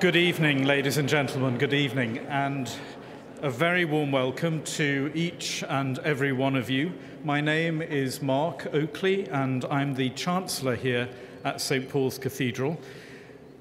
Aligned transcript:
Good 0.00 0.14
evening, 0.14 0.64
ladies 0.64 0.96
and 0.96 1.08
gentlemen. 1.08 1.58
Good 1.58 1.74
evening, 1.74 2.18
and 2.28 2.70
a 3.42 3.50
very 3.50 3.84
warm 3.84 4.12
welcome 4.12 4.62
to 4.62 5.10
each 5.12 5.64
and 5.68 5.98
every 5.98 6.30
one 6.32 6.54
of 6.54 6.70
you. 6.70 6.92
My 7.24 7.40
name 7.40 7.82
is 7.82 8.22
Mark 8.22 8.72
Oakley, 8.72 9.28
and 9.30 9.64
I'm 9.64 9.94
the 9.94 10.10
Chancellor 10.10 10.76
here 10.76 11.08
at 11.42 11.60
St. 11.60 11.88
Paul's 11.88 12.16
Cathedral. 12.16 12.78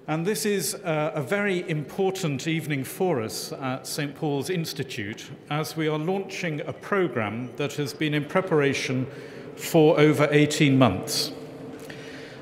And 0.07 0.27
this 0.27 0.45
is 0.45 0.75
a, 0.75 1.13
a 1.15 1.23
very 1.23 1.67
important 1.67 2.47
evening 2.47 2.83
for 2.83 3.19
us 3.19 3.51
at 3.51 3.87
St. 3.87 4.15
Paul's 4.15 4.51
Institute 4.51 5.31
as 5.49 5.75
we 5.75 5.87
are 5.87 5.97
launching 5.97 6.61
a 6.61 6.73
program 6.73 7.49
that 7.55 7.73
has 7.73 7.95
been 7.95 8.13
in 8.13 8.25
preparation 8.25 9.07
for 9.55 9.99
over 9.99 10.27
18 10.29 10.77
months. 10.77 11.31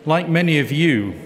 Like 0.05 0.27
many 0.27 0.59
of 0.59 0.69
you, 0.69 1.24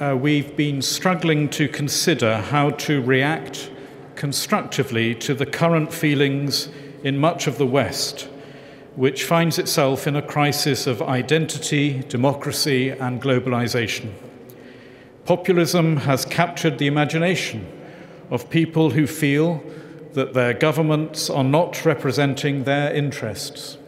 uh, 0.00 0.16
we've 0.16 0.56
been 0.56 0.80
struggling 0.80 1.48
to 1.48 1.68
consider 1.68 2.36
how 2.36 2.70
to 2.70 3.02
react 3.02 3.70
constructively 4.14 5.14
to 5.14 5.34
the 5.34 5.46
current 5.46 5.92
feelings 5.92 6.68
in 7.02 7.18
much 7.18 7.46
of 7.46 7.58
the 7.58 7.66
West, 7.66 8.28
which 8.94 9.24
finds 9.24 9.58
itself 9.58 10.06
in 10.06 10.14
a 10.14 10.22
crisis 10.22 10.86
of 10.86 11.02
identity, 11.02 12.00
democracy, 12.08 12.90
and 12.90 13.20
globalization. 13.20 14.12
Populism 15.24 15.98
has 15.98 16.24
captured 16.24 16.78
the 16.78 16.86
imagination 16.86 17.66
of 18.30 18.50
people 18.50 18.90
who 18.90 19.06
feel 19.06 19.62
that 20.12 20.32
their 20.32 20.54
governments 20.54 21.28
are 21.28 21.44
not 21.44 21.84
representing 21.84 22.64
their 22.64 22.92
interests. 22.92 23.78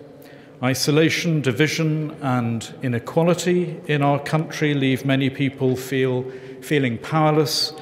Isolation, 0.62 1.40
division, 1.40 2.10
and 2.20 2.74
inequality 2.82 3.80
in 3.86 4.02
our 4.02 4.18
country 4.18 4.74
leave 4.74 5.06
many 5.06 5.30
people 5.30 5.74
feel, 5.74 6.30
feeling 6.60 6.98
powerless, 6.98 7.72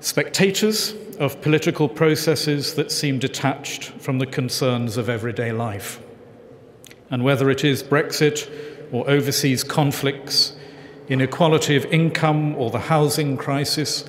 spectators 0.00 0.94
of 1.18 1.40
political 1.40 1.88
processes 1.88 2.74
that 2.74 2.92
seem 2.92 3.18
detached 3.18 3.84
from 3.84 4.18
the 4.18 4.26
concerns 4.26 4.98
of 4.98 5.08
everyday 5.08 5.50
life. 5.50 5.98
And 7.10 7.24
whether 7.24 7.48
it 7.48 7.64
is 7.64 7.82
Brexit 7.82 8.50
or 8.92 9.08
overseas 9.08 9.64
conflicts, 9.64 10.54
inequality 11.08 11.74
of 11.74 11.86
income 11.86 12.54
or 12.56 12.70
the 12.70 12.80
housing 12.80 13.38
crisis, 13.38 14.04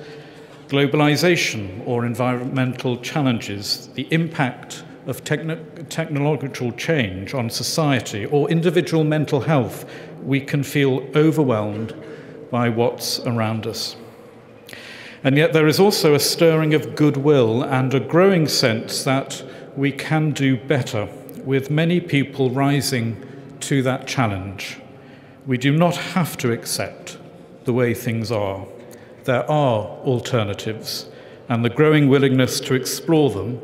globalization 0.68 1.86
or 1.86 2.04
environmental 2.04 2.98
challenges, 2.98 3.88
the 3.94 4.06
impact 4.10 4.84
of 5.06 5.24
techn- 5.24 5.88
technological 5.88 6.72
change 6.72 7.34
on 7.34 7.48
society 7.48 8.26
or 8.26 8.50
individual 8.50 9.04
mental 9.04 9.40
health, 9.40 9.88
we 10.22 10.40
can 10.40 10.62
feel 10.62 11.06
overwhelmed 11.14 11.94
by 12.50 12.68
what's 12.68 13.20
around 13.20 13.66
us. 13.66 13.96
And 15.22 15.36
yet, 15.36 15.52
there 15.52 15.66
is 15.66 15.80
also 15.80 16.14
a 16.14 16.20
stirring 16.20 16.74
of 16.74 16.94
goodwill 16.94 17.62
and 17.62 17.92
a 17.94 18.00
growing 18.00 18.46
sense 18.46 19.02
that 19.04 19.42
we 19.76 19.90
can 19.92 20.30
do 20.30 20.56
better, 20.56 21.08
with 21.44 21.70
many 21.70 22.00
people 22.00 22.50
rising 22.50 23.22
to 23.60 23.82
that 23.82 24.06
challenge. 24.06 24.78
We 25.46 25.58
do 25.58 25.76
not 25.76 25.96
have 25.96 26.36
to 26.38 26.52
accept 26.52 27.18
the 27.64 27.72
way 27.72 27.94
things 27.94 28.30
are. 28.30 28.66
There 29.24 29.48
are 29.50 29.86
alternatives, 30.04 31.06
and 31.48 31.64
the 31.64 31.70
growing 31.70 32.08
willingness 32.08 32.60
to 32.60 32.74
explore 32.74 33.30
them 33.30 33.60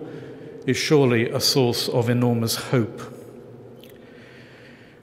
is 0.66 0.76
surely 0.76 1.28
a 1.30 1.40
source 1.40 1.88
of 1.88 2.08
enormous 2.08 2.56
hope. 2.56 3.00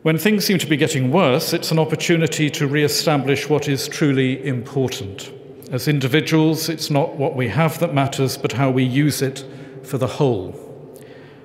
When 0.02 0.18
things 0.18 0.46
seem 0.46 0.58
to 0.60 0.68
be 0.68 0.78
getting 0.78 1.12
worse, 1.12 1.52
it's 1.54 1.72
an 1.72 1.80
opportunity 1.80 2.50
to 2.52 2.68
re 2.68 2.84
establish 2.84 3.50
what 3.50 3.68
is 3.68 3.88
truly 3.88 4.46
important. 4.46 5.32
As 5.72 5.88
individuals, 5.88 6.70
it's 6.70 6.90
not 6.90 7.16
what 7.16 7.36
we 7.36 7.50
have 7.50 7.80
that 7.80 7.94
matters, 7.94 8.38
but 8.38 8.54
how 8.54 8.72
we 8.72 8.84
use 8.84 9.22
it 9.22 9.44
for 9.84 9.98
the 9.98 10.08
whole. 10.08 10.56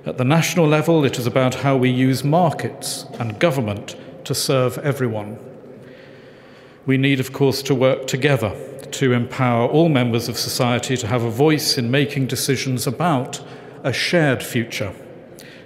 At 0.05 0.17
the 0.17 0.23
national 0.23 0.67
level, 0.67 1.03
it 1.03 1.19
is 1.19 1.27
about 1.27 1.55
how 1.55 1.75
we 1.75 1.89
use 1.89 2.23
markets 2.23 3.05
and 3.19 3.39
government 3.39 3.95
to 4.23 4.33
serve 4.33 4.77
everyone. 4.79 5.37
We 6.85 6.97
need, 6.97 7.19
of 7.19 7.33
course, 7.33 7.61
to 7.63 7.75
work 7.75 8.07
together 8.07 8.55
to 8.91 9.11
empower 9.11 9.67
all 9.67 9.89
members 9.89 10.29
of 10.29 10.37
society 10.37 10.95
to 10.95 11.07
have 11.07 11.23
a 11.23 11.29
voice 11.29 11.77
in 11.77 11.91
making 11.91 12.27
decisions 12.27 12.87
about 12.87 13.43
a 13.85 13.93
shared 13.93 14.43
future. 14.43 14.93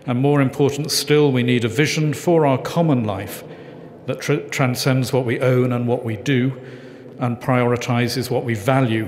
And 0.05 0.19
more 0.19 0.41
important 0.41 0.91
still, 0.91 1.31
we 1.31 1.41
need 1.41 1.65
a 1.65 1.69
vision 1.69 2.13
for 2.13 2.45
our 2.45 2.57
common 2.57 3.05
life 3.05 3.43
that 4.05 4.21
tr- 4.21 4.47
transcends 4.49 5.13
what 5.13 5.25
we 5.25 5.39
own 5.39 5.71
and 5.71 5.87
what 5.87 6.03
we 6.03 6.17
do 6.17 6.59
and 7.17 7.39
prioritizes 7.39 8.29
what 8.29 8.43
we 8.43 8.55
value 8.55 9.07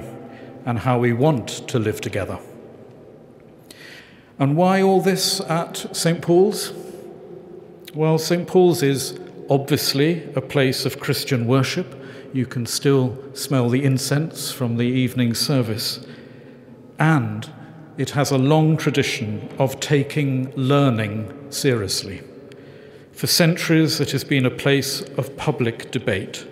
and 0.66 0.80
how 0.80 0.98
we 0.98 1.12
want 1.12 1.68
to 1.68 1.78
live 1.78 2.02
together. 2.02 2.40
And 4.40 4.56
why 4.56 4.82
all 4.82 5.02
this 5.02 5.42
at 5.42 5.96
St. 5.96 6.22
Paul's? 6.22 6.74
Well, 7.94 8.18
St. 8.18 8.48
Paul's 8.48 8.82
is 8.82 9.20
obviously 9.50 10.24
a 10.36 10.42
place 10.42 10.86
of 10.86 11.00
Christian 11.00 11.48
worship. 11.48 11.96
You 12.34 12.46
can 12.46 12.66
still 12.66 13.18
smell 13.34 13.70
the 13.70 13.84
incense 13.84 14.52
from 14.52 14.78
the 14.78 14.86
evening 14.86 15.34
service. 15.34 16.06
And 16.98 17.50
it 17.98 18.12
has 18.12 18.32
a 18.32 18.38
long 18.38 18.78
tradition 18.78 19.50
of 19.60 19.80
taking 19.80 20.52
learning 20.56 21.52
seriously. 21.52 22.22
For 23.12 23.28
centuries, 23.28 24.00
it 24.00 24.12
has 24.12 24.24
been 24.24 24.46
a 24.46 24.50
place 24.50 25.02
of 25.18 25.36
public 25.38 25.92
debate, 25.92 26.48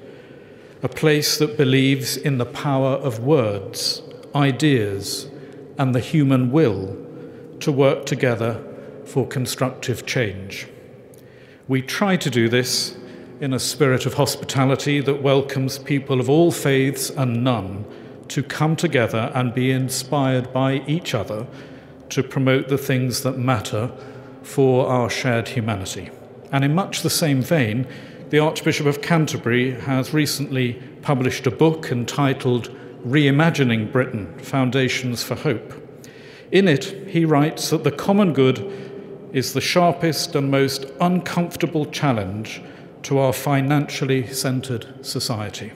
a 0.84 0.90
place 0.90 1.38
that 1.38 1.58
believes 1.58 2.18
in 2.18 2.38
the 2.38 2.46
power 2.46 2.92
of 2.92 3.20
words, 3.20 4.02
ideas, 4.36 5.30
and 5.78 5.96
the 5.96 6.00
human 6.00 6.52
will 6.52 6.98
to 7.62 7.72
work 7.72 8.06
together 8.06 8.64
for 9.06 9.26
constructive 9.26 10.06
change. 10.06 10.68
We 11.68 11.82
try 11.82 12.18
to 12.18 12.30
do 12.30 12.50
this 12.50 12.98
in 13.40 13.54
a 13.54 13.60
spirit 13.60 14.06
of 14.06 14.16
hospitality 14.16 15.00
that 15.02 15.24
welcomes 15.24 15.80
people 15.80 16.20
of 16.20 16.30
all 16.30 16.52
faiths 16.52 17.10
and 17.10 17.44
none 17.44 17.86
to 18.30 18.44
come 18.44 18.76
together 18.76 19.32
and 19.36 19.54
be 19.54 19.72
inspired 19.72 20.54
by 20.54 20.84
each 20.88 21.14
other 21.14 21.46
to 22.10 22.24
promote 22.24 22.68
the 22.68 22.78
things 22.78 23.24
that 23.24 23.38
matter 23.38 23.92
for 24.42 24.88
our 24.88 25.10
shared 25.10 25.50
humanity. 25.50 26.10
And 26.52 26.64
in 26.64 26.74
much 26.74 27.02
the 27.02 27.10
same 27.10 27.42
vein, 27.42 27.88
the 28.30 28.40
Archbishop 28.40 28.86
of 28.86 29.02
Canterbury 29.02 29.72
has 29.72 30.14
recently 30.14 30.74
published 31.02 31.48
a 31.48 31.52
book 31.52 31.92
entitled 31.92 32.70
Reimagining 33.06 33.92
Britain 33.92 34.38
Foundations 34.40 35.24
for 35.24 35.36
Hope. 35.36 35.74
In 36.52 36.68
it, 36.68 37.08
he 37.08 37.26
writes 37.26 37.70
that 37.70 37.84
the 37.84 37.92
common 37.92 38.34
good 38.34 38.60
is 39.34 39.54
the 39.54 39.62
sharpest 39.62 40.36
and 40.36 40.50
most 40.50 40.86
uncomfortable 41.00 41.86
challenge 41.86 42.62
to 43.04 43.20
our 43.20 43.34
financially 43.34 44.28
centered 44.28 45.06
society. 45.06 45.72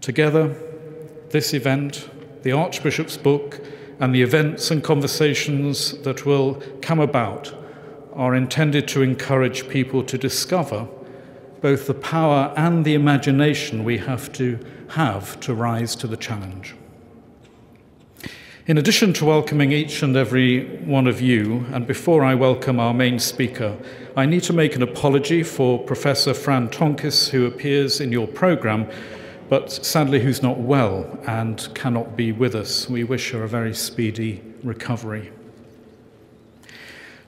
Together, 0.00 0.56
this 1.30 1.54
event, 1.54 2.08
the 2.42 2.52
Archbishop's 2.52 3.16
book, 3.16 3.60
and 3.98 4.14
the 4.14 4.22
events 4.22 4.70
and 4.70 4.82
conversations 4.82 5.98
that 6.02 6.26
will 6.26 6.62
come 6.82 7.00
about 7.00 7.54
are 8.12 8.34
intended 8.34 8.88
to 8.88 9.02
encourage 9.02 9.68
people 9.68 10.02
to 10.02 10.18
discover 10.18 10.88
both 11.60 11.86
the 11.86 11.94
power 11.94 12.52
and 12.56 12.84
the 12.84 12.94
imagination 12.94 13.84
we 13.84 13.98
have 13.98 14.32
to 14.32 14.58
have 14.88 15.38
to 15.40 15.54
rise 15.54 15.96
to 15.96 16.06
the 16.06 16.16
challenge. 16.16 16.74
In 18.66 18.78
addition 18.78 19.12
to 19.14 19.24
welcoming 19.24 19.70
each 19.70 20.02
and 20.02 20.16
every 20.16 20.66
one 20.78 21.06
of 21.06 21.20
you, 21.20 21.64
and 21.72 21.86
before 21.86 22.24
I 22.24 22.34
welcome 22.34 22.80
our 22.80 22.92
main 22.92 23.18
speaker, 23.18 23.76
I 24.16 24.26
need 24.26 24.42
to 24.44 24.52
make 24.52 24.74
an 24.74 24.82
apology 24.82 25.42
for 25.42 25.78
Professor 25.78 26.34
Fran 26.34 26.68
Tonkiss, 26.68 27.28
who 27.28 27.46
appears 27.46 28.00
in 28.00 28.10
your 28.10 28.26
programme 28.26 28.88
but 29.48 29.70
sadly 29.70 30.20
who's 30.20 30.42
not 30.42 30.58
well 30.58 31.18
and 31.26 31.68
cannot 31.74 32.16
be 32.16 32.32
with 32.32 32.54
us. 32.54 32.88
We 32.88 33.04
wish 33.04 33.30
her 33.30 33.44
a 33.44 33.48
very 33.48 33.74
speedy 33.74 34.42
recovery. 34.62 35.32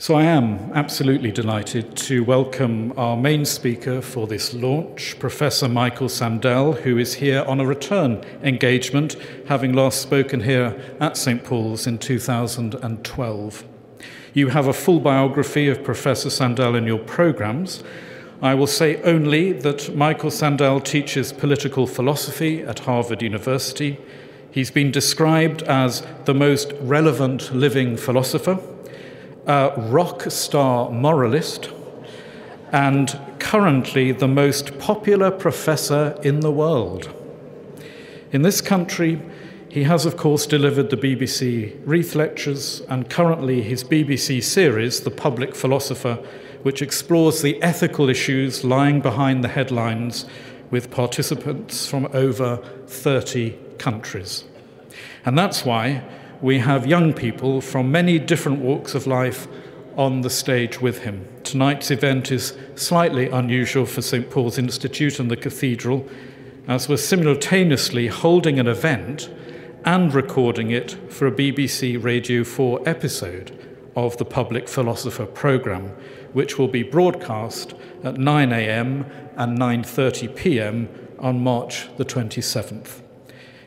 So 0.00 0.14
I 0.14 0.22
am 0.22 0.70
absolutely 0.74 1.32
delighted 1.32 1.96
to 1.96 2.22
welcome 2.22 2.92
our 2.96 3.16
main 3.16 3.44
speaker 3.44 4.00
for 4.00 4.28
this 4.28 4.54
launch, 4.54 5.18
Professor 5.18 5.68
Michael 5.68 6.08
Sandel, 6.08 6.74
who 6.74 6.98
is 6.98 7.14
here 7.14 7.42
on 7.48 7.58
a 7.58 7.66
return 7.66 8.24
engagement, 8.44 9.16
having 9.48 9.72
last 9.72 10.00
spoken 10.00 10.40
here 10.40 10.80
at 11.00 11.16
St. 11.16 11.42
Paul's 11.42 11.88
in 11.88 11.98
2012. 11.98 13.64
You 14.34 14.50
have 14.50 14.68
a 14.68 14.72
full 14.72 15.00
biography 15.00 15.66
of 15.68 15.82
Professor 15.82 16.30
Sandel 16.30 16.76
in 16.76 16.86
your 16.86 17.00
programs, 17.00 17.82
I 18.40 18.54
will 18.54 18.68
say 18.68 19.02
only 19.02 19.52
that 19.52 19.96
Michael 19.96 20.30
Sandel 20.30 20.80
teaches 20.80 21.32
political 21.32 21.88
philosophy 21.88 22.62
at 22.62 22.78
Harvard 22.80 23.20
University. 23.20 23.98
He's 24.52 24.70
been 24.70 24.92
described 24.92 25.62
as 25.64 26.06
the 26.24 26.34
most 26.34 26.72
relevant 26.80 27.52
living 27.52 27.96
philosopher, 27.96 28.60
a 29.46 29.72
rock 29.76 30.30
star 30.30 30.88
moralist, 30.88 31.70
and 32.70 33.18
currently 33.40 34.12
the 34.12 34.28
most 34.28 34.78
popular 34.78 35.32
professor 35.32 36.16
in 36.22 36.38
the 36.38 36.52
world. 36.52 37.12
In 38.30 38.42
this 38.42 38.60
country, 38.60 39.20
He 39.68 39.82
has, 39.82 40.06
of 40.06 40.16
course, 40.16 40.46
delivered 40.46 40.88
the 40.88 40.96
BBC 40.96 41.76
Reith 41.84 42.14
Lectures 42.14 42.80
and 42.88 43.10
currently 43.10 43.60
his 43.62 43.84
BBC 43.84 44.42
series, 44.42 45.00
The 45.00 45.10
Public 45.10 45.54
Philosopher, 45.54 46.18
which 46.62 46.82
explores 46.82 47.42
the 47.42 47.60
ethical 47.62 48.08
issues 48.08 48.64
lying 48.64 49.00
behind 49.00 49.44
the 49.44 49.48
headlines 49.48 50.26
with 50.70 50.90
participants 50.90 51.86
from 51.86 52.08
over 52.12 52.56
30 52.86 53.56
countries. 53.78 54.44
And 55.24 55.36
that's 55.38 55.64
why 55.64 56.02
we 56.40 56.58
have 56.58 56.86
young 56.86 57.12
people 57.12 57.60
from 57.60 57.90
many 57.90 58.18
different 58.18 58.60
walks 58.60 58.94
of 58.94 59.06
life 59.06 59.48
on 59.96 60.20
the 60.20 60.30
stage 60.30 60.80
with 60.80 60.98
him. 61.02 61.26
Tonight's 61.42 61.90
event 61.90 62.30
is 62.30 62.56
slightly 62.76 63.28
unusual 63.28 63.84
for 63.84 64.00
St. 64.00 64.30
Paul's 64.30 64.58
Institute 64.58 65.18
and 65.18 65.30
the 65.30 65.36
Cathedral, 65.36 66.08
as 66.68 66.88
we're 66.88 66.96
simultaneously 66.96 68.06
holding 68.06 68.60
an 68.60 68.68
event 68.68 69.28
and 69.84 70.14
recording 70.14 70.70
it 70.70 70.92
for 71.12 71.26
a 71.26 71.32
BBC 71.32 72.02
Radio 72.02 72.44
4 72.44 72.82
episode 72.86 73.58
of 73.96 74.16
the 74.18 74.24
Public 74.24 74.68
Philosopher 74.68 75.26
programme, 75.26 75.96
which 76.32 76.58
will 76.58 76.68
be 76.68 76.82
broadcast 76.82 77.74
at 78.04 78.16
9 78.16 78.52
a.m. 78.52 79.06
and 79.36 79.58
9:30 79.58 80.34
p.m. 80.36 80.88
on 81.18 81.40
March 81.40 81.88
the 81.96 82.04
27th. 82.04 83.00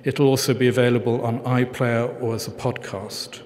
It'll 0.04 0.28
also 0.28 0.54
be 0.54 0.68
available 0.68 1.24
on 1.24 1.40
iPlayer 1.42 2.22
or 2.22 2.36
as 2.36 2.48
a 2.48 2.52
podcast. 2.52 3.42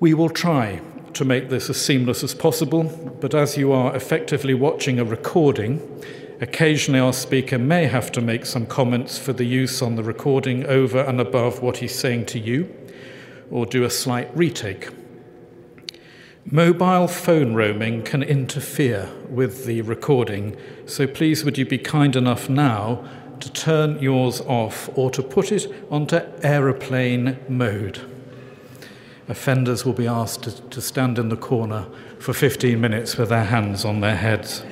We 0.00 0.14
will 0.14 0.30
try 0.30 0.80
to 1.14 1.24
make 1.24 1.48
this 1.48 1.68
as 1.68 1.80
seamless 1.80 2.22
as 2.22 2.34
possible, 2.34 2.84
but 3.20 3.34
as 3.34 3.56
you 3.56 3.72
are 3.72 3.94
effectively 3.94 4.54
watching 4.54 4.98
a 4.98 5.04
recording, 5.04 5.80
occasionally 6.40 7.00
our 7.00 7.12
speaker 7.12 7.58
may 7.58 7.86
have 7.86 8.12
to 8.12 8.20
make 8.20 8.46
some 8.46 8.66
comments 8.66 9.18
for 9.18 9.32
the 9.32 9.44
use 9.44 9.82
on 9.82 9.96
the 9.96 10.02
recording 10.02 10.64
over 10.66 11.00
and 11.00 11.20
above 11.20 11.60
what 11.60 11.78
he's 11.78 11.94
saying 11.94 12.26
to 12.26 12.38
you, 12.38 12.72
or 13.50 13.66
do 13.66 13.84
a 13.84 13.90
slight 13.90 14.34
retake. 14.36 14.88
Mobile 16.50 17.08
phone 17.08 17.52
roaming 17.52 18.02
can 18.02 18.22
interfere 18.22 19.10
with 19.28 19.66
the 19.66 19.82
recording, 19.82 20.56
so 20.86 21.06
please 21.06 21.44
would 21.44 21.58
you 21.58 21.66
be 21.66 21.76
kind 21.76 22.16
enough 22.16 22.48
now 22.48 23.04
to 23.40 23.52
turn 23.52 23.98
yours 23.98 24.40
off 24.40 24.88
or 24.96 25.10
to 25.10 25.22
put 25.22 25.52
it 25.52 25.70
onto 25.90 26.22
aeroplane 26.42 27.36
mode. 27.50 28.00
Offenders 29.28 29.84
will 29.84 29.92
be 29.92 30.06
asked 30.06 30.44
to, 30.44 30.62
to 30.70 30.80
stand 30.80 31.18
in 31.18 31.28
the 31.28 31.36
corner 31.36 31.86
for 32.18 32.32
15 32.32 32.80
minutes 32.80 33.18
with 33.18 33.28
their 33.28 33.44
hands 33.44 33.84
on 33.84 34.00
their 34.00 34.16
heads. 34.16 34.62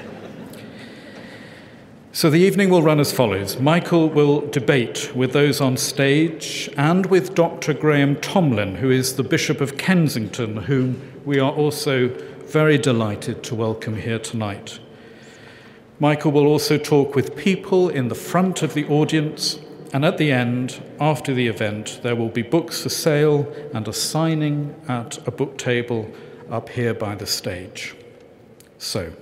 So 2.13 2.31
the 2.31 2.39
evening 2.39 2.71
will 2.71 2.83
run 2.83 3.01
as 3.01 3.13
follows 3.13 3.61
Michael 3.61 4.09
will 4.09 4.41
debate 4.49 5.15
with 5.15 5.35
those 5.35 5.61
on 5.61 5.77
stage 5.77 6.71
and 6.79 7.05
with 7.05 7.35
Dr. 7.35 7.75
Graham 7.75 8.17
Tomlin, 8.23 8.77
who 8.77 8.91
is 8.91 9.17
the 9.17 9.23
Bishop 9.23 9.61
of 9.61 9.77
Kensington, 9.77 10.57
whom 10.57 11.16
we 11.27 11.41
are 11.41 11.51
also 11.51 12.09
very 12.47 12.79
delighted 12.79 13.43
to 13.43 13.53
welcome 13.53 13.97
here 13.97 14.19
tonight. 14.19 14.79
Michael 15.99 16.31
will 16.31 16.47
also 16.47 16.79
talk 16.79 17.17
with 17.17 17.37
people 17.37 17.89
in 17.89 18.07
the 18.07 18.15
front 18.15 18.63
of 18.63 18.75
the 18.75 18.87
audience, 18.87 19.59
and 19.93 20.05
at 20.05 20.19
the 20.19 20.31
end, 20.31 20.81
after 21.01 21.35
the 21.35 21.49
event, 21.49 21.99
there 22.05 22.15
will 22.15 22.29
be 22.29 22.43
books 22.43 22.81
for 22.81 22.91
sale 22.91 23.53
and 23.75 23.89
a 23.89 23.93
signing 23.93 24.73
at 24.87 25.19
a 25.27 25.33
book 25.33 25.59
table 25.59 26.09
up 26.49 26.69
here 26.69 26.95
by 26.95 27.17
the 27.17 27.27
stage. 27.27 27.97
So, 28.79 29.13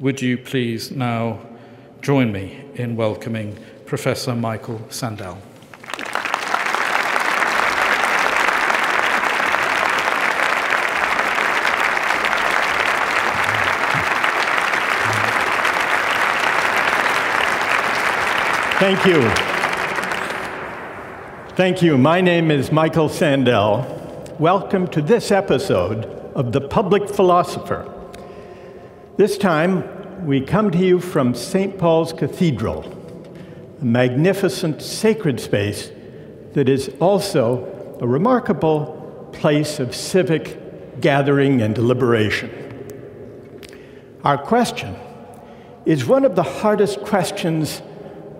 would 0.00 0.20
you 0.20 0.36
please 0.36 0.90
now 0.90 1.38
join 2.02 2.32
me 2.32 2.64
in 2.74 2.96
welcoming 2.96 3.56
Professor 3.86 4.34
Michael 4.34 4.80
Sandel? 4.90 5.38
Thank 18.80 19.04
you. 19.04 19.20
Thank 21.54 21.82
you. 21.82 21.98
My 21.98 22.22
name 22.22 22.50
is 22.50 22.72
Michael 22.72 23.10
Sandel. 23.10 23.84
Welcome 24.38 24.88
to 24.88 25.02
this 25.02 25.30
episode 25.30 26.06
of 26.34 26.52
The 26.52 26.62
Public 26.62 27.06
Philosopher. 27.06 27.92
This 29.18 29.36
time, 29.36 30.24
we 30.26 30.40
come 30.40 30.70
to 30.70 30.78
you 30.78 30.98
from 30.98 31.34
St. 31.34 31.76
Paul's 31.76 32.14
Cathedral, 32.14 32.86
a 33.82 33.84
magnificent 33.84 34.80
sacred 34.80 35.40
space 35.40 35.90
that 36.54 36.66
is 36.66 36.90
also 37.00 37.98
a 38.00 38.06
remarkable 38.06 39.28
place 39.34 39.78
of 39.78 39.94
civic 39.94 41.02
gathering 41.02 41.60
and 41.60 41.74
deliberation. 41.74 42.50
Our 44.24 44.38
question 44.38 44.96
is 45.84 46.06
one 46.06 46.24
of 46.24 46.34
the 46.34 46.44
hardest 46.44 47.02
questions 47.02 47.82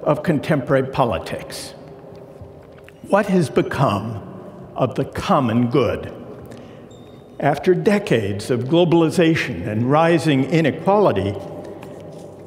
of 0.03 0.23
contemporary 0.23 0.91
politics. 0.91 1.75
What 3.09 3.27
has 3.27 3.51
become 3.51 4.23
of 4.77 4.95
the 4.95 5.05
common 5.05 5.69
good? 5.69 6.15
After 7.39 7.75
decades 7.75 8.51
of 8.51 8.65
globalization 8.65 9.67
and 9.67 9.91
rising 9.91 10.45
inequality, 10.45 11.35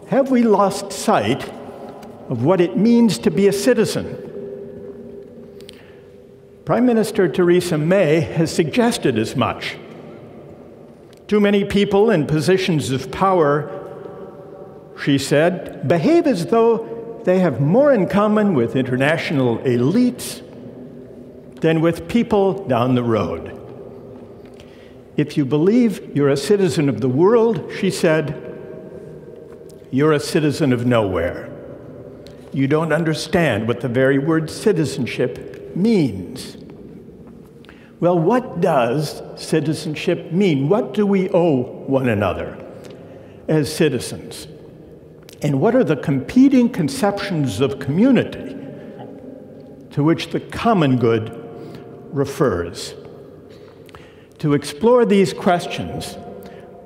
have 0.07 0.29
we 0.29 0.43
lost 0.43 0.91
sight 0.91 1.49
of 2.29 2.43
what 2.43 2.61
it 2.61 2.77
means 2.77 3.17
to 3.19 3.31
be 3.31 3.47
a 3.47 3.53
citizen? 3.53 4.17
Prime 6.65 6.85
Minister 6.85 7.27
Theresa 7.27 7.77
May 7.77 8.21
has 8.21 8.53
suggested 8.53 9.17
as 9.17 9.35
much. 9.35 9.75
Too 11.27 11.39
many 11.39 11.65
people 11.65 12.11
in 12.11 12.25
positions 12.27 12.91
of 12.91 13.11
power, 13.11 13.69
she 15.03 15.17
said, 15.17 15.87
behave 15.87 16.27
as 16.27 16.45
though 16.45 16.92
they 17.25 17.39
have 17.39 17.61
more 17.61 17.93
in 17.93 18.07
common 18.07 18.53
with 18.53 18.75
international 18.75 19.59
elites 19.59 20.41
than 21.61 21.81
with 21.81 22.07
people 22.07 22.67
down 22.67 22.95
the 22.95 23.03
road. 23.03 23.59
If 25.15 25.37
you 25.37 25.45
believe 25.45 26.15
you're 26.15 26.29
a 26.29 26.37
citizen 26.37 26.89
of 26.89 27.01
the 27.01 27.09
world, 27.09 27.71
she 27.79 27.91
said, 27.91 28.49
you're 29.91 30.13
a 30.13 30.19
citizen 30.19 30.73
of 30.73 30.85
nowhere. 30.85 31.49
You 32.51 32.67
don't 32.67 32.91
understand 32.91 33.67
what 33.67 33.81
the 33.81 33.87
very 33.87 34.17
word 34.17 34.49
citizenship 34.49 35.75
means. 35.75 36.57
Well, 37.99 38.19
what 38.19 38.59
does 38.59 39.21
citizenship 39.37 40.31
mean? 40.31 40.67
What 40.67 40.93
do 40.93 41.05
we 41.05 41.29
owe 41.29 41.61
one 41.61 42.09
another 42.09 42.57
as 43.47 43.73
citizens? 43.73 44.47
And 45.43 45.59
what 45.59 45.75
are 45.75 45.83
the 45.83 45.97
competing 45.97 46.69
conceptions 46.69 47.59
of 47.59 47.77
community 47.77 48.55
to 49.91 50.01
which 50.01 50.29
the 50.29 50.39
common 50.39 50.97
good 50.97 51.37
refers? 52.13 52.95
To 54.39 54.53
explore 54.53 55.05
these 55.05 55.33
questions, 55.33 56.17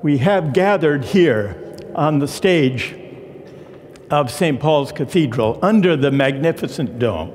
we 0.02 0.18
have 0.18 0.52
gathered 0.52 1.04
here 1.04 1.76
on 1.94 2.18
the 2.18 2.26
stage 2.26 2.96
of 4.10 4.28
St. 4.28 4.58
Paul's 4.58 4.90
Cathedral 4.90 5.60
under 5.62 5.96
the 5.96 6.10
magnificent 6.10 6.98
dome 6.98 7.34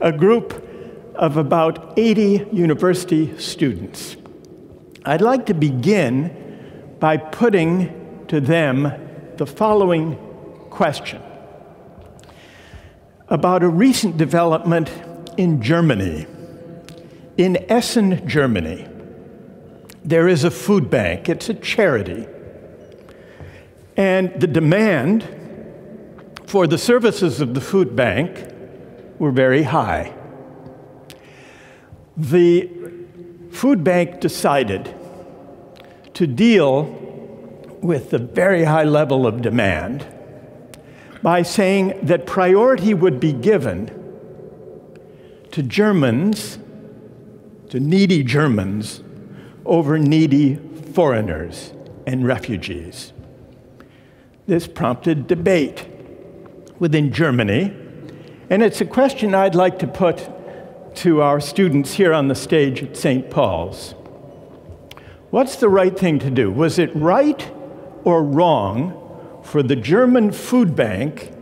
a 0.00 0.10
group 0.10 0.68
of 1.14 1.36
about 1.36 1.96
80 1.96 2.48
university 2.52 3.38
students. 3.38 4.16
I'd 5.04 5.20
like 5.20 5.46
to 5.46 5.54
begin 5.54 6.96
by 6.98 7.18
putting 7.18 8.26
to 8.26 8.40
them 8.40 8.92
the 9.36 9.46
following 9.46 10.31
question 10.72 11.22
about 13.28 13.62
a 13.62 13.68
recent 13.68 14.16
development 14.16 14.90
in 15.36 15.62
Germany. 15.62 16.26
In 17.36 17.64
Essen, 17.70 18.26
Germany, 18.26 18.88
there 20.04 20.28
is 20.28 20.44
a 20.44 20.50
food 20.50 20.90
bank, 20.90 21.28
it's 21.28 21.48
a 21.48 21.54
charity. 21.54 22.26
And 23.96 24.32
the 24.40 24.46
demand 24.46 25.26
for 26.46 26.66
the 26.66 26.78
services 26.78 27.40
of 27.40 27.54
the 27.54 27.60
food 27.60 27.94
bank 27.94 28.52
were 29.18 29.30
very 29.30 29.62
high. 29.62 30.12
The 32.16 32.68
food 33.50 33.84
bank 33.84 34.20
decided 34.20 34.94
to 36.14 36.26
deal 36.26 36.84
with 37.82 38.10
the 38.10 38.18
very 38.18 38.64
high 38.64 38.84
level 38.84 39.26
of 39.26 39.42
demand 39.42 40.06
by 41.22 41.42
saying 41.42 41.98
that 42.02 42.26
priority 42.26 42.94
would 42.94 43.20
be 43.20 43.32
given 43.32 43.90
to 45.52 45.62
Germans, 45.62 46.58
to 47.68 47.78
needy 47.78 48.24
Germans, 48.24 49.02
over 49.64 49.98
needy 49.98 50.56
foreigners 50.94 51.72
and 52.06 52.26
refugees. 52.26 53.12
This 54.46 54.66
prompted 54.66 55.26
debate 55.26 55.86
within 56.78 57.12
Germany, 57.12 57.76
And 58.50 58.62
it's 58.62 58.82
a 58.82 58.84
question 58.84 59.34
I'd 59.34 59.54
like 59.54 59.78
to 59.78 59.86
put 59.86 60.28
to 60.96 61.22
our 61.22 61.40
students 61.40 61.94
here 61.94 62.12
on 62.12 62.28
the 62.28 62.34
stage 62.34 62.82
at 62.82 62.96
St. 62.96 63.30
Paul's. 63.30 63.94
What's 65.30 65.56
the 65.56 65.70
right 65.70 65.98
thing 65.98 66.18
to 66.18 66.30
do? 66.30 66.50
Was 66.50 66.78
it 66.78 66.94
right 66.94 67.50
or 68.04 68.22
wrong 68.22 69.01
for 69.42 69.62
the 69.62 69.76
German 69.76 70.32
food 70.32 70.74
bank 70.74 71.32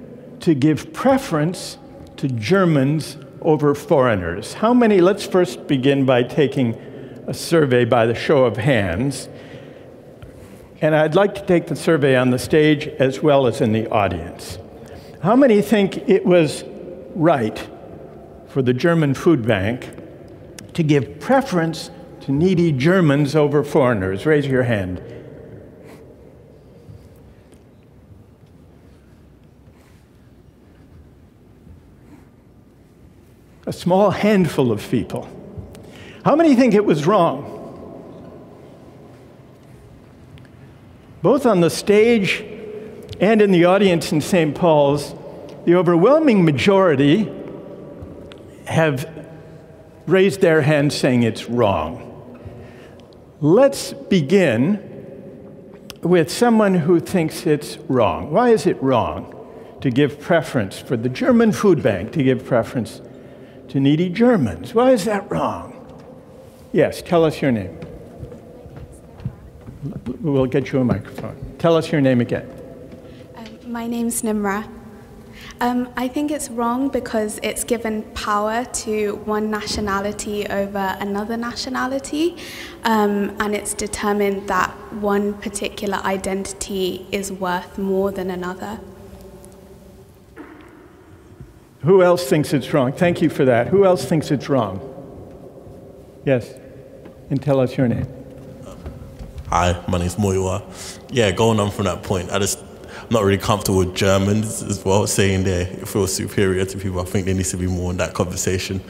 to 0.40 0.54
give 0.54 0.92
preference 0.92 1.78
to 2.16 2.28
Germans 2.28 3.16
over 3.40 3.74
foreigners? 3.74 4.54
How 4.54 4.74
many? 4.74 5.00
Let's 5.00 5.24
first 5.24 5.66
begin 5.66 6.04
by 6.04 6.22
taking 6.22 6.74
a 7.26 7.34
survey 7.34 7.84
by 7.84 8.06
the 8.06 8.14
show 8.14 8.44
of 8.44 8.56
hands. 8.56 9.28
And 10.80 10.94
I'd 10.94 11.14
like 11.14 11.34
to 11.34 11.46
take 11.46 11.66
the 11.66 11.76
survey 11.76 12.16
on 12.16 12.30
the 12.30 12.38
stage 12.38 12.86
as 12.86 13.22
well 13.22 13.46
as 13.46 13.60
in 13.60 13.72
the 13.72 13.88
audience. 13.90 14.58
How 15.22 15.36
many 15.36 15.60
think 15.60 16.08
it 16.08 16.24
was 16.24 16.64
right 17.14 17.68
for 18.48 18.62
the 18.62 18.72
German 18.72 19.14
food 19.14 19.46
bank 19.46 19.90
to 20.72 20.82
give 20.82 21.20
preference 21.20 21.90
to 22.22 22.32
needy 22.32 22.72
Germans 22.72 23.36
over 23.36 23.62
foreigners? 23.62 24.24
Raise 24.24 24.46
your 24.46 24.62
hand. 24.62 25.02
A 33.70 33.72
small 33.72 34.10
handful 34.10 34.72
of 34.72 34.90
people. 34.90 35.28
How 36.24 36.34
many 36.34 36.56
think 36.56 36.74
it 36.74 36.84
was 36.84 37.06
wrong? 37.06 37.46
Both 41.22 41.46
on 41.46 41.60
the 41.60 41.70
stage 41.70 42.44
and 43.20 43.40
in 43.40 43.52
the 43.52 43.66
audience 43.66 44.10
in 44.10 44.22
St. 44.22 44.56
Paul's, 44.56 45.14
the 45.66 45.76
overwhelming 45.76 46.44
majority 46.44 47.32
have 48.64 49.08
raised 50.04 50.40
their 50.40 50.62
hands 50.62 50.96
saying 50.96 51.22
it's 51.22 51.48
wrong. 51.48 52.40
Let's 53.40 53.92
begin 53.92 54.82
with 56.02 56.28
someone 56.28 56.74
who 56.74 56.98
thinks 56.98 57.46
it's 57.46 57.78
wrong. 57.86 58.32
Why 58.32 58.48
is 58.48 58.66
it 58.66 58.82
wrong 58.82 59.32
to 59.80 59.90
give 59.90 60.18
preference 60.18 60.80
for 60.80 60.96
the 60.96 61.08
German 61.08 61.52
food 61.52 61.84
bank 61.84 62.10
to 62.14 62.24
give 62.24 62.44
preference 62.44 63.00
to 63.70 63.78
needy 63.78 64.08
Germans? 64.08 64.74
Why 64.74 64.90
is 64.90 65.04
that 65.04 65.30
wrong? 65.30 65.76
Yes, 66.72 67.02
tell 67.02 67.24
us 67.24 67.40
your 67.40 67.52
name. 67.52 67.78
We'll 70.20 70.46
get 70.46 70.72
you 70.72 70.80
a 70.80 70.84
microphone. 70.84 71.54
Tell 71.58 71.76
us 71.76 71.90
your 71.90 72.00
name 72.00 72.20
again. 72.20 72.50
Um, 73.36 73.72
my 73.72 73.86
name's 73.86 74.22
Nimra. 74.22 74.68
Um, 75.60 75.88
I 75.96 76.08
think 76.08 76.30
it's 76.30 76.50
wrong 76.50 76.88
because 76.88 77.38
it's 77.42 77.64
given 77.64 78.02
power 78.14 78.64
to 78.64 79.16
one 79.24 79.50
nationality 79.50 80.46
over 80.48 80.96
another 81.00 81.36
nationality, 81.36 82.36
um, 82.84 83.36
and 83.38 83.54
it's 83.54 83.74
determined 83.74 84.48
that 84.48 84.70
one 84.94 85.34
particular 85.34 85.98
identity 85.98 87.06
is 87.12 87.30
worth 87.30 87.78
more 87.78 88.10
than 88.10 88.30
another. 88.30 88.80
Who 91.82 92.02
else 92.02 92.28
thinks 92.28 92.52
it's 92.52 92.72
wrong? 92.74 92.92
Thank 92.92 93.22
you 93.22 93.30
for 93.30 93.44
that. 93.46 93.68
Who 93.68 93.84
else 93.84 94.04
thinks 94.04 94.30
it's 94.30 94.48
wrong? 94.48 94.86
Yes, 96.26 96.54
and 97.30 97.42
tell 97.42 97.58
us 97.60 97.76
your 97.76 97.88
name. 97.88 98.06
Hi, 99.48 99.82
my 99.88 99.98
name's 99.98 100.16
Moiwa. 100.16 100.62
Yeah, 101.10 101.30
going 101.30 101.58
on 101.58 101.70
from 101.70 101.86
that 101.86 102.02
point, 102.02 102.30
I 102.30 102.38
just 102.38 102.58
I'm 102.60 103.08
not 103.10 103.24
really 103.24 103.38
comfortable 103.38 103.78
with 103.78 103.94
Germans 103.94 104.62
as 104.62 104.84
well, 104.84 105.06
saying 105.06 105.44
they 105.44 105.64
feel 105.86 106.06
superior 106.06 106.64
to 106.66 106.78
people. 106.78 107.00
I 107.00 107.04
think 107.04 107.24
there 107.24 107.34
needs 107.34 107.50
to 107.50 107.56
be 107.56 107.66
more 107.66 107.90
in 107.90 107.96
that 107.96 108.12
conversation. 108.12 108.82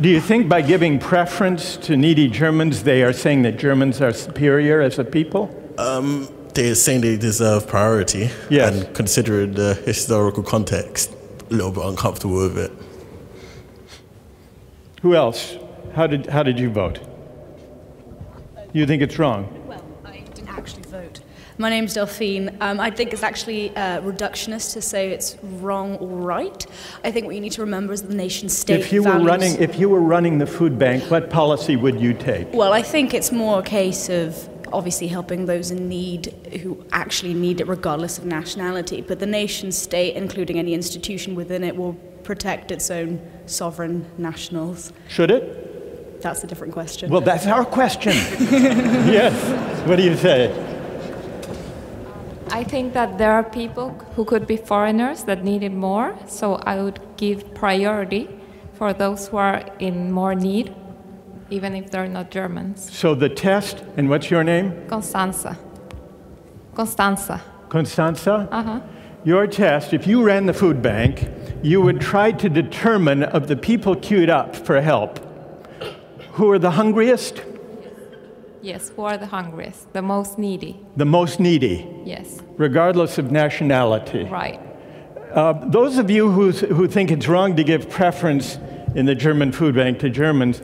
Do 0.00 0.08
you 0.08 0.20
think 0.20 0.48
by 0.48 0.62
giving 0.62 0.98
preference 0.98 1.76
to 1.78 1.96
needy 1.96 2.28
Germans, 2.28 2.82
they 2.82 3.02
are 3.02 3.12
saying 3.12 3.42
that 3.42 3.58
Germans 3.58 4.00
are 4.00 4.12
superior 4.12 4.80
as 4.80 4.98
a 4.98 5.04
people? 5.04 5.50
Um, 5.78 6.28
they're 6.54 6.74
saying 6.74 7.00
they 7.00 7.16
deserve 7.16 7.66
priority. 7.66 8.30
Yes. 8.50 8.74
And 8.74 8.94
considering 8.94 9.54
the 9.54 9.74
historical 9.74 10.42
context, 10.42 11.14
a 11.52 11.56
little 11.56 11.70
bit 11.70 11.84
uncomfortable 11.84 12.36
with 12.36 12.58
it. 12.58 12.72
Who 15.02 15.14
else? 15.14 15.56
How 15.94 16.06
did, 16.06 16.26
how 16.26 16.42
did 16.42 16.58
you 16.58 16.70
vote? 16.70 17.00
You 18.72 18.86
think 18.86 19.02
it's 19.02 19.18
wrong? 19.18 19.52
Well, 19.66 19.84
I 20.04 20.20
didn't 20.20 20.48
actually 20.48 20.84
vote. 20.84 21.20
My 21.58 21.68
name's 21.68 21.92
Delphine. 21.92 22.56
Um, 22.62 22.80
I 22.80 22.90
think 22.90 23.12
it's 23.12 23.22
actually 23.22 23.76
uh, 23.76 24.00
reductionist 24.00 24.72
to 24.72 24.80
say 24.80 25.10
it's 25.10 25.36
wrong 25.42 25.96
or 25.96 26.08
right. 26.08 26.66
I 27.04 27.10
think 27.10 27.26
what 27.26 27.34
you 27.34 27.40
need 27.42 27.52
to 27.52 27.60
remember 27.60 27.92
is 27.92 28.02
the 28.02 28.14
nation 28.14 28.48
state. 28.48 28.80
If 28.80 28.92
you 28.92 29.02
values. 29.02 29.22
were 29.22 29.28
running, 29.28 29.56
if 29.60 29.78
you 29.78 29.90
were 29.90 30.00
running 30.00 30.38
the 30.38 30.46
food 30.46 30.78
bank, 30.78 31.10
what 31.10 31.28
policy 31.28 31.76
would 31.76 32.00
you 32.00 32.14
take? 32.14 32.50
Well, 32.54 32.72
I 32.72 32.82
think 32.82 33.12
it's 33.12 33.30
more 33.30 33.58
a 33.58 33.62
case 33.62 34.08
of 34.08 34.48
obviously 34.72 35.08
helping 35.08 35.46
those 35.46 35.70
in 35.70 35.88
need 35.88 36.26
who 36.62 36.84
actually 36.92 37.34
need 37.34 37.60
it, 37.60 37.68
regardless 37.68 38.18
of 38.18 38.24
nationality. 38.24 39.00
But 39.00 39.18
the 39.18 39.26
nation 39.26 39.72
state, 39.72 40.16
including 40.16 40.58
any 40.58 40.74
institution 40.74 41.34
within 41.34 41.64
it, 41.64 41.76
will 41.76 41.94
protect 42.24 42.70
its 42.70 42.90
own 42.90 43.20
sovereign 43.46 44.06
nationals. 44.18 44.92
Should 45.08 45.30
it? 45.30 46.22
That's 46.22 46.44
a 46.44 46.46
different 46.46 46.72
question. 46.72 47.10
Well, 47.10 47.20
that's 47.20 47.46
our 47.46 47.64
question. 47.64 48.12
yes. 49.18 49.32
What 49.88 49.96
do 49.96 50.04
you 50.04 50.16
say? 50.16 50.52
Um, 50.52 50.72
I 52.50 52.64
think 52.64 52.92
that 52.92 53.18
there 53.18 53.32
are 53.32 53.42
people 53.42 53.90
who 54.14 54.24
could 54.24 54.46
be 54.46 54.56
foreigners 54.56 55.24
that 55.24 55.42
need 55.42 55.62
it 55.62 55.72
more, 55.72 56.16
so 56.28 56.56
I 56.56 56.80
would 56.82 57.00
give 57.16 57.54
priority 57.54 58.28
for 58.74 58.92
those 58.92 59.28
who 59.28 59.36
are 59.38 59.64
in 59.78 60.12
more 60.12 60.34
need, 60.34 60.74
even 61.52 61.74
if 61.74 61.90
they're 61.90 62.08
not 62.08 62.30
Germans. 62.30 62.90
So 62.92 63.14
the 63.14 63.28
test, 63.28 63.84
and 63.96 64.08
what's 64.08 64.30
your 64.30 64.42
name? 64.42 64.86
Constanza. 64.88 65.58
Constanza. 66.74 67.42
Constanza? 67.68 68.48
Uh 68.50 68.62
huh. 68.62 68.80
Your 69.24 69.46
test, 69.46 69.92
if 69.92 70.06
you 70.06 70.22
ran 70.22 70.46
the 70.46 70.54
food 70.54 70.82
bank, 70.82 71.28
you 71.62 71.80
would 71.80 72.00
try 72.00 72.32
to 72.32 72.48
determine 72.48 73.22
of 73.22 73.46
the 73.46 73.56
people 73.56 73.94
queued 73.94 74.30
up 74.30 74.56
for 74.56 74.80
help 74.80 75.20
who 76.32 76.50
are 76.50 76.58
the 76.58 76.70
hungriest? 76.70 77.42
Yes, 78.62 78.90
who 78.90 79.02
are 79.02 79.18
the 79.18 79.26
hungriest, 79.26 79.92
the 79.92 80.02
most 80.02 80.38
needy. 80.38 80.80
The 80.96 81.04
most 81.04 81.40
needy. 81.40 81.86
Yes. 82.04 82.40
Regardless 82.56 83.18
of 83.18 83.30
nationality. 83.30 84.24
Right. 84.24 84.60
Uh, 85.32 85.52
those 85.68 85.98
of 85.98 86.10
you 86.10 86.30
who, 86.30 86.52
who 86.52 86.88
think 86.88 87.10
it's 87.10 87.28
wrong 87.28 87.56
to 87.56 87.64
give 87.64 87.90
preference 87.90 88.58
in 88.94 89.06
the 89.06 89.14
German 89.14 89.52
food 89.52 89.74
bank 89.74 89.98
to 89.98 90.08
Germans, 90.10 90.62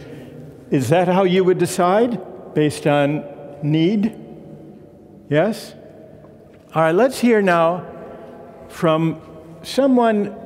is 0.70 0.88
that 0.90 1.08
how 1.08 1.24
you 1.24 1.44
would 1.44 1.58
decide? 1.58 2.54
Based 2.54 2.86
on 2.86 3.24
need? 3.62 4.18
Yes? 5.28 5.74
All 6.74 6.82
right, 6.82 6.94
let's 6.94 7.18
hear 7.18 7.40
now 7.40 7.86
from 8.68 9.20
someone 9.62 10.36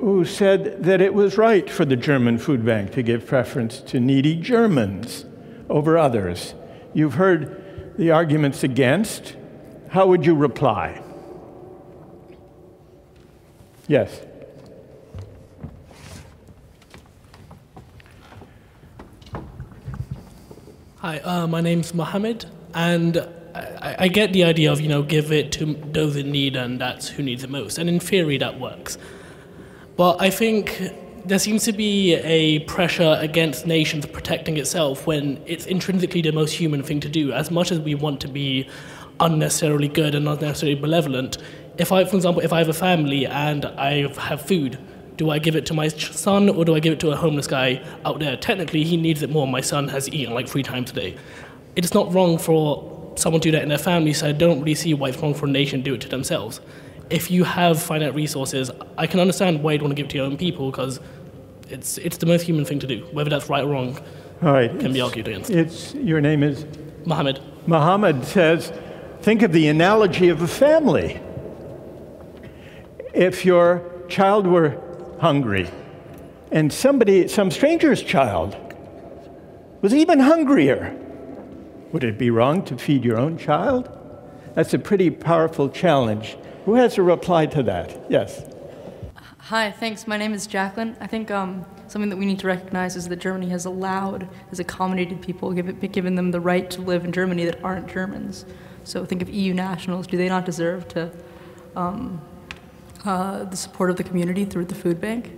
who 0.00 0.24
said 0.24 0.84
that 0.84 1.00
it 1.00 1.12
was 1.12 1.36
right 1.36 1.68
for 1.68 1.84
the 1.84 1.96
German 1.96 2.38
food 2.38 2.64
bank 2.64 2.92
to 2.92 3.02
give 3.02 3.26
preference 3.26 3.80
to 3.80 4.00
needy 4.00 4.36
Germans 4.36 5.26
over 5.68 5.98
others. 5.98 6.54
You've 6.94 7.14
heard 7.14 7.94
the 7.96 8.10
arguments 8.10 8.62
against. 8.62 9.36
How 9.90 10.06
would 10.06 10.24
you 10.24 10.34
reply? 10.34 11.02
Yes. 13.88 14.20
Hi, 21.02 21.16
uh, 21.20 21.46
my 21.46 21.62
name's 21.62 21.94
Mohammed, 21.94 22.44
and 22.74 23.26
I, 23.54 23.96
I, 24.00 24.08
get 24.08 24.34
the 24.34 24.44
idea 24.44 24.70
of, 24.70 24.82
you 24.82 24.88
know, 24.88 25.02
give 25.02 25.32
it 25.32 25.50
to 25.52 25.72
those 25.92 26.14
in 26.14 26.30
need, 26.30 26.56
and 26.56 26.78
that's 26.78 27.08
who 27.08 27.22
needs 27.22 27.42
it 27.42 27.48
most. 27.48 27.78
And 27.78 27.88
in 27.88 28.00
theory, 28.00 28.36
that 28.36 28.60
works. 28.60 28.98
But 29.96 30.20
I 30.20 30.28
think 30.28 30.78
there 31.24 31.38
seems 31.38 31.64
to 31.64 31.72
be 31.72 32.16
a 32.16 32.58
pressure 32.66 33.16
against 33.18 33.66
nations 33.66 34.04
protecting 34.04 34.58
itself 34.58 35.06
when 35.06 35.42
it's 35.46 35.64
intrinsically 35.64 36.20
the 36.20 36.32
most 36.32 36.52
human 36.52 36.82
thing 36.82 37.00
to 37.00 37.08
do. 37.08 37.32
As 37.32 37.50
much 37.50 37.72
as 37.72 37.80
we 37.80 37.94
want 37.94 38.20
to 38.20 38.28
be 38.28 38.68
unnecessarily 39.20 39.88
good 39.88 40.14
and 40.14 40.28
unnecessarily 40.28 40.78
benevolent, 40.78 41.38
if 41.78 41.92
I, 41.92 42.04
for 42.04 42.16
example, 42.16 42.42
if 42.42 42.52
I 42.52 42.58
have 42.58 42.68
a 42.68 42.74
family 42.74 43.24
and 43.24 43.64
I 43.64 44.12
have 44.18 44.42
food, 44.42 44.78
do 45.20 45.30
I 45.30 45.38
give 45.38 45.54
it 45.54 45.66
to 45.66 45.74
my 45.74 45.88
son 45.88 46.48
or 46.48 46.64
do 46.64 46.74
I 46.74 46.80
give 46.80 46.94
it 46.94 47.00
to 47.00 47.10
a 47.10 47.16
homeless 47.16 47.46
guy 47.46 47.84
out 48.04 48.18
there? 48.18 48.36
Technically, 48.36 48.84
he 48.84 48.96
needs 48.96 49.22
it 49.22 49.30
more. 49.30 49.46
My 49.46 49.60
son 49.60 49.86
has 49.88 50.08
eaten 50.08 50.34
like 50.34 50.48
three 50.48 50.62
times 50.62 50.90
a 50.90 50.94
day. 50.94 51.16
It's 51.76 51.94
not 51.94 52.12
wrong 52.12 52.38
for 52.38 53.12
someone 53.16 53.40
to 53.42 53.48
do 53.48 53.52
that 53.52 53.62
in 53.62 53.68
their 53.68 53.78
family, 53.78 54.12
so 54.12 54.28
I 54.28 54.32
don't 54.32 54.60
really 54.60 54.74
see 54.74 54.94
why 54.94 55.10
it's 55.10 55.18
wrong 55.18 55.34
for 55.34 55.46
a 55.46 55.50
nation 55.50 55.80
to 55.80 55.84
do 55.84 55.94
it 55.94 56.00
to 56.00 56.08
themselves 56.08 56.60
if 57.10 57.30
you 57.30 57.44
have 57.44 57.82
finite 57.82 58.14
resources, 58.14 58.70
I 58.96 59.06
can 59.06 59.20
understand 59.20 59.62
why 59.62 59.72
you'd 59.72 59.82
want 59.82 59.90
to 59.90 59.96
give 59.96 60.06
it 60.06 60.10
to 60.10 60.16
your 60.16 60.26
own 60.26 60.36
people 60.36 60.70
because 60.70 61.00
it's, 61.68 61.98
it's 61.98 62.16
the 62.16 62.26
most 62.26 62.42
human 62.42 62.64
thing 62.64 62.78
to 62.80 62.86
do. 62.86 63.06
Whether 63.12 63.30
that's 63.30 63.48
right 63.48 63.64
or 63.64 63.68
wrong 63.68 63.98
All 64.42 64.52
right. 64.52 64.70
can 64.78 64.92
be 64.92 65.00
argued 65.00 65.28
against. 65.28 65.50
It's, 65.50 65.92
your 65.94 66.20
name 66.20 66.42
is? 66.42 66.64
Mohammed. 67.04 67.40
Mohammed 67.66 68.24
says, 68.24 68.72
think 69.20 69.42
of 69.42 69.52
the 69.52 69.68
analogy 69.68 70.28
of 70.28 70.40
a 70.40 70.48
family. 70.48 71.20
If 73.12 73.44
your 73.44 73.84
child 74.08 74.46
were 74.46 74.80
hungry, 75.20 75.70
and 76.50 76.72
somebody, 76.72 77.28
some 77.28 77.50
stranger's 77.50 78.02
child, 78.02 78.56
was 79.82 79.94
even 79.94 80.18
hungrier. 80.18 80.96
Would 81.92 82.04
it 82.04 82.18
be 82.18 82.30
wrong 82.30 82.64
to 82.64 82.76
feed 82.76 83.04
your 83.04 83.18
own 83.18 83.36
child? 83.36 83.88
That's 84.54 84.74
a 84.74 84.78
pretty 84.78 85.10
powerful 85.10 85.68
challenge. 85.68 86.36
Who 86.64 86.74
has 86.74 86.98
a 86.98 87.02
reply 87.02 87.46
to 87.46 87.62
that? 87.64 88.10
Yes. 88.10 88.44
Hi, 89.38 89.70
thanks. 89.70 90.06
My 90.06 90.16
name 90.16 90.32
is 90.32 90.46
Jacqueline. 90.46 90.96
I 91.00 91.06
think 91.06 91.30
um, 91.30 91.64
something 91.88 92.08
that 92.10 92.16
we 92.16 92.26
need 92.26 92.38
to 92.40 92.46
recognize 92.46 92.96
is 92.96 93.08
that 93.08 93.16
Germany 93.16 93.48
has 93.48 93.64
allowed, 93.64 94.28
has 94.48 94.60
accommodated 94.60 95.20
people, 95.20 95.52
given, 95.52 96.14
them 96.14 96.30
the 96.30 96.40
right 96.40 96.70
to 96.70 96.80
live 96.80 97.04
in 97.04 97.12
Germany 97.12 97.44
that 97.44 97.62
aren't 97.64 97.88
Germans. 97.88 98.44
So 98.84 99.04
think 99.04 99.22
of 99.22 99.28
EU 99.28 99.52
nationals. 99.52 100.06
Do 100.06 100.16
they 100.16 100.28
not 100.28 100.44
deserve 100.44 100.88
to 100.88 101.10
um, 101.76 102.20
uh, 103.04 103.44
the 103.44 103.56
support 103.56 103.90
of 103.90 103.96
the 103.96 104.04
community 104.04 104.44
through 104.44 104.66
the 104.66 104.74
food 104.74 105.00
bank? 105.00 105.32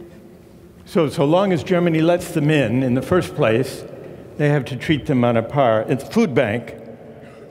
So, 0.84 1.08
so 1.08 1.24
long 1.24 1.52
as 1.52 1.62
Germany 1.62 2.00
lets 2.00 2.32
them 2.32 2.50
in 2.50 2.82
in 2.82 2.94
the 2.94 3.02
first 3.02 3.34
place, 3.34 3.84
they 4.36 4.48
have 4.48 4.64
to 4.66 4.76
treat 4.76 5.06
them 5.06 5.24
on 5.24 5.36
a 5.36 5.42
par 5.42 5.82
at 5.82 6.00
the 6.00 6.06
food 6.06 6.34
bank 6.34 6.74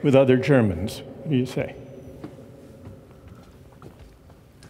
with 0.02 0.14
other 0.14 0.36
Germans. 0.36 1.00
What 1.00 1.30
do 1.30 1.36
you 1.36 1.46
say? 1.46 1.74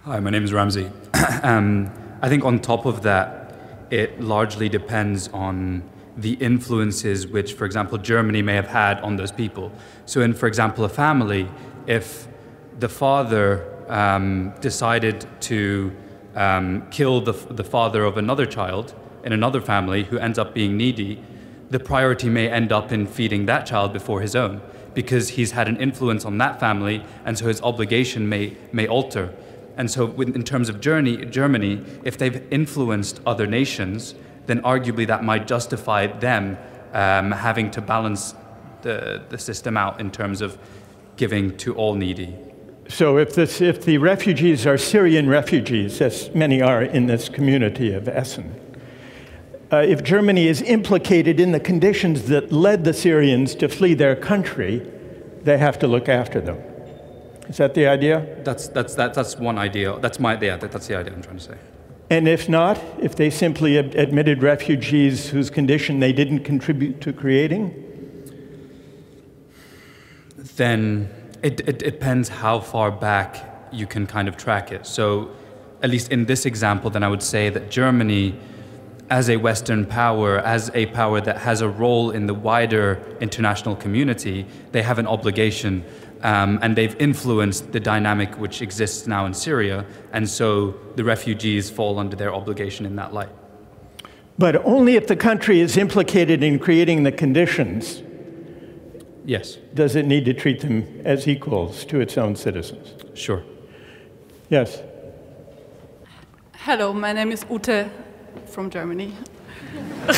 Hi, 0.05 0.21
my 0.21 0.31
name 0.31 0.45
is 0.45 0.53
Ramsey. 0.53 0.91
um, 1.43 1.91
I 2.21 2.29
think 2.29 2.45
on 2.45 2.59
top 2.59 2.87
of 2.87 3.03
that, 3.03 3.55
it 3.91 4.21
largely 4.21 4.69
depends 4.69 5.29
on 5.29 5.83
the 6.17 6.35
influences 6.35 7.27
which, 7.27 7.55
for 7.55 7.65
example, 7.65 7.99
Germany 7.99 8.43
may 8.43 8.55
have 8.55 8.69
had 8.69 9.01
on 9.01 9.17
those 9.17 9.33
people. 9.33 9.73
So, 10.07 10.21
in, 10.21 10.35
for 10.35 10.47
example, 10.47 10.85
a 10.85 10.89
family, 10.89 11.49
if 11.87 12.29
the 12.79 12.89
father 12.89 13.72
um, 13.93 14.55
decided 14.61 15.27
to 15.41 15.95
um, 16.35 16.89
kill 16.91 17.21
the, 17.21 17.33
the 17.33 17.63
father 17.63 18.05
of 18.05 18.17
another 18.17 18.47
child 18.47 18.95
in 19.23 19.33
another 19.33 19.61
family 19.61 20.05
who 20.05 20.19
ends 20.19 20.39
up 20.39 20.55
being 20.55 20.77
needy, 20.77 21.23
the 21.71 21.79
priority 21.79 22.29
may 22.29 22.49
end 22.49 22.73
up 22.73 22.91
in 22.91 23.07
feeding 23.07 23.47
that 23.47 23.67
child 23.67 23.93
before 23.93 24.23
his 24.23 24.35
own 24.35 24.61
because 24.95 25.31
he's 25.31 25.53
had 25.53 25.69
an 25.69 25.77
influence 25.77 26.25
on 26.25 26.39
that 26.39 26.59
family, 26.61 27.03
and 27.25 27.39
so 27.39 27.47
his 27.47 27.63
obligation 27.63 28.29
may, 28.29 28.57
may 28.73 28.87
alter. 28.87 29.35
And 29.77 29.91
so, 29.91 30.11
in 30.21 30.43
terms 30.43 30.69
of 30.69 30.81
journey, 30.81 31.25
Germany, 31.25 31.83
if 32.05 32.19
they've 32.19 32.47
influenced 32.51 33.21
other 33.25 33.47
nations, 33.47 34.15
then 34.45 34.61
arguably 34.63 35.07
that 35.07 35.25
might 35.25 35.47
justify 35.47 36.09
them 36.09 36.59
um, 36.93 37.31
having 37.33 37.71
to 37.71 37.81
balance 37.81 38.35
the, 38.83 39.23
the 39.31 39.39
system 39.39 39.79
out 39.79 39.99
in 39.99 40.11
terms 40.11 40.43
of 40.43 40.59
giving 41.17 41.57
to 41.57 41.75
all 41.75 41.95
needy. 41.95 42.37
So, 42.93 43.17
if, 43.17 43.35
this, 43.35 43.63
if 43.63 43.87
the 43.87 43.97
refugees 43.97 44.67
are 44.67 44.77
Syrian 44.77 45.27
refugees, 45.27 46.03
as 46.03 46.31
many 46.35 46.61
are 46.61 46.83
in 46.83 47.07
this 47.07 47.31
community 47.31 47.95
of 47.95 48.07
Essen, 48.07 48.55
uh, 49.73 49.79
if 49.79 50.05
Germany 50.05 50.47
is 50.47 50.61
implicated 50.61 51.41
in 51.41 51.53
the 51.53 51.59
conditions 51.59 52.25
that 52.27 52.53
led 52.53 52.85
the 52.85 52.93
Syrians 52.93 53.55
to 53.55 53.69
flee 53.71 53.95
their 53.95 54.15
country, 54.15 54.87
they 55.43 55.57
have 55.57 55.79
to 55.79 55.87
look 55.87 56.07
after 56.07 56.39
them. 56.39 56.59
Is 57.49 57.57
that 57.57 57.73
the 57.73 57.87
idea? 57.87 58.27
That's, 58.45 58.69
that's, 58.69 58.95
that, 58.97 59.15
that's 59.15 59.37
one 59.39 59.57
idea. 59.57 59.99
That's, 59.99 60.21
my, 60.21 60.39
yeah, 60.39 60.59
that, 60.59 60.71
that's 60.71 60.87
the 60.87 60.99
idea 60.99 61.15
I'm 61.15 61.23
trying 61.23 61.39
to 61.39 61.45
say. 61.45 61.57
And 62.11 62.29
if 62.29 62.47
not, 62.47 62.79
if 63.01 63.17
they 63.17 63.31
simply 63.31 63.79
ad- 63.79 63.95
admitted 63.95 64.43
refugees 64.43 65.31
whose 65.31 65.49
condition 65.49 66.01
they 66.01 66.13
didn't 66.13 66.41
contribute 66.41 67.01
to 67.01 67.15
creating? 67.15 67.73
Then 70.37 71.09
it, 71.43 71.61
it 71.69 71.79
depends 71.79 72.29
how 72.29 72.61
far 72.61 72.91
back 72.91 73.69
you 73.73 73.87
can 73.87 74.07
kind 74.07 74.29
of 74.29 74.37
track 74.37 74.71
it. 74.73 74.87
So, 74.87 75.31
at 75.83 75.91
least 75.91 76.13
in 76.13 76.27
this 76.27 76.47
example, 76.47 76.91
then 76.91 77.03
I 77.03 77.09
would 77.09 77.23
say 77.23 77.51
that 77.51 77.71
Germany 77.71 78.39
as 79.11 79.29
a 79.29 79.37
Western 79.37 79.85
power, 79.85 80.39
as 80.39 80.71
a 80.75 80.87
power 80.87 81.21
that 81.21 81.37
has 81.37 81.61
a 81.61 81.69
role 81.69 82.11
in 82.11 82.27
the 82.27 82.33
wider 82.33 82.99
international 83.21 83.77
community, 83.77 84.47
they 84.71 84.81
have 84.81 84.99
an 84.99 85.07
obligation 85.07 85.85
um, 86.23 86.59
and 86.63 86.77
they've 86.77 86.97
influenced 86.99 87.73
the 87.73 87.81
dynamic 87.81 88.39
which 88.39 88.63
exists 88.63 89.07
now 89.07 89.27
in 89.27 89.35
Syria, 89.35 89.85
and 90.13 90.29
so 90.29 90.75
the 90.95 91.05
refugees 91.05 91.69
fall 91.69 91.99
under 91.99 92.17
their 92.17 92.33
obligation 92.35 92.87
in 92.87 92.97
that 92.97 93.13
light. 93.13 93.29
But 94.39 94.57
only 94.65 94.97
if 94.97 95.09
the 95.09 95.17
country 95.17 95.61
is 95.61 95.77
implicated 95.77 96.43
in 96.43 96.59
creating 96.59 97.03
the 97.03 97.13
conditions. 97.13 98.03
Yes. 99.25 99.57
Does 99.75 99.95
it 99.95 100.07
need 100.07 100.25
to 100.25 100.35
treat 100.35 100.61
them 100.61 101.01
as 101.05 101.29
equals 101.29 101.85
to 101.87 102.01
its 102.01 102.19
own 102.19 102.35
citizens? 102.37 102.95
Sure. 103.15 103.43
Yes. 104.49 104.83
Hello, 106.57 106.93
my 106.93 107.13
name 107.13 107.33
is 107.33 107.45
Ute 107.51 107.89
from 108.47 108.71
Germany. 108.71 109.13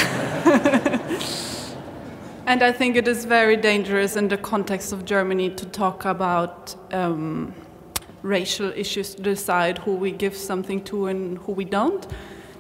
and 2.47 2.63
I 2.63 2.73
think 2.73 2.97
it 2.97 3.07
is 3.07 3.25
very 3.25 3.57
dangerous 3.57 4.17
in 4.17 4.29
the 4.29 4.39
context 4.39 4.93
of 4.93 5.05
Germany 5.05 5.51
to 5.51 5.67
talk 5.67 6.05
about 6.05 6.75
um, 6.93 7.55
racial 8.23 8.73
issues 8.75 9.15
to 9.15 9.23
decide 9.23 9.79
who 9.79 9.95
we 9.95 10.11
give 10.11 10.37
something 10.37 10.83
to 10.85 11.07
and 11.07 11.39
who 11.39 11.53
we 11.53 11.65
don't. 11.65 12.07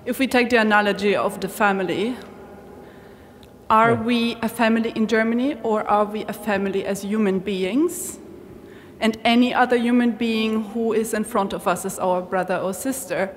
If 0.04 0.18
we 0.18 0.26
take 0.26 0.50
the 0.50 0.58
analogy 0.58 1.16
of 1.16 1.40
the 1.40 1.48
family, 1.48 2.16
are 3.70 3.92
yeah. 3.92 4.02
we 4.02 4.34
a 4.42 4.48
family 4.48 4.90
in 4.90 5.06
Germany 5.06 5.58
or 5.62 5.82
are 5.88 6.04
we 6.04 6.24
a 6.24 6.32
family 6.32 6.84
as 6.84 7.02
human 7.02 7.38
beings? 7.38 8.18
And 9.00 9.18
any 9.24 9.52
other 9.52 9.76
human 9.76 10.12
being 10.12 10.64
who 10.64 10.92
is 10.92 11.14
in 11.14 11.24
front 11.24 11.52
of 11.52 11.66
us 11.66 11.84
is 11.84 11.98
our 11.98 12.22
brother 12.22 12.56
or 12.56 12.72
sister. 12.72 13.34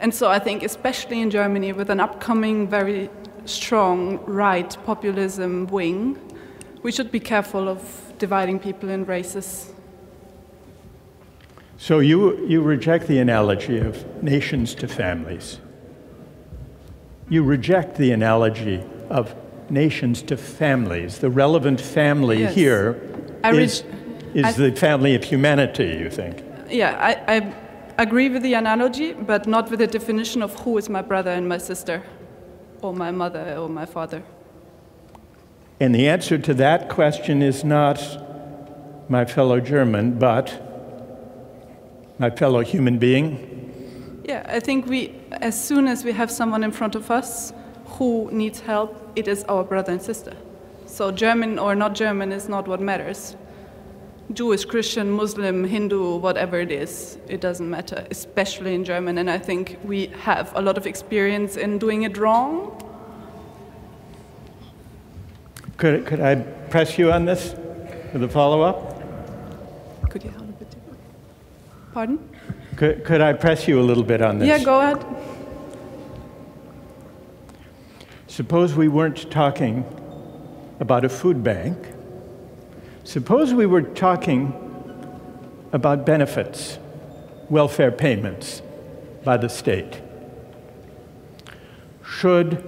And 0.00 0.14
so 0.14 0.28
I 0.28 0.38
think, 0.38 0.62
especially 0.62 1.20
in 1.20 1.30
Germany, 1.30 1.72
with 1.72 1.90
an 1.90 2.00
upcoming 2.00 2.68
very 2.68 3.10
strong 3.44 4.18
right 4.26 4.76
populism 4.84 5.66
wing, 5.66 6.18
we 6.82 6.92
should 6.92 7.10
be 7.10 7.20
careful 7.20 7.68
of 7.68 8.12
dividing 8.18 8.58
people 8.58 8.88
in 8.88 9.04
races. 9.06 9.72
So 11.76 11.98
you, 11.98 12.46
you 12.46 12.62
reject 12.62 13.08
the 13.08 13.18
analogy 13.18 13.78
of 13.78 14.22
nations 14.22 14.74
to 14.76 14.88
families. 14.88 15.60
You 17.28 17.42
reject 17.42 17.96
the 17.96 18.12
analogy 18.12 18.82
of 19.10 19.34
nations 19.70 20.22
to 20.22 20.36
families. 20.36 21.18
The 21.18 21.30
relevant 21.30 21.80
family 21.80 22.40
yes. 22.40 22.54
here 22.54 23.00
is, 23.44 23.84
is 24.34 24.56
the 24.56 24.72
family 24.72 25.14
of 25.14 25.24
humanity, 25.24 25.96
you 26.00 26.10
think? 26.10 26.42
Yeah, 26.70 26.96
I, 27.00 27.36
I 27.36 27.54
agree 28.02 28.28
with 28.28 28.42
the 28.42 28.54
analogy, 28.54 29.12
but 29.12 29.46
not 29.46 29.70
with 29.70 29.80
the 29.80 29.86
definition 29.86 30.42
of 30.42 30.58
who 30.60 30.78
is 30.78 30.88
my 30.88 31.02
brother 31.02 31.30
and 31.30 31.48
my 31.48 31.58
sister, 31.58 32.02
or 32.82 32.92
my 32.92 33.10
mother 33.10 33.56
or 33.56 33.68
my 33.68 33.86
father. 33.86 34.22
And 35.80 35.94
the 35.94 36.08
answer 36.08 36.38
to 36.38 36.54
that 36.54 36.88
question 36.88 37.42
is 37.42 37.64
not 37.64 38.00
my 39.10 39.24
fellow 39.24 39.60
German, 39.60 40.18
but 40.18 40.60
my 42.18 42.30
fellow 42.30 42.60
human 42.60 42.98
being. 42.98 44.22
Yeah, 44.24 44.46
I 44.48 44.60
think 44.60 44.86
we, 44.86 45.14
as 45.32 45.62
soon 45.62 45.88
as 45.88 46.04
we 46.04 46.12
have 46.12 46.30
someone 46.30 46.64
in 46.64 46.70
front 46.70 46.94
of 46.94 47.10
us 47.10 47.52
who 47.96 48.28
needs 48.32 48.60
help, 48.60 49.12
it 49.16 49.28
is 49.28 49.44
our 49.44 49.64
brother 49.64 49.92
and 49.92 50.02
sister. 50.02 50.34
So, 50.86 51.10
German 51.10 51.58
or 51.58 51.74
not 51.74 51.94
German 51.94 52.32
is 52.32 52.48
not 52.48 52.68
what 52.68 52.80
matters. 52.80 53.36
Jewish, 54.32 54.64
Christian, 54.64 55.10
Muslim, 55.10 55.64
Hindu, 55.64 56.16
whatever 56.16 56.58
it 56.58 56.70
is, 56.70 57.18
it 57.28 57.40
doesn't 57.40 57.68
matter, 57.68 58.06
especially 58.10 58.74
in 58.74 58.84
German. 58.84 59.18
And 59.18 59.30
I 59.30 59.38
think 59.38 59.78
we 59.84 60.06
have 60.22 60.52
a 60.54 60.62
lot 60.62 60.78
of 60.78 60.86
experience 60.86 61.56
in 61.56 61.78
doing 61.78 62.02
it 62.02 62.16
wrong. 62.16 62.80
Could, 65.76 66.06
could 66.06 66.20
I 66.20 66.36
press 66.70 66.98
you 66.98 67.12
on 67.12 67.26
this 67.26 67.54
for 68.12 68.18
the 68.18 68.28
follow 68.28 68.62
up? 68.62 69.00
Could 70.08 70.24
you 70.24 70.30
hold 70.30 70.48
a 70.48 70.52
bit? 70.52 70.74
Pardon? 71.92 72.28
Could, 72.76 73.04
could 73.04 73.20
I 73.20 73.34
press 73.34 73.68
you 73.68 73.80
a 73.80 73.82
little 73.82 74.04
bit 74.04 74.22
on 74.22 74.38
this? 74.38 74.48
Yeah, 74.48 74.64
go 74.64 74.80
ahead. 74.80 75.04
Suppose 78.34 78.74
we 78.74 78.88
weren't 78.88 79.30
talking 79.30 79.84
about 80.80 81.04
a 81.04 81.08
food 81.08 81.44
bank 81.44 81.76
Suppose 83.04 83.52
we 83.52 83.66
were 83.66 83.82
talking 83.82 84.54
about 85.72 86.06
benefits, 86.06 86.78
welfare 87.50 87.92
payments 87.92 88.62
by 89.24 89.36
the 89.36 89.50
state. 89.50 90.00
Should 92.02 92.64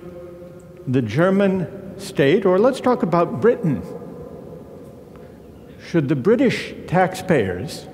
the 0.87 1.00
German 1.00 1.98
state, 1.98 2.44
or 2.44 2.59
let's 2.59 2.83
talk 2.83 3.02
about 3.02 3.40
Britain, 3.40 3.83
should 5.88 6.09
the 6.09 6.16
British 6.16 6.74
taxpayers 6.87 7.87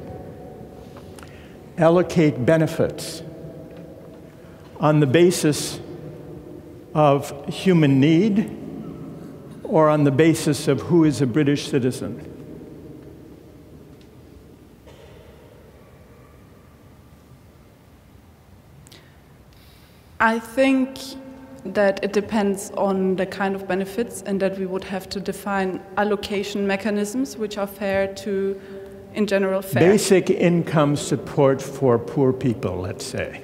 allocate 1.79 2.45
benefits 2.45 3.23
on 4.81 4.99
the 4.99 5.07
basis 5.07 5.79
of 6.95 7.47
human 7.49 8.01
need 8.01 8.51
or 9.65 9.89
on 9.89 10.05
the 10.05 10.11
basis 10.11 10.69
of 10.69 10.81
who 10.83 11.05
is 11.05 11.21
a 11.21 11.27
British 11.27 11.69
citizen? 11.69 12.29
I 20.21 20.39
think 20.39 20.99
that 21.65 22.03
it 22.05 22.13
depends 22.13 22.71
on 22.77 23.17
the 23.17 23.27
kind 23.27 23.55
of 23.55 23.67
benefits 23.67 24.23
and 24.23 24.41
that 24.41 24.59
we 24.59 24.67
would 24.67 24.85
have 24.85 25.09
to 25.11 25.21
define 25.21 25.81
allocation 25.97 26.67
mechanisms 26.67 27.37
which 27.37 27.59
are 27.59 27.67
fair 27.67 28.13
to, 28.15 28.61
in 29.15 29.27
general, 29.27 29.63
fair. 29.63 29.91
Basic 29.91 30.31
income 30.31 30.97
support 30.97 31.61
for 31.63 31.99
poor 31.99 32.33
people, 32.33 32.77
let's 32.77 33.05
say. 33.05 33.43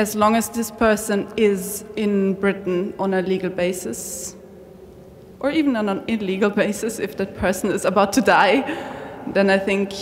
As 0.00 0.14
long 0.16 0.34
as 0.34 0.48
this 0.48 0.70
person 0.70 1.28
is 1.36 1.84
in 1.96 2.34
Britain 2.34 2.94
on 2.98 3.14
a 3.14 3.22
legal 3.22 3.50
basis, 3.50 4.34
or 5.40 5.50
even 5.50 5.76
on 5.76 5.88
an 5.88 6.02
illegal 6.08 6.50
basis, 6.64 6.98
if 6.98 7.16
that 7.18 7.36
person 7.36 7.70
is 7.70 7.84
about 7.84 8.12
to 8.14 8.22
die, 8.22 8.56
then 9.34 9.50
I 9.50 9.58
think 9.58 9.92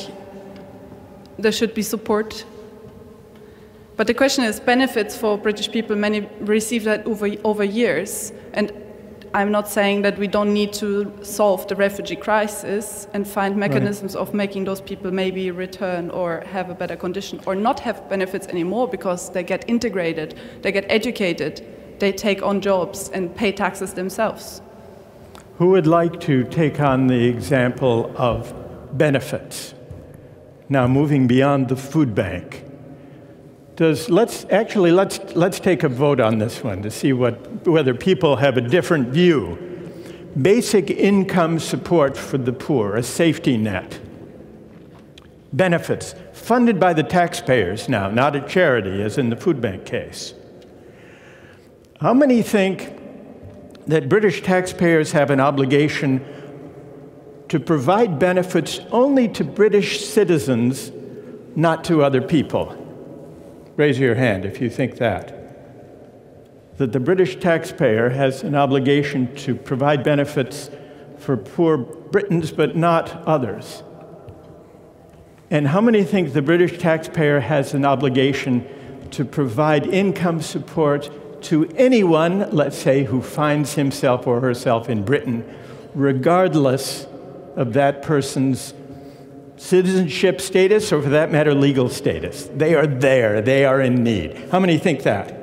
there 1.38 1.52
should 1.52 1.74
be 1.74 1.82
support 1.82 2.44
but 3.98 4.06
the 4.06 4.14
question 4.14 4.44
is 4.44 4.60
benefits 4.60 5.16
for 5.16 5.36
British 5.36 5.72
people, 5.72 5.96
many 5.96 6.20
receive 6.38 6.84
that 6.84 7.04
over, 7.04 7.30
over 7.42 7.64
years. 7.64 8.32
And 8.52 8.72
I'm 9.34 9.50
not 9.52 9.68
saying 9.68 10.02
that 10.02 10.18
we 10.18 10.26
don't 10.26 10.54
need 10.54 10.72
to 10.74 11.12
solve 11.22 11.66
the 11.68 11.76
refugee 11.76 12.16
crisis 12.16 13.08
and 13.12 13.26
find 13.28 13.56
mechanisms 13.56 14.14
right. 14.14 14.22
of 14.22 14.32
making 14.32 14.64
those 14.64 14.80
people 14.80 15.10
maybe 15.10 15.50
return 15.50 16.10
or 16.10 16.40
have 16.46 16.70
a 16.70 16.74
better 16.74 16.96
condition 16.96 17.40
or 17.46 17.54
not 17.54 17.80
have 17.80 18.08
benefits 18.08 18.46
anymore 18.46 18.88
because 18.88 19.30
they 19.30 19.42
get 19.42 19.68
integrated, 19.68 20.38
they 20.62 20.72
get 20.72 20.86
educated, 20.88 21.62
they 21.98 22.12
take 22.12 22.42
on 22.42 22.60
jobs 22.60 23.10
and 23.10 23.34
pay 23.34 23.52
taxes 23.52 23.94
themselves. 23.94 24.62
Who 25.58 25.70
would 25.70 25.86
like 25.86 26.20
to 26.20 26.44
take 26.44 26.80
on 26.80 27.08
the 27.08 27.28
example 27.28 28.12
of 28.16 28.54
benefits? 28.96 29.74
Now, 30.68 30.86
moving 30.86 31.26
beyond 31.26 31.68
the 31.68 31.76
food 31.76 32.14
bank 32.14 32.64
does 33.78 34.10
let's 34.10 34.44
actually 34.50 34.90
let's 34.90 35.20
let's 35.36 35.60
take 35.60 35.84
a 35.84 35.88
vote 35.88 36.18
on 36.18 36.38
this 36.38 36.64
one 36.64 36.82
to 36.82 36.90
see 36.90 37.12
what 37.12 37.64
whether 37.64 37.94
people 37.94 38.34
have 38.34 38.56
a 38.56 38.60
different 38.60 39.08
view. 39.10 39.56
Basic 40.42 40.90
income 40.90 41.60
support 41.60 42.16
for 42.16 42.38
the 42.38 42.52
poor, 42.52 42.96
a 42.96 43.04
safety 43.04 43.56
net. 43.56 44.00
Benefits 45.52 46.16
funded 46.32 46.80
by 46.80 46.92
the 46.92 47.04
taxpayers 47.04 47.88
now, 47.88 48.10
not 48.10 48.34
a 48.34 48.40
charity 48.40 49.00
as 49.00 49.16
in 49.16 49.30
the 49.30 49.36
food 49.36 49.60
bank 49.60 49.86
case. 49.86 50.34
How 52.00 52.12
many 52.12 52.42
think 52.42 52.98
that 53.86 54.08
British 54.08 54.42
taxpayers 54.42 55.12
have 55.12 55.30
an 55.30 55.38
obligation 55.38 56.24
to 57.48 57.60
provide 57.60 58.18
benefits 58.18 58.80
only 58.90 59.28
to 59.28 59.44
British 59.44 60.04
citizens, 60.04 60.90
not 61.54 61.84
to 61.84 62.02
other 62.02 62.20
people? 62.20 62.77
Raise 63.78 64.00
your 64.00 64.16
hand 64.16 64.44
if 64.44 64.60
you 64.60 64.68
think 64.68 64.96
that. 64.96 65.32
That 66.78 66.92
the 66.92 66.98
British 66.98 67.36
taxpayer 67.36 68.08
has 68.08 68.42
an 68.42 68.56
obligation 68.56 69.32
to 69.36 69.54
provide 69.54 70.02
benefits 70.02 70.68
for 71.18 71.36
poor 71.36 71.78
Britons 71.78 72.50
but 72.50 72.74
not 72.74 73.22
others. 73.24 73.84
And 75.48 75.68
how 75.68 75.80
many 75.80 76.02
think 76.02 76.32
the 76.32 76.42
British 76.42 76.76
taxpayer 76.80 77.38
has 77.38 77.72
an 77.72 77.84
obligation 77.84 78.66
to 79.12 79.24
provide 79.24 79.86
income 79.86 80.42
support 80.42 81.08
to 81.44 81.68
anyone, 81.76 82.50
let's 82.50 82.76
say, 82.76 83.04
who 83.04 83.22
finds 83.22 83.74
himself 83.74 84.26
or 84.26 84.40
herself 84.40 84.90
in 84.90 85.04
Britain, 85.04 85.44
regardless 85.94 87.06
of 87.54 87.74
that 87.74 88.02
person's 88.02 88.74
citizenship 89.58 90.40
status, 90.40 90.92
or 90.92 91.02
for 91.02 91.10
that 91.10 91.30
matter, 91.30 91.54
legal 91.54 91.88
status. 91.88 92.48
They 92.54 92.74
are 92.74 92.86
there, 92.86 93.42
they 93.42 93.64
are 93.64 93.80
in 93.80 94.02
need. 94.02 94.36
How 94.50 94.60
many 94.60 94.78
think 94.78 95.02
that? 95.02 95.34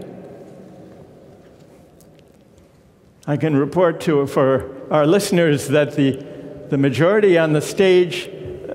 I 3.28 3.38
can 3.38 3.56
report 3.56 4.02
to 4.02 4.26
for 4.28 4.72
our 4.92 5.06
listeners 5.06 5.68
that 5.70 5.96
the, 5.96 6.24
the 6.70 6.78
majority 6.78 7.38
on 7.38 7.54
the 7.54 7.62
stage 7.62 8.30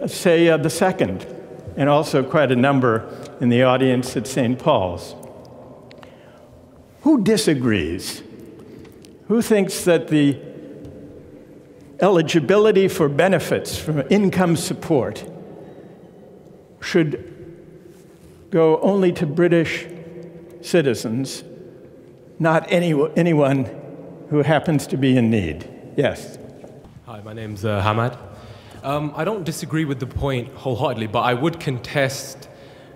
say 0.07 0.48
uh, 0.48 0.57
the 0.57 0.70
second, 0.70 1.26
and 1.76 1.88
also 1.88 2.22
quite 2.22 2.50
a 2.50 2.57
number 2.57 3.09
in 3.40 3.48
the 3.48 3.62
audience 3.62 4.16
at 4.16 4.26
St. 4.26 4.59
Paul's. 4.59 5.14
Who 7.03 7.22
disagrees? 7.22 8.22
Who 9.29 9.40
thinks 9.40 9.85
that 9.85 10.09
the 10.09 10.38
eligibility 12.03 12.89
for 12.89 13.09
benefits 13.09 13.79
from 13.79 14.03
income 14.11 14.57
support 14.57 15.25
should 16.81 17.27
go 18.51 18.81
only 18.81 19.13
to 19.13 19.27
British 19.27 19.87
citizens, 20.63 21.45
not 22.39 22.67
any, 22.71 22.95
anyone 23.17 23.69
who 24.31 24.43
happens 24.43 24.87
to 24.89 24.97
be 24.97 25.17
in 25.17 25.31
need. 25.31 25.69
Yes. 25.97 26.39
Hi, 27.07 27.21
my 27.21 27.33
name's 27.33 27.65
uh, 27.65 27.83
Hamad. 27.83 28.19
Um, 28.83 29.13
I 29.15 29.25
don't 29.25 29.45
disagree 29.45 29.85
with 29.85 30.01
the 30.01 30.07
point 30.07 30.55
wholeheartedly, 30.55 31.09
but 31.09 31.21
I 31.21 31.35
would 31.35 31.61
contest 31.61 32.49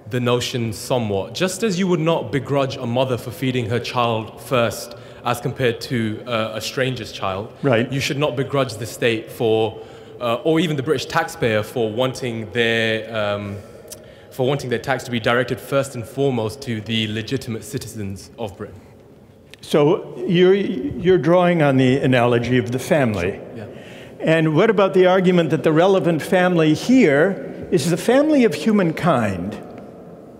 the 0.09 0.21
notion 0.21 0.73
somewhat. 0.73 1.35
Just 1.35 1.63
as 1.63 1.79
you 1.79 1.87
would 1.89 2.01
not 2.01 2.33
begrudge 2.33 2.77
a 2.77 2.87
mother 2.87 3.19
for 3.19 3.31
feeding 3.31 3.67
her 3.67 3.81
child 3.81 4.41
first 4.41 4.95
as 5.25 5.41
compared 5.41 5.81
to 5.81 6.23
uh, 6.27 6.53
a 6.55 6.61
stranger's 6.61 7.13
child. 7.13 7.53
Right. 7.63 7.91
You 7.91 8.01
should 8.01 8.19
not 8.19 8.37
begrudge 8.37 8.75
the 8.75 8.87
state 8.87 9.31
for, 9.31 9.81
uh, 10.21 10.35
or 10.45 10.61
even 10.61 10.77
the 10.77 10.83
British 10.83 11.07
taxpayer 11.07 11.63
for 11.63 11.91
wanting 11.91 12.51
their, 12.53 13.15
um, 13.17 13.57
for 14.31 14.47
wanting 14.47 14.69
their 14.69 14.79
tax 14.79 15.05
to 15.05 15.11
be 15.11 15.21
directed 15.21 15.59
first 15.59 15.95
and 15.95 16.05
foremost 16.07 16.61
to 16.63 16.81
the 16.83 17.09
legitimate 17.09 17.65
citizens 17.65 18.31
of 18.39 18.57
Britain. 18.57 18.81
So 19.63 20.15
you're, 20.27 20.55
you're 20.55 21.19
drawing 21.19 21.63
on 21.63 21.79
the 21.79 21.97
analogy 21.99 22.59
of 22.59 22.71
the 22.71 22.79
family. 22.79 23.41
Yeah. 23.57 23.67
And 24.21 24.55
what 24.55 24.69
about 24.69 24.93
the 24.93 25.07
argument 25.07 25.51
that 25.51 25.63
the 25.63 25.73
relevant 25.73 26.21
family 26.21 26.75
here 26.75 27.69
is 27.71 27.91
the 27.91 27.97
family 27.97 28.45
of 28.45 28.55
humankind? 28.55 29.59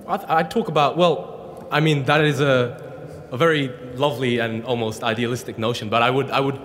I, 0.07 0.41
I 0.41 0.43
talk 0.43 0.69
about, 0.69 0.99
well, 0.99 1.67
I 1.71 1.81
mean, 1.81 2.05
that 2.05 2.23
is 2.23 2.41
a, 2.41 2.84
a 3.31 3.37
very 3.37 3.69
lovely 3.95 4.39
and 4.39 4.65
almost 4.65 5.03
idealistic 5.03 5.59
notion, 5.59 5.89
but 5.89 6.03
I 6.03 6.11
would, 6.11 6.31
I 6.31 6.41
would, 6.41 6.61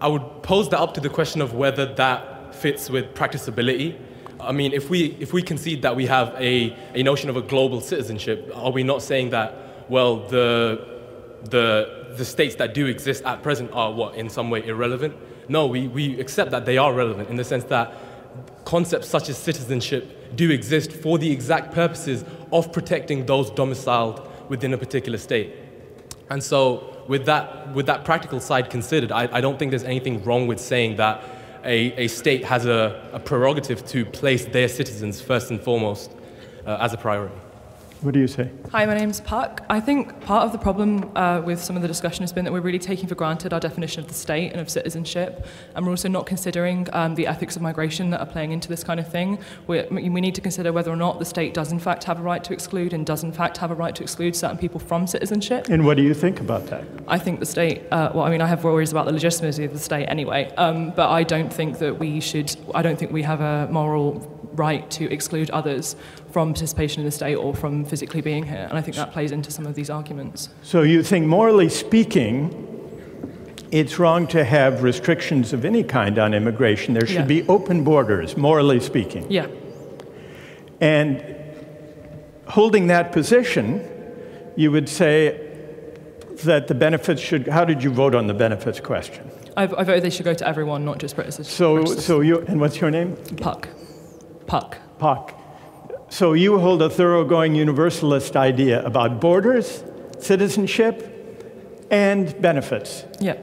I 0.00 0.08
would 0.08 0.42
pose 0.42 0.68
that 0.70 0.80
up 0.80 0.94
to 0.94 1.00
the 1.00 1.08
question 1.08 1.40
of 1.40 1.54
whether 1.54 1.86
that 1.94 2.54
fits 2.54 2.90
with 2.90 3.14
practicability. 3.14 3.98
I 4.40 4.52
mean, 4.52 4.72
if 4.72 4.88
we, 4.88 5.16
if 5.20 5.32
we 5.32 5.42
concede 5.42 5.82
that 5.82 5.96
we 5.96 6.06
have 6.06 6.34
a, 6.38 6.76
a 6.94 7.02
notion 7.02 7.28
of 7.28 7.36
a 7.36 7.42
global 7.42 7.80
citizenship, 7.80 8.50
are 8.54 8.70
we 8.70 8.82
not 8.82 9.02
saying 9.02 9.30
that, 9.30 9.54
well, 9.90 10.26
the, 10.28 10.86
the, 11.44 12.14
the 12.16 12.24
states 12.24 12.54
that 12.56 12.72
do 12.72 12.86
exist 12.86 13.24
at 13.24 13.42
present 13.42 13.70
are 13.72 13.92
what, 13.92 14.14
in 14.14 14.28
some 14.30 14.50
way 14.50 14.66
irrelevant? 14.66 15.14
No, 15.48 15.66
we, 15.66 15.88
we 15.88 16.18
accept 16.20 16.50
that 16.52 16.64
they 16.64 16.78
are 16.78 16.92
relevant 16.94 17.28
in 17.28 17.36
the 17.36 17.44
sense 17.44 17.64
that 17.64 17.92
concepts 18.64 19.08
such 19.08 19.28
as 19.28 19.36
citizenship 19.36 20.36
do 20.36 20.50
exist 20.50 20.92
for 20.92 21.18
the 21.18 21.30
exact 21.30 21.72
purposes 21.74 22.24
of 22.52 22.72
protecting 22.72 23.26
those 23.26 23.50
domiciled 23.50 24.26
within 24.48 24.72
a 24.72 24.78
particular 24.78 25.18
state. 25.18 25.54
And 26.30 26.42
so, 26.42 26.96
with 27.08 27.26
that, 27.26 27.74
with 27.74 27.86
that 27.86 28.04
practical 28.04 28.38
side 28.40 28.70
considered, 28.70 29.10
I, 29.10 29.28
I 29.32 29.40
don't 29.40 29.58
think 29.58 29.70
there's 29.70 29.84
anything 29.84 30.22
wrong 30.24 30.46
with 30.46 30.60
saying 30.60 30.96
that 30.96 31.24
a, 31.64 32.04
a 32.04 32.08
state 32.08 32.44
has 32.44 32.66
a, 32.66 33.10
a 33.12 33.18
prerogative 33.18 33.84
to 33.86 34.04
place 34.06 34.44
their 34.44 34.68
citizens 34.68 35.20
first 35.20 35.50
and 35.50 35.60
foremost 35.60 36.12
uh, 36.66 36.78
as 36.80 36.92
a 36.92 36.96
priority. 36.96 37.34
What 38.02 38.14
do 38.14 38.20
you 38.20 38.28
say? 38.28 38.50
Hi, 38.72 38.86
my 38.86 38.94
name's 38.94 39.20
Puck. 39.20 39.62
I 39.68 39.78
think 39.78 40.22
part 40.22 40.46
of 40.46 40.52
the 40.52 40.58
problem 40.58 41.14
uh, 41.14 41.42
with 41.44 41.62
some 41.62 41.76
of 41.76 41.82
the 41.82 41.88
discussion 41.88 42.22
has 42.22 42.32
been 42.32 42.46
that 42.46 42.52
we're 42.52 42.62
really 42.62 42.78
taking 42.78 43.06
for 43.06 43.14
granted 43.14 43.52
our 43.52 43.60
definition 43.60 44.00
of 44.00 44.08
the 44.08 44.14
state 44.14 44.52
and 44.52 44.60
of 44.60 44.70
citizenship, 44.70 45.44
and 45.74 45.84
we're 45.84 45.92
also 45.92 46.08
not 46.08 46.24
considering 46.24 46.88
um, 46.94 47.14
the 47.14 47.26
ethics 47.26 47.56
of 47.56 47.62
migration 47.62 48.08
that 48.10 48.20
are 48.20 48.26
playing 48.26 48.52
into 48.52 48.68
this 48.68 48.82
kind 48.82 49.00
of 49.00 49.10
thing. 49.10 49.38
we 49.66 49.82
we 49.90 50.20
need 50.22 50.34
to 50.34 50.40
consider 50.40 50.72
whether 50.72 50.90
or 50.90 50.96
not 50.96 51.18
the 51.18 51.26
state 51.26 51.52
does 51.52 51.72
in 51.72 51.78
fact 51.78 52.04
have 52.04 52.18
a 52.18 52.22
right 52.22 52.42
to 52.42 52.54
exclude 52.54 52.94
and 52.94 53.04
does 53.04 53.22
in 53.22 53.32
fact 53.32 53.58
have 53.58 53.70
a 53.70 53.74
right 53.74 53.94
to 53.94 54.02
exclude 54.02 54.34
certain 54.34 54.56
people 54.56 54.80
from 54.80 55.06
citizenship. 55.06 55.68
And 55.68 55.84
what 55.84 55.98
do 55.98 56.02
you 56.02 56.14
think 56.14 56.40
about 56.40 56.68
that? 56.68 56.84
I 57.06 57.18
think 57.18 57.38
the 57.38 57.46
state, 57.46 57.82
uh, 57.90 58.12
well, 58.14 58.24
I 58.24 58.30
mean, 58.30 58.40
I 58.40 58.46
have 58.46 58.64
worries 58.64 58.92
about 58.92 59.04
the 59.04 59.12
legitimacy 59.12 59.64
of 59.64 59.74
the 59.74 59.78
state 59.78 60.06
anyway, 60.06 60.50
um, 60.56 60.90
but 60.90 61.10
I 61.10 61.22
don't 61.22 61.52
think 61.52 61.78
that 61.80 61.98
we 61.98 62.20
should, 62.20 62.56
I 62.74 62.80
don't 62.80 62.98
think 62.98 63.12
we 63.12 63.22
have 63.24 63.42
a 63.42 63.68
moral 63.70 64.39
right 64.60 64.84
to 64.98 65.04
exclude 65.10 65.48
others 65.50 65.96
from 66.30 66.52
participation 66.52 67.00
in 67.00 67.06
the 67.06 67.16
state 67.20 67.36
or 67.44 67.54
from 67.54 67.84
physically 67.84 68.20
being 68.20 68.44
here. 68.44 68.66
And 68.68 68.76
I 68.78 68.82
think 68.82 68.96
that 68.96 69.10
plays 69.16 69.32
into 69.32 69.50
some 69.50 69.66
of 69.66 69.74
these 69.74 69.90
arguments. 69.90 70.50
So 70.62 70.82
you 70.82 71.02
think, 71.02 71.26
morally 71.26 71.70
speaking, 71.70 72.34
it's 73.72 73.98
wrong 73.98 74.26
to 74.28 74.44
have 74.44 74.82
restrictions 74.82 75.52
of 75.52 75.64
any 75.64 75.82
kind 75.82 76.18
on 76.18 76.34
immigration. 76.34 76.94
There 76.94 77.06
should 77.06 77.30
yeah. 77.30 77.40
be 77.40 77.48
open 77.48 77.84
borders, 77.84 78.36
morally 78.36 78.80
speaking. 78.80 79.24
Yeah. 79.30 79.46
And 80.80 81.24
holding 82.46 82.88
that 82.88 83.12
position, 83.12 83.66
you 84.56 84.70
would 84.72 84.88
say 84.88 85.48
that 86.44 86.68
the 86.68 86.74
benefits 86.74 87.20
should. 87.20 87.46
How 87.48 87.64
did 87.64 87.82
you 87.84 87.90
vote 87.90 88.14
on 88.14 88.26
the 88.26 88.34
benefits 88.34 88.80
question? 88.80 89.30
I, 89.56 89.64
I 89.64 89.84
voted 89.84 90.02
they 90.02 90.10
should 90.10 90.24
go 90.24 90.34
to 90.34 90.46
everyone, 90.46 90.84
not 90.84 90.98
just 90.98 91.14
British. 91.16 91.46
So, 91.46 91.84
so 91.84 92.20
you 92.20 92.38
and 92.48 92.60
what's 92.60 92.80
your 92.80 92.90
name? 92.90 93.16
Puck. 93.36 93.68
Puck. 94.50 94.78
Puck. 94.98 95.40
So 96.08 96.32
you 96.32 96.58
hold 96.58 96.82
a 96.82 96.90
thoroughgoing 96.90 97.54
universalist 97.54 98.36
idea 98.36 98.84
about 98.84 99.20
borders 99.20 99.84
citizenship 100.18 101.86
and 101.88 102.34
benefits. 102.42 103.04
Yeah. 103.20 103.38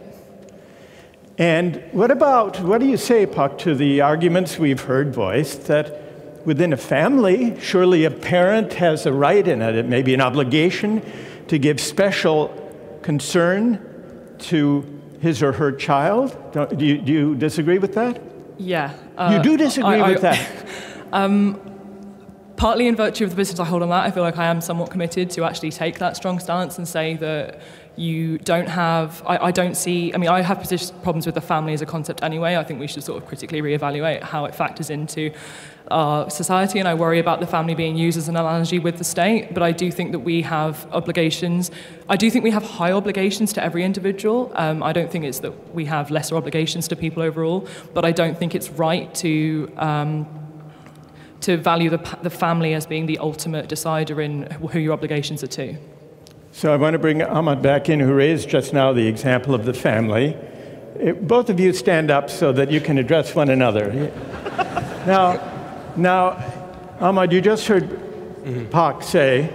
And 1.38 1.82
what 1.94 2.12
about, 2.12 2.60
what 2.60 2.82
do 2.82 2.88
you 2.88 2.98
say, 2.98 3.26
Puck, 3.26 3.58
to 3.60 3.74
the 3.74 4.02
arguments 4.02 4.60
we've 4.60 4.82
heard 4.82 5.14
voiced 5.14 5.68
that 5.68 6.46
within 6.46 6.74
a 6.74 6.78
family, 6.78 7.58
surely 7.58 8.04
a 8.04 8.12
parent 8.12 8.74
has 8.74 9.06
a 9.06 9.14
right 9.14 9.48
and 9.48 9.64
it 9.64 9.86
may 9.86 10.02
be 10.02 10.14
an 10.14 10.20
obligation 10.20 11.02
to 11.48 11.58
give 11.58 11.80
special 11.80 12.50
concern 13.02 14.36
to 14.40 14.84
his 15.22 15.42
or 15.42 15.54
her 15.54 15.72
child? 15.72 16.36
do, 16.52 16.86
you, 16.86 16.98
do 16.98 17.14
you 17.14 17.36
disagree 17.36 17.78
with 17.78 17.94
that? 17.94 18.22
Yeah. 18.58 18.94
Uh, 19.18 19.38
you 19.38 19.52
do 19.52 19.56
disagree 19.56 20.02
I, 20.02 20.10
with 20.10 20.26
I, 20.26 20.36
that? 20.36 20.68
um, 21.14 21.60
partly 22.58 22.88
in 22.88 22.96
virtue 22.96 23.24
of 23.24 23.30
the 23.30 23.36
business 23.36 23.60
I 23.60 23.66
hold 23.66 23.84
on 23.84 23.90
that, 23.90 24.04
I 24.04 24.12
feel 24.12 24.24
like 24.24 24.38
I 24.38 24.46
am 24.46 24.62
somewhat 24.62 24.90
committed 24.90 25.30
to 25.32 25.44
actually 25.44 25.72
take 25.72 26.00
that 26.00 26.18
strong 26.18 26.40
stance 26.40 26.78
and 26.78 26.88
say 26.88 27.16
that 27.18 27.62
you 27.96 28.38
don't 28.38 28.70
have, 28.70 29.24
I, 29.26 29.48
I 29.48 29.52
don't 29.52 29.76
see, 29.76 30.14
I 30.14 30.18
mean, 30.18 30.30
I 30.30 30.42
have 30.42 30.60
problems 31.02 31.26
with 31.26 31.36
the 31.36 31.42
family 31.42 31.74
as 31.74 31.82
a 31.82 31.86
concept 31.86 32.24
anyway. 32.24 32.56
I 32.56 32.64
think 32.64 32.80
we 32.80 32.88
should 32.88 33.04
sort 33.04 33.22
of 33.22 33.28
critically 33.28 33.62
reevaluate 33.62 34.22
how 34.22 34.46
it 34.46 34.54
factors 34.54 34.90
into 34.90 35.32
our 35.90 36.30
society, 36.30 36.80
and 36.80 36.88
I 36.88 36.94
worry 36.94 37.18
about 37.18 37.40
the 37.40 37.48
family 37.48 37.74
being 37.74 37.98
used 37.98 38.18
as 38.18 38.28
an 38.28 38.36
analogy 38.36 38.78
with 38.78 38.98
the 38.98 39.04
state. 39.04 39.54
But 39.54 39.64
I 39.64 39.72
do 39.72 39.92
think 39.92 40.12
that 40.12 40.20
we 40.20 40.42
have 40.44 40.86
obligations. 40.92 41.72
I 42.10 42.18
do 42.18 42.30
think 42.30 42.44
we 42.44 42.52
have 42.52 42.64
high 42.64 42.92
obligations 42.92 43.54
to 43.54 43.64
every 43.64 43.84
individual. 43.84 44.52
Um, 44.56 44.84
I 44.84 44.94
don't 44.94 45.10
think 45.12 45.24
it's 45.26 45.40
that 45.40 45.74
we 45.74 45.86
have 45.86 46.12
lesser 46.12 46.36
obligations 46.36 46.88
to 46.90 46.96
people 46.96 47.24
overall, 47.24 47.68
but 47.94 48.06
I 48.06 48.12
don't 48.12 48.38
think 48.38 48.54
it's 48.54 48.70
right 48.70 49.14
to. 49.16 49.72
Um, 49.78 50.47
to 51.42 51.58
value 51.58 51.90
the, 51.90 52.18
the 52.24 52.30
family 52.30 52.74
as 52.74 52.86
being 52.86 53.06
the 53.06 53.18
ultimate 53.20 53.68
decider 53.70 54.22
in 54.22 54.50
who 54.52 54.80
your 54.80 54.94
obligations 54.94 55.44
are 55.44 55.48
to. 55.48 55.78
So 56.52 56.74
I 56.74 56.78
want 56.78 56.94
to 56.94 57.00
bring 57.00 57.22
Ahmad 57.22 57.62
back 57.62 57.90
in, 57.90 58.00
who 58.00 58.14
raised 58.14 58.50
just 58.50 58.74
now 58.74 58.92
the 58.92 59.06
example 59.06 59.54
of 59.54 59.66
the 59.66 59.74
family. 59.74 60.36
It, 61.00 61.28
both 61.28 61.50
of 61.50 61.60
you 61.60 61.74
stand 61.74 62.10
up 62.10 62.30
so 62.30 62.52
that 62.54 62.72
you 62.72 62.82
can 62.82 62.98
address 62.98 63.36
one 63.36 63.50
another. 63.50 63.92
now, 65.06 65.94
now, 65.96 66.44
Ahmad, 67.00 67.32
you 67.32 67.42
just 67.42 67.68
heard 67.68 67.84
mm-hmm. 67.84 68.66
Puck 68.70 69.04
say 69.04 69.54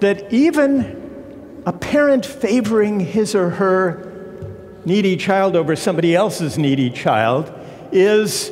that 0.00 0.32
even 0.32 1.62
a 1.66 1.72
parent 1.72 2.24
favoring 2.24 3.00
his 3.00 3.34
or 3.34 3.50
her 3.50 4.10
needy 4.86 5.16
child 5.16 5.56
over 5.56 5.76
somebody 5.76 6.14
else's 6.14 6.56
needy 6.56 6.88
child 6.88 7.52
is, 7.92 8.50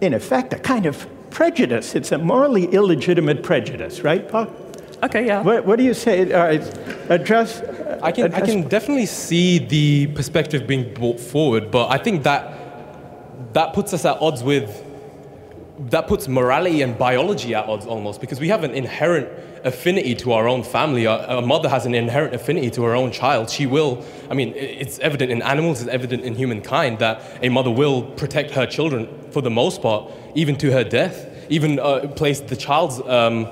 in 0.00 0.14
effect, 0.14 0.52
a 0.52 0.58
kind 0.58 0.86
of 0.86 1.06
prejudice. 1.30 1.94
It's 1.94 2.12
a 2.12 2.18
morally 2.18 2.66
illegitimate 2.66 3.42
prejudice, 3.42 4.02
right, 4.02 4.28
Paul? 4.28 4.48
Okay, 5.02 5.26
yeah. 5.26 5.42
What, 5.42 5.64
what 5.64 5.76
do 5.76 5.84
you 5.84 5.94
say? 5.94 6.32
All 6.32 6.44
right, 6.44 6.62
address. 7.10 7.60
I 8.02 8.12
can, 8.12 8.26
address. 8.26 8.42
I 8.42 8.46
can 8.46 8.68
definitely 8.68 9.06
see 9.06 9.58
the 9.58 10.08
perspective 10.08 10.66
being 10.66 10.92
brought 10.94 11.20
forward, 11.20 11.70
but 11.70 11.88
I 11.88 11.98
think 11.98 12.24
that 12.24 13.54
that 13.54 13.72
puts 13.72 13.94
us 13.94 14.04
at 14.04 14.20
odds 14.20 14.42
with 14.42 14.84
that 15.90 16.08
puts 16.08 16.26
morality 16.26 16.82
and 16.82 16.98
biology 16.98 17.54
at 17.54 17.66
odds 17.66 17.86
almost 17.86 18.20
because 18.20 18.40
we 18.40 18.48
have 18.48 18.64
an 18.64 18.72
inherent 18.72 19.28
affinity 19.64 20.14
to 20.16 20.32
our 20.32 20.48
own 20.48 20.62
family. 20.62 21.04
A, 21.04 21.40
mother 21.42 21.68
has 21.68 21.86
an 21.86 21.94
inherent 21.94 22.34
affinity 22.34 22.70
to 22.70 22.82
her 22.84 22.94
own 22.94 23.10
child. 23.10 23.50
She 23.50 23.66
will, 23.66 24.04
I 24.30 24.34
mean, 24.34 24.52
it's 24.56 24.98
evident 25.00 25.30
in 25.30 25.42
animals, 25.42 25.80
it's 25.80 25.90
evident 25.90 26.22
in 26.24 26.34
humankind 26.34 26.98
that 26.98 27.22
a 27.42 27.48
mother 27.48 27.70
will 27.70 28.02
protect 28.02 28.52
her 28.52 28.66
children 28.66 29.08
for 29.30 29.42
the 29.42 29.50
most 29.50 29.82
part, 29.82 30.10
even 30.34 30.56
to 30.56 30.72
her 30.72 30.84
death, 30.84 31.26
even 31.48 31.78
uh, 31.78 32.08
place 32.08 32.40
the 32.40 32.56
child's 32.56 33.00
um, 33.00 33.46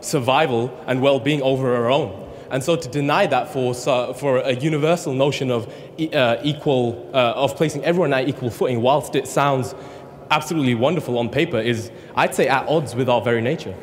survival 0.00 0.76
and 0.86 1.00
well-being 1.00 1.42
over 1.42 1.76
her 1.76 1.90
own. 1.90 2.18
And 2.50 2.62
so 2.62 2.76
to 2.76 2.88
deny 2.88 3.26
that 3.26 3.50
for, 3.50 3.74
uh, 3.86 4.12
for 4.12 4.38
a 4.38 4.52
universal 4.52 5.14
notion 5.14 5.50
of 5.50 5.72
uh, 6.12 6.36
equal, 6.42 7.10
uh, 7.14 7.32
of 7.32 7.56
placing 7.56 7.82
everyone 7.82 8.12
at 8.12 8.28
equal 8.28 8.50
footing, 8.50 8.82
whilst 8.82 9.14
it 9.14 9.26
sounds 9.26 9.74
absolutely 10.30 10.74
wonderful 10.74 11.18
on 11.18 11.30
paper, 11.30 11.58
is, 11.58 11.90
I'd 12.14 12.34
say, 12.34 12.48
at 12.48 12.68
odds 12.68 12.94
with 12.94 13.08
our 13.08 13.22
very 13.22 13.40
nature. 13.40 13.74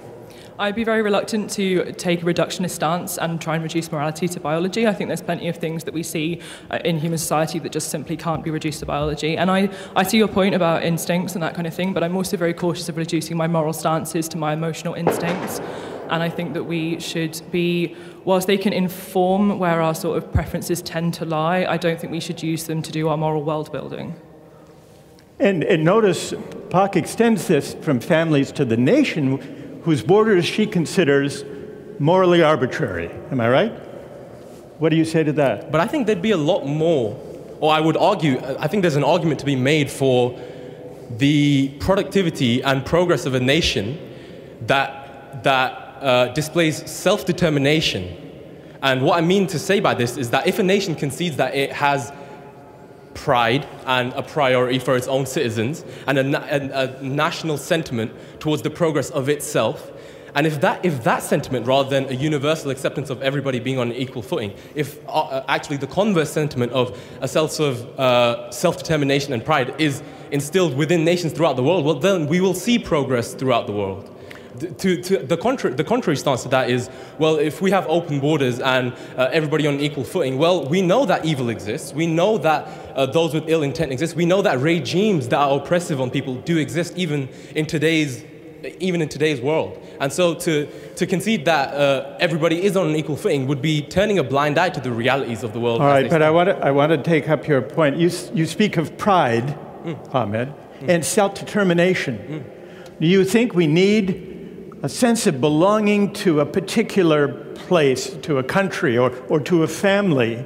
I'd 0.59 0.75
be 0.75 0.83
very 0.83 1.01
reluctant 1.01 1.49
to 1.51 1.93
take 1.93 2.21
a 2.21 2.25
reductionist 2.25 2.71
stance 2.71 3.17
and 3.17 3.39
try 3.39 3.55
and 3.55 3.63
reduce 3.63 3.89
morality 3.93 4.27
to 4.27 4.41
biology. 4.41 4.85
I 4.87 4.93
think 4.93 5.07
there's 5.07 5.21
plenty 5.21 5.47
of 5.47 5.55
things 5.55 5.85
that 5.85 5.93
we 5.93 6.03
see 6.03 6.41
uh, 6.69 6.79
in 6.83 6.99
human 6.99 7.17
society 7.17 7.59
that 7.59 7.71
just 7.71 7.89
simply 7.89 8.17
can't 8.17 8.43
be 8.43 8.51
reduced 8.51 8.81
to 8.81 8.85
biology. 8.85 9.37
And 9.37 9.49
I, 9.49 9.69
I 9.95 10.03
see 10.03 10.17
your 10.17 10.27
point 10.27 10.55
about 10.55 10.83
instincts 10.83 11.33
and 11.33 11.41
that 11.43 11.55
kind 11.55 11.65
of 11.65 11.73
thing, 11.73 11.93
but 11.93 12.03
I'm 12.03 12.13
also 12.13 12.35
very 12.35 12.53
cautious 12.53 12.89
of 12.89 12.97
reducing 12.97 13.37
my 13.37 13.47
moral 13.47 13.71
stances 13.71 14.27
to 14.29 14.37
my 14.37 14.51
emotional 14.51 14.95
instincts. 14.95 15.61
And 16.09 16.21
I 16.21 16.27
think 16.27 16.53
that 16.55 16.65
we 16.65 16.99
should 16.99 17.41
be, 17.51 17.95
whilst 18.25 18.47
they 18.47 18.57
can 18.57 18.73
inform 18.73 19.59
where 19.59 19.81
our 19.81 19.95
sort 19.95 20.17
of 20.17 20.29
preferences 20.33 20.81
tend 20.81 21.13
to 21.13 21.25
lie, 21.25 21.67
I 21.69 21.77
don't 21.77 21.97
think 21.97 22.11
we 22.11 22.19
should 22.19 22.43
use 22.43 22.65
them 22.65 22.81
to 22.81 22.91
do 22.91 23.07
our 23.07 23.15
moral 23.15 23.45
world 23.45 23.71
building. 23.71 24.13
And, 25.39 25.63
and 25.63 25.85
notice, 25.85 26.33
Puck 26.69 26.97
extends 26.97 27.47
this 27.47 27.75
from 27.75 28.01
families 28.01 28.51
to 28.51 28.65
the 28.65 28.75
nation, 28.75 29.41
whose 29.89 30.03
borders 30.03 30.45
she 30.45 30.67
considers 30.67 31.43
morally 31.97 32.43
arbitrary. 32.43 33.09
Am 33.31 33.41
I 33.41 33.49
right? 33.49 33.71
What 34.77 34.89
do 34.89 34.95
you 34.95 35.03
say 35.03 35.23
to 35.23 35.33
that? 35.33 35.71
But 35.71 35.81
I 35.81 35.87
think 35.87 36.05
there'd 36.05 36.21
be 36.21 36.29
a 36.29 36.37
lot 36.37 36.63
more, 36.67 37.19
or 37.59 37.73
I 37.73 37.79
would 37.79 37.97
argue, 37.97 38.39
I 38.59 38.67
think 38.67 38.83
there's 38.83 38.97
an 38.97 39.03
argument 39.03 39.39
to 39.39 39.47
be 39.47 39.55
made 39.55 39.89
for 39.89 40.39
the 41.17 41.69
productivity 41.79 42.61
and 42.61 42.85
progress 42.85 43.25
of 43.25 43.33
a 43.33 43.39
nation 43.39 43.97
that, 44.67 45.43
that 45.43 45.71
uh, 45.71 46.27
displays 46.33 46.87
self 46.87 47.25
determination. 47.25 48.15
And 48.83 49.01
what 49.01 49.17
I 49.17 49.21
mean 49.21 49.47
to 49.47 49.57
say 49.57 49.79
by 49.79 49.95
this 49.95 50.17
is 50.17 50.29
that 50.29 50.45
if 50.45 50.59
a 50.59 50.63
nation 50.63 50.93
concedes 50.93 51.37
that 51.37 51.55
it 51.55 51.71
has 51.71 52.13
pride 53.19 53.67
and 53.85 54.13
a 54.13 54.23
priority 54.23 54.79
for 54.79 54.95
its 54.95 55.07
own 55.07 55.25
citizens 55.25 55.83
and 56.07 56.17
a, 56.17 56.23
a, 56.55 56.85
a, 56.85 57.03
national 57.03 57.57
sentiment 57.57 58.11
towards 58.39 58.61
the 58.61 58.69
progress 58.69 59.09
of 59.09 59.27
itself. 59.27 59.91
And 60.35 60.47
if 60.47 60.61
that, 60.61 60.85
if 60.85 61.03
that 61.03 61.21
sentiment, 61.21 61.67
rather 61.67 61.89
than 61.89 62.05
a 62.05 62.13
universal 62.13 62.71
acceptance 62.71 63.09
of 63.09 63.21
everybody 63.21 63.59
being 63.59 63.77
on 63.77 63.89
an 63.89 63.95
equal 63.95 64.21
footing, 64.21 64.53
if 64.73 65.05
uh, 65.07 65.11
uh 65.11 65.45
actually 65.49 65.77
the 65.77 65.87
converse 65.87 66.31
sentiment 66.31 66.71
of 66.71 66.97
a 67.19 67.27
sense 67.27 67.59
of 67.59 67.99
uh, 67.99 68.49
self 68.51 68.77
determination 68.77 69.33
and 69.33 69.43
pride 69.43 69.75
is 69.77 70.01
instilled 70.31 70.77
within 70.77 71.03
nations 71.03 71.33
throughout 71.33 71.57
the 71.57 71.63
world, 71.63 71.83
well, 71.83 71.95
then 71.95 72.27
we 72.27 72.39
will 72.39 72.53
see 72.53 72.79
progress 72.79 73.33
throughout 73.33 73.65
the 73.67 73.73
world 73.73 74.15
to, 74.59 75.01
to 75.01 75.17
the, 75.19 75.37
contrary, 75.37 75.75
the 75.75 75.83
contrary 75.83 76.17
stance 76.17 76.43
to 76.43 76.49
that 76.49 76.69
is, 76.69 76.89
well, 77.17 77.37
if 77.37 77.61
we 77.61 77.71
have 77.71 77.85
open 77.87 78.19
borders 78.19 78.59
and 78.59 78.93
uh, 79.17 79.29
everybody 79.31 79.67
on 79.67 79.75
an 79.75 79.79
equal 79.79 80.03
footing, 80.03 80.37
well, 80.37 80.65
we 80.65 80.81
know 80.81 81.05
that 81.05 81.25
evil 81.25 81.49
exists. 81.49 81.93
We 81.93 82.07
know 82.07 82.37
that 82.39 82.67
uh, 82.95 83.05
those 83.05 83.33
with 83.33 83.47
ill 83.47 83.63
intent 83.63 83.91
exist. 83.91 84.15
We 84.15 84.25
know 84.25 84.41
that 84.41 84.59
regimes 84.59 85.27
that 85.29 85.37
are 85.37 85.57
oppressive 85.57 86.01
on 86.01 86.11
people 86.11 86.35
do 86.35 86.57
exist 86.57 86.97
even 86.97 87.29
in 87.55 87.65
today's, 87.65 88.23
even 88.79 89.01
in 89.01 89.09
today's 89.09 89.41
world. 89.41 89.81
And 89.99 90.11
so 90.11 90.33
to, 90.35 90.67
to 90.95 91.07
concede 91.07 91.45
that 91.45 91.73
uh, 91.73 92.17
everybody 92.19 92.63
is 92.63 92.77
on 92.77 92.87
an 92.87 92.95
equal 92.95 93.15
footing 93.15 93.47
would 93.47 93.61
be 93.61 93.81
turning 93.81 94.19
a 94.19 94.23
blind 94.23 94.57
eye 94.57 94.69
to 94.69 94.79
the 94.79 94.91
realities 94.91 95.43
of 95.43 95.53
the 95.53 95.59
world. 95.59 95.81
All 95.81 95.87
right, 95.87 96.09
but 96.09 96.21
I 96.21 96.29
want, 96.29 96.49
to, 96.49 96.57
I 96.57 96.71
want 96.71 96.91
to 96.91 96.97
take 96.97 97.29
up 97.29 97.47
your 97.47 97.61
point. 97.61 97.97
You, 97.97 98.09
you 98.33 98.45
speak 98.45 98.77
of 98.77 98.97
pride, 98.97 99.57
mm. 99.83 100.13
Ahmed, 100.13 100.49
mm. 100.79 100.89
and 100.89 101.05
self 101.05 101.35
determination. 101.35 102.17
Mm. 102.17 102.99
Do 102.99 103.07
you 103.07 103.23
think 103.23 103.53
we 103.53 103.65
need 103.65 104.28
a 104.81 104.89
sense 104.89 105.27
of 105.27 105.41
belonging 105.41 106.13
to 106.13 106.39
a 106.39 106.45
particular 106.45 107.27
place, 107.55 108.13
to 108.21 108.37
a 108.37 108.43
country, 108.43 108.97
or, 108.97 109.11
or 109.27 109.39
to 109.41 109.63
a 109.63 109.67
family, 109.67 110.45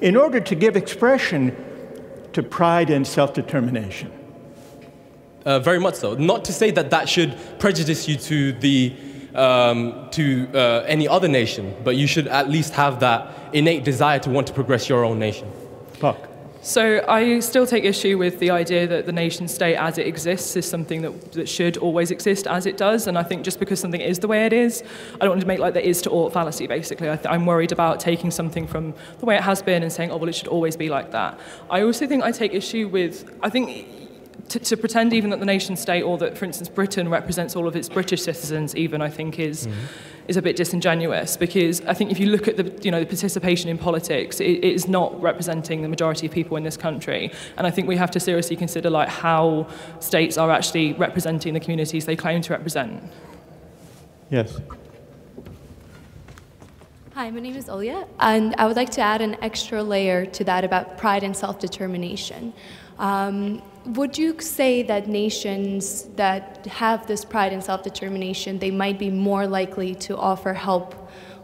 in 0.00 0.16
order 0.16 0.40
to 0.40 0.54
give 0.54 0.76
expression 0.76 1.56
to 2.32 2.42
pride 2.42 2.90
and 2.90 3.06
self 3.06 3.34
determination. 3.34 4.10
Uh, 5.44 5.58
very 5.58 5.80
much 5.80 5.96
so. 5.96 6.14
Not 6.14 6.44
to 6.44 6.52
say 6.52 6.70
that 6.70 6.90
that 6.90 7.08
should 7.08 7.36
prejudice 7.58 8.08
you 8.08 8.16
to, 8.16 8.52
the, 8.52 8.94
um, 9.34 10.08
to 10.12 10.48
uh, 10.54 10.84
any 10.86 11.08
other 11.08 11.26
nation, 11.26 11.74
but 11.82 11.96
you 11.96 12.06
should 12.06 12.28
at 12.28 12.48
least 12.48 12.74
have 12.74 13.00
that 13.00 13.34
innate 13.52 13.84
desire 13.84 14.20
to 14.20 14.30
want 14.30 14.46
to 14.46 14.52
progress 14.52 14.88
your 14.88 15.04
own 15.04 15.18
nation. 15.18 15.50
Puck. 15.98 16.31
So 16.64 17.04
I 17.08 17.40
still 17.40 17.66
take 17.66 17.82
issue 17.82 18.16
with 18.18 18.38
the 18.38 18.52
idea 18.52 18.86
that 18.86 19.04
the 19.04 19.12
nation 19.12 19.48
state 19.48 19.74
as 19.74 19.98
it 19.98 20.06
exists 20.06 20.54
is 20.54 20.64
something 20.64 21.02
that, 21.02 21.32
that 21.32 21.48
should 21.48 21.76
always 21.76 22.12
exist 22.12 22.46
as 22.46 22.66
it 22.66 22.76
does. 22.76 23.08
And 23.08 23.18
I 23.18 23.24
think 23.24 23.42
just 23.42 23.58
because 23.58 23.80
something 23.80 24.00
is 24.00 24.20
the 24.20 24.28
way 24.28 24.46
it 24.46 24.52
is, 24.52 24.84
I 25.16 25.24
don't 25.24 25.30
want 25.30 25.40
to 25.40 25.46
make 25.48 25.58
like 25.58 25.74
the 25.74 25.84
is 25.84 26.00
to 26.02 26.10
ought 26.10 26.32
fallacy, 26.32 26.68
basically. 26.68 27.08
I 27.08 27.34
am 27.34 27.46
worried 27.46 27.72
about 27.72 27.98
taking 27.98 28.30
something 28.30 28.68
from 28.68 28.94
the 29.18 29.26
way 29.26 29.34
it 29.34 29.42
has 29.42 29.60
been 29.60 29.82
and 29.82 29.92
saying, 29.92 30.12
oh, 30.12 30.18
well, 30.18 30.28
it 30.28 30.36
should 30.36 30.46
always 30.46 30.76
be 30.76 30.88
like 30.88 31.10
that. 31.10 31.36
I 31.68 31.82
also 31.82 32.06
think 32.06 32.22
I 32.22 32.30
take 32.30 32.54
issue 32.54 32.86
with, 32.86 33.28
I 33.42 33.50
think 33.50 34.11
to, 34.48 34.58
to, 34.58 34.76
pretend 34.76 35.12
even 35.14 35.30
that 35.30 35.40
the 35.40 35.46
nation 35.46 35.76
state 35.76 36.02
or 36.02 36.18
that, 36.18 36.36
for 36.36 36.44
instance, 36.44 36.68
Britain 36.68 37.08
represents 37.08 37.56
all 37.56 37.66
of 37.66 37.74
its 37.74 37.88
British 37.88 38.22
citizens, 38.22 38.76
even 38.76 39.00
I 39.00 39.08
think 39.08 39.38
is 39.38 39.66
mm-hmm. 39.66 39.78
is 40.28 40.36
a 40.36 40.42
bit 40.42 40.56
disingenuous 40.56 41.36
because 41.36 41.80
I 41.82 41.94
think 41.94 42.10
if 42.10 42.18
you 42.18 42.26
look 42.26 42.48
at 42.48 42.56
the 42.56 42.70
you 42.82 42.90
know 42.90 43.00
the 43.00 43.06
participation 43.06 43.70
in 43.70 43.78
politics, 43.78 44.40
it, 44.40 44.44
it 44.44 44.64
is 44.64 44.88
not 44.88 45.20
representing 45.22 45.82
the 45.82 45.88
majority 45.88 46.26
of 46.26 46.32
people 46.32 46.56
in 46.56 46.64
this 46.64 46.76
country, 46.76 47.32
and 47.56 47.66
I 47.66 47.70
think 47.70 47.88
we 47.88 47.96
have 47.96 48.10
to 48.12 48.20
seriously 48.20 48.56
consider 48.56 48.90
like 48.90 49.08
how 49.08 49.68
states 50.00 50.36
are 50.36 50.50
actually 50.50 50.92
representing 50.94 51.54
the 51.54 51.60
communities 51.60 52.04
they 52.04 52.16
claim 52.16 52.42
to 52.42 52.52
represent. 52.52 53.02
Yes. 54.28 54.60
Hi, 57.14 57.30
my 57.30 57.40
name 57.40 57.56
is 57.56 57.66
Olya, 57.66 58.08
and 58.20 58.54
I 58.56 58.66
would 58.66 58.76
like 58.76 58.88
to 58.92 59.02
add 59.02 59.20
an 59.20 59.36
extra 59.42 59.82
layer 59.82 60.24
to 60.24 60.44
that 60.44 60.64
about 60.64 60.96
pride 60.96 61.22
and 61.22 61.36
self 61.36 61.58
determination. 61.58 62.54
Um, 62.98 63.62
would 63.84 64.16
you 64.16 64.38
say 64.40 64.82
that 64.84 65.08
nations 65.08 66.04
that 66.16 66.64
have 66.66 67.06
this 67.06 67.24
pride 67.24 67.52
and 67.52 67.62
self 67.62 67.82
determination, 67.82 68.58
they 68.58 68.70
might 68.70 68.98
be 68.98 69.10
more 69.10 69.46
likely 69.46 69.94
to 69.96 70.16
offer 70.16 70.52
help 70.52 70.94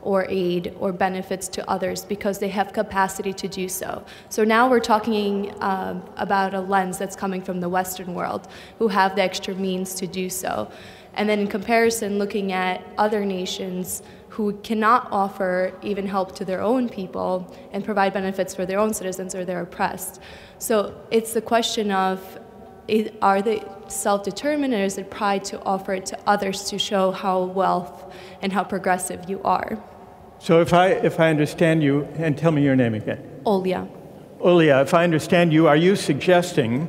or 0.03 0.27
aid 0.29 0.74
or 0.79 0.92
benefits 0.92 1.48
to 1.48 1.68
others 1.68 2.05
because 2.05 2.38
they 2.38 2.48
have 2.48 2.72
capacity 2.72 3.33
to 3.33 3.48
do 3.48 3.68
so. 3.68 4.05
So 4.29 4.44
now 4.44 4.70
we're 4.70 4.81
talking 4.81 5.51
uh, 5.61 6.01
about 6.16 6.55
a 6.55 6.61
lens 6.61 6.98
that's 6.98 7.16
coming 7.16 7.42
from 7.42 7.61
the 7.61 7.68
Western 7.68 8.14
world 8.14 8.46
who 8.79 8.88
have 8.88 9.16
the 9.16 9.22
extra 9.22 9.55
means 9.55 9.94
to 9.94 10.07
do 10.07 10.31
so. 10.31 10.70
And 11.14 11.29
then 11.29 11.40
in 11.40 11.48
comparison, 11.48 12.18
looking 12.18 12.53
at 12.53 12.83
other 12.96 13.24
nations 13.24 14.03
who 14.38 14.53
cannot 14.62 15.09
offer 15.11 15.72
even 15.83 16.07
help 16.07 16.33
to 16.33 16.44
their 16.44 16.62
own 16.62 16.88
people 16.88 17.53
and 17.72 17.85
provide 17.85 18.12
benefits 18.12 18.55
for 18.55 18.64
their 18.64 18.79
own 18.79 18.94
citizens 18.94 19.35
or 19.35 19.44
they're 19.44 19.62
oppressed. 19.62 20.22
So 20.61 20.94
it's 21.11 21.33
the 21.33 21.42
question 21.42 21.90
of 21.90 22.38
are 23.20 23.42
they 23.42 23.64
self 23.88 24.22
determined 24.22 24.74
or 24.74 24.85
is 24.85 24.96
it 24.96 25.11
pride 25.11 25.42
to 25.46 25.61
offer 25.64 25.92
it 25.94 26.07
to 26.07 26.18
others 26.24 26.70
to 26.70 26.79
show 26.79 27.11
how 27.11 27.42
wealth 27.46 28.14
and 28.40 28.53
how 28.53 28.62
progressive 28.62 29.29
you 29.29 29.42
are? 29.42 29.77
So 30.38 30.61
if 30.61 30.72
I, 30.72 30.90
if 30.90 31.18
I 31.18 31.31
understand 31.31 31.83
you, 31.83 32.07
and 32.14 32.38
tell 32.38 32.53
me 32.53 32.62
your 32.62 32.77
name 32.77 32.94
again. 32.94 33.20
Olya. 33.44 33.88
Olya, 34.38 34.83
if 34.83 34.94
I 34.94 35.03
understand 35.03 35.53
you, 35.53 35.66
are 35.66 35.77
you 35.77 35.96
suggesting, 35.96 36.88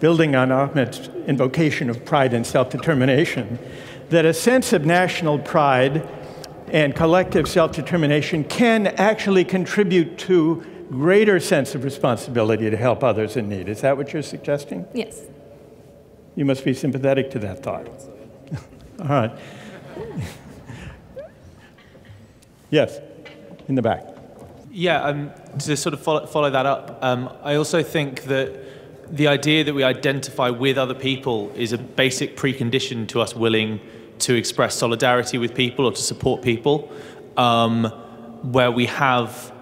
building 0.00 0.34
on 0.34 0.50
Ahmed's 0.50 1.10
invocation 1.26 1.90
of 1.90 2.06
pride 2.06 2.32
and 2.32 2.46
self 2.46 2.70
determination, 2.70 3.58
that 4.08 4.24
a 4.24 4.32
sense 4.32 4.72
of 4.72 4.86
national 4.86 5.38
pride 5.38 6.08
and 6.70 6.94
collective 6.94 7.48
self 7.48 7.72
determination 7.72 8.44
can 8.44 8.86
actually 8.86 9.44
contribute 9.44 10.18
to 10.18 10.64
greater 10.90 11.38
sense 11.38 11.74
of 11.74 11.84
responsibility 11.84 12.70
to 12.70 12.76
help 12.76 13.04
others 13.04 13.36
in 13.36 13.48
need. 13.48 13.68
Is 13.68 13.82
that 13.82 13.96
what 13.96 14.12
you're 14.12 14.22
suggesting? 14.22 14.86
Yes. 14.94 15.20
You 16.34 16.44
must 16.44 16.64
be 16.64 16.72
sympathetic 16.72 17.30
to 17.32 17.38
that 17.40 17.62
thought. 17.62 17.86
All 19.00 19.06
right. 19.06 19.32
Yes, 22.70 23.00
in 23.66 23.74
the 23.74 23.82
back. 23.82 24.04
Yeah, 24.70 25.02
um, 25.02 25.30
to 25.60 25.76
sort 25.76 25.94
of 25.94 26.02
follow, 26.02 26.26
follow 26.26 26.50
that 26.50 26.66
up, 26.66 26.98
um, 27.02 27.32
I 27.42 27.54
also 27.54 27.82
think 27.82 28.24
that 28.24 28.60
the 29.10 29.26
idea 29.26 29.64
that 29.64 29.74
we 29.74 29.82
identify 29.82 30.50
with 30.50 30.76
other 30.76 30.94
people 30.94 31.50
is 31.54 31.72
a 31.72 31.78
basic 31.78 32.36
precondition 32.36 33.08
to 33.08 33.20
us 33.22 33.34
willing 33.34 33.80
to 34.20 34.34
express 34.34 34.74
solidarity 34.74 35.38
with 35.38 35.54
people 35.54 35.86
or 35.86 35.92
to 35.92 36.02
support 36.02 36.42
people, 36.42 36.90
um, 37.36 37.84
where 38.42 38.70
we 38.70 38.86
have 38.86 39.52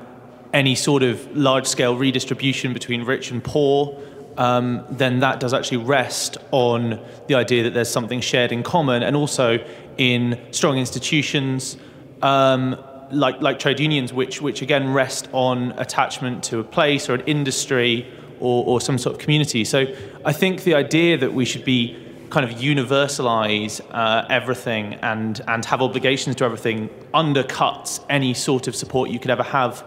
any 0.52 0.74
sort 0.74 1.02
of 1.02 1.36
large 1.36 1.66
scale 1.66 1.96
redistribution 1.96 2.72
between 2.72 3.04
rich 3.04 3.30
and 3.30 3.42
poor. 3.44 4.00
Um, 4.38 4.84
then 4.90 5.20
that 5.20 5.40
does 5.40 5.54
actually 5.54 5.78
rest 5.78 6.36
on 6.50 7.00
the 7.26 7.34
idea 7.34 7.62
that 7.64 7.74
there's 7.74 7.90
something 7.90 8.20
shared 8.20 8.52
in 8.52 8.62
common 8.62 9.02
and 9.02 9.16
also 9.16 9.64
in 9.96 10.38
strong 10.50 10.76
institutions 10.76 11.78
um, 12.22 12.76
like, 13.10 13.40
like 13.40 13.58
trade 13.58 13.80
unions, 13.80 14.12
which, 14.12 14.42
which 14.42 14.62
again 14.62 14.92
rest 14.92 15.28
on 15.32 15.72
attachment 15.78 16.44
to 16.44 16.58
a 16.58 16.64
place 16.64 17.08
or 17.08 17.14
an 17.14 17.22
industry 17.22 18.06
or, 18.40 18.64
or 18.66 18.80
some 18.80 18.98
sort 18.98 19.14
of 19.14 19.20
community. 19.20 19.64
So 19.64 19.86
I 20.24 20.32
think 20.32 20.64
the 20.64 20.74
idea 20.74 21.16
that 21.18 21.32
we 21.32 21.44
should 21.44 21.64
be 21.64 21.96
kind 22.30 22.48
of 22.48 22.58
universalize 22.58 23.80
uh, 23.92 24.26
everything 24.28 24.94
and, 24.94 25.40
and 25.48 25.64
have 25.64 25.82
obligations 25.82 26.36
to 26.36 26.44
everything 26.44 26.88
undercuts 27.14 28.04
any 28.08 28.34
sort 28.34 28.68
of 28.68 28.76
support 28.76 29.10
you 29.10 29.18
could 29.18 29.30
ever 29.30 29.42
have 29.42 29.84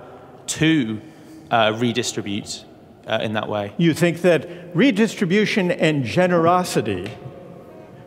to 0.48 1.02
uh, 1.52 1.76
redistribute 1.78 2.66
uh, 3.08 3.20
in 3.22 3.34
that 3.34 3.48
way. 3.50 3.74
You 3.78 3.94
think 3.94 4.22
that 4.22 4.76
redistribution 4.76 5.72
and 5.72 6.04
generosity 6.04 7.12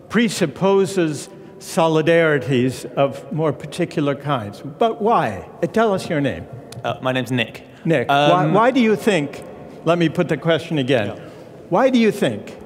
presupposes 0.09 1.29
solidarities 1.59 2.85
of 2.95 3.33
more 3.33 3.53
particular 3.53 4.15
kinds. 4.15 4.61
But 4.61 5.01
why? 5.01 5.49
Uh, 5.63 5.67
tell 5.67 5.95
us 5.95 6.09
your 6.09 6.21
name. 6.21 6.47
Uh, 6.85 6.99
my 7.01 7.13
name's 7.13 7.31
Nick. 7.31 7.67
Nick, 7.85 8.11
um, 8.11 8.31
why, 8.31 8.47
why, 8.47 8.71
do 8.71 8.81
you 8.81 8.97
think, 8.97 9.45
let 9.85 9.99
me 9.99 10.09
put 10.09 10.29
the 10.29 10.37
question 10.37 10.79
again. 10.79 11.17
Yeah. 11.17 11.29
Why 11.69 11.91
do 11.91 11.99
you 11.99 12.13
think, 12.13 12.57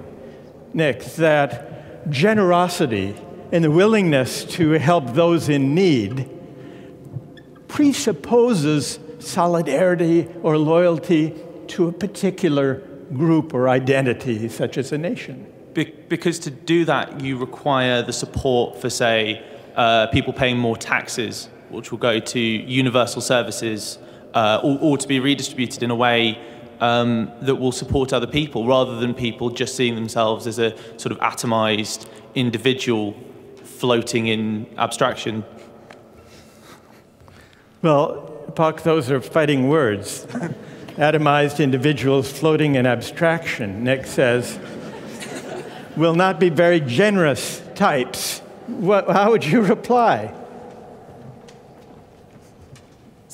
Nick, 0.77 1.03
that 1.17 2.11
generosity 2.11 3.17
and 3.51 3.65
the 3.65 3.71
willingness 3.71 4.45
to 4.45 4.73
help 4.73 5.15
those 5.15 5.49
in 5.49 5.75
need 5.75 6.29
presupposes 7.67 8.99
solidarity 9.19 10.29
or 10.43 10.59
loyalty 10.59 11.35
to 11.69 11.89
a 11.89 11.93
particular 11.93 12.75
group 13.15 13.55
or 13.55 13.71
identity, 13.71 14.49
such 14.51 14.77
as 14.77 14.93
a 14.93 14.99
nation? 14.99 15.51
Be- 15.73 15.95
because 16.11 16.39
to 16.41 16.51
do 16.51 16.85
that, 16.85 17.23
you 17.23 17.39
require 17.39 18.03
the 18.03 18.13
support 18.13 18.79
for, 18.79 18.91
say, 18.91 19.43
uh, 19.77 20.09
people 20.09 20.35
paying 20.35 20.59
more 20.59 20.77
taxes, 20.77 21.49
which 21.71 21.91
will 21.91 21.99
go 21.99 22.21
to 22.21 22.39
universal 22.39 23.23
services, 23.23 23.99
uh, 24.35 24.61
or, 24.63 24.79
or, 24.83 24.99
to 24.99 25.09
be 25.09 25.21
redistributed 25.21 25.83
in 25.83 25.91
a 25.91 25.95
way 25.95 26.39
um, 26.81 27.31
that 27.43 27.57
will 27.57 27.73
support 27.73 28.13
other 28.13 28.27
people, 28.27 28.67
rather 28.67 28.99
than 28.99 29.15
people 29.15 29.51
just 29.51 29.77
seeing 29.77 29.95
themselves 29.95 30.47
as 30.47 30.59
a 30.59 30.77
sort 30.99 31.13
of 31.13 31.19
atomized 31.19 32.07
individual 32.35 33.15
floating 33.65 34.27
in 34.27 34.67
abstraction. 34.79 35.45
Well, 37.83 38.33
Puck, 38.55 38.83
those 38.83 39.11
are 39.11 39.21
fighting 39.21 39.69
words. 39.69 40.27
atomized 40.97 41.63
individuals 41.63 42.33
floating 42.33 42.75
in 42.77 42.87
abstraction. 42.87 43.85
Nick 43.85 44.07
says, 44.07 44.59
will 45.97 46.15
not 46.15 46.41
be 46.41 46.49
very 46.49 46.81
generous 46.81 47.63
types. 47.75 48.41
What, 48.67 49.09
how 49.09 49.31
would 49.31 49.45
you 49.45 49.63
reply? 49.63 50.33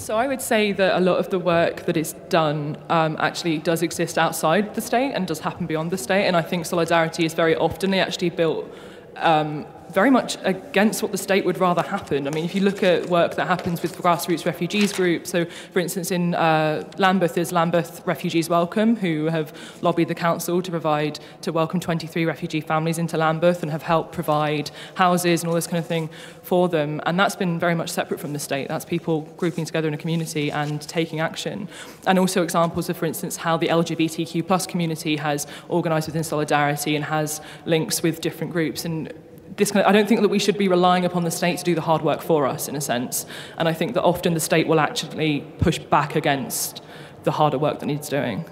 So 0.02 0.16
I 0.16 0.26
would 0.26 0.42
say 0.42 0.72
that 0.72 0.98
a 0.98 1.00
lot 1.00 1.18
of 1.18 1.30
the 1.30 1.38
work 1.38 1.86
that 1.86 1.96
is 1.96 2.14
done 2.28 2.76
um, 2.90 3.16
actually 3.20 3.58
does 3.58 3.82
exist 3.82 4.18
outside 4.18 4.74
the 4.74 4.80
state 4.80 5.12
and 5.12 5.28
does 5.28 5.38
happen 5.38 5.66
beyond 5.66 5.92
the 5.92 5.96
state. 5.96 6.26
And 6.26 6.36
I 6.36 6.42
think 6.42 6.66
solidarity 6.66 7.24
is 7.24 7.34
very 7.34 7.54
often 7.54 7.94
actually 7.94 8.30
built 8.30 8.66
um, 9.14 9.64
very 9.92 10.10
much 10.10 10.38
against 10.42 11.02
what 11.02 11.12
the 11.12 11.18
state 11.18 11.44
would 11.44 11.58
rather 11.58 11.82
happen. 11.82 12.26
I 12.26 12.30
mean, 12.30 12.44
if 12.44 12.54
you 12.54 12.62
look 12.62 12.82
at 12.82 13.08
work 13.08 13.36
that 13.36 13.46
happens 13.46 13.82
with 13.82 13.96
grassroots 13.96 14.46
refugees 14.46 14.92
groups, 14.92 15.30
so 15.30 15.44
for 15.44 15.80
instance, 15.80 16.10
in 16.10 16.34
uh, 16.34 16.90
Lambeth 16.96 17.36
is 17.36 17.52
Lambeth 17.52 18.02
Refugees 18.06 18.48
Welcome, 18.48 18.96
who 18.96 19.26
have 19.26 19.52
lobbied 19.82 20.08
the 20.08 20.14
council 20.14 20.62
to 20.62 20.70
provide, 20.70 21.20
to 21.42 21.52
welcome 21.52 21.78
23 21.78 22.24
refugee 22.24 22.60
families 22.60 22.98
into 22.98 23.16
Lambeth 23.16 23.62
and 23.62 23.70
have 23.70 23.82
helped 23.82 24.12
provide 24.12 24.70
houses 24.94 25.42
and 25.42 25.48
all 25.48 25.54
this 25.54 25.66
kind 25.66 25.78
of 25.78 25.86
thing 25.86 26.08
for 26.42 26.68
them. 26.68 27.00
And 27.04 27.20
that's 27.20 27.36
been 27.36 27.58
very 27.58 27.74
much 27.74 27.90
separate 27.90 28.18
from 28.18 28.32
the 28.32 28.38
state. 28.38 28.68
That's 28.68 28.84
people 28.84 29.22
grouping 29.36 29.64
together 29.64 29.88
in 29.88 29.94
a 29.94 29.98
community 29.98 30.50
and 30.50 30.80
taking 30.82 31.20
action. 31.20 31.68
And 32.06 32.18
also 32.18 32.42
examples 32.42 32.88
of, 32.88 32.96
for 32.96 33.06
instance, 33.06 33.36
how 33.36 33.56
the 33.58 33.68
LGBTQ 33.68 34.46
plus 34.46 34.66
community 34.66 35.16
has 35.16 35.46
organised 35.68 36.08
within 36.08 36.24
Solidarity 36.24 36.96
and 36.96 37.04
has 37.04 37.40
links 37.66 38.02
with 38.02 38.20
different 38.20 38.52
groups. 38.52 38.84
And 38.84 39.12
this 39.56 39.70
kind 39.70 39.84
of, 39.84 39.90
I 39.90 39.92
don't 39.92 40.08
think 40.08 40.20
that 40.22 40.28
we 40.28 40.38
should 40.38 40.56
be 40.56 40.68
relying 40.68 41.04
upon 41.04 41.24
the 41.24 41.30
state 41.30 41.58
to 41.58 41.64
do 41.64 41.74
the 41.74 41.80
hard 41.80 42.02
work 42.02 42.22
for 42.22 42.46
us, 42.46 42.68
in 42.68 42.76
a 42.76 42.80
sense. 42.80 43.26
And 43.58 43.68
I 43.68 43.72
think 43.72 43.94
that 43.94 44.02
often 44.02 44.34
the 44.34 44.40
state 44.40 44.66
will 44.66 44.80
actually 44.80 45.44
push 45.58 45.78
back 45.78 46.16
against 46.16 46.82
the 47.24 47.32
harder 47.32 47.58
work 47.58 47.80
that 47.80 47.86
needs 47.86 48.08
doing. 48.08 48.44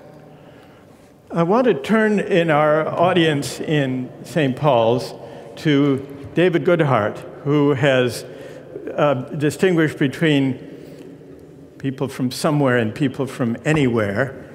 I 1.31 1.43
want 1.45 1.67
to 1.67 1.75
turn 1.75 2.21
in 2.21 2.51
our 2.51 2.87
audience 2.89 3.61
in 3.61 4.11
St. 4.25 4.57
Paul's 4.57 5.15
to 5.57 6.29
David 6.35 6.65
Goodhart, 6.65 7.19
who 7.45 7.75
has 7.75 8.25
uh, 8.95 9.15
distinguished 9.15 9.99
between 9.99 10.59
people 11.79 12.09
from 12.09 12.31
somewhere 12.31 12.77
and 12.79 12.95
people 12.95 13.27
from 13.27 13.57
anywhere. 13.65 14.51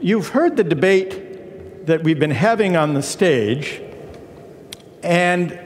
You've 0.00 0.28
heard 0.28 0.56
the 0.56 0.64
debate 0.64 1.86
that 1.86 2.02
we've 2.02 2.18
been 2.18 2.30
having 2.30 2.76
on 2.76 2.94
the 2.94 3.02
stage, 3.02 3.80
and 5.02 5.58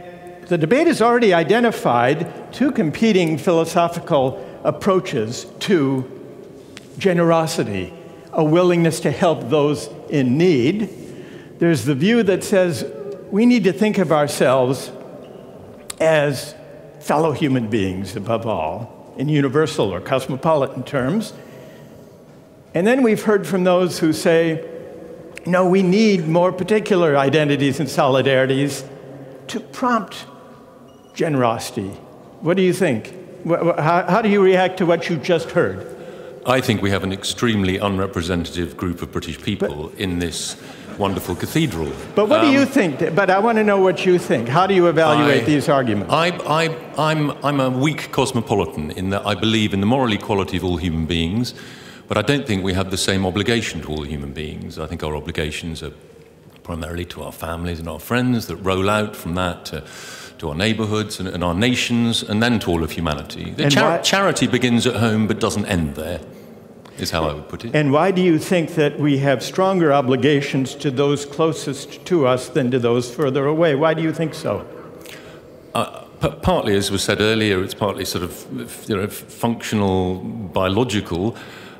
the 0.49 0.59
debate 0.59 0.87
has 0.87 1.01
already 1.01 1.33
identified 1.33 2.53
two 2.53 2.73
competing 2.73 3.39
philosophical 3.39 4.45
approaches 4.65 5.47
to 5.61 6.11
generosity 6.99 7.93
a 8.35 8.45
willingness 8.45 9.01
to 9.01 9.11
help 9.11 9.49
those 9.49 9.89
in 10.11 10.37
need. 10.37 10.91
There's 11.59 11.85
the 11.85 11.95
view 11.95 12.23
that 12.25 12.45
says 12.45 12.85
we 13.31 13.47
need 13.47 13.65
to 13.65 13.73
think 13.73 13.99
of 13.99 14.13
ourselves 14.13 14.91
as 16.01 16.55
fellow 17.01 17.33
human 17.33 17.69
beings 17.69 18.17
above 18.17 18.47
all, 18.47 19.15
in 19.17 19.29
universal 19.29 19.93
or 19.93 20.01
cosmopolitan 20.01 20.83
terms. 20.83 21.33
And 22.75 22.87
then 22.87 23.03
we've 23.03 23.23
heard 23.23 23.47
from 23.47 23.65
those 23.65 24.01
who 24.01 24.13
say, 24.13 24.69
no, 25.47 25.69
we 25.69 25.83
need 25.83 26.27
more 26.27 26.51
particular 26.51 27.17
identities 27.17 27.79
and 27.79 27.89
solidarities 27.89 28.87
to 29.49 29.61
prompt 29.61 30.27
generosity. 31.15 31.91
What 32.41 32.57
do 32.57 32.63
you 32.63 32.73
think? 32.73 33.15
how, 33.47 34.05
how 34.09 34.23
do 34.23 34.29
you 34.29 34.43
react 34.43 34.79
to 34.79 34.87
what 34.87 35.09
you 35.09 35.17
just 35.17 35.51
heard? 35.51 35.91
I 36.47 36.61
think 36.61 36.83
we 36.83 36.91
have 36.91 37.05
an 37.05 37.13
extremely 37.13 37.79
unrepresentative 37.79 38.77
group 38.77 39.01
of 39.03 39.13
British 39.13 39.41
people 39.41 39.89
but, 39.89 39.99
in 39.99 40.19
this 40.19 40.61
wonderful 40.99 41.35
cathedral. 41.35 41.91
But 42.15 42.29
what 42.29 42.41
um, 42.41 42.47
do 42.47 42.53
you 42.53 42.63
um, 42.63 42.69
think? 42.69 43.15
But 43.15 43.31
I 43.31 43.39
want 43.39 43.57
to 43.57 43.65
know 43.65 43.81
what 43.81 44.05
you 44.05 44.19
think. 44.19 44.49
How 44.49 44.67
do 44.67 44.75
you 44.75 44.87
evaluate 44.89 45.43
I, 45.43 45.47
these 45.47 45.69
arguments? 45.69 46.13
I, 46.13 46.29
I, 46.47 47.11
I'm, 47.11 47.31
I'm 47.45 47.61
a 47.61 47.71
weak 47.71 48.13
cosmopolitan 48.13 48.91
in 48.93 49.11
that 49.11 49.27
I 49.27 49.35
believe 49.35 49.73
in 49.73 49.81
the 49.81 49.87
moral 49.87 50.13
equality 50.13 50.59
of 50.59 50.65
all 50.65 50.77
human 50.77 51.07
beings, 51.07 51.55
but 52.09 52.19
I 52.19 52.23
don't 52.23 52.47
think 52.47 52.63
we 52.63 52.75
have 52.75 52.91
the 52.91 52.99
same 52.99 53.25
obligation 53.25 53.81
to 53.83 53.89
all 53.89 54.03
human 54.03 54.33
beings. 54.33 54.79
I 54.79 54.87
think 54.87 55.03
our 55.03 55.17
obligations 55.17 55.83
are 55.83 55.93
primarily 56.63 57.05
to 57.07 57.23
our 57.23 57.33
families 57.33 57.79
and 57.79 57.89
our 57.89 58.01
friends 58.01 58.47
that 58.47 58.57
roll 58.57 58.89
out 58.89 59.17
from 59.17 59.35
that 59.35 59.67
to, 59.67 59.85
to 60.45 60.51
our 60.51 60.55
neighbourhoods 60.55 61.21
and, 61.21 61.29
and, 61.29 61.43
our 61.43 61.55
nations 61.55 62.23
and 62.23 62.43
then 62.43 62.59
to 62.61 62.71
all 62.71 62.83
of 62.85 62.91
humanity. 62.91 63.53
The 63.53 63.71
char- 63.71 64.03
charity 64.03 64.47
begins 64.47 64.87
at 64.87 64.97
home 64.97 65.27
but 65.27 65.41
doesn't 65.41 65.65
end 65.65 65.95
there 65.95 66.21
is 66.99 67.11
how 67.11 67.25
I 67.25 67.33
would 67.33 67.49
put 67.49 67.65
it. 67.65 67.75
And 67.75 67.91
why 67.91 68.11
do 68.11 68.21
you 68.21 68.39
think 68.39 68.75
that 68.75 69.01
we 69.01 69.19
have 69.19 69.43
stronger 69.43 69.91
obligations 69.91 70.75
to 70.77 70.91
those 70.91 71.25
closest 71.25 72.05
to 72.05 72.27
us 72.27 72.51
than 72.51 72.71
to 72.73 72.79
those 72.79 73.13
further 73.13 73.47
away? 73.47 73.75
Why 73.75 73.95
do 73.95 74.03
you 74.03 74.13
think 74.13 74.35
so? 74.35 74.67
Uh, 75.75 76.05
partly, 76.43 76.77
as 76.77 76.91
was 76.91 77.03
said 77.03 77.21
earlier, 77.23 77.65
it's 77.65 77.75
partly 77.75 78.05
sort 78.05 78.23
of 78.23 78.87
you 78.87 78.97
know, 78.97 79.09
functional, 79.09 80.19
biological. 80.19 81.37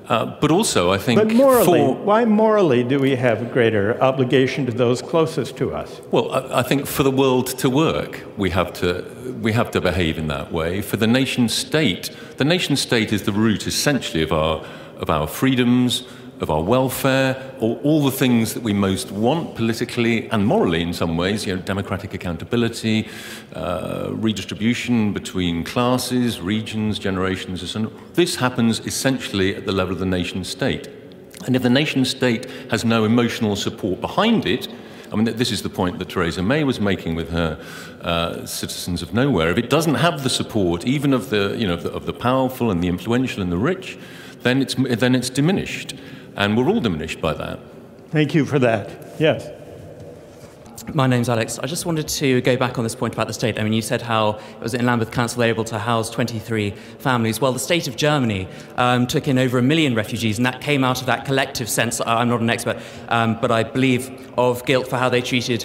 Uh, 0.09 0.27
but 0.39 0.51
also, 0.51 0.93
I 0.93 0.99
think. 0.99 1.19
But 1.19 1.33
morally, 1.33 1.65
for, 1.65 1.95
why 1.95 2.27
morally 2.27 2.85
do 2.85 2.99
we 2.99 3.17
have 3.17 3.41
a 3.41 3.47
greater 3.47 4.01
obligation 4.03 4.67
to 4.67 4.73
those 4.73 5.01
closest 5.01 5.57
to 5.57 5.75
us? 5.75 6.01
Well, 6.11 6.31
I, 6.31 6.61
I, 6.61 6.63
think 6.63 6.87
for 6.87 7.03
the 7.03 7.11
world 7.11 7.47
to 7.59 7.71
work, 7.71 8.23
we 8.37 8.51
have 8.51 8.73
to 8.75 9.03
we 9.41 9.53
have 9.53 9.71
to 9.71 9.81
behave 9.81 10.19
in 10.19 10.27
that 10.29 10.53
way. 10.53 10.83
For 10.83 10.99
the 10.99 11.07
nation 11.07 11.49
state, 11.49 12.11
the 12.37 12.45
nation 12.45 12.77
state 12.77 13.15
is 13.15 13.23
the 13.23 13.33
root, 13.33 13.67
essentially, 13.67 14.23
of 14.23 14.31
our 14.31 14.63
of 14.99 15.09
our 15.09 15.27
freedoms, 15.27 16.07
of 16.41 16.51
our 16.51 16.63
welfare, 16.63 17.55
or 17.61 17.77
all 17.85 18.05
the 18.05 18.11
things 18.11 18.55
that 18.55 18.63
we 18.63 18.73
most 18.73 19.11
want 19.11 19.55
politically 19.55 20.29
and 20.31 20.47
morally 20.47 20.83
in 20.83 20.93
some 20.93 21.17
ways, 21.17 21.47
you 21.47 21.55
know, 21.55 21.63
democratic 21.63 22.13
accountability, 22.15 23.09
uh, 23.55 24.09
redistribution 24.13 25.13
between 25.13 25.65
classes, 25.65 26.41
regions, 26.41 26.99
generations, 26.99 27.61
and 27.61 27.69
so 27.71 27.81
on. 27.81 28.11
This 28.15 28.37
happens 28.37 28.81
essentially 28.81 29.55
at 29.55 29.65
the 29.67 29.73
level 29.73 29.93
of 29.93 30.01
the 30.01 30.07
nation 30.07 30.45
state. 30.45 30.89
And 31.47 31.55
if 31.55 31.63
the 31.63 31.71
nation 31.71 32.05
state 32.05 32.51
has 32.71 32.85
no 32.85 33.05
emotional 33.05 33.57
support 33.57 34.01
behind 34.01 34.47
it, 34.47 34.69
I 35.13 35.17
mean, 35.17 35.37
this 35.37 35.53
is 35.53 35.63
the 35.63 35.69
point 35.69 35.99
that 36.01 36.09
Theresa 36.09 36.43
May 36.43 36.65
was 36.65 36.81
making 36.81 37.15
with 37.15 37.31
her 37.31 37.65
uh, 38.01 38.47
citizens 38.47 39.01
of 39.01 39.15
nowhere. 39.15 39.51
If 39.51 39.59
it 39.59 39.71
doesn't 39.71 39.95
have 39.95 40.25
the 40.25 40.31
support, 40.31 40.85
even 40.87 41.13
of 41.13 41.31
the, 41.31 41.55
you 41.57 41.69
know, 41.69 41.75
of 41.75 41.85
the, 41.85 41.93
of 41.93 42.07
the 42.07 42.13
powerful 42.13 42.71
and 42.71 42.83
the 42.83 42.89
influential 42.89 43.41
and 43.41 43.53
the 43.53 43.59
rich, 43.59 43.97
then 44.43 44.61
it's, 44.61 44.75
then 44.75 45.15
it's 45.15 45.31
diminished. 45.31 45.95
And 46.37 46.57
we're 46.57 46.69
all 46.69 46.81
diminished 46.81 47.21
by 47.21 47.35
that. 47.35 47.61
Thank 48.11 48.35
you 48.35 48.45
for 48.45 48.59
that. 48.59 49.21
Yes. 49.21 49.51
My 50.93 51.07
name's 51.07 51.29
Alex. 51.31 51.59
I 51.59 51.67
just 51.67 51.87
wanted 51.87 52.09
to 52.09 52.43
go 52.43 52.57
back 52.57 52.77
on 52.77 52.85
this 52.85 52.95
point 52.95 53.15
about 53.15 53.27
the 53.27 53.33
state. 53.33 53.59
I 53.59 53.63
mean, 53.63 53.73
you 53.73 53.81
said 53.81 54.03
how 54.03 54.33
it 54.33 54.61
was 54.61 54.75
in 54.75 54.85
Lambeth 54.85 55.11
Council 55.11 55.41
they 55.41 55.47
were 55.47 55.55
able 55.55 55.65
to 55.65 55.79
house 55.79 56.11
23 56.11 56.73
families. 56.99 57.41
Well, 57.41 57.53
the 57.53 57.59
state 57.59 57.89
of 57.89 57.97
Germany 57.97 58.49
um, 58.77 59.07
took 59.07 59.27
in 59.27 59.39
over 59.39 59.59
a 59.59 59.63
million 59.63 59.95
refugees, 59.95 60.37
and 60.37 60.45
that 60.45 60.61
came 60.61 60.85
out 60.85 61.01
of 61.01 61.07
that 61.07 61.25
collective 61.25 61.71
sense. 61.71 62.03
I'm 62.05 62.29
not 62.29 62.41
an 62.41 62.51
expert, 62.51 62.79
um, 63.09 63.39
but 63.41 63.51
I 63.51 63.63
believe 63.63 64.31
of 64.37 64.67
guilt 64.67 64.87
for 64.87 64.99
how 64.99 65.09
they 65.09 65.23
treated 65.23 65.65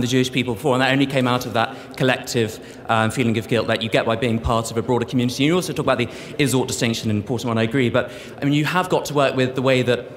the 0.00 0.06
Jewish 0.06 0.30
people 0.30 0.54
before, 0.54 0.74
and 0.74 0.82
that 0.82 0.92
only 0.92 1.06
came 1.06 1.28
out 1.28 1.46
of 1.46 1.52
that 1.54 1.96
collective 1.96 2.58
um, 2.88 3.10
feeling 3.10 3.38
of 3.38 3.48
guilt 3.48 3.68
that 3.68 3.82
you 3.82 3.88
get 3.88 4.04
by 4.04 4.16
being 4.16 4.38
part 4.38 4.70
of 4.70 4.76
a 4.76 4.82
broader 4.82 5.06
community. 5.06 5.44
And 5.44 5.48
You 5.48 5.54
also 5.54 5.72
talk 5.72 5.86
about 5.86 5.98
the 5.98 6.08
is-ought 6.38 6.66
distinction, 6.66 7.10
an 7.10 7.16
important 7.16 7.48
one, 7.48 7.58
I 7.58 7.62
agree, 7.62 7.88
but 7.88 8.10
I 8.40 8.44
mean, 8.44 8.52
you 8.52 8.64
have 8.64 8.88
got 8.88 9.04
to 9.06 9.14
work 9.14 9.36
with 9.36 9.54
the 9.54 9.62
way 9.62 9.82
that 9.82 10.10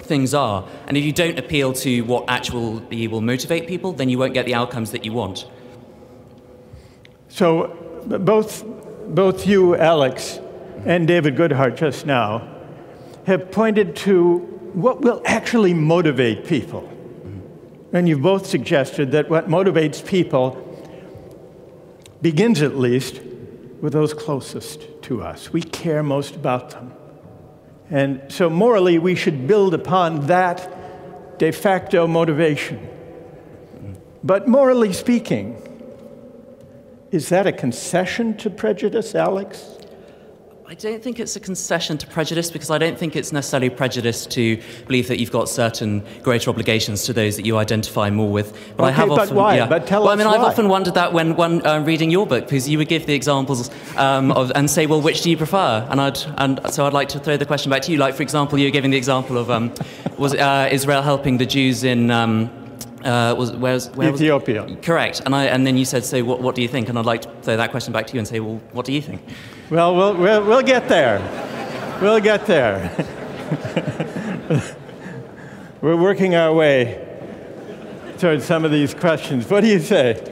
things 0.00 0.34
are, 0.34 0.68
and 0.86 0.96
if 0.96 1.04
you 1.04 1.12
don't 1.12 1.38
appeal 1.38 1.72
to 1.72 2.02
what 2.02 2.24
actually 2.28 3.08
will 3.08 3.20
motivate 3.22 3.66
people, 3.66 3.92
then 3.92 4.08
you 4.08 4.18
won't 4.18 4.34
get 4.34 4.44
the 4.44 4.54
outcomes 4.54 4.90
that 4.90 5.04
you 5.04 5.12
want. 5.12 5.46
So, 7.28 7.68
both, 8.06 8.64
both 9.08 9.46
you, 9.46 9.74
Alex, 9.76 10.38
and 10.84 11.08
David 11.08 11.36
Goodhart 11.36 11.76
just 11.76 12.04
now 12.04 12.46
have 13.26 13.50
pointed 13.50 13.96
to 13.96 14.38
what 14.74 15.00
will 15.00 15.22
actually 15.24 15.72
motivate 15.72 16.44
people. 16.44 16.88
And 17.94 18.08
you've 18.08 18.22
both 18.22 18.44
suggested 18.46 19.12
that 19.12 19.30
what 19.30 19.48
motivates 19.48 20.04
people 20.04 20.60
begins 22.20 22.60
at 22.60 22.76
least 22.76 23.22
with 23.80 23.92
those 23.92 24.12
closest 24.12 24.82
to 25.02 25.22
us. 25.22 25.52
We 25.52 25.62
care 25.62 26.02
most 26.02 26.34
about 26.34 26.70
them. 26.70 26.92
And 27.90 28.20
so, 28.28 28.50
morally, 28.50 28.98
we 28.98 29.14
should 29.14 29.46
build 29.46 29.74
upon 29.74 30.26
that 30.26 31.38
de 31.38 31.52
facto 31.52 32.08
motivation. 32.08 32.88
But 34.24 34.48
morally 34.48 34.92
speaking, 34.92 35.56
is 37.12 37.28
that 37.28 37.46
a 37.46 37.52
concession 37.52 38.36
to 38.38 38.50
prejudice, 38.50 39.14
Alex? 39.14 39.76
I 40.66 40.72
don't 40.72 41.02
think 41.02 41.20
it's 41.20 41.36
a 41.36 41.40
concession 41.40 41.98
to 41.98 42.06
prejudice 42.06 42.50
because 42.50 42.70
I 42.70 42.78
don't 42.78 42.98
think 42.98 43.16
it's 43.16 43.32
necessarily 43.32 43.68
prejudice 43.68 44.24
to 44.28 44.58
believe 44.86 45.08
that 45.08 45.20
you've 45.20 45.30
got 45.30 45.50
certain 45.50 46.02
greater 46.22 46.48
obligations 46.48 47.04
to 47.04 47.12
those 47.12 47.36
that 47.36 47.44
you 47.44 47.58
identify 47.58 48.08
more 48.08 48.32
with. 48.32 48.52
But 48.78 48.84
okay, 48.84 48.88
I 48.88 48.90
have 48.92 49.08
but 49.10 49.18
often, 49.18 49.36
why? 49.36 49.56
Yeah. 49.56 49.66
But 49.66 49.86
tell 49.86 50.04
well, 50.04 50.12
us 50.12 50.14
I 50.14 50.16
mean, 50.16 50.26
why. 50.26 50.38
I've 50.38 50.44
often 50.44 50.70
wondered 50.70 50.94
that 50.94 51.12
when, 51.12 51.38
uh, 51.66 51.80
reading 51.84 52.10
your 52.10 52.26
book 52.26 52.46
because 52.46 52.66
you 52.66 52.78
would 52.78 52.88
give 52.88 53.04
the 53.04 53.12
examples 53.12 53.70
um, 53.96 54.32
of, 54.32 54.52
and 54.54 54.70
say, 54.70 54.86
well, 54.86 55.02
which 55.02 55.20
do 55.20 55.28
you 55.28 55.36
prefer? 55.36 55.86
And 55.90 56.00
I'd 56.00 56.18
and 56.38 56.58
so 56.72 56.86
I'd 56.86 56.94
like 56.94 57.10
to 57.10 57.18
throw 57.18 57.36
the 57.36 57.44
question 57.44 57.68
back 57.68 57.82
to 57.82 57.92
you. 57.92 57.98
Like, 57.98 58.14
for 58.14 58.22
example, 58.22 58.58
you 58.58 58.66
were 58.66 58.72
giving 58.72 58.90
the 58.90 58.96
example 58.96 59.36
of 59.36 59.50
um, 59.50 59.70
was 60.16 60.34
uh, 60.34 60.70
Israel 60.72 61.02
helping 61.02 61.36
the 61.36 61.46
Jews 61.46 61.84
in. 61.84 62.10
Um, 62.10 62.50
uh, 63.04 63.34
was, 63.36 63.52
where's, 63.52 63.90
where 63.90 64.14
Ethiopia. 64.14 64.64
Was 64.64 64.76
correct. 64.80 65.20
And, 65.26 65.34
I, 65.34 65.44
and 65.44 65.66
then 65.66 65.76
you 65.76 65.84
said, 65.84 66.06
so 66.06 66.24
what, 66.24 66.40
what 66.40 66.54
do 66.54 66.62
you 66.62 66.68
think? 66.68 66.88
And 66.88 66.98
I'd 66.98 67.04
like 67.04 67.20
to 67.20 67.30
throw 67.42 67.54
that 67.58 67.70
question 67.70 67.92
back 67.92 68.06
to 68.06 68.14
you 68.14 68.18
and 68.18 68.26
say, 68.26 68.40
well, 68.40 68.62
what 68.72 68.86
do 68.86 68.94
you 68.94 69.02
think? 69.02 69.20
Well, 69.70 69.96
we'll, 69.96 70.44
we'll, 70.44 70.62
get 70.62 70.90
there. 70.90 71.98
We'll 72.02 72.20
get 72.20 72.44
there. 72.44 72.92
We're 75.80 75.96
working 75.96 76.34
our 76.34 76.52
way 76.52 77.02
towards 78.18 78.44
some 78.44 78.66
of 78.66 78.70
these 78.70 78.92
questions. 78.92 79.48
What 79.48 79.62
do 79.62 79.68
you 79.68 79.80
say? 79.80 80.22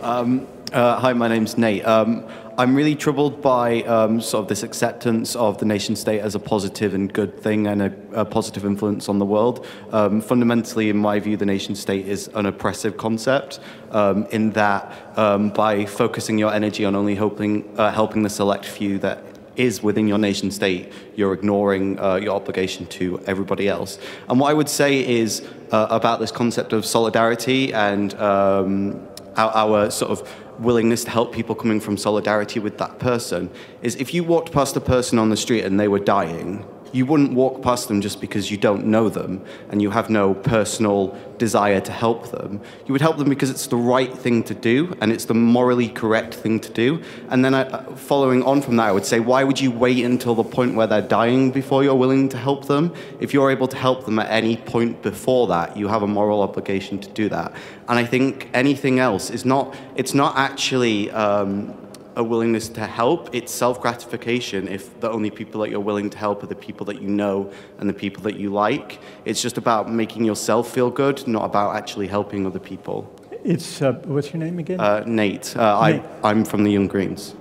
Um, 0.00 0.48
uh, 0.72 0.98
hi, 0.98 1.12
my 1.12 1.28
name's 1.28 1.56
Nate. 1.56 1.86
Um, 1.86 2.28
I'm 2.58 2.74
really 2.74 2.94
troubled 2.94 3.40
by 3.40 3.82
um, 3.84 4.20
sort 4.20 4.42
of 4.42 4.48
this 4.48 4.62
acceptance 4.62 5.34
of 5.34 5.56
the 5.56 5.64
nation 5.64 5.96
state 5.96 6.20
as 6.20 6.34
a 6.34 6.38
positive 6.38 6.92
and 6.92 7.10
good 7.10 7.40
thing 7.40 7.66
and 7.66 7.80
a, 7.80 7.94
a 8.12 8.24
positive 8.26 8.66
influence 8.66 9.08
on 9.08 9.18
the 9.18 9.24
world. 9.24 9.66
Um, 9.90 10.20
fundamentally, 10.20 10.90
in 10.90 10.98
my 10.98 11.18
view, 11.18 11.38
the 11.38 11.46
nation 11.46 11.74
state 11.74 12.06
is 12.06 12.28
an 12.34 12.44
oppressive 12.44 12.98
concept 12.98 13.58
um, 13.90 14.26
in 14.26 14.50
that 14.50 14.92
um, 15.16 15.48
by 15.48 15.86
focusing 15.86 16.36
your 16.36 16.52
energy 16.52 16.84
on 16.84 16.94
only 16.94 17.14
helping, 17.14 17.78
uh, 17.78 17.90
helping 17.90 18.22
the 18.22 18.30
select 18.30 18.66
few 18.66 18.98
that 18.98 19.24
is 19.56 19.82
within 19.82 20.06
your 20.06 20.18
nation 20.18 20.50
state, 20.50 20.92
you're 21.16 21.32
ignoring 21.32 21.98
uh, 21.98 22.16
your 22.16 22.34
obligation 22.34 22.84
to 22.86 23.18
everybody 23.26 23.66
else. 23.66 23.98
And 24.28 24.38
what 24.38 24.50
I 24.50 24.54
would 24.54 24.68
say 24.68 25.06
is 25.06 25.46
uh, 25.70 25.86
about 25.88 26.20
this 26.20 26.30
concept 26.30 26.74
of 26.74 26.84
solidarity 26.84 27.72
and 27.72 28.12
um, 28.14 29.08
our, 29.36 29.50
our, 29.50 29.90
sort 29.90 30.10
of 30.10 30.28
willingness 30.60 31.04
to 31.04 31.10
help 31.10 31.32
people 31.32 31.54
coming 31.54 31.80
from 31.80 31.96
solidarity 31.96 32.60
with 32.60 32.78
that 32.78 32.98
person 32.98 33.50
is 33.82 33.96
if 33.96 34.14
you 34.14 34.24
walked 34.24 34.52
past 34.52 34.76
a 34.76 34.80
person 34.80 35.18
on 35.18 35.30
the 35.30 35.36
street 35.36 35.64
and 35.64 35.78
they 35.78 35.88
were 35.88 35.98
dying, 35.98 36.64
you 36.92 37.06
wouldn't 37.06 37.32
walk 37.32 37.62
past 37.62 37.88
them 37.88 38.00
just 38.00 38.20
because 38.20 38.50
you 38.50 38.56
don't 38.56 38.86
know 38.86 39.08
them 39.08 39.44
and 39.70 39.80
you 39.80 39.90
have 39.90 40.10
no 40.10 40.34
personal 40.34 41.18
desire 41.38 41.80
to 41.80 41.90
help 41.90 42.30
them. 42.30 42.60
You 42.86 42.92
would 42.92 43.00
help 43.00 43.16
them 43.16 43.28
because 43.28 43.50
it's 43.50 43.66
the 43.66 43.76
right 43.76 44.12
thing 44.16 44.44
to 44.44 44.54
do 44.54 44.96
and 45.00 45.10
it's 45.10 45.24
the 45.24 45.34
morally 45.34 45.88
correct 45.88 46.34
thing 46.34 46.60
to 46.60 46.70
do. 46.70 47.02
And 47.30 47.44
then, 47.44 47.54
I, 47.54 47.62
uh, 47.62 47.96
following 47.96 48.42
on 48.44 48.62
from 48.62 48.76
that, 48.76 48.88
I 48.88 48.92
would 48.92 49.06
say, 49.06 49.20
why 49.20 49.42
would 49.42 49.60
you 49.60 49.70
wait 49.70 50.04
until 50.04 50.34
the 50.34 50.44
point 50.44 50.74
where 50.74 50.86
they're 50.86 51.02
dying 51.02 51.50
before 51.50 51.82
you're 51.82 51.94
willing 51.94 52.28
to 52.28 52.36
help 52.36 52.66
them? 52.66 52.94
If 53.18 53.32
you're 53.32 53.50
able 53.50 53.68
to 53.68 53.76
help 53.76 54.04
them 54.04 54.18
at 54.18 54.30
any 54.30 54.56
point 54.56 55.02
before 55.02 55.46
that, 55.48 55.76
you 55.76 55.88
have 55.88 56.02
a 56.02 56.06
moral 56.06 56.42
obligation 56.42 56.98
to 57.00 57.08
do 57.10 57.28
that. 57.30 57.54
And 57.88 57.98
I 57.98 58.04
think 58.04 58.48
anything 58.54 58.98
else 58.98 59.30
is 59.30 59.44
not, 59.44 59.74
it's 59.96 60.14
not 60.14 60.36
actually. 60.36 61.10
Um, 61.10 61.74
a 62.16 62.22
willingness 62.22 62.68
to 62.70 62.86
help. 62.86 63.34
It's 63.34 63.52
self 63.52 63.80
gratification 63.80 64.68
if 64.68 64.98
the 65.00 65.10
only 65.10 65.30
people 65.30 65.60
that 65.62 65.70
you're 65.70 65.80
willing 65.80 66.10
to 66.10 66.18
help 66.18 66.42
are 66.42 66.46
the 66.46 66.54
people 66.54 66.86
that 66.86 67.00
you 67.00 67.08
know 67.08 67.50
and 67.78 67.88
the 67.88 67.94
people 67.94 68.22
that 68.24 68.36
you 68.36 68.50
like. 68.50 69.00
It's 69.24 69.40
just 69.40 69.58
about 69.58 69.90
making 69.90 70.24
yourself 70.24 70.70
feel 70.70 70.90
good, 70.90 71.26
not 71.26 71.44
about 71.44 71.76
actually 71.76 72.08
helping 72.08 72.46
other 72.46 72.58
people. 72.58 73.14
It's, 73.44 73.82
uh, 73.82 73.92
what's 74.04 74.32
your 74.32 74.40
name 74.40 74.58
again? 74.58 74.78
Uh, 74.78 75.02
Nate. 75.06 75.56
Uh, 75.56 75.90
Nate. 75.90 76.02
I, 76.22 76.30
I'm 76.30 76.44
from 76.44 76.64
the 76.64 76.70
Young 76.70 76.86
Greens. 76.86 77.34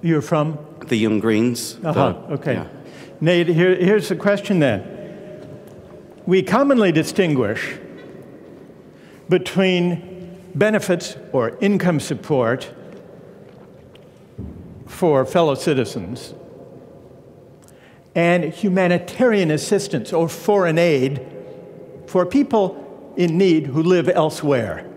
You're 0.00 0.22
from? 0.22 0.58
The 0.86 0.96
Young 0.96 1.20
Greens. 1.20 1.78
Uh-huh, 1.84 2.12
the, 2.12 2.34
okay. 2.34 2.54
Yeah. 2.54 2.66
Nate, 3.20 3.48
here, 3.48 3.74
here's 3.74 4.08
the 4.08 4.16
question 4.16 4.60
then. 4.60 4.90
We 6.26 6.42
commonly 6.42 6.90
distinguish 6.90 7.76
between 9.28 10.40
benefits 10.54 11.16
or 11.32 11.56
income 11.60 12.00
support 12.00 12.72
for 14.94 15.26
fellow 15.26 15.56
citizens 15.56 16.34
and 18.14 18.44
humanitarian 18.44 19.50
assistance 19.50 20.12
or 20.12 20.28
foreign 20.28 20.78
aid 20.78 21.20
for 22.06 22.24
people 22.24 23.12
in 23.16 23.36
need 23.36 23.66
who 23.66 23.82
live 23.82 24.08
elsewhere. 24.08 24.88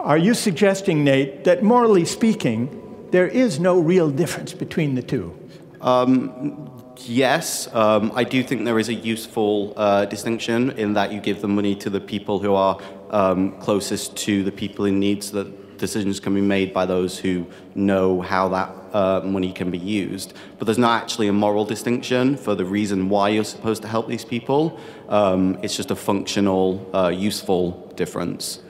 Are 0.00 0.16
you 0.16 0.32
suggesting, 0.32 1.04
Nate, 1.04 1.44
that 1.44 1.62
morally 1.62 2.06
speaking, 2.06 3.08
there 3.10 3.28
is 3.28 3.60
no 3.60 3.78
real 3.78 4.10
difference 4.10 4.54
between 4.54 4.94
the 4.94 5.02
two? 5.02 5.38
Um, 5.82 6.70
yes, 6.96 7.68
um, 7.74 8.12
I 8.14 8.24
do 8.24 8.42
think 8.42 8.64
there 8.64 8.78
is 8.78 8.88
a 8.88 8.94
useful 8.94 9.74
uh, 9.76 10.06
distinction 10.06 10.70
in 10.72 10.94
that 10.94 11.12
you 11.12 11.20
give 11.20 11.42
the 11.42 11.48
money 11.48 11.74
to 11.76 11.90
the 11.90 12.00
people 12.00 12.38
who 12.38 12.54
are 12.54 12.78
um, 13.10 13.52
closest 13.60 14.16
to 14.24 14.42
the 14.42 14.52
people 14.52 14.86
in 14.86 14.98
need 14.98 15.22
so 15.22 15.44
that 15.44 15.63
decisions 15.86 16.20
can 16.20 16.34
be 16.34 16.40
made 16.40 16.72
by 16.72 16.84
those 16.86 17.18
who 17.18 17.46
know 17.74 18.20
how 18.20 18.48
that 18.48 18.68
uh, 18.94 19.20
money 19.36 19.52
can 19.52 19.70
be 19.70 19.78
used. 19.78 20.32
But 20.58 20.64
there's 20.66 20.78
not 20.78 21.02
actually 21.02 21.28
a 21.28 21.32
moral 21.32 21.64
distinction 21.64 22.36
for 22.36 22.54
the 22.54 22.64
reason 22.64 23.08
why 23.08 23.26
you're 23.30 23.50
supposed 23.56 23.82
to 23.82 23.88
help 23.88 24.08
these 24.08 24.24
people. 24.24 24.78
Um, 25.08 25.58
it's 25.62 25.76
just 25.76 25.90
a 25.90 25.96
functional, 25.96 26.66
uh, 26.94 27.08
useful 27.08 27.92
difference. 27.96 28.60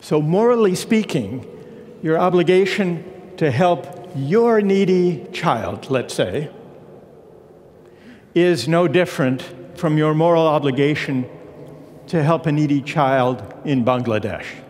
So, 0.00 0.20
morally 0.20 0.74
speaking, 0.74 1.46
your 2.02 2.18
obligation 2.18 2.88
to 3.38 3.50
help 3.50 3.80
your 4.14 4.60
needy 4.60 5.26
child, 5.32 5.90
let's 5.90 6.14
say, 6.14 6.50
is 8.34 8.68
no 8.68 8.86
different 8.88 9.42
from 9.78 9.96
your 9.96 10.14
moral 10.14 10.46
obligation 10.46 11.26
to 12.08 12.22
help 12.22 12.46
a 12.46 12.52
needy 12.52 12.82
child 12.82 13.42
in 13.64 13.84
Bangladesh. 13.84 14.63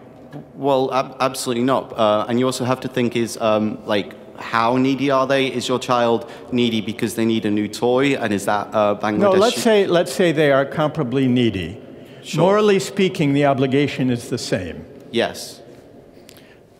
Well, 0.54 0.92
ab- 0.92 1.16
absolutely 1.20 1.64
not. 1.64 1.96
Uh, 1.98 2.26
and 2.28 2.38
you 2.38 2.46
also 2.46 2.64
have 2.64 2.80
to 2.80 2.88
think 2.88 3.16
is 3.16 3.36
um, 3.40 3.84
like 3.86 4.14
how 4.38 4.76
needy 4.76 5.10
are 5.10 5.26
they? 5.26 5.46
Is 5.46 5.68
your 5.68 5.78
child 5.78 6.30
needy 6.52 6.80
because 6.80 7.14
they 7.14 7.24
need 7.24 7.44
a 7.46 7.50
new 7.50 7.68
toy, 7.68 8.14
and 8.16 8.32
is 8.32 8.46
that 8.46 8.68
uh, 8.74 8.96
Bangladesh? 8.96 9.18
No, 9.18 9.30
let's 9.32 9.62
say 9.62 9.86
let's 9.86 10.12
say 10.12 10.32
they 10.32 10.50
are 10.52 10.66
comparably 10.66 11.28
needy. 11.28 11.80
Sure. 12.22 12.40
Morally 12.40 12.78
speaking, 12.80 13.34
the 13.34 13.44
obligation 13.44 14.10
is 14.10 14.30
the 14.30 14.38
same. 14.38 14.84
Yes. 15.10 15.60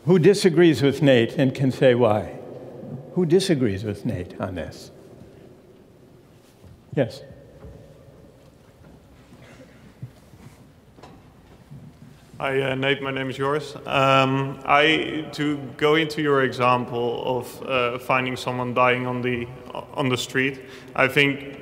Who 0.07 0.19
disagrees 0.19 0.83
with 0.83 1.03
Nate 1.03 1.35
and 1.35 1.55
can 1.55 1.71
say 1.71 1.95
why? 1.95 2.39
Who 3.15 3.27
disagrees 3.27 3.85
with 3.85 4.05
Nate 4.05 4.39
on 4.41 4.55
this? 4.55 4.91
Yes. 6.95 7.23
Hi, 12.41 12.61
uh, 12.63 12.75
Nate. 12.75 13.01
My 13.01 13.13
name 13.13 13.31
is 13.31 13.37
Joris. 13.37 13.77
Um, 13.87 14.59
I 14.65 15.29
to 15.35 15.57
go 15.77 15.95
into 15.95 16.21
your 16.21 16.43
example 16.43 17.39
of 17.39 17.63
uh, 17.63 17.99
finding 18.01 18.37
someone 18.37 18.75
dying 18.75 19.07
on 19.07 19.23
the 19.23 19.47
on 19.93 20.09
the 20.09 20.17
street. 20.17 20.61
I 20.97 21.07
think 21.07 21.57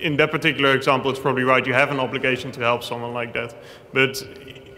in 0.00 0.16
that 0.16 0.32
particular 0.32 0.74
example, 0.74 1.12
it's 1.12 1.20
probably 1.20 1.44
right. 1.44 1.64
You 1.64 1.72
have 1.72 1.92
an 1.92 2.00
obligation 2.00 2.50
to 2.50 2.60
help 2.60 2.82
someone 2.82 3.14
like 3.14 3.32
that, 3.34 3.54
but 3.92 4.20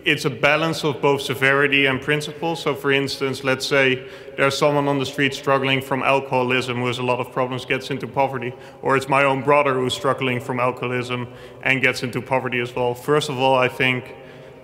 it's 0.05 0.27
a 0.27 0.31
balance 0.31 0.85
of 0.85 1.01
both 1.01 1.23
severity 1.23 1.87
and 1.87 2.03
principle. 2.03 2.55
So, 2.55 2.75
for 2.75 2.93
instance, 2.93 3.43
let's 3.43 3.67
say 3.67 4.07
there's 4.37 4.59
someone 4.59 4.89
on 4.89 4.99
the 4.99 5.07
street 5.07 5.33
struggling 5.33 5.81
from 5.81 6.03
alcoholism 6.03 6.77
who 6.77 6.87
has 6.87 6.99
a 6.99 7.03
lot 7.03 7.19
of 7.19 7.33
problems, 7.33 7.65
gets 7.65 7.91
into 7.91 8.07
poverty, 8.07 8.53
or 8.83 8.95
it's 8.95 9.09
my 9.09 9.25
own 9.25 9.43
brother 9.43 9.73
who's 9.73 9.95
struggling 9.95 10.39
from 10.39 10.61
alcoholism 10.61 11.29
and 11.63 11.81
gets 11.81 12.03
into 12.03 12.21
poverty 12.21 12.61
as 12.61 12.77
well. 12.77 12.95
First 12.95 13.31
of 13.31 13.39
all, 13.39 13.55
I 13.55 13.69
think 13.69 14.17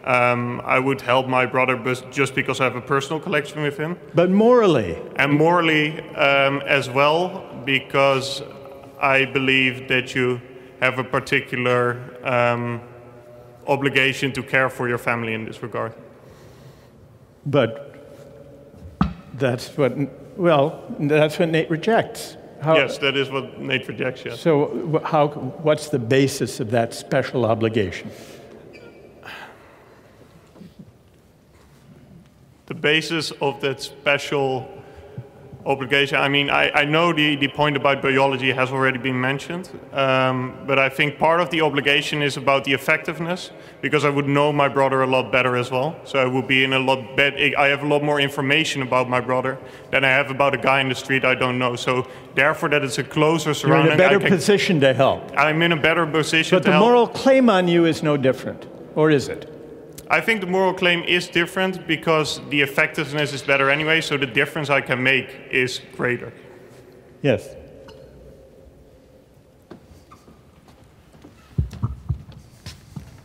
um, 0.07 0.63
I 0.65 0.79
would 0.79 1.01
help 1.01 1.27
my 1.27 1.47
brother 1.47 1.77
just 2.11 2.35
because 2.35 2.61
I 2.61 2.65
have 2.65 2.77
a 2.77 2.81
personal 2.81 3.21
connection 3.21 3.63
with 3.63 3.77
him. 3.77 3.99
But 4.15 4.31
morally? 4.31 4.97
And 5.17 5.33
morally 5.33 6.01
um, 6.15 6.61
as 6.61 6.89
well, 6.89 7.45
because 7.65 8.43
I 9.01 9.25
believe 9.25 9.89
that 9.89 10.15
you 10.15 10.41
have 10.81 10.99
a 10.99 11.05
particular 11.05 11.99
um, 12.23 12.81
obligation 13.67 14.33
to 14.33 14.43
care 14.43 14.71
for 14.71 14.89
your 14.89 14.99
family 14.99 15.35
in 15.35 15.45
this 15.45 15.61
regard. 15.63 15.93
But 17.45 17.83
that's 19.35 19.77
what, 19.77 19.93
well, 20.39 20.85
that's 21.01 21.39
what 21.39 21.49
Nate 21.49 21.69
rejects. 21.69 22.37
How, 22.61 22.77
yes, 22.77 22.99
that 22.99 23.17
is 23.17 23.29
what 23.29 23.61
Nate 23.61 23.87
rejects, 23.87 24.25
yes. 24.25 24.41
So, 24.41 25.01
how, 25.05 25.29
what's 25.29 25.89
the 25.89 25.99
basis 25.99 26.59
of 26.61 26.71
that 26.71 26.95
special 26.95 27.45
obligation? 27.45 28.11
The 32.67 32.75
basis 32.75 33.31
of 33.41 33.61
that 33.61 33.81
special 33.81 34.69
obligation. 35.67 36.17
I 36.17 36.29
mean, 36.29 36.49
I, 36.49 36.71
I 36.71 36.85
know 36.85 37.13
the, 37.13 37.37
the 37.37 37.49
point 37.49 37.77
about 37.77 38.01
biology 38.01 38.53
has 38.53 38.71
already 38.71 38.99
been 38.99 39.21
mentioned, 39.21 39.69
um, 39.93 40.57
but 40.67 40.79
I 40.79 40.89
think 40.89 41.19
part 41.19 41.41
of 41.41 41.51
the 41.51 41.61
obligation 41.61 42.23
is 42.23 42.37
about 42.37 42.65
the 42.65 42.73
effectiveness 42.73 43.51
because 43.83 44.05
I 44.05 44.11
would 44.11 44.29
know 44.29 44.53
my 44.53 44.69
brother 44.69 45.03
a 45.03 45.07
lot 45.07 45.33
better 45.33 45.57
as 45.57 45.71
well. 45.71 45.97
So 46.05 46.19
I 46.21 46.25
would 46.25 46.47
be 46.47 46.65
in 46.65 46.73
a 46.73 46.79
lot 46.79 47.17
better, 47.17 47.37
I 47.59 47.67
have 47.67 47.83
a 47.83 47.87
lot 47.87 48.03
more 48.03 48.21
information 48.21 48.83
about 48.83 49.09
my 49.09 49.21
brother 49.21 49.59
than 49.91 50.05
I 50.05 50.09
have 50.09 50.31
about 50.31 50.55
a 50.55 50.59
guy 50.59 50.81
in 50.81 50.89
the 50.89 50.95
street 50.95 51.25
I 51.25 51.35
don't 51.35 51.59
know. 51.59 51.75
So 51.77 52.09
therefore, 52.35 52.69
that 52.71 52.85
it's 52.85 52.99
a 52.99 53.05
closer 53.05 53.53
surrounding. 53.53 53.87
You're 53.87 53.95
in 53.95 54.01
a 54.01 54.05
better 54.05 54.21
can, 54.21 54.29
position 54.29 54.81
to 54.81 54.95
help. 54.95 55.33
I'm 55.37 55.63
in 55.63 55.73
a 55.73 55.77
better 55.77 56.07
position 56.07 56.57
but 56.57 56.63
the 56.63 56.73
help. 56.73 56.85
moral 56.85 57.09
claim 57.09 57.51
on 57.51 57.67
you 57.67 57.85
is 57.85 58.03
no 58.03 58.17
different, 58.17 58.67
or 58.95 59.11
is 59.11 59.29
it? 59.29 59.56
I 60.09 60.21
think 60.21 60.41
the 60.41 60.47
moral 60.47 60.73
claim 60.73 61.03
is 61.03 61.27
different 61.27 61.87
because 61.87 62.41
the 62.51 62.61
effectiveness 62.61 63.33
is 63.33 63.43
better 63.43 63.71
anyway, 63.71 64.01
so 64.01 64.17
the 64.17 64.27
difference 64.27 64.71
I 64.71 64.81
can 64.81 65.03
make 65.03 65.29
is 65.51 65.81
greater. 65.97 66.33
Yes. 67.23 67.57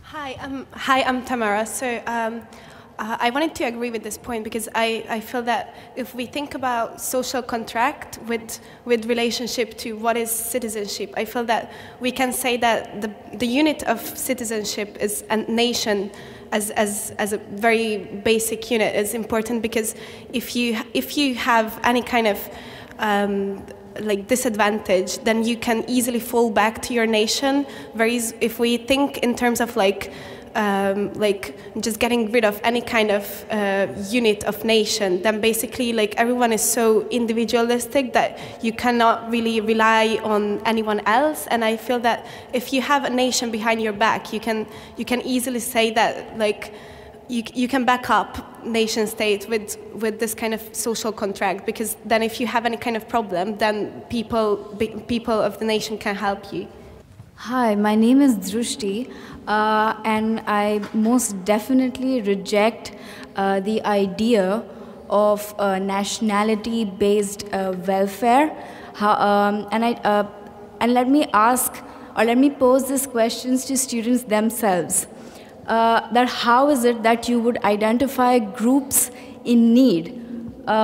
Hi, 0.03 0.33
um, 0.39 0.65
hi, 0.71 1.03
I'm 1.03 1.23
Tamara. 1.23 1.67
So 1.67 2.01
um, 2.07 2.41
uh, 2.97 3.17
I 3.19 3.29
wanted 3.29 3.53
to 3.55 3.65
agree 3.65 3.91
with 3.91 4.01
this 4.01 4.17
point 4.17 4.43
because 4.43 4.67
I, 4.73 5.05
I 5.07 5.19
feel 5.19 5.43
that 5.43 5.75
if 5.95 6.15
we 6.15 6.25
think 6.25 6.55
about 6.55 6.99
social 6.99 7.43
contract 7.43 8.17
with, 8.27 8.59
with 8.85 9.05
relationship 9.05 9.77
to 9.79 9.97
what 9.97 10.17
is 10.17 10.31
citizenship, 10.31 11.13
I 11.15 11.25
feel 11.25 11.43
that 11.45 11.71
we 11.99 12.11
can 12.11 12.33
say 12.33 12.57
that 12.57 13.01
the, 13.01 13.13
the 13.37 13.47
unit 13.47 13.83
of 13.83 13.99
citizenship 13.99 14.97
is 14.99 15.23
a 15.29 15.37
nation 15.37 16.11
as, 16.51 16.69
as, 16.71 17.11
as 17.17 17.33
a 17.33 17.37
very 17.37 17.97
basic 17.97 18.69
unit 18.69 18.95
is 18.95 19.13
important 19.13 19.61
because 19.61 19.95
if 20.33 20.55
you, 20.55 20.79
if 20.93 21.17
you 21.17 21.35
have 21.35 21.79
any 21.83 22.01
kind 22.01 22.27
of 22.27 22.49
um, 22.99 23.65
like 23.99 24.27
disadvantage, 24.27 25.19
then 25.19 25.43
you 25.43 25.57
can 25.57 25.83
easily 25.87 26.19
fall 26.19 26.49
back 26.49 26.81
to 26.83 26.93
your 26.93 27.07
nation. 27.07 27.65
Very, 27.95 28.17
if 28.39 28.59
we 28.59 28.77
think 28.77 29.19
in 29.19 29.35
terms 29.35 29.59
of 29.61 29.75
like 29.75 30.11
um, 30.55 31.13
like 31.13 31.55
just 31.79 31.99
getting 31.99 32.31
rid 32.31 32.45
of 32.45 32.59
any 32.63 32.81
kind 32.81 33.11
of 33.11 33.45
uh, 33.49 33.87
unit 34.09 34.43
of 34.43 34.63
nation, 34.63 35.21
then 35.21 35.41
basically 35.41 35.93
like 35.93 36.15
everyone 36.17 36.53
is 36.53 36.61
so 36.61 37.07
individualistic 37.09 38.13
that 38.13 38.39
you 38.63 38.73
cannot 38.73 39.29
really 39.31 39.61
rely 39.61 40.19
on 40.23 40.61
anyone 40.65 41.01
else. 41.05 41.47
And 41.47 41.63
I 41.63 41.77
feel 41.77 41.99
that 41.99 42.25
if 42.53 42.73
you 42.73 42.81
have 42.81 43.05
a 43.05 43.09
nation 43.09 43.51
behind 43.51 43.81
your 43.81 43.93
back, 43.93 44.33
you 44.33 44.39
can 44.39 44.67
you 44.97 45.05
can 45.05 45.21
easily 45.21 45.59
say 45.59 45.91
that 45.91 46.37
like. 46.37 46.73
You, 47.27 47.43
you 47.53 47.69
can 47.69 47.85
back 47.85 48.09
up 48.09 48.65
nation 48.65 49.07
state 49.07 49.47
with, 49.47 49.77
with 49.93 50.19
this 50.19 50.33
kind 50.33 50.53
of 50.53 50.61
social 50.75 51.13
contract 51.13 51.65
because 51.65 51.95
then 52.03 52.23
if 52.23 52.41
you 52.41 52.47
have 52.47 52.65
any 52.65 52.75
kind 52.75 52.97
of 52.97 53.07
problem 53.07 53.57
then 53.57 54.01
people, 54.09 54.57
people 55.07 55.39
of 55.39 55.57
the 55.57 55.63
nation 55.63 55.97
can 55.97 56.15
help 56.15 56.51
you. 56.51 56.67
Hi, 57.35 57.73
my 57.73 57.95
name 57.95 58.21
is 58.21 58.35
Drushti, 58.35 59.11
uh, 59.47 59.99
and 60.05 60.41
I 60.47 60.81
most 60.93 61.43
definitely 61.45 62.21
reject 62.21 62.93
uh, 63.35 63.59
the 63.59 63.83
idea 63.83 64.63
of 65.09 65.53
uh, 65.59 65.79
nationality 65.79 66.85
based 66.85 67.45
uh, 67.53 67.73
welfare. 67.87 68.55
How, 68.93 69.13
um, 69.13 69.67
and, 69.71 69.85
I, 69.85 69.93
uh, 69.93 70.27
and 70.79 70.93
let 70.93 71.09
me 71.09 71.27
ask, 71.33 71.83
or 72.17 72.23
let 72.23 72.37
me 72.37 72.49
pose 72.49 72.87
these 72.87 73.07
questions 73.07 73.65
to 73.65 73.77
students 73.77 74.23
themselves. 74.23 75.07
Uh, 75.67 76.11
that 76.11 76.27
how 76.27 76.69
is 76.69 76.83
it 76.83 77.03
that 77.03 77.29
you 77.29 77.39
would 77.39 77.63
identify 77.63 78.39
groups 78.39 79.11
in 79.45 79.73
need? 79.73 80.17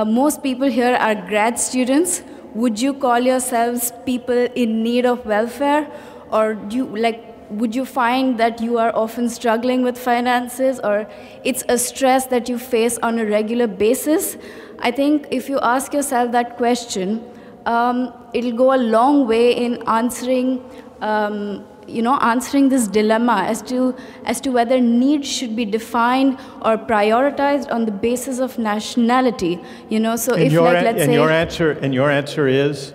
most 0.06 0.42
people 0.42 0.68
here 0.68 0.94
are 0.96 1.14
grad 1.14 1.58
students. 1.58 2.22
Would 2.54 2.78
you 2.78 2.92
call 2.92 3.20
yourselves 3.20 3.90
people 4.04 4.48
in 4.54 4.82
need 4.82 5.06
of 5.06 5.24
welfare? 5.24 5.90
or 6.30 6.54
do 6.54 6.76
you 6.76 6.86
like 6.96 7.27
would 7.50 7.74
you 7.74 7.84
find 7.84 8.38
that 8.38 8.60
you 8.60 8.78
are 8.78 8.94
often 8.94 9.28
struggling 9.28 9.82
with 9.82 9.98
finances 9.98 10.80
or 10.84 11.08
it's 11.44 11.64
a 11.68 11.78
stress 11.78 12.26
that 12.26 12.48
you 12.48 12.58
face 12.58 12.98
on 12.98 13.18
a 13.18 13.24
regular 13.24 13.66
basis 13.66 14.36
i 14.80 14.90
think 14.90 15.26
if 15.30 15.48
you 15.48 15.58
ask 15.60 15.92
yourself 15.92 16.30
that 16.32 16.56
question 16.56 17.24
um, 17.66 18.12
it'll 18.32 18.52
go 18.52 18.74
a 18.74 18.80
long 18.96 19.26
way 19.26 19.52
in 19.52 19.82
answering 19.86 20.62
um, 21.00 21.64
you 21.88 22.02
know, 22.02 22.18
answering 22.18 22.68
this 22.68 22.86
dilemma 22.86 23.44
as 23.46 23.62
to, 23.62 23.96
as 24.26 24.40
to 24.42 24.50
whether 24.50 24.78
need 24.78 25.24
should 25.24 25.56
be 25.56 25.64
defined 25.64 26.38
or 26.62 26.76
prioritized 26.76 27.72
on 27.72 27.86
the 27.86 27.90
basis 27.90 28.38
of 28.38 28.58
nationality. 28.58 29.58
You 29.88 30.00
know, 30.00 30.16
so 30.16 30.34
and 30.34 30.44
if, 30.44 30.52
your, 30.52 30.64
like, 30.64 30.84
let's 30.84 31.00
and 31.00 31.08
say 31.08 31.14
your 31.14 31.30
answer 31.30 31.70
and 31.70 31.94
your 31.94 32.10
answer 32.10 32.46
is 32.46 32.92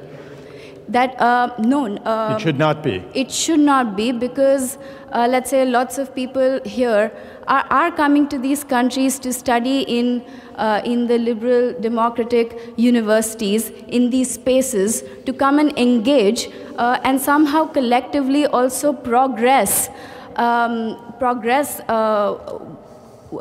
that 0.87 1.19
uh, 1.19 1.53
no, 1.59 1.95
uh, 1.97 2.35
it 2.37 2.41
should 2.41 2.57
not 2.57 2.83
be. 2.83 3.03
It 3.13 3.31
should 3.31 3.59
not 3.59 3.95
be 3.95 4.11
because, 4.11 4.77
uh, 5.11 5.27
let's 5.29 5.49
say, 5.49 5.65
lots 5.65 5.97
of 5.97 6.13
people 6.13 6.59
here 6.65 7.11
are, 7.47 7.65
are 7.69 7.91
coming 7.91 8.27
to 8.29 8.37
these 8.37 8.63
countries 8.63 9.19
to 9.19 9.31
study 9.31 9.81
in, 9.81 10.23
uh, 10.55 10.81
in 10.83 11.07
the 11.07 11.17
liberal 11.17 11.73
democratic 11.79 12.59
universities, 12.75 13.69
in 13.87 14.09
these 14.09 14.31
spaces, 14.31 15.03
to 15.25 15.33
come 15.33 15.59
and 15.59 15.77
engage 15.77 16.49
uh, 16.77 16.99
and 17.03 17.19
somehow 17.19 17.65
collectively 17.65 18.45
also 18.45 18.93
progress. 18.93 19.89
Um, 20.35 20.97
progress 21.19 21.79
uh, 21.81 22.59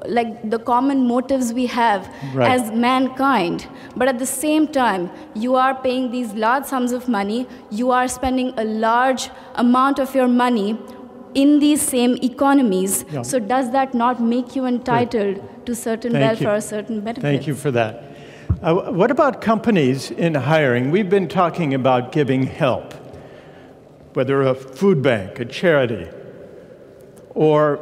like 0.07 0.51
the 0.51 0.59
common 0.59 1.07
motives 1.07 1.53
we 1.53 1.67
have 1.67 2.09
Right. 2.35 2.51
as 2.51 2.71
mankind. 2.73 3.67
But 3.97 4.09
at 4.09 4.19
the 4.19 4.27
same 4.27 4.67
time, 4.69 5.11
you 5.35 5.55
are 5.57 5.75
paying 5.75 6.11
these 6.11 6.35
large 6.35 6.65
sums 6.65 6.93
of 6.93 7.09
money, 7.09 7.47
you 7.71 7.91
are 7.91 8.09
spending 8.09 8.53
a 8.57 8.65
large 8.65 9.31
amount 9.55 9.99
of 9.99 10.15
your 10.15 10.29
money 10.29 10.79
in 11.35 11.59
these 11.61 11.81
same 11.83 12.17
economies. 12.23 13.05
Yeah. 13.11 13.23
So, 13.23 13.39
does 13.39 13.71
that 13.73 13.95
not 13.95 14.21
make 14.23 14.55
you 14.57 14.67
entitled 14.67 15.43
to 15.67 15.75
certain 15.75 16.13
Thank 16.13 16.25
welfare 16.25 16.49
you. 16.53 16.57
or 16.57 16.61
certain 16.61 17.01
benefits? 17.01 17.23
Thank 17.23 17.47
you 17.47 17.55
for 17.55 17.71
that. 17.71 18.03
Uh, 18.63 18.75
what 18.93 19.11
about 19.11 19.41
companies 19.41 20.11
in 20.11 20.35
hiring? 20.35 20.91
We've 20.91 21.09
been 21.11 21.29
talking 21.29 21.73
about 21.75 22.13
giving 22.13 22.43
help, 22.45 22.95
whether 24.15 24.43
a 24.43 24.55
food 24.55 25.03
bank, 25.03 25.41
a 25.41 25.45
charity, 25.45 26.09
or 27.35 27.79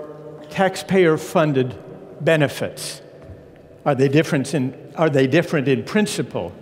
taxpayer 0.50 1.16
funded 1.16 1.74
benefits. 2.20 3.02
Are 3.84 3.94
they, 3.94 4.08
different 4.08 4.54
in, 4.54 4.92
are 4.96 5.10
they 5.10 5.26
different 5.26 5.68
in 5.68 5.84
principle 5.84 6.52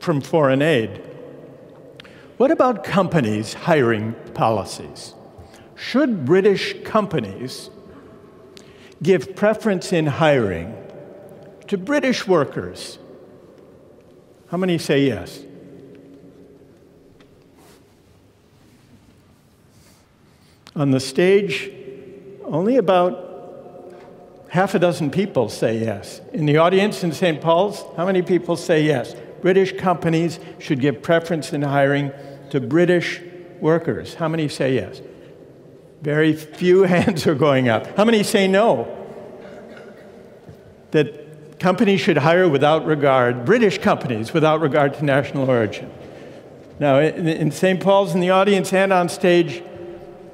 from 0.00 0.20
foreign 0.20 0.62
aid? 0.62 1.02
What 2.36 2.50
about 2.50 2.84
companies' 2.84 3.54
hiring 3.54 4.14
policies? 4.34 5.14
Should 5.76 6.24
British 6.24 6.82
companies 6.84 7.70
give 9.02 9.34
preference 9.34 9.92
in 9.92 10.06
hiring 10.06 10.76
to 11.68 11.78
British 11.78 12.26
workers? 12.26 12.98
How 14.48 14.56
many 14.58 14.78
say 14.78 15.06
yes? 15.06 15.42
On 20.74 20.90
the 20.90 21.00
stage, 21.00 21.70
only 22.44 22.76
about 22.76 23.31
half 24.52 24.74
a 24.74 24.78
dozen 24.78 25.10
people 25.10 25.48
say 25.48 25.78
yes. 25.78 26.20
In 26.34 26.44
the 26.44 26.58
audience 26.58 27.02
in 27.02 27.10
St. 27.12 27.40
Paul's, 27.40 27.82
how 27.96 28.04
many 28.04 28.20
people 28.20 28.54
say 28.54 28.84
yes? 28.84 29.16
British 29.40 29.72
companies 29.78 30.38
should 30.58 30.78
give 30.78 31.00
preference 31.00 31.54
in 31.54 31.62
hiring 31.62 32.12
to 32.50 32.60
British 32.60 33.22
workers. 33.60 34.12
How 34.12 34.28
many 34.28 34.48
say 34.48 34.74
yes? 34.74 35.00
Very 36.02 36.34
few 36.34 36.82
hands 36.94 37.26
are 37.26 37.34
going 37.34 37.70
up. 37.70 37.96
How 37.96 38.04
many 38.04 38.22
say 38.22 38.46
no? 38.46 38.94
That 40.90 41.58
companies 41.58 42.02
should 42.02 42.18
hire 42.18 42.46
without 42.46 42.84
regard, 42.84 43.46
British 43.46 43.78
companies 43.78 44.34
without 44.34 44.60
regard 44.60 44.92
to 44.94 45.04
national 45.04 45.48
origin. 45.48 45.90
Now, 46.78 46.98
in, 47.00 47.52
St. 47.52 47.80
Paul's, 47.80 48.14
in 48.14 48.20
the 48.20 48.30
audience 48.30 48.70
and 48.74 48.92
on 48.92 49.08
stage, 49.08 49.62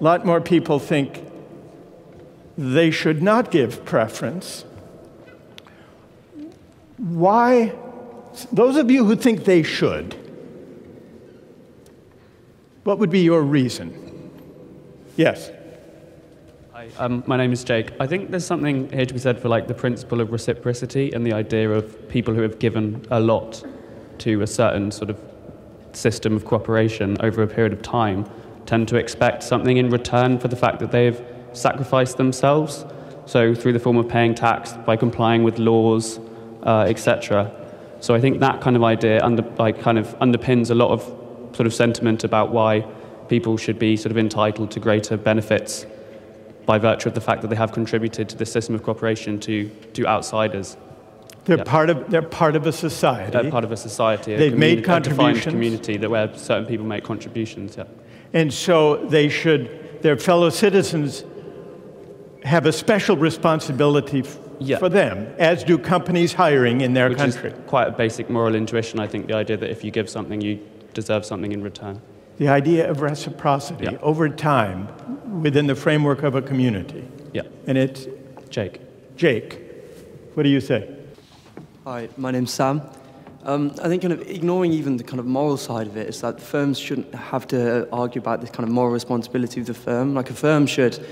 a 0.00 0.02
lot 0.02 0.26
more 0.26 0.40
people 0.40 0.80
think 0.80 1.22
they 2.58 2.90
should 2.90 3.22
not 3.22 3.52
give 3.52 3.84
preference. 3.84 4.64
Why? 6.96 7.72
Those 8.52 8.76
of 8.76 8.90
you 8.90 9.04
who 9.04 9.14
think 9.14 9.44
they 9.44 9.62
should, 9.62 10.16
what 12.82 12.98
would 12.98 13.10
be 13.10 13.20
your 13.20 13.42
reason? 13.42 14.32
Yes. 15.16 15.52
Hi, 16.72 16.88
um, 16.98 17.22
my 17.26 17.36
name 17.36 17.52
is 17.52 17.62
Jake. 17.62 17.92
I 18.00 18.08
think 18.08 18.30
there's 18.30 18.44
something 18.44 18.90
here 18.90 19.06
to 19.06 19.14
be 19.14 19.20
said 19.20 19.40
for 19.40 19.48
like 19.48 19.68
the 19.68 19.74
principle 19.74 20.20
of 20.20 20.32
reciprocity 20.32 21.12
and 21.12 21.24
the 21.24 21.32
idea 21.32 21.70
of 21.70 22.08
people 22.08 22.34
who 22.34 22.42
have 22.42 22.58
given 22.58 23.06
a 23.12 23.20
lot 23.20 23.64
to 24.18 24.42
a 24.42 24.46
certain 24.48 24.90
sort 24.90 25.10
of 25.10 25.20
system 25.92 26.34
of 26.34 26.44
cooperation 26.44 27.16
over 27.20 27.42
a 27.42 27.46
period 27.46 27.72
of 27.72 27.82
time 27.82 28.28
tend 28.66 28.88
to 28.88 28.96
expect 28.96 29.44
something 29.44 29.76
in 29.76 29.90
return 29.90 30.38
for 30.40 30.48
the 30.48 30.56
fact 30.56 30.80
that 30.80 30.90
they've 30.90 31.20
sacrificed 31.52 32.16
themselves. 32.16 32.84
So 33.26 33.54
through 33.54 33.74
the 33.74 33.78
form 33.78 33.96
of 33.98 34.08
paying 34.08 34.34
tax, 34.34 34.72
by 34.86 34.96
complying 34.96 35.42
with 35.44 35.58
laws, 35.58 36.18
uh, 36.64 36.86
etc. 36.88 37.52
So 38.00 38.14
I 38.14 38.20
think 38.20 38.40
that 38.40 38.60
kind 38.60 38.76
of 38.76 38.82
idea 38.84 39.22
under, 39.24 39.42
like, 39.58 39.80
kind 39.80 39.98
of 39.98 40.18
underpins 40.20 40.70
a 40.70 40.74
lot 40.74 40.90
of 40.90 41.02
sort 41.54 41.66
of 41.66 41.74
sentiment 41.74 42.24
about 42.24 42.50
why 42.52 42.86
people 43.28 43.56
should 43.56 43.78
be 43.78 43.96
sort 43.96 44.10
of 44.10 44.18
entitled 44.18 44.70
to 44.70 44.80
greater 44.80 45.16
benefits 45.16 45.84
by 46.64 46.78
virtue 46.78 47.08
of 47.08 47.14
the 47.14 47.20
fact 47.20 47.42
that 47.42 47.48
they 47.48 47.56
have 47.56 47.72
contributed 47.72 48.28
to 48.28 48.36
the 48.36 48.46
system 48.46 48.74
of 48.74 48.82
cooperation 48.82 49.38
to, 49.40 49.68
to 49.94 50.06
outsiders. 50.06 50.76
They're, 51.44 51.56
Yeah. 51.58 51.64
part 51.64 51.88
of, 51.90 52.10
they're 52.10 52.22
part 52.22 52.56
of 52.56 52.66
a 52.66 52.72
society. 52.72 53.30
They're 53.32 53.50
part 53.50 53.64
of 53.64 53.72
a 53.72 53.76
society. 53.76 54.36
They've 54.36 54.56
made 54.56 54.78
a 54.78 54.80
defined 54.82 55.04
contributions. 55.04 55.52
community 55.52 55.96
that 55.96 56.10
where 56.10 56.30
certain 56.36 56.66
people 56.66 56.84
make 56.86 57.04
contributions. 57.04 57.76
Yeah. 57.76 57.84
And 58.34 58.52
so 58.52 58.96
they 58.96 59.28
should, 59.30 60.02
their 60.02 60.16
fellow 60.16 60.50
citizens 60.50 61.24
have 62.44 62.66
a 62.66 62.72
special 62.72 63.16
responsibility 63.16 64.20
f- 64.20 64.78
for 64.78 64.88
them, 64.88 65.32
as 65.38 65.64
do 65.64 65.78
companies 65.78 66.32
hiring 66.32 66.80
in 66.80 66.92
their 66.94 67.08
Which 67.08 67.18
country. 67.18 67.50
is 67.50 67.56
quite 67.66 67.88
a 67.88 67.92
basic 67.92 68.28
moral 68.30 68.54
intuition. 68.54 68.98
I 69.00 69.06
think 69.06 69.26
the 69.26 69.34
idea 69.34 69.56
that 69.56 69.70
if 69.70 69.84
you 69.84 69.90
give 69.90 70.08
something, 70.10 70.40
you 70.40 70.58
deserve 70.94 71.24
something 71.24 71.52
in 71.52 71.62
return. 71.62 72.00
The 72.38 72.48
idea 72.48 72.88
of 72.90 73.00
reciprocity 73.00 73.96
over 73.98 74.28
time 74.28 74.88
within 75.42 75.66
the 75.66 75.74
framework 75.74 76.22
of 76.22 76.34
a 76.34 76.42
community. 76.42 77.06
Yeah. 77.32 77.42
And 77.66 77.76
it's 77.76 78.06
Jake. 78.50 78.80
Jake, 79.16 79.60
what 80.34 80.44
do 80.44 80.48
you 80.48 80.60
say? 80.60 80.88
Hi, 81.84 82.08
my 82.16 82.30
name's 82.30 82.52
Sam. 82.52 82.82
Um, 83.44 83.74
I 83.82 83.88
think 83.88 84.02
kind 84.02 84.12
of 84.12 84.20
ignoring 84.28 84.72
even 84.72 84.96
the 84.96 85.04
kind 85.04 85.20
of 85.20 85.26
moral 85.26 85.56
side 85.56 85.86
of 85.86 85.96
it 85.96 86.08
is 86.08 86.20
that 86.20 86.40
firms 86.40 86.78
shouldn't 86.78 87.14
have 87.14 87.46
to 87.48 87.88
argue 87.92 88.20
about 88.20 88.40
this 88.40 88.50
kind 88.50 88.64
of 88.68 88.70
moral 88.74 88.92
responsibility 88.92 89.60
of 89.60 89.66
the 89.66 89.74
firm. 89.74 90.14
Like 90.14 90.30
a 90.30 90.34
firm 90.34 90.66
should 90.66 91.04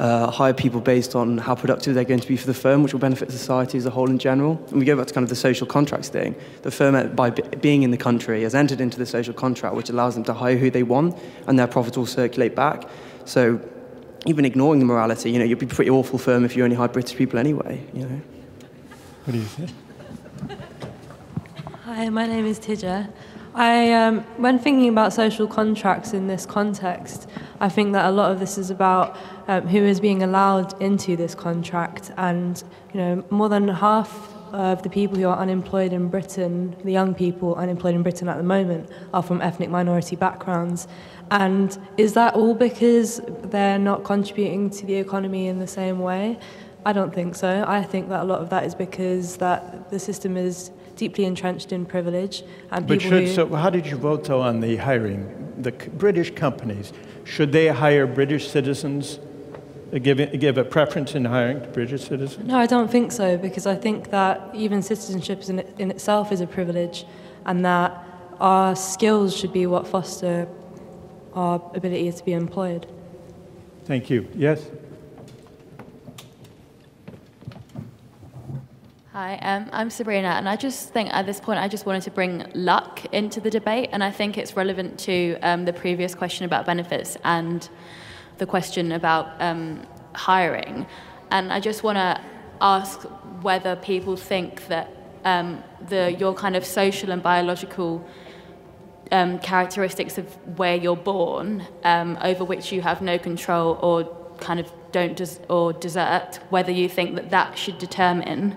uh, 0.00 0.30
hire 0.30 0.54
people 0.54 0.80
based 0.80 1.14
on 1.14 1.36
how 1.36 1.54
productive 1.54 1.94
they're 1.94 2.04
going 2.04 2.20
to 2.20 2.26
be 2.26 2.36
for 2.36 2.46
the 2.46 2.54
firm, 2.54 2.82
which 2.82 2.94
will 2.94 3.00
benefit 3.00 3.30
society 3.30 3.76
as 3.76 3.84
a 3.84 3.90
whole 3.90 4.08
in 4.08 4.18
general. 4.18 4.52
And 4.70 4.78
we 4.78 4.86
go 4.86 4.96
back 4.96 5.06
to 5.08 5.12
kind 5.12 5.22
of 5.22 5.28
the 5.28 5.36
social 5.36 5.66
contracts 5.66 6.08
thing. 6.08 6.34
The 6.62 6.70
firm, 6.70 6.94
uh, 6.94 7.04
by 7.04 7.28
b- 7.28 7.42
being 7.60 7.82
in 7.82 7.90
the 7.90 7.98
country, 7.98 8.42
has 8.44 8.54
entered 8.54 8.80
into 8.80 8.98
the 8.98 9.04
social 9.04 9.34
contract, 9.34 9.76
which 9.76 9.90
allows 9.90 10.14
them 10.14 10.24
to 10.24 10.32
hire 10.32 10.56
who 10.56 10.70
they 10.70 10.82
want, 10.82 11.18
and 11.46 11.58
their 11.58 11.66
profits 11.66 11.98
will 11.98 12.06
circulate 12.06 12.56
back. 12.56 12.88
So 13.26 13.60
even 14.24 14.46
ignoring 14.46 14.80
the 14.80 14.86
morality, 14.86 15.30
you 15.30 15.38
know, 15.38 15.44
you'd 15.44 15.58
be 15.58 15.66
a 15.66 15.68
pretty 15.68 15.90
awful 15.90 16.18
firm 16.18 16.46
if 16.46 16.56
you 16.56 16.64
only 16.64 16.76
hired 16.76 16.92
British 16.92 17.14
people 17.14 17.38
anyway, 17.38 17.86
you 17.92 18.06
know. 18.06 18.20
What 19.26 19.32
do 19.34 19.38
you 19.38 19.44
say? 19.44 19.68
Hi, 21.84 22.08
my 22.08 22.26
name 22.26 22.46
is 22.46 22.58
Tija. 22.58 23.12
I, 23.60 23.92
um, 23.92 24.20
when 24.38 24.58
thinking 24.58 24.88
about 24.88 25.12
social 25.12 25.46
contracts 25.46 26.14
in 26.14 26.28
this 26.28 26.46
context, 26.46 27.28
I 27.60 27.68
think 27.68 27.92
that 27.92 28.06
a 28.06 28.10
lot 28.10 28.32
of 28.32 28.40
this 28.40 28.56
is 28.56 28.70
about 28.70 29.18
um, 29.48 29.66
who 29.66 29.82
is 29.82 30.00
being 30.00 30.22
allowed 30.22 30.80
into 30.80 31.14
this 31.14 31.34
contract, 31.34 32.10
and 32.16 32.64
you 32.94 33.00
know, 33.00 33.24
more 33.28 33.50
than 33.50 33.68
half 33.68 34.34
of 34.54 34.82
the 34.82 34.88
people 34.88 35.18
who 35.18 35.28
are 35.28 35.36
unemployed 35.36 35.92
in 35.92 36.08
Britain, 36.08 36.74
the 36.84 36.90
young 36.90 37.14
people 37.14 37.54
unemployed 37.56 37.94
in 37.94 38.02
Britain 38.02 38.30
at 38.30 38.38
the 38.38 38.42
moment, 38.42 38.88
are 39.12 39.22
from 39.22 39.42
ethnic 39.42 39.68
minority 39.68 40.16
backgrounds. 40.16 40.88
And 41.30 41.78
is 41.98 42.14
that 42.14 42.32
all 42.32 42.54
because 42.54 43.20
they're 43.42 43.78
not 43.78 44.04
contributing 44.04 44.70
to 44.70 44.86
the 44.86 44.94
economy 44.94 45.48
in 45.48 45.58
the 45.58 45.66
same 45.66 45.98
way? 45.98 46.38
I 46.86 46.94
don't 46.94 47.14
think 47.14 47.34
so. 47.34 47.62
I 47.68 47.82
think 47.82 48.08
that 48.08 48.22
a 48.22 48.24
lot 48.24 48.40
of 48.40 48.48
that 48.48 48.64
is 48.64 48.74
because 48.74 49.36
that 49.36 49.90
the 49.90 49.98
system 49.98 50.38
is 50.38 50.70
deeply 51.00 51.24
entrenched 51.24 51.72
in 51.72 51.86
privilege 51.86 52.44
and 52.70 52.86
But 52.86 53.00
should, 53.00 53.28
who 53.28 53.34
so 53.34 53.42
how 53.62 53.70
did 53.70 53.86
you 53.86 53.96
vote 53.96 54.22
though 54.24 54.42
on 54.42 54.60
the 54.60 54.76
hiring? 54.76 55.20
The 55.66 55.72
British 56.04 56.30
companies, 56.44 56.92
should 57.24 57.50
they 57.52 57.68
hire 57.68 58.06
British 58.06 58.44
citizens? 58.56 59.18
Uh, 59.92 59.98
Give, 60.06 60.18
give 60.44 60.56
a 60.58 60.66
preference 60.76 61.14
in 61.18 61.24
hiring 61.24 61.58
to 61.62 61.68
British 61.68 62.02
citizens? 62.12 62.46
No, 62.46 62.56
I 62.64 62.66
don't 62.66 62.90
think 62.96 63.12
so 63.12 63.26
because 63.46 63.66
I 63.74 63.76
think 63.84 64.10
that 64.10 64.34
even 64.54 64.82
citizenship 64.82 65.38
in, 65.48 65.60
in 65.82 65.90
itself 65.90 66.30
is 66.32 66.40
a 66.42 66.46
privilege 66.46 67.06
and 67.46 67.64
that 67.64 67.90
our 68.38 68.76
skills 68.76 69.36
should 69.36 69.54
be 69.60 69.66
what 69.66 69.88
foster 69.94 70.46
our 71.34 71.56
ability 71.74 72.12
to 72.12 72.24
be 72.24 72.34
employed. 72.44 72.86
Thank 73.84 74.10
you. 74.10 74.28
Yes? 74.34 74.60
Hi, 79.12 79.38
um, 79.38 79.68
I'm 79.72 79.90
Sabrina, 79.90 80.28
and 80.28 80.48
I 80.48 80.54
just 80.54 80.90
think 80.90 81.12
at 81.12 81.26
this 81.26 81.40
point 81.40 81.58
I 81.58 81.66
just 81.66 81.84
wanted 81.84 82.02
to 82.04 82.12
bring 82.12 82.48
luck 82.54 83.04
into 83.06 83.40
the 83.40 83.50
debate, 83.50 83.88
and 83.90 84.04
I 84.04 84.12
think 84.12 84.38
it's 84.38 84.54
relevant 84.54 85.00
to 85.00 85.36
um, 85.42 85.64
the 85.64 85.72
previous 85.72 86.14
question 86.14 86.44
about 86.44 86.64
benefits 86.64 87.16
and 87.24 87.68
the 88.38 88.46
question 88.46 88.92
about 88.92 89.42
um, 89.42 89.84
hiring, 90.12 90.86
and 91.32 91.52
I 91.52 91.58
just 91.58 91.82
want 91.82 91.96
to 91.96 92.20
ask 92.60 93.00
whether 93.42 93.74
people 93.74 94.14
think 94.14 94.68
that 94.68 94.94
um, 95.24 95.64
the 95.88 96.12
your 96.12 96.32
kind 96.32 96.54
of 96.54 96.64
social 96.64 97.10
and 97.10 97.20
biological 97.20 98.06
um, 99.10 99.40
characteristics 99.40 100.18
of 100.18 100.26
where 100.56 100.76
you're 100.76 100.94
born, 100.94 101.66
um, 101.82 102.16
over 102.22 102.44
which 102.44 102.70
you 102.70 102.80
have 102.80 103.02
no 103.02 103.18
control 103.18 103.76
or 103.82 104.04
kind 104.38 104.60
of 104.60 104.72
don't 104.92 105.16
des- 105.16 105.44
or 105.48 105.72
desert, 105.72 106.38
whether 106.50 106.70
you 106.70 106.88
think 106.88 107.16
that 107.16 107.30
that 107.30 107.58
should 107.58 107.78
determine 107.78 108.56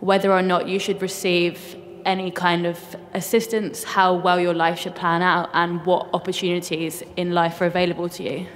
whether 0.00 0.32
or 0.32 0.42
not 0.42 0.68
you 0.68 0.78
should 0.78 1.00
receive 1.02 1.76
any 2.04 2.30
kind 2.30 2.66
of 2.66 2.78
assistance, 3.14 3.84
how 3.84 4.14
well 4.14 4.40
your 4.40 4.54
life 4.54 4.78
should 4.78 4.94
plan 4.94 5.22
out, 5.22 5.50
and 5.52 5.84
what 5.84 6.08
opportunities 6.14 7.02
in 7.16 7.32
life 7.32 7.60
are 7.60 7.66
available 7.66 8.08
to 8.08 8.22
you. 8.22 8.46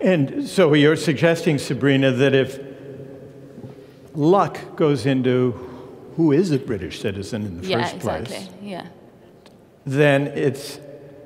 And 0.00 0.46
so 0.46 0.72
you're 0.74 0.96
suggesting, 0.96 1.58
Sabrina, 1.58 2.12
that 2.12 2.34
if 2.34 2.60
luck 4.14 4.76
goes 4.76 5.06
into 5.06 5.52
who 6.16 6.32
is 6.32 6.50
a 6.52 6.58
British 6.58 7.00
citizen 7.00 7.44
in 7.44 7.60
the 7.60 7.66
yeah, 7.66 7.82
first 7.82 7.96
exactly. 7.96 8.36
place, 8.36 8.48
Yeah. 8.62 8.86
then 9.84 10.28
it's 10.28 10.78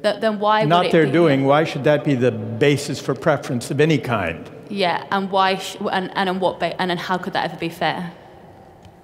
Th- 0.03 0.19
then 0.21 0.41
why 0.41 0.65
not 0.65 0.91
their 0.91 1.05
doing. 1.05 1.45
Why 1.45 1.65
should 1.65 1.85
that 1.85 2.05
be 2.05 2.15
the 2.15 2.31
basis 2.33 2.99
for 2.99 3.15
preference 3.15 3.71
of 3.71 3.81
any 3.81 3.99
kind? 3.99 4.51
Yeah, 4.71 5.05
and 5.11 5.31
why 5.31 5.57
sh- 5.57 5.77
and 5.93 6.11
and 6.17 6.29
on 6.29 6.41
what 6.41 6.59
ba- 6.59 6.81
and 6.81 6.91
then 6.91 6.97
how 6.97 7.19
could 7.19 7.35
that 7.35 7.45
ever 7.45 7.57
be 7.59 7.69
fair? 7.69 8.13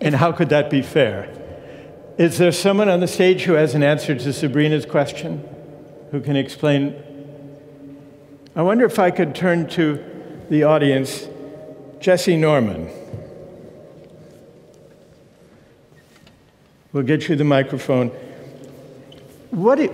And 0.01 0.15
how 0.15 0.33
could 0.33 0.49
that 0.51 0.71
be 0.71 0.83
fair? 0.83 1.33
Is 2.19 2.39
there 2.39 2.53
someone 2.53 2.89
on 2.89 3.01
the 3.01 3.09
stage 3.09 3.43
who 3.43 3.53
has 3.53 3.75
an 3.75 3.83
answer 3.83 4.15
to 4.15 4.33
Sabrina's 4.33 4.87
question? 4.87 5.47
Who 6.11 6.21
can 6.21 6.37
explain? 6.37 6.95
I 8.55 8.63
wonder 8.63 8.87
if 8.87 8.99
I 8.99 9.11
could 9.11 9.35
turn 9.35 9.69
to 9.71 10.03
the 10.49 10.65
audience. 10.65 11.29
Jesse 12.01 12.37
Norman. 12.37 12.91
We'll 16.93 17.03
get 17.03 17.29
you 17.29 17.37
the 17.37 17.45
microphone. 17.45 18.09
What 19.51 19.77
do, 19.77 19.89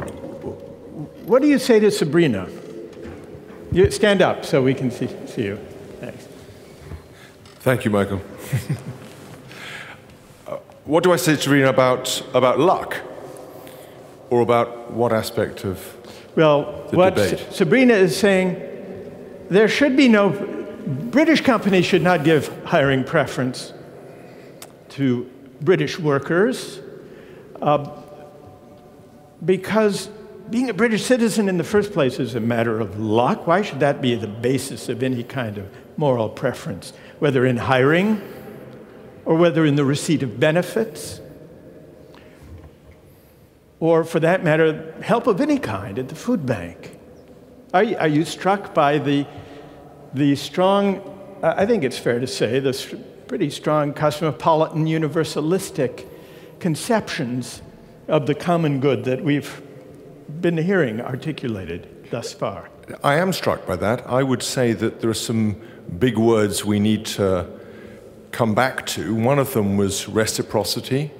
what 1.24 1.42
do 1.42 1.48
you 1.48 1.58
say 1.58 1.80
to 1.80 1.90
Sabrina? 1.90 2.48
You 3.72 3.90
stand 3.90 4.22
up 4.22 4.44
so 4.44 4.62
we 4.62 4.74
can 4.74 4.90
see, 4.90 5.08
see 5.26 5.44
you. 5.44 5.56
Thanks. 6.00 6.28
Thank 7.60 7.84
you, 7.84 7.90
Michael. 7.90 8.20
What 10.84 11.04
do 11.04 11.12
I 11.12 11.16
say 11.16 11.36
to 11.36 11.40
Serena 11.40 11.68
about, 11.68 12.22
about 12.34 12.58
luck? 12.58 12.96
Or 14.30 14.40
about 14.40 14.90
what 14.92 15.12
aspect 15.12 15.64
of 15.64 15.78
Well, 16.34 16.88
the 16.90 16.96
what 16.96 17.14
debate? 17.14 17.46
Sabrina 17.52 17.94
is 17.94 18.16
saying, 18.16 18.56
there 19.48 19.68
should 19.68 19.96
be 19.96 20.08
no, 20.08 20.30
British 20.86 21.42
companies 21.42 21.84
should 21.84 22.02
not 22.02 22.24
give 22.24 22.48
hiring 22.64 23.04
preference 23.04 23.72
to 24.90 25.30
British 25.60 25.98
workers 25.98 26.80
uh, 27.60 27.88
because 29.44 30.08
being 30.50 30.68
a 30.68 30.74
British 30.74 31.04
citizen 31.04 31.48
in 31.48 31.58
the 31.58 31.64
first 31.64 31.92
place 31.92 32.18
is 32.18 32.34
a 32.34 32.40
matter 32.40 32.80
of 32.80 32.98
luck. 32.98 33.46
Why 33.46 33.62
should 33.62 33.80
that 33.80 34.02
be 34.02 34.16
the 34.16 34.26
basis 34.26 34.88
of 34.88 35.02
any 35.02 35.22
kind 35.22 35.58
of 35.58 35.68
moral 35.96 36.28
preference, 36.28 36.92
whether 37.20 37.46
in 37.46 37.56
hiring 37.56 38.20
or 39.24 39.36
whether 39.36 39.64
in 39.64 39.76
the 39.76 39.84
receipt 39.84 40.22
of 40.22 40.38
benefits? 40.38 41.20
or 43.82 44.04
for 44.04 44.20
that 44.20 44.44
matter, 44.44 44.94
help 45.02 45.26
of 45.26 45.40
any 45.40 45.58
kind 45.58 45.98
at 45.98 46.08
the 46.08 46.14
food 46.14 46.46
bank. 46.46 46.96
Are 47.74 47.82
you, 47.82 47.96
are 47.96 48.06
you 48.06 48.24
struck 48.24 48.72
by 48.72 48.98
the, 48.98 49.26
the 50.14 50.36
strong, 50.36 51.02
I 51.42 51.66
think 51.66 51.82
it's 51.82 51.98
fair 51.98 52.20
to 52.20 52.26
say, 52.28 52.60
the 52.60 52.72
pretty 53.26 53.50
strong 53.50 53.92
cosmopolitan 53.92 54.86
universalistic 54.86 56.06
conceptions 56.60 57.60
of 58.06 58.28
the 58.28 58.36
common 58.36 58.78
good 58.78 59.02
that 59.02 59.24
we've 59.24 59.60
been 60.40 60.58
hearing 60.58 61.00
articulated 61.00 62.08
thus 62.12 62.32
far? 62.32 62.70
I 63.02 63.16
am 63.16 63.32
struck 63.32 63.66
by 63.66 63.74
that. 63.74 64.06
I 64.08 64.22
would 64.22 64.44
say 64.44 64.74
that 64.74 65.00
there 65.00 65.10
are 65.10 65.14
some 65.14 65.60
big 65.98 66.18
words 66.18 66.64
we 66.64 66.78
need 66.78 67.04
to 67.06 67.51
come 68.32 68.54
back 68.54 68.86
to. 68.86 69.14
One 69.14 69.38
of 69.38 69.52
them 69.52 69.76
was 69.76 70.08
reciprocity, 70.08 71.10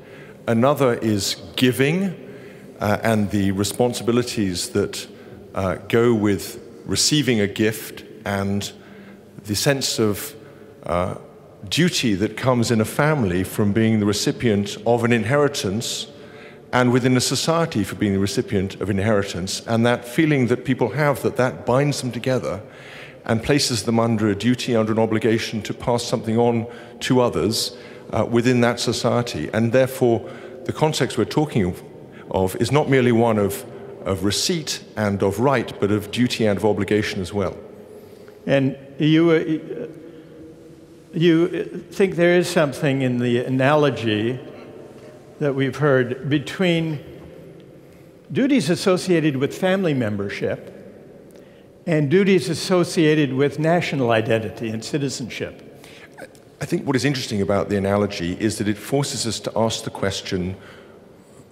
another 0.49 0.95
is 0.95 1.37
giving 1.57 2.19
uh, 2.81 2.99
and 3.03 3.31
the 3.31 3.53
responsibilities 3.53 4.71
that 4.71 5.07
uh, 5.55 5.77
go 5.89 6.15
with 6.15 6.61
receiving 6.85 7.41
a 7.41 7.47
gift 7.47 8.05
and 8.25 8.73
the 9.45 9.55
sense 9.55 10.01
of 10.01 10.35
uh, 10.85 11.17
duty 11.69 12.15
that 12.15 12.37
comes 12.37 12.71
in 12.71 12.81
a 12.81 12.85
family 12.85 13.45
from 13.45 13.73
being 13.73 14.01
the 14.01 14.07
recipient 14.07 14.77
of 14.85 15.05
an 15.05 15.13
inheritance 15.13 16.09
and 16.73 16.91
within 16.91 17.17
a 17.17 17.21
society 17.21 17.85
for 17.85 17.95
being 17.97 18.15
the 18.15 18.19
recipient 18.19 18.81
of 18.81 18.89
inheritance, 18.89 19.61
and 19.67 19.85
that 19.85 20.07
feeling 20.07 20.47
that 20.47 20.65
people 20.65 20.89
have 20.89 21.23
that 21.23 21.37
that 21.37 21.67
binds 21.67 22.01
them 22.01 22.11
together 22.11 22.63
and 23.25 23.43
places 23.43 23.85
them 23.85 24.01
under 24.01 24.29
a 24.29 24.35
duty, 24.35 24.75
under 24.75 24.93
an 24.93 24.99
obligation 24.99 25.63
to 25.63 25.75
pass 25.75 26.03
something 26.05 26.39
on 26.39 26.67
to 27.01 27.21
others 27.21 27.77
uh, 28.13 28.25
within 28.25 28.61
that 28.61 28.81
society. 28.81 29.49
And 29.53 29.73
therefore, 29.73 30.29
the 30.65 30.73
context 30.73 31.19
we're 31.19 31.25
talking 31.25 31.65
of, 31.65 31.83
of 32.31 32.57
is 32.57 32.73
not 32.73 32.89
merely 32.89 33.13
one 33.13 33.39
of, 33.39 33.65
of 34.05 34.25
receipt 34.25 34.83
and 34.97 35.23
of 35.23 35.39
right, 35.39 35.73
but 35.81 35.91
of 35.91 36.11
duty 36.11 36.47
and 36.47 36.59
of 36.59 36.65
obligation 36.65 37.21
as 37.21 37.33
well. 37.33 37.57
And 38.47 38.77
you, 38.99 39.31
uh, 39.31 39.87
you 41.17 41.67
think 41.91 42.17
there 42.17 42.37
is 42.37 42.49
something 42.49 43.03
in 43.03 43.19
the 43.19 43.39
analogy 43.45 44.41
that 45.39 45.55
we've 45.55 45.77
heard 45.77 46.29
between 46.29 47.01
duties 48.33 48.71
associated 48.71 49.37
with 49.37 49.57
family 49.57 49.95
membership 49.95 50.72
and 51.87 52.11
duties 52.11 52.49
associated 52.49 53.33
with 53.33 53.59
national 53.59 54.11
identity 54.11 54.69
and 54.69 54.85
citizenship. 54.85 55.69
I 56.61 56.65
think 56.65 56.87
what 56.87 56.95
is 56.95 57.05
interesting 57.05 57.43
about 57.43 57.71
the 57.71 57.77
analogy 57.77 58.37
is 58.39 58.59
that 58.59 58.69
it 58.69 58.79
forces 58.79 59.27
us 59.27 59.41
to 59.41 59.53
ask 59.57 59.85
the 59.85 59.91
question 59.91 60.57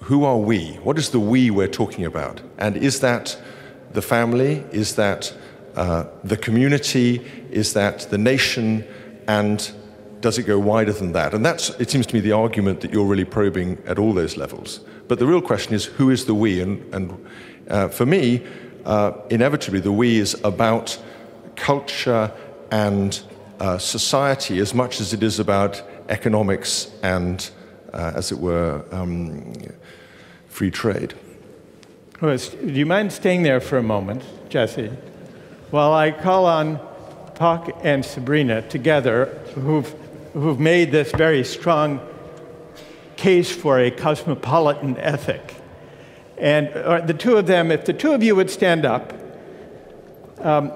who 0.02 0.24
are 0.24 0.38
we? 0.38 0.74
What 0.82 0.98
is 0.98 1.10
the 1.10 1.20
we 1.20 1.50
we're 1.50 1.68
talking 1.68 2.04
about? 2.04 2.40
And 2.58 2.76
is 2.76 3.00
that 3.00 3.38
the 3.92 4.02
family? 4.02 4.64
Is 4.72 4.94
that 4.96 5.34
uh, 5.76 6.04
the 6.24 6.36
community? 6.36 7.20
Is 7.50 7.74
that 7.74 8.10
the 8.10 8.18
nation? 8.18 8.84
And 9.28 9.70
does 10.20 10.38
it 10.38 10.44
go 10.44 10.58
wider 10.58 10.92
than 10.92 11.12
that? 11.12 11.34
And 11.34 11.44
that's, 11.44 11.70
it 11.80 11.90
seems 11.90 12.06
to 12.06 12.14
me, 12.14 12.20
the 12.20 12.32
argument 12.32 12.80
that 12.80 12.92
you're 12.92 13.04
really 13.04 13.24
probing 13.24 13.78
at 13.86 13.98
all 13.98 14.12
those 14.12 14.36
levels. 14.36 14.80
But 15.06 15.18
the 15.18 15.26
real 15.26 15.42
question 15.42 15.74
is 15.74 15.84
who 15.84 16.10
is 16.10 16.24
the 16.24 16.34
we? 16.34 16.60
And, 16.60 16.94
and 16.94 17.26
uh, 17.68 17.88
for 17.88 18.06
me, 18.06 18.46
uh, 18.84 19.12
inevitably, 19.30 19.80
the 19.80 19.92
we 19.92 20.18
is 20.18 20.34
about 20.44 20.98
culture 21.56 22.32
and 22.70 23.20
uh, 23.58 23.78
society 23.78 24.58
as 24.58 24.74
much 24.74 25.00
as 25.00 25.12
it 25.12 25.22
is 25.22 25.38
about 25.38 25.82
economics 26.08 26.90
and, 27.02 27.50
uh, 27.92 28.12
as 28.14 28.32
it 28.32 28.38
were, 28.38 28.84
um, 28.92 29.52
free 30.48 30.70
trade. 30.70 31.14
Well, 32.20 32.36
do 32.36 32.72
you 32.72 32.86
mind 32.86 33.12
staying 33.12 33.42
there 33.44 33.60
for 33.60 33.78
a 33.78 33.82
moment, 33.82 34.22
Jesse, 34.48 34.90
while 35.70 35.92
I 35.92 36.10
call 36.10 36.46
on 36.46 36.80
Puck 37.34 37.70
and 37.82 38.04
Sabrina 38.04 38.62
together, 38.62 39.26
who've, 39.54 39.94
who've 40.34 40.60
made 40.60 40.92
this 40.92 41.12
very 41.12 41.44
strong 41.44 42.00
case 43.20 43.54
for 43.54 43.78
a 43.78 43.90
cosmopolitan 43.90 44.96
ethic. 44.96 45.54
And 46.40 46.68
uh, 46.68 47.02
the 47.02 47.12
two 47.12 47.36
of 47.36 47.46
them, 47.46 47.70
if 47.70 47.84
the 47.84 47.92
two 47.92 48.12
of 48.12 48.22
you 48.22 48.34
would 48.34 48.50
stand 48.50 48.86
up, 48.86 49.12
um, 50.38 50.72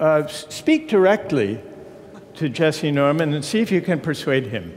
uh, 0.00 0.26
speak 0.26 0.88
directly 0.88 1.60
to 2.34 2.48
Jesse 2.48 2.90
Norman 2.90 3.34
and 3.34 3.44
see 3.44 3.60
if 3.60 3.70
you 3.70 3.82
can 3.82 4.00
persuade 4.00 4.46
him. 4.46 4.74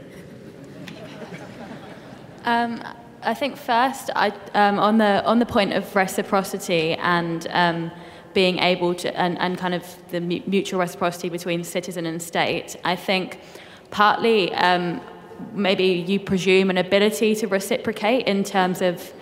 Um, 2.44 2.82
I 3.22 3.34
think 3.34 3.56
first, 3.56 4.10
I, 4.14 4.32
um, 4.54 4.78
on 4.78 4.98
the 4.98 5.24
on 5.24 5.38
the 5.38 5.46
point 5.46 5.72
of 5.74 5.94
reciprocity 5.94 6.94
and 6.94 7.46
um, 7.50 7.90
being 8.32 8.58
able 8.58 8.94
to 8.94 9.18
and, 9.18 9.38
and 9.38 9.58
kind 9.58 9.74
of 9.74 9.84
the 10.10 10.20
mu- 10.20 10.40
mutual 10.46 10.80
reciprocity 10.80 11.28
between 11.28 11.64
citizen 11.64 12.06
and 12.06 12.22
state, 12.22 12.76
I 12.84 12.96
think 12.96 13.40
partly 13.90 14.54
um, 14.54 15.00
maybe 15.52 15.84
you 15.84 16.20
presume 16.20 16.70
an 16.70 16.78
ability 16.78 17.34
to 17.36 17.46
reciprocate 17.46 18.26
in 18.26 18.42
terms 18.44 18.80
of 18.80 19.12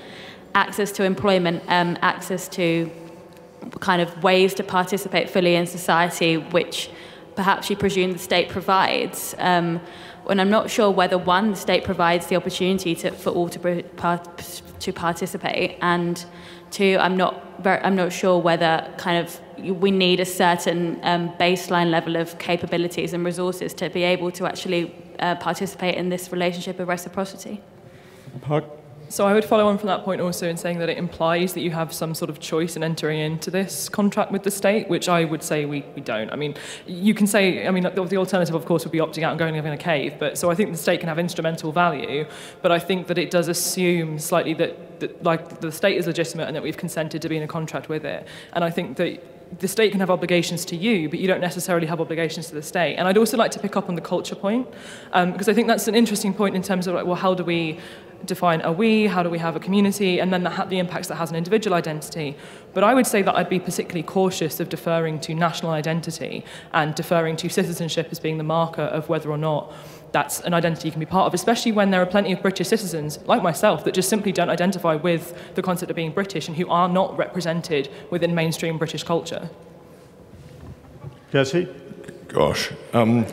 access 0.65 0.91
to 0.93 1.03
employment, 1.05 1.59
um, 1.69 1.97
access 2.13 2.49
to 2.49 2.65
kind 3.89 4.01
of 4.05 4.09
ways 4.23 4.55
to 4.55 4.63
participate 4.63 5.27
fully 5.31 5.55
in 5.61 5.67
society, 5.67 6.33
which 6.57 6.91
perhaps 7.35 7.71
you 7.71 7.77
presume 7.77 8.11
the 8.13 8.23
state 8.31 8.49
provides. 8.49 9.35
Um, 9.39 9.81
And 10.31 10.41
I'm 10.43 10.51
not 10.51 10.71
sure 10.71 10.91
whether 11.01 11.17
one, 11.17 11.51
the 11.51 11.57
state 11.57 11.83
provides 11.85 12.27
the 12.27 12.37
opportunity 12.37 12.95
to, 12.95 13.11
for 13.23 13.31
all 13.37 13.49
to, 13.49 13.83
to 14.85 14.93
participate, 14.93 15.71
and 15.81 16.17
two, 16.71 16.93
I'm 17.05 17.17
not 17.17 17.33
very, 17.65 17.81
I'm 17.87 17.97
not 17.97 18.13
sure 18.13 18.37
whether 18.49 18.73
kind 18.99 19.17
of 19.23 19.41
we 19.83 19.91
need 19.91 20.21
a 20.21 20.25
certain 20.25 20.81
um, 21.03 21.31
baseline 21.39 21.91
level 21.91 22.17
of 22.17 22.27
capabilities 22.39 23.15
and 23.15 23.25
resources 23.25 23.75
to 23.75 23.89
be 23.89 24.03
able 24.15 24.31
to 24.33 24.45
actually 24.45 24.83
uh, 25.19 25.35
participate 25.37 25.95
in 26.01 26.11
this 26.11 26.31
relationship 26.33 26.81
of 26.81 26.89
reciprocity. 26.89 27.61
Puck. 28.41 28.65
So 29.11 29.27
I 29.27 29.33
would 29.33 29.45
follow 29.45 29.67
on 29.67 29.79
from 29.79 29.87
that 29.87 30.05
point 30.05 30.21
also 30.21 30.49
in 30.49 30.59
saying 30.59 30.79
that 30.81 30.91
it 30.91 30.99
implies 30.99 31.55
that 31.55 31.63
you 31.63 31.71
have 31.71 31.95
some 31.95 32.15
sort 32.15 32.29
of 32.29 32.41
choice 32.41 32.77
in 32.77 32.83
entering 32.83 33.19
into 33.19 33.51
this 33.51 33.89
contract 33.89 34.33
with 34.33 34.43
the 34.43 34.51
state, 34.51 34.89
which 34.89 35.09
I 35.09 35.25
would 35.25 35.43
say 35.43 35.65
we, 35.65 35.83
we 35.95 36.03
don't. 36.03 36.31
I 36.31 36.37
mean, 36.37 36.55
you 36.87 37.15
can 37.15 37.27
say, 37.27 37.67
I 37.67 37.71
mean, 37.71 37.85
the, 37.85 38.05
the 38.05 38.19
alternative, 38.19 38.55
of 38.55 38.67
course, 38.67 38.85
would 38.85 38.93
be 38.93 38.99
opting 38.99 39.23
out 39.23 39.31
and 39.31 39.39
going 39.39 39.55
and 39.55 39.57
living 39.57 39.73
in 39.73 39.79
a 39.79 39.83
cave. 39.83 40.17
But 40.19 40.37
so 40.37 40.51
I 40.51 40.55
think 40.55 40.73
the 40.73 40.79
state 40.79 41.01
can 41.01 41.09
have 41.09 41.19
instrumental 41.19 41.73
value, 41.73 42.27
but 42.61 42.71
I 42.71 42.79
think 42.79 43.07
that 43.07 43.17
it 43.17 43.31
does 43.31 43.49
assume 43.49 44.19
slightly 44.19 44.53
that, 44.55 45.01
that 45.01 45.23
like 45.23 45.61
the 45.61 45.73
state 45.73 45.97
is 45.97 46.07
legitimate 46.07 46.47
and 46.47 46.55
that 46.55 46.63
we've 46.63 46.77
consented 46.77 47.23
to 47.23 47.29
be 47.31 47.39
in 47.39 47.43
a 47.43 47.49
contract 47.49 47.89
with 47.89 48.05
it. 48.05 48.27
And 48.53 48.63
I 48.63 48.71
think 48.71 48.99
that 48.99 49.25
the 49.61 49.69
state 49.69 49.93
can 49.93 50.01
have 50.01 50.11
obligations 50.11 50.67
to 50.67 50.77
you, 50.77 51.09
but 51.09 51.19
you 51.19 51.27
don't 51.27 51.41
necessarily 51.41 51.87
have 51.87 52.01
obligations 52.01 52.49
to 52.49 52.55
the 52.55 52.63
state. 52.63 52.97
And 52.97 53.09
I'd 53.09 53.17
also 53.17 53.39
like 53.39 53.51
to 53.53 53.59
pick 53.59 53.77
up 53.77 53.89
on 53.89 53.95
the 53.95 54.03
culture 54.03 54.35
point, 54.35 54.69
um, 55.13 55.33
because 55.33 55.49
I 55.49 55.55
think 55.55 55.69
that's 55.69 55.89
an 55.89 55.95
interesting 55.95 56.35
point 56.35 56.55
in 56.55 56.63
terms 56.63 56.87
of 56.87 56.95
like, 56.95 57.07
well, 57.07 57.15
how 57.15 57.33
do 57.33 57.45
we 57.45 57.79
define 58.25 58.61
a 58.63 58.73
we, 58.73 59.07
how 59.07 59.23
do 59.23 59.31
we 59.31 59.39
have 59.39 59.57
a 59.57 59.61
community, 59.61 60.21
and 60.21 60.33
then 60.33 60.43
the, 60.43 60.67
the 60.69 60.79
impacts 60.79 61.09
that 61.09 61.17
has 61.17 61.31
an 61.31 61.37
individual 61.37 61.75
identity. 61.75 62.37
But 62.75 62.85
I 62.85 62.95
would 62.95 63.07
say 63.07 63.23
that 63.23 63.35
I'd 63.35 63.49
be 63.49 63.61
particularly 63.61 64.03
cautious 64.03 64.61
of 64.61 64.69
deferring 64.69 65.21
to 65.21 65.35
national 65.35 65.73
identity 65.73 66.45
and 66.73 66.95
deferring 66.95 67.37
to 67.37 67.49
citizenship 67.49 68.09
as 68.11 68.21
being 68.21 68.39
the 68.39 68.45
marker 68.45 68.83
of 68.83 69.09
whether 69.09 69.31
or 69.31 69.39
not 69.39 69.73
that's 70.13 70.41
an 70.41 70.55
identity 70.55 70.89
you 70.89 70.93
can 70.93 71.01
be 71.01 71.07
part 71.07 71.27
of, 71.27 71.35
especially 71.35 71.73
when 71.73 71.91
there 71.91 72.01
are 72.01 72.07
plenty 72.07 72.33
of 72.33 72.41
British 72.41 72.69
citizens, 72.69 73.19
like 73.27 73.43
myself, 73.43 73.85
that 73.85 73.95
just 73.95 74.09
simply 74.09 74.33
don't 74.33 74.51
identify 74.51 74.95
with 74.95 75.55
the 75.55 75.63
concept 75.63 75.91
of 75.91 75.97
being 75.97 76.13
British 76.13 76.49
and 76.49 76.57
who 76.57 76.69
are 76.69 76.89
not 76.89 77.17
represented 77.17 77.91
within 78.11 78.35
mainstream 78.35 78.79
British 78.79 79.03
culture. 79.03 79.51
Jesse? 81.31 81.69
Gosh. 82.29 82.71
Um, 82.93 83.27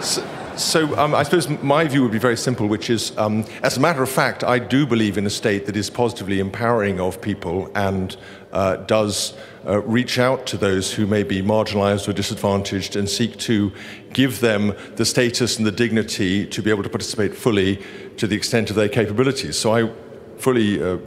so, 0.00 0.26
so 0.62 0.96
um, 0.98 1.14
I 1.14 1.22
suppose 1.22 1.48
my 1.62 1.86
view 1.86 2.02
would 2.02 2.12
be 2.12 2.18
very 2.18 2.36
simple, 2.36 2.66
which 2.66 2.90
is, 2.90 3.16
um, 3.18 3.44
as 3.62 3.76
a 3.76 3.80
matter 3.80 4.02
of 4.02 4.08
fact, 4.08 4.44
I 4.44 4.58
do 4.58 4.86
believe 4.86 5.18
in 5.18 5.26
a 5.26 5.30
state 5.30 5.66
that 5.66 5.76
is 5.76 5.90
positively 5.90 6.40
empowering 6.40 7.00
of 7.00 7.20
people 7.20 7.70
and 7.74 8.16
uh, 8.52 8.76
does 8.76 9.34
uh, 9.66 9.80
reach 9.82 10.18
out 10.18 10.46
to 10.46 10.56
those 10.56 10.92
who 10.92 11.06
may 11.06 11.22
be 11.22 11.42
marginalized 11.42 12.08
or 12.08 12.12
disadvantaged 12.12 12.96
and 12.96 13.08
seek 13.08 13.36
to 13.38 13.72
give 14.12 14.40
them 14.40 14.74
the 14.96 15.04
status 15.04 15.56
and 15.58 15.66
the 15.66 15.72
dignity 15.72 16.46
to 16.46 16.62
be 16.62 16.70
able 16.70 16.82
to 16.82 16.88
participate 16.88 17.34
fully 17.34 17.82
to 18.16 18.26
the 18.26 18.36
extent 18.36 18.70
of 18.70 18.76
their 18.76 18.88
capabilities. 18.88 19.56
So 19.56 19.74
I 19.74 19.90
fully, 20.38 20.82
uh, 20.82 20.98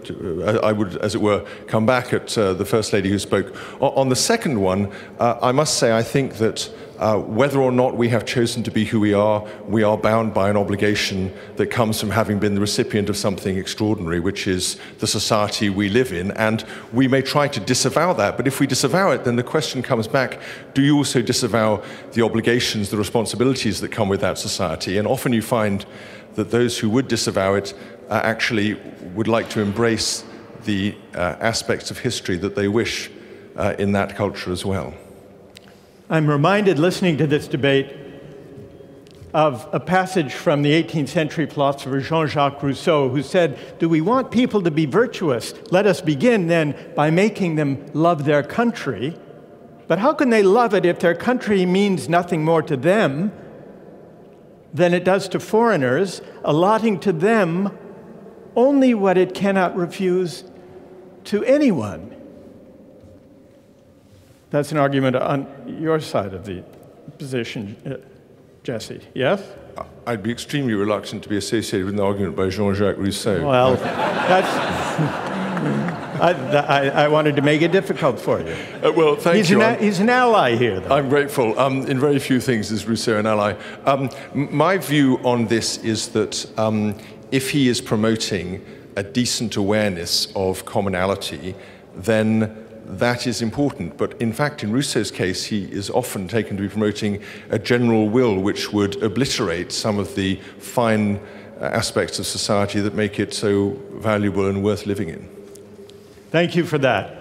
uh 0.45 0.59
I 0.63 0.71
would, 0.71 0.97
as 0.97 1.13
it 1.13 1.21
were, 1.21 1.45
come 1.67 1.85
back 1.85 2.13
at 2.13 2.37
uh, 2.37 2.53
the 2.53 2.65
First 2.65 2.93
Lady 2.93 3.09
who 3.09 3.19
spoke. 3.19 3.55
On 3.81 4.09
the 4.09 4.15
second 4.15 4.61
one, 4.61 4.91
uh, 5.19 5.37
I 5.41 5.51
must 5.51 5.77
say 5.77 5.95
I 5.95 6.03
think 6.03 6.35
that 6.35 6.69
uh, 6.97 7.17
whether 7.17 7.59
or 7.59 7.71
not 7.71 7.97
we 7.97 8.09
have 8.09 8.25
chosen 8.25 8.63
to 8.63 8.71
be 8.71 8.85
who 8.85 8.99
we 8.99 9.13
are, 9.13 9.45
we 9.67 9.83
are 9.83 9.97
bound 9.97 10.33
by 10.33 10.49
an 10.49 10.57
obligation 10.57 11.33
that 11.57 11.67
comes 11.67 11.99
from 11.99 12.09
having 12.09 12.39
been 12.39 12.55
the 12.55 12.61
recipient 12.61 13.09
of 13.09 13.17
something 13.17 13.57
extraordinary, 13.57 14.19
which 14.19 14.47
is 14.47 14.77
the 14.99 15.07
society 15.07 15.69
we 15.69 15.89
live 15.89 16.13
in. 16.13 16.31
And 16.31 16.63
we 16.93 17.07
may 17.07 17.21
try 17.21 17.47
to 17.49 17.59
disavow 17.59 18.13
that, 18.13 18.37
but 18.37 18.47
if 18.47 18.59
we 18.59 18.67
disavow 18.67 19.11
it, 19.11 19.25
then 19.25 19.35
the 19.35 19.43
question 19.43 19.81
comes 19.81 20.07
back 20.07 20.39
do 20.73 20.81
you 20.81 20.97
also 20.97 21.21
disavow 21.21 21.83
the 22.13 22.21
obligations, 22.21 22.89
the 22.89 22.97
responsibilities 22.97 23.81
that 23.81 23.91
come 23.91 24.09
with 24.09 24.21
that 24.21 24.37
society? 24.37 24.97
And 24.97 25.07
often 25.07 25.33
you 25.33 25.41
find 25.41 25.85
that 26.35 26.51
those 26.51 26.77
who 26.77 26.89
would 26.89 27.07
disavow 27.07 27.55
it 27.55 27.73
uh, 28.09 28.21
actually 28.23 28.75
would 29.15 29.27
like 29.27 29.49
to 29.49 29.61
embrace 29.61 30.23
the 30.65 30.95
uh, 31.13 31.35
aspects 31.39 31.91
of 31.91 31.99
history 31.99 32.37
that 32.37 32.55
they 32.55 32.67
wish 32.67 33.09
uh, 33.55 33.73
in 33.79 33.93
that 33.93 34.15
culture 34.15 34.51
as 34.51 34.65
well. 34.65 34.93
I'm 36.07 36.29
reminded 36.29 36.77
listening 36.77 37.17
to 37.17 37.25
this 37.25 37.47
debate 37.47 37.91
of 39.33 39.67
a 39.73 39.79
passage 39.79 40.35
from 40.35 40.61
the 40.61 40.71
18th 40.71 41.09
century 41.09 41.47
philosopher 41.47 41.99
Jean 41.99 42.27
Jacques 42.27 42.61
Rousseau, 42.61 43.09
who 43.09 43.23
said, 43.23 43.57
Do 43.79 43.89
we 43.89 44.01
want 44.01 44.29
people 44.29 44.61
to 44.61 44.69
be 44.69 44.85
virtuous? 44.85 45.55
Let 45.71 45.87
us 45.87 46.01
begin 46.01 46.45
then 46.45 46.75
by 46.95 47.09
making 47.09 47.55
them 47.55 47.87
love 47.93 48.23
their 48.25 48.43
country. 48.43 49.17
But 49.87 49.97
how 49.97 50.13
can 50.13 50.29
they 50.29 50.43
love 50.43 50.75
it 50.75 50.85
if 50.85 50.99
their 50.99 51.15
country 51.15 51.65
means 51.65 52.07
nothing 52.07 52.45
more 52.45 52.61
to 52.61 52.77
them 52.77 53.31
than 54.71 54.93
it 54.93 55.03
does 55.03 55.27
to 55.29 55.39
foreigners, 55.39 56.21
allotting 56.43 56.99
to 56.99 57.13
them 57.13 57.75
only 58.55 58.93
what 58.93 59.17
it 59.17 59.33
cannot 59.33 59.75
refuse 59.75 60.43
to 61.23 61.43
anyone? 61.45 62.14
That's 64.49 64.71
an 64.71 64.77
argument 64.77 65.15
on 65.15 65.47
your 65.79 65.99
side 65.99 66.33
of 66.33 66.45
the 66.45 66.63
position, 67.17 67.75
uh, 67.85 67.95
Jesse. 68.63 69.01
Yes? 69.13 69.43
I'd 70.07 70.23
be 70.23 70.31
extremely 70.31 70.73
reluctant 70.73 71.23
to 71.23 71.29
be 71.29 71.37
associated 71.37 71.85
with 71.85 71.95
an 71.95 71.99
argument 71.99 72.35
by 72.35 72.49
Jean 72.49 72.73
Jacques 72.73 72.97
Rousseau. 72.97 73.45
Well, 73.45 73.75
that's. 73.75 74.47
I, 76.15 76.31
I, 76.31 76.87
I, 77.03 77.07
wanted 77.09 77.35
to 77.35 77.41
make 77.41 77.61
it 77.61 77.73
difficult 77.73 78.19
for 78.19 78.39
you. 78.39 78.55
Uh, 78.81 78.91
well, 78.95 79.15
thank 79.15 79.37
he's 79.37 79.49
you. 79.49 79.61
An, 79.61 79.79
he's 79.79 79.99
an 79.99 80.09
ally 80.09 80.55
here, 80.55 80.79
though. 80.79 80.95
I'm 80.95 81.09
grateful. 81.09 81.57
Um, 81.59 81.85
in 81.87 81.99
very 81.99 82.19
few 82.19 82.39
things 82.39 82.71
is 82.71 82.85
Rousseau 82.85 83.19
an 83.19 83.25
ally. 83.25 83.55
Um, 83.85 84.09
my 84.33 84.77
view 84.77 85.17
on 85.23 85.47
this 85.47 85.77
is 85.79 86.09
that 86.09 86.49
um, 86.57 86.95
if 87.31 87.49
he 87.51 87.67
is 87.67 87.81
promoting 87.81 88.63
a 88.95 89.03
decent 89.03 89.57
awareness 89.57 90.31
of 90.35 90.63
commonality, 90.65 91.53
then 91.95 92.64
that 92.85 93.27
is 93.27 93.41
important. 93.41 93.97
But 93.97 94.19
in 94.21 94.31
fact, 94.33 94.63
in 94.63 94.71
Rousseau's 94.71 95.11
case, 95.11 95.45
he 95.45 95.63
is 95.65 95.89
often 95.89 96.27
taken 96.27 96.55
to 96.57 96.63
be 96.63 96.69
promoting 96.69 97.21
a 97.49 97.59
general 97.59 98.09
will 98.09 98.39
which 98.39 98.71
would 98.71 99.01
obliterate 99.01 99.71
some 99.71 99.99
of 99.99 100.15
the 100.15 100.35
fine 100.59 101.19
uh, 101.59 101.65
aspects 101.65 102.19
of 102.19 102.27
society 102.27 102.79
that 102.81 102.93
make 102.93 103.19
it 103.19 103.33
so 103.33 103.77
valuable 103.93 104.47
and 104.47 104.63
worth 104.63 104.85
living 104.85 105.09
in. 105.09 105.29
Thank 106.31 106.55
you 106.55 106.65
for 106.65 106.77
that. 106.79 107.17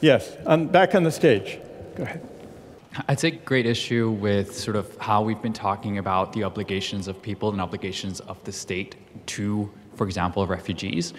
Yes, 0.00 0.36
I'm 0.46 0.68
back 0.68 0.94
on 0.94 1.02
the 1.02 1.10
stage. 1.10 1.58
Go 1.96 2.04
ahead. 2.04 2.26
I 3.06 3.14
take 3.14 3.44
great 3.44 3.66
issue 3.66 4.10
with 4.10 4.56
sort 4.56 4.76
of 4.76 4.96
how 4.98 5.22
we've 5.22 5.40
been 5.42 5.52
talking 5.52 5.98
about 5.98 6.32
the 6.32 6.44
obligations 6.44 7.06
of 7.06 7.20
people 7.20 7.50
and 7.50 7.60
obligations 7.60 8.20
of 8.20 8.42
the 8.44 8.52
state 8.52 8.96
to, 9.26 9.70
for 9.94 10.04
example, 10.06 10.46
refugees. 10.46 11.14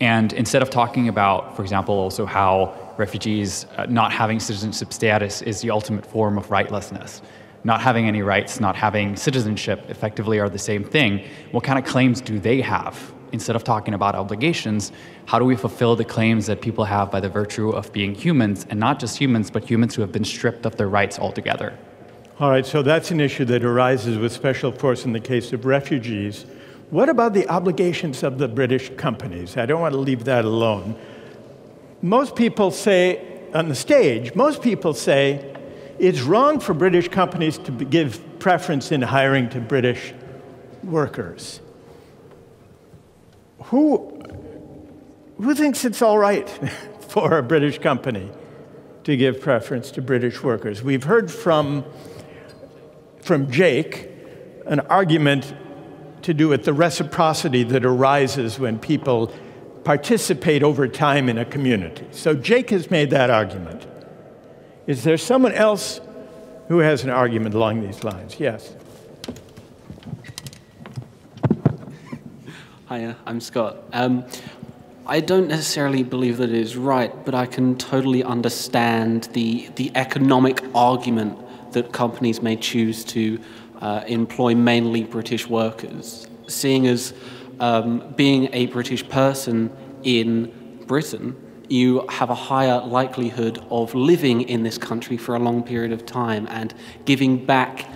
And 0.00 0.32
instead 0.32 0.62
of 0.62 0.70
talking 0.70 1.08
about, 1.08 1.56
for 1.56 1.62
example, 1.62 1.94
also 1.94 2.24
how 2.24 2.87
refugees 2.98 3.64
uh, 3.76 3.86
not 3.88 4.12
having 4.12 4.40
citizenship 4.40 4.92
status 4.92 5.40
is 5.42 5.60
the 5.60 5.70
ultimate 5.70 6.04
form 6.04 6.36
of 6.36 6.48
rightlessness, 6.48 7.22
not 7.64 7.80
having 7.80 8.06
any 8.06 8.22
rights, 8.22 8.60
not 8.60 8.76
having 8.76 9.16
citizenship 9.16 9.88
effectively 9.88 10.38
are 10.38 10.48
the 10.48 10.58
same 10.58 10.84
thing, 10.84 11.24
what 11.52 11.64
kind 11.64 11.78
of 11.78 11.84
claims 11.84 12.20
do 12.20 12.38
they 12.38 12.60
have? 12.60 13.14
Instead 13.30 13.54
of 13.54 13.62
talking 13.62 13.94
about 13.94 14.14
obligations, 14.14 14.90
how 15.26 15.38
do 15.38 15.44
we 15.44 15.54
fulfill 15.54 15.94
the 15.94 16.04
claims 16.04 16.46
that 16.46 16.60
people 16.62 16.84
have 16.84 17.10
by 17.10 17.20
the 17.20 17.28
virtue 17.28 17.70
of 17.70 17.92
being 17.92 18.14
humans, 18.14 18.66
and 18.70 18.80
not 18.80 18.98
just 18.98 19.18
humans, 19.18 19.50
but 19.50 19.68
humans 19.68 19.94
who 19.94 20.02
have 20.02 20.12
been 20.12 20.24
stripped 20.24 20.64
of 20.66 20.76
their 20.76 20.88
rights 20.88 21.18
altogether? 21.18 21.78
All 22.40 22.50
right, 22.50 22.64
so 22.64 22.82
that's 22.82 23.10
an 23.10 23.20
issue 23.20 23.44
that 23.46 23.64
arises 23.64 24.16
with 24.16 24.32
special 24.32 24.72
force 24.72 25.04
in 25.04 25.12
the 25.12 25.20
case 25.20 25.52
of 25.52 25.66
refugees. 25.66 26.46
What 26.90 27.10
about 27.10 27.34
the 27.34 27.46
obligations 27.48 28.22
of 28.22 28.38
the 28.38 28.48
British 28.48 28.90
companies? 28.96 29.56
I 29.58 29.66
don't 29.66 29.80
want 29.80 29.92
to 29.92 30.00
leave 30.00 30.24
that 30.24 30.46
alone. 30.46 30.96
Most 32.02 32.36
people 32.36 32.70
say, 32.70 33.24
on 33.54 33.68
the 33.68 33.74
stage, 33.74 34.34
most 34.34 34.62
people 34.62 34.94
say 34.94 35.56
it's 35.98 36.20
wrong 36.20 36.60
for 36.60 36.74
British 36.74 37.08
companies 37.08 37.58
to 37.58 37.72
give 37.72 38.38
preference 38.38 38.92
in 38.92 39.02
hiring 39.02 39.48
to 39.50 39.60
British 39.60 40.14
workers. 40.84 41.60
Who, 43.64 44.22
who 45.38 45.54
thinks 45.54 45.84
it's 45.84 46.00
all 46.00 46.18
right 46.18 46.48
for 47.08 47.38
a 47.38 47.42
British 47.42 47.78
company 47.78 48.30
to 49.04 49.16
give 49.16 49.40
preference 49.40 49.90
to 49.92 50.02
British 50.02 50.42
workers? 50.42 50.82
We've 50.82 51.04
heard 51.04 51.30
from, 51.30 51.84
from 53.20 53.50
Jake 53.50 54.08
an 54.66 54.80
argument 54.80 55.52
to 56.22 56.32
do 56.32 56.48
with 56.48 56.64
the 56.64 56.72
reciprocity 56.72 57.64
that 57.64 57.84
arises 57.84 58.58
when 58.58 58.78
people 58.78 59.32
participate 59.88 60.62
over 60.62 60.86
time 60.86 61.30
in 61.30 61.38
a 61.38 61.46
community. 61.46 62.06
So 62.10 62.34
Jake 62.34 62.68
has 62.68 62.90
made 62.90 63.08
that 63.08 63.30
argument. 63.30 63.86
Is 64.86 65.02
there 65.02 65.16
someone 65.16 65.52
else 65.52 66.02
who 66.68 66.80
has 66.80 67.04
an 67.04 67.08
argument 67.08 67.54
along 67.54 67.80
these 67.80 68.04
lines? 68.04 68.38
Yes. 68.38 68.76
Hiya, 72.90 73.16
I'm 73.24 73.40
Scott. 73.40 73.78
Um, 73.94 74.26
I 75.06 75.20
don't 75.20 75.48
necessarily 75.48 76.02
believe 76.02 76.36
that 76.36 76.50
it 76.50 76.54
is 76.54 76.76
right, 76.76 77.10
but 77.24 77.34
I 77.34 77.46
can 77.46 77.74
totally 77.78 78.22
understand 78.22 79.30
the, 79.32 79.70
the 79.76 79.90
economic 79.94 80.62
argument 80.74 81.38
that 81.72 81.94
companies 81.94 82.42
may 82.42 82.56
choose 82.56 83.04
to 83.04 83.40
uh, 83.80 84.04
employ 84.06 84.54
mainly 84.54 85.04
British 85.04 85.48
workers, 85.48 86.26
seeing 86.46 86.86
as 86.86 87.14
um, 87.60 88.12
being 88.16 88.48
a 88.52 88.66
British 88.66 89.08
person 89.08 89.70
in 90.02 90.82
Britain, 90.86 91.36
you 91.68 92.06
have 92.08 92.30
a 92.30 92.34
higher 92.34 92.80
likelihood 92.80 93.62
of 93.70 93.94
living 93.94 94.42
in 94.42 94.62
this 94.62 94.78
country 94.78 95.16
for 95.16 95.34
a 95.34 95.38
long 95.38 95.62
period 95.62 95.92
of 95.92 96.06
time 96.06 96.46
and 96.50 96.72
giving 97.04 97.44
back 97.44 97.86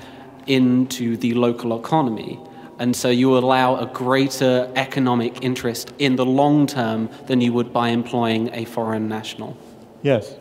into 0.47 1.17
the 1.17 1.35
local 1.35 1.79
economy. 1.79 2.39
And 2.79 2.95
so 2.97 3.09
you 3.09 3.39
allow 3.39 3.77
a 3.77 3.87
greater 3.87 4.71
economic 4.77 5.43
interest 5.43 5.93
in 5.99 6.17
the 6.17 6.27
long 6.27 6.67
term 6.67 7.09
than 7.27 7.41
you 7.41 7.53
would 7.53 7.73
by 7.73 7.89
employing 7.89 8.51
a 8.55 8.65
foreign 8.65 9.09
national. 9.09 9.57
Yes. 10.03 10.37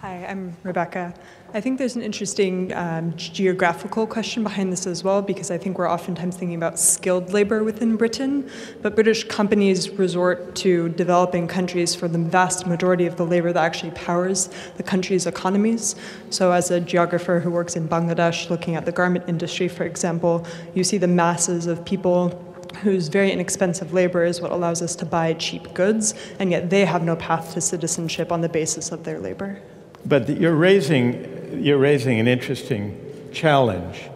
Hi, 0.00 0.26
I'm 0.26 0.56
Rebecca. 0.62 1.14
I 1.54 1.62
think 1.62 1.78
there's 1.78 1.96
an 1.96 2.02
interesting 2.02 2.74
um, 2.74 3.16
geographical 3.16 4.06
question 4.06 4.42
behind 4.42 4.70
this 4.70 4.86
as 4.86 5.02
well, 5.02 5.22
because 5.22 5.50
I 5.50 5.56
think 5.56 5.78
we're 5.78 5.90
oftentimes 5.90 6.36
thinking 6.36 6.56
about 6.56 6.78
skilled 6.78 7.32
labor 7.32 7.64
within 7.64 7.96
Britain, 7.96 8.50
but 8.82 8.94
British 8.94 9.24
companies 9.24 9.88
resort 9.88 10.54
to 10.56 10.90
developing 10.90 11.48
countries 11.48 11.94
for 11.94 12.06
the 12.06 12.18
vast 12.18 12.66
majority 12.66 13.06
of 13.06 13.16
the 13.16 13.24
labor 13.24 13.50
that 13.50 13.64
actually 13.64 13.92
powers 13.92 14.50
the 14.76 14.82
country's 14.82 15.26
economies. 15.26 15.96
So, 16.28 16.52
as 16.52 16.70
a 16.70 16.80
geographer 16.80 17.40
who 17.40 17.50
works 17.50 17.76
in 17.76 17.88
Bangladesh, 17.88 18.50
looking 18.50 18.74
at 18.74 18.84
the 18.84 18.92
garment 18.92 19.24
industry, 19.26 19.68
for 19.68 19.84
example, 19.84 20.46
you 20.74 20.84
see 20.84 20.98
the 20.98 21.08
masses 21.08 21.66
of 21.66 21.82
people 21.82 22.44
whose 22.82 23.08
very 23.08 23.32
inexpensive 23.32 23.94
labor 23.94 24.22
is 24.22 24.42
what 24.42 24.52
allows 24.52 24.82
us 24.82 24.94
to 24.96 25.06
buy 25.06 25.32
cheap 25.32 25.72
goods, 25.72 26.12
and 26.40 26.50
yet 26.50 26.68
they 26.68 26.84
have 26.84 27.02
no 27.02 27.16
path 27.16 27.54
to 27.54 27.62
citizenship 27.62 28.30
on 28.30 28.42
the 28.42 28.50
basis 28.50 28.92
of 28.92 29.04
their 29.04 29.18
labor. 29.18 29.62
But 30.08 30.28
you're 30.40 30.56
raising 30.56 31.62
you're 31.62 31.78
raising 31.78 32.20
an 32.20 32.28
interesting 32.28 33.30
challenge 33.32 34.10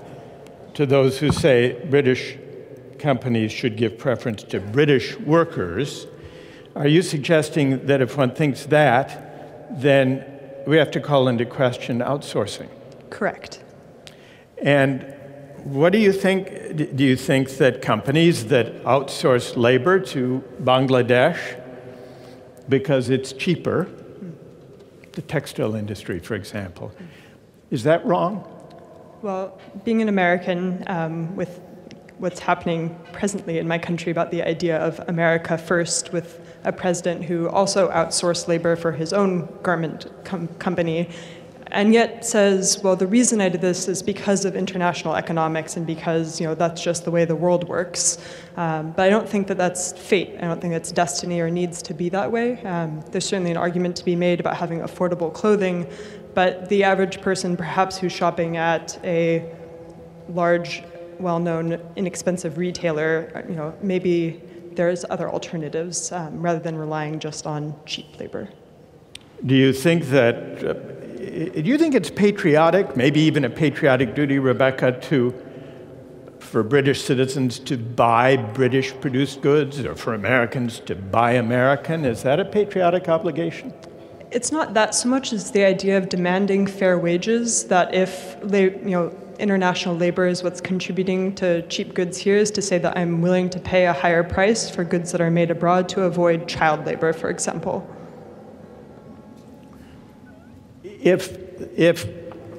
to 0.74 0.86
those 0.86 1.18
who 1.18 1.30
say 1.32 1.84
British 1.90 2.36
companies 2.99 3.53
should 3.53 3.76
give 3.76 3.99
preference 3.99 4.43
to 4.45 4.61
British 4.61 5.18
workers. 5.18 6.07
Are 6.76 6.86
you 6.86 7.03
suggesting 7.03 7.86
that 7.86 8.01
if 8.01 8.16
one 8.16 8.30
thinks 8.34 8.66
that, 8.66 9.80
then 9.80 10.24
we 10.66 10.76
have 10.76 10.90
to 10.93 11.01
call 11.01 11.28
into 11.28 11.45
question 11.45 11.99
outsourcing? 11.99 12.68
Correct. 13.11 13.62
And 14.59 15.14
what 15.64 15.93
do 15.93 15.99
you 15.99 16.12
think? 16.12 16.97
Do 16.97 17.05
you 17.05 17.16
think 17.16 17.51
that 17.59 17.82
companies 17.82 18.47
that 18.47 18.82
outsource 18.84 19.57
labor 19.57 20.01
to 20.01 20.43
Bangladesh 20.62 21.61
because 22.68 23.11
it's 23.11 23.32
cheaper, 23.32 23.88
the 25.12 25.22
textile 25.22 25.74
industry, 25.74 26.18
for 26.18 26.34
example, 26.34 26.92
is 27.70 27.82
that 27.84 28.04
wrong? 28.04 28.46
Well, 29.22 29.58
being 29.84 30.02
an 30.02 30.08
American, 30.08 30.84
um, 30.88 31.36
with 31.36 31.60
what's 32.18 32.40
happening 32.40 32.96
presently 33.12 33.58
in 33.58 33.66
my 33.66 33.78
country 33.78 34.12
about 34.12 34.30
the 34.30 34.42
idea 34.42 34.78
of 34.78 35.00
America 35.08 35.58
first, 35.58 36.12
with 36.12 36.40
a 36.64 36.72
president 36.72 37.24
who 37.24 37.48
also 37.48 37.90
outsourced 37.90 38.46
labor 38.46 38.76
for 38.76 38.92
his 38.92 39.12
own 39.12 39.48
garment 39.62 40.06
com- 40.24 40.48
company, 40.58 41.08
and 41.72 41.94
yet 41.94 42.22
says, 42.24 42.82
well, 42.82 42.96
the 42.96 43.06
reason 43.06 43.40
I 43.40 43.48
did 43.48 43.62
this 43.62 43.88
is 43.88 44.02
because 44.02 44.44
of 44.44 44.54
international 44.54 45.16
economics 45.16 45.78
and 45.78 45.86
because 45.86 46.38
you 46.38 46.46
know 46.46 46.54
that's 46.54 46.82
just 46.82 47.04
the 47.04 47.10
way 47.10 47.24
the 47.24 47.34
world 47.34 47.66
works. 47.66 48.18
Um, 48.56 48.92
but 48.92 49.04
I 49.04 49.08
don't 49.08 49.26
think 49.26 49.46
that 49.46 49.56
that's 49.56 49.92
fate. 49.92 50.36
I 50.38 50.42
don't 50.42 50.60
think 50.60 50.74
it's 50.74 50.92
destiny 50.92 51.40
or 51.40 51.50
needs 51.50 51.80
to 51.82 51.94
be 51.94 52.10
that 52.10 52.30
way. 52.30 52.62
Um, 52.64 53.02
there's 53.10 53.24
certainly 53.24 53.50
an 53.50 53.56
argument 53.56 53.96
to 53.96 54.04
be 54.04 54.14
made 54.14 54.38
about 54.38 54.56
having 54.58 54.80
affordable 54.80 55.32
clothing, 55.32 55.90
but 56.34 56.68
the 56.68 56.84
average 56.84 57.22
person, 57.22 57.56
perhaps 57.56 57.96
who's 57.96 58.12
shopping 58.12 58.58
at 58.58 58.98
a 59.02 59.50
large, 60.28 60.82
well-known, 61.18 61.80
inexpensive 61.96 62.58
retailer, 62.58 63.44
you 63.48 63.54
know, 63.54 63.74
maybe 63.82 64.42
there's 64.72 65.06
other 65.08 65.30
alternatives 65.30 66.12
um, 66.12 66.42
rather 66.42 66.60
than 66.60 66.76
relying 66.76 67.18
just 67.18 67.46
on 67.46 67.74
cheap 67.86 68.20
labor. 68.20 68.48
Do 69.46 69.54
you 69.54 69.72
think 69.72 70.04
that? 70.06 70.64
Uh, 70.64 71.01
do 71.32 71.62
you 71.64 71.78
think 71.78 71.94
it's 71.94 72.10
patriotic, 72.10 72.94
maybe 72.94 73.20
even 73.20 73.44
a 73.44 73.50
patriotic 73.50 74.14
duty, 74.14 74.38
Rebecca, 74.38 74.92
to 75.08 75.34
for 76.38 76.62
British 76.62 77.02
citizens 77.02 77.58
to 77.60 77.78
buy 77.78 78.36
British 78.36 78.92
produced 79.00 79.40
goods 79.40 79.80
or 79.80 79.94
for 79.94 80.12
Americans 80.12 80.80
to 80.80 80.94
buy 80.94 81.32
American? 81.32 82.04
Is 82.04 82.22
that 82.24 82.38
a 82.38 82.44
patriotic 82.44 83.08
obligation? 83.08 83.72
It's 84.30 84.52
not 84.52 84.74
that 84.74 84.94
so 84.94 85.08
much 85.08 85.32
as 85.32 85.50
the 85.50 85.64
idea 85.64 85.96
of 85.96 86.10
demanding 86.10 86.66
fair 86.66 86.98
wages. 86.98 87.64
That 87.64 87.94
if 87.94 88.36
you 88.42 88.80
know 88.90 89.16
international 89.38 89.96
labor 89.96 90.26
is 90.26 90.42
what's 90.42 90.60
contributing 90.60 91.34
to 91.36 91.62
cheap 91.68 91.94
goods 91.94 92.18
here, 92.18 92.36
is 92.36 92.50
to 92.50 92.60
say 92.60 92.76
that 92.76 92.96
I'm 92.98 93.22
willing 93.22 93.48
to 93.50 93.58
pay 93.58 93.86
a 93.86 93.92
higher 93.94 94.22
price 94.22 94.68
for 94.68 94.84
goods 94.84 95.12
that 95.12 95.22
are 95.22 95.30
made 95.30 95.50
abroad 95.50 95.88
to 95.90 96.02
avoid 96.02 96.46
child 96.46 96.84
labor, 96.84 97.14
for 97.14 97.30
example. 97.30 97.88
If 101.03 101.36
if 101.76 102.07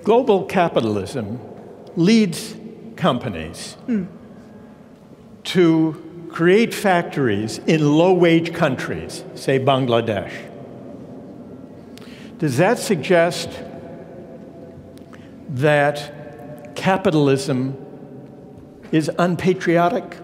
global 0.04 0.46
capitalism 0.46 1.40
leads 1.96 2.56
companies 2.96 3.78
mm. 3.88 4.08
to 5.44 6.28
create 6.30 6.74
factories 6.74 7.60
in 7.60 7.98
low 7.98 8.14
wage 8.14 8.54
countries, 8.54 9.24
say 9.36 9.60
Bangladesh 9.60 10.34
does 12.44 12.58
that 12.58 12.78
suggest 12.78 13.50
that 15.48 16.76
capitalism 16.76 17.78
is 18.92 19.10
unpatriotic? 19.18 20.18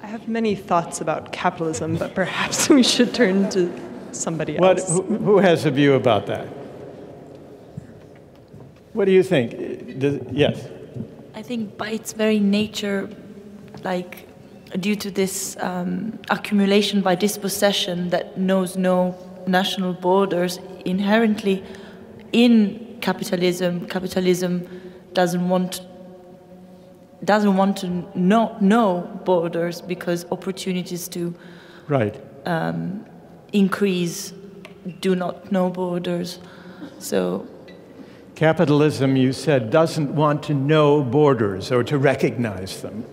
I 0.00 0.06
have 0.06 0.28
many 0.28 0.54
thoughts 0.54 1.00
about 1.00 1.32
capitalism, 1.32 1.96
but 1.96 2.14
perhaps 2.14 2.68
we 2.76 2.84
should 2.84 3.12
turn 3.12 3.50
to 3.50 3.68
somebody 4.12 4.58
else. 4.58 4.88
What, 4.88 5.08
who, 5.08 5.16
who 5.16 5.38
has 5.38 5.64
a 5.64 5.72
view 5.72 5.94
about 5.94 6.26
that? 6.26 6.46
What 8.96 9.04
do 9.04 9.12
you 9.12 9.22
think? 9.22 9.98
Does, 9.98 10.20
yes. 10.32 10.66
I 11.34 11.42
think 11.42 11.76
by 11.76 11.90
its 11.90 12.14
very 12.14 12.40
nature, 12.40 13.10
like 13.84 14.26
due 14.80 14.96
to 14.96 15.10
this 15.10 15.54
um, 15.60 16.18
accumulation 16.30 17.02
by 17.02 17.14
dispossession 17.14 18.08
that 18.08 18.38
knows 18.38 18.78
no 18.78 19.14
national 19.46 19.92
borders 19.92 20.58
inherently 20.86 21.62
in 22.32 22.96
capitalism. 23.02 23.86
Capitalism 23.86 24.66
doesn't 25.12 25.46
want 25.46 25.82
doesn't 27.22 27.54
want 27.54 27.76
to 27.78 27.88
know, 28.18 28.56
know 28.60 29.20
borders 29.26 29.82
because 29.82 30.24
opportunities 30.30 31.06
to 31.08 31.34
right 31.86 32.18
um, 32.46 33.04
increase 33.52 34.32
do 35.00 35.14
not 35.14 35.52
know 35.52 35.68
borders. 35.68 36.38
So 36.98 37.46
capitalism, 38.36 39.16
you 39.16 39.32
said, 39.32 39.70
doesn't 39.70 40.14
want 40.14 40.42
to 40.44 40.54
know 40.54 41.02
borders 41.02 41.72
or 41.72 41.82
to 41.82 41.98
recognize 41.98 42.82
them. 42.82 43.04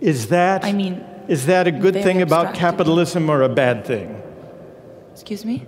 Is 0.00 0.28
that 0.28 0.64
I 0.64 0.72
mean 0.72 1.04
is 1.28 1.46
that 1.46 1.66
a 1.66 1.72
good 1.72 1.94
thing 1.94 2.22
about 2.22 2.54
capitalism 2.54 3.28
or 3.28 3.42
a 3.42 3.48
bad 3.48 3.84
thing? 3.84 4.22
Excuse 5.12 5.44
me? 5.44 5.66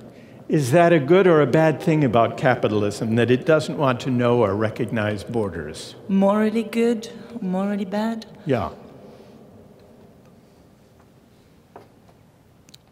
Is 0.48 0.70
that 0.70 0.92
a 0.92 1.00
good 1.00 1.26
or 1.26 1.42
a 1.42 1.46
bad 1.46 1.82
thing 1.82 2.04
about 2.04 2.38
capitalism, 2.38 3.16
that 3.16 3.30
it 3.30 3.44
doesn't 3.44 3.76
want 3.76 4.00
to 4.00 4.10
know 4.10 4.42
or 4.42 4.54
recognize 4.54 5.22
borders? 5.22 5.94
Morally 6.08 6.62
good, 6.62 7.10
morally 7.42 7.84
bad? 7.84 8.24
Yeah. 8.46 8.70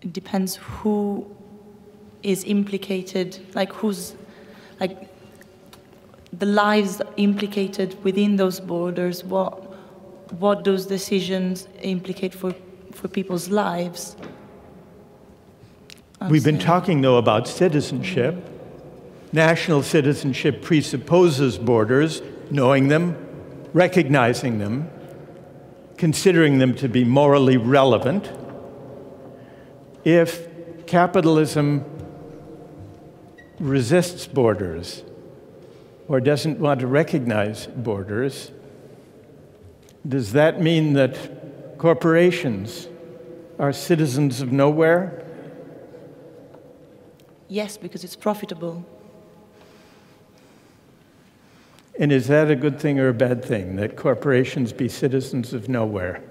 It 0.03 0.13
depends 0.13 0.57
who 0.57 1.27
is 2.23 2.45
implicated, 2.45 3.39
like 3.55 3.73
who's, 3.73 4.17
like 4.81 5.09
the 6.39 6.47
lives 6.47 7.01
implicated 7.17 8.03
within 8.05 8.37
those 8.37 8.61
borders, 8.61 9.25
what, 9.25 9.53
what 10.39 10.65
those 10.65 10.87
decisions 10.87 11.67
implicate 11.83 12.35
for, 12.35 12.55
for 12.93 13.09
people's 13.09 13.49
lives. 13.49 14.17
We've 16.29 16.45
been 16.45 16.59
talking, 16.59 17.01
though, 17.03 17.19
about 17.19 17.47
citizenship. 17.47 18.37
National 19.33 19.83
citizenship 19.83 20.63
presupposes 20.63 21.59
borders, 21.59 22.23
knowing 22.51 22.89
them, 22.89 23.17
recognizing 23.73 24.59
them, 24.59 24.91
considering 25.97 26.59
them 26.59 26.75
to 26.77 26.89
be 26.89 27.05
morally 27.05 27.57
relevant. 27.57 28.31
If 30.05 30.87
capitalism 30.87 31.85
resists 33.59 34.27
borders 34.27 35.03
or 36.09 36.21
doesn't 36.21 36.59
want 36.59 36.81
to 36.81 36.87
recognize 36.87 37.67
borders, 37.67 38.51
does 40.07 40.33
that 40.33 40.61
mean 40.61 40.93
that 40.93 41.79
corporations 41.79 42.89
are 43.59 43.73
citizens 43.73 44.41
of 44.41 44.53
nowhere? 44.53 45.25
Yes, 47.49 47.77
because 47.77 48.05
it's 48.05 48.17
profitable. 48.17 48.85
And 51.99 52.13
is 52.13 52.29
that 52.29 52.51
a 52.51 52.57
good 52.57 52.79
thing 52.79 53.01
or 53.01 53.09
a 53.09 53.15
bad 53.15 53.45
thing 53.45 53.77
that 53.77 53.97
corporations 53.97 54.73
be 54.73 54.89
citizens 54.89 55.53
of 55.55 55.69
nowhere? 55.69 56.23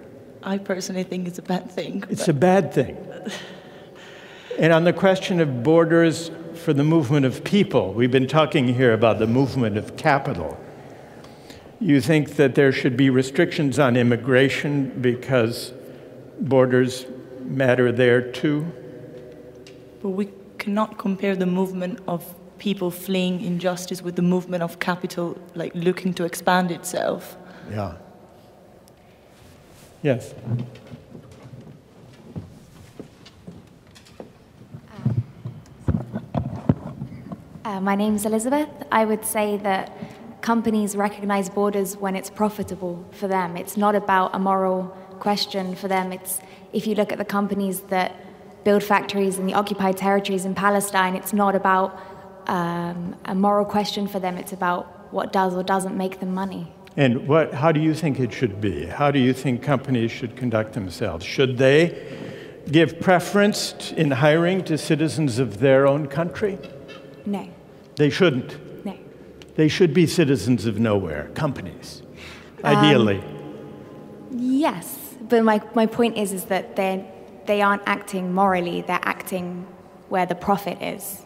I 0.44 0.60
personally 0.60 1.04
think 1.04 1.28
it's 1.28 1.40
a 1.40 1.42
bad 1.42 1.72
thing. 1.72 2.04
It's 2.10 2.28
a 2.28 2.34
bad 2.34 2.72
thing. 2.72 2.96
And 4.60 4.72
on 4.72 4.84
the 4.84 4.94
question 4.94 5.40
of 5.40 5.64
borders 5.64 6.30
for 6.66 6.74
the 6.74 6.84
movement 6.84 7.28
of 7.28 7.44
people, 7.44 7.94
we've 7.94 8.10
been 8.10 8.26
talking 8.26 8.68
here 8.74 8.92
about 8.92 9.20
the 9.20 9.28
movement 9.28 9.78
of 9.78 9.96
capital. 9.98 10.60
You 11.80 12.02
think 12.02 12.38
that 12.38 12.56
there 12.56 12.72
should 12.72 12.98
be 12.98 13.12
restrictions 13.12 13.78
on 13.78 13.96
immigration 13.96 14.90
because 15.00 15.74
borders 16.40 17.06
matter 17.42 17.92
there 17.92 18.32
too? 18.32 18.66
But 20.02 20.10
we 20.10 20.30
cannot 20.58 20.98
compare 20.98 21.36
the 21.36 21.46
movement 21.46 22.00
of 22.08 22.34
people 22.58 22.90
fleeing 22.90 23.42
injustice 23.42 24.02
with 24.02 24.16
the 24.16 24.24
movement 24.24 24.64
of 24.64 24.80
capital, 24.80 25.38
like 25.54 25.72
looking 25.76 26.16
to 26.16 26.24
expand 26.26 26.72
itself. 26.72 27.38
Yeah. 27.70 27.94
Yes. 30.02 30.34
Uh, 37.66 37.82
my 37.82 37.96
name 37.96 38.14
is 38.14 38.28
Elizabeth. 38.28 38.70
I 38.92 39.06
would 39.06 39.26
say 39.26 39.58
that 39.58 39.92
companies 40.42 40.96
recognize 40.96 41.50
borders 41.50 41.98
when 41.98 42.16
it's 42.16 42.30
profitable 42.30 43.04
for 43.10 43.28
them. 43.28 43.58
It's 43.58 43.76
not 43.76 43.96
about 43.96 44.36
a 44.36 44.38
moral 44.38 44.84
question 45.20 45.76
for 45.76 45.88
them. 45.88 46.12
It's 46.12 46.40
if 46.74 46.86
you 46.86 46.94
look 46.94 47.12
at 47.12 47.18
the 47.18 47.26
companies 47.26 47.80
that 47.94 48.14
build 48.64 48.84
factories 48.84 49.40
in 49.40 49.48
the 49.48 49.56
occupied 49.56 49.98
territories 49.98 50.46
in 50.46 50.54
Palestine, 50.54 51.16
it's 51.16 51.34
not 51.34 51.56
about 51.56 52.00
um, 52.46 53.16
a 53.26 53.34
moral 53.34 53.66
question 53.66 54.08
for 54.08 54.20
them. 54.20 54.38
It's 54.38 54.54
about 54.54 55.12
what 55.12 55.34
does 55.34 55.56
or 55.56 55.64
doesn't 55.64 55.98
make 55.98 56.20
them 56.20 56.36
money. 56.36 56.72
And 56.96 57.28
what, 57.28 57.52
how 57.52 57.72
do 57.72 57.80
you 57.80 57.96
think 57.96 58.20
it 58.20 58.32
should 58.32 58.62
be? 58.62 58.86
How 58.86 59.10
do 59.10 59.18
you 59.18 59.34
think 59.34 59.64
companies 59.64 60.12
should 60.12 60.36
conduct 60.36 60.74
themselves? 60.74 61.26
Should 61.26 61.58
they 61.58 62.62
give 62.72 63.00
preference 63.00 63.92
in 63.94 64.12
hiring 64.12 64.64
to 64.66 64.78
citizens 64.78 65.40
of 65.40 65.62
their 65.62 65.88
own 65.88 66.06
country? 66.06 66.60
No. 67.26 67.55
They 67.96 68.10
shouldn't. 68.10 68.86
No. 68.86 68.98
They 69.56 69.68
should 69.68 69.94
be 69.94 70.08
citizens 70.08 70.66
of 70.66 70.80
nowhere, 70.80 71.30
companies, 71.34 72.02
ideally. 72.64 73.20
Um, 73.20 74.30
yes, 74.32 75.16
but 75.22 75.44
my, 75.44 75.62
my 75.74 75.86
point 75.86 76.18
is, 76.18 76.34
is 76.34 76.46
that 76.46 76.76
they're, 76.76 77.06
they 77.46 77.62
aren't 77.62 77.84
acting 77.86 78.34
morally, 78.34 78.82
they're 78.82 79.00
acting 79.04 79.66
where 80.10 80.26
the 80.26 80.36
profit 80.36 80.82
is. 80.82 81.22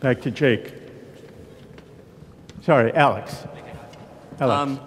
Back 0.00 0.20
to 0.22 0.30
Jake. 0.30 0.74
Sorry, 2.62 2.92
Alex. 2.94 3.44
Alex. 4.40 4.80
Um, 4.80 4.85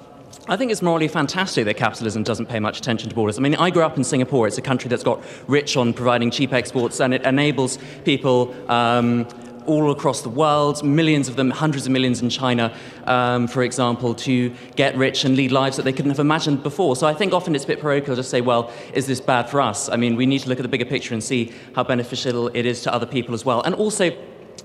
I 0.50 0.58
think 0.58 0.72
it's 0.72 0.82
morally 0.82 1.08
fantastic 1.08 1.66
that 1.66 1.78
capitalism 1.78 2.24
doesn't 2.24 2.48
pay 2.48 2.60
much 2.60 2.80
attention 2.80 3.08
to 3.08 3.14
borders. 3.14 3.38
I 3.38 3.42
mean, 3.42 3.54
I 3.54 3.70
grew 3.70 3.84
up 3.84 3.98
in 3.98 4.04
Singapore. 4.04 4.48
It's 4.48 4.58
a 4.58 4.64
country 4.64 4.90
that's 4.90 5.04
got 5.04 5.22
rich 5.48 5.78
on 5.78 5.94
providing 5.94 6.32
cheap 6.32 6.54
exports, 6.54 7.00
and 7.00 7.14
it 7.14 7.22
enables 7.22 7.78
people 8.04 8.56
um, 8.68 9.28
all 9.68 9.92
across 9.92 10.24
the 10.24 10.30
world, 10.30 10.84
millions 10.84 11.28
of 11.28 11.36
them, 11.36 11.52
hundreds 11.52 11.86
of 11.86 11.92
millions 11.92 12.24
in 12.24 12.32
China, 12.32 12.74
um, 13.06 13.46
for 13.46 13.62
example, 13.62 14.16
to 14.16 14.50
get 14.76 14.98
rich 14.98 15.24
and 15.24 15.36
lead 15.36 15.52
lives 15.52 15.78
that 15.78 15.84
they 15.84 15.94
couldn't 15.94 16.10
have 16.10 16.18
imagined 16.18 16.64
before. 16.64 16.96
So 16.96 17.06
I 17.06 17.14
think 17.14 17.32
often 17.32 17.54
it's 17.54 17.66
a 17.66 17.68
bit 17.68 17.80
parochial 17.80 18.16
to 18.16 18.24
say, 18.24 18.42
well, 18.42 18.72
is 18.96 19.06
this 19.06 19.22
bad 19.22 19.52
for 19.52 19.62
us? 19.62 19.88
I 19.88 19.98
mean, 19.98 20.16
we 20.16 20.26
need 20.26 20.40
to 20.40 20.50
look 20.50 20.58
at 20.58 20.64
the 20.64 20.68
bigger 20.68 20.86
picture 20.86 21.14
and 21.14 21.24
see 21.24 21.54
how 21.76 21.84
beneficial 21.84 22.48
it 22.56 22.66
is 22.66 22.82
to 22.82 22.92
other 22.92 23.06
people 23.06 23.36
as 23.36 23.46
well. 23.46 23.62
And 23.62 23.76
also, 23.76 24.18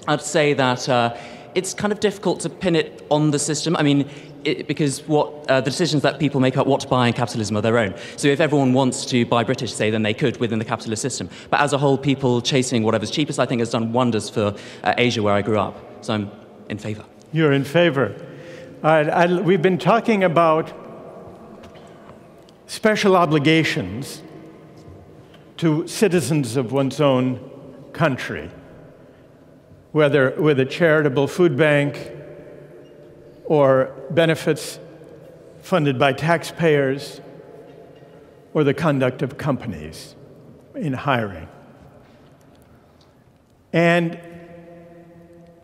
I'd 0.08 0.22
say 0.22 0.54
that. 0.54 0.88
Uh, 0.88 1.14
it's 1.54 1.72
kind 1.72 1.92
of 1.92 2.00
difficult 2.00 2.40
to 2.40 2.50
pin 2.50 2.74
it 2.74 3.06
on 3.10 3.30
the 3.30 3.38
system. 3.38 3.76
I 3.76 3.84
mean, 3.84 4.10
it, 4.44 4.66
because 4.66 5.00
what 5.08 5.50
uh, 5.50 5.60
the 5.60 5.70
decisions 5.70 6.02
that 6.02 6.18
people 6.18 6.40
make 6.40 6.54
about 6.54 6.66
what 6.66 6.80
to 6.80 6.88
buy 6.88 7.06
in 7.06 7.12
capitalism 7.12 7.56
are 7.56 7.62
their 7.62 7.78
own. 7.78 7.94
So 8.16 8.28
if 8.28 8.40
everyone 8.40 8.72
wants 8.72 9.06
to 9.06 9.26
buy 9.26 9.44
British, 9.44 9.72
say, 9.72 9.90
then 9.90 10.02
they 10.02 10.14
could 10.14 10.38
within 10.38 10.58
the 10.58 10.64
capitalist 10.64 11.02
system. 11.02 11.28
But 11.50 11.60
as 11.60 11.72
a 11.72 11.78
whole, 11.78 11.98
people 11.98 12.40
chasing 12.40 12.82
whatever's 12.82 13.10
cheapest, 13.10 13.38
I 13.38 13.46
think, 13.46 13.60
has 13.60 13.70
done 13.70 13.92
wonders 13.92 14.28
for 14.28 14.54
uh, 14.82 14.94
Asia, 14.98 15.22
where 15.22 15.34
I 15.34 15.42
grew 15.42 15.58
up. 15.58 16.04
So 16.04 16.14
I'm 16.14 16.30
in 16.68 16.78
favour. 16.78 17.04
You're 17.32 17.52
in 17.52 17.64
favour. 17.64 18.14
I, 18.82 19.26
we've 19.40 19.62
been 19.62 19.78
talking 19.78 20.24
about 20.24 20.72
special 22.66 23.16
obligations 23.16 24.22
to 25.56 25.86
citizens 25.86 26.56
of 26.56 26.72
one's 26.72 27.00
own 27.00 27.40
country, 27.94 28.50
whether 29.92 30.30
with 30.38 30.60
a 30.60 30.66
charitable 30.66 31.28
food 31.28 31.56
bank 31.56 32.10
or 33.44 33.94
benefits 34.10 34.78
funded 35.60 35.98
by 35.98 36.12
taxpayers 36.12 37.20
or 38.52 38.64
the 38.64 38.74
conduct 38.74 39.22
of 39.22 39.36
companies 39.38 40.14
in 40.74 40.92
hiring. 40.92 41.48
And 43.72 44.18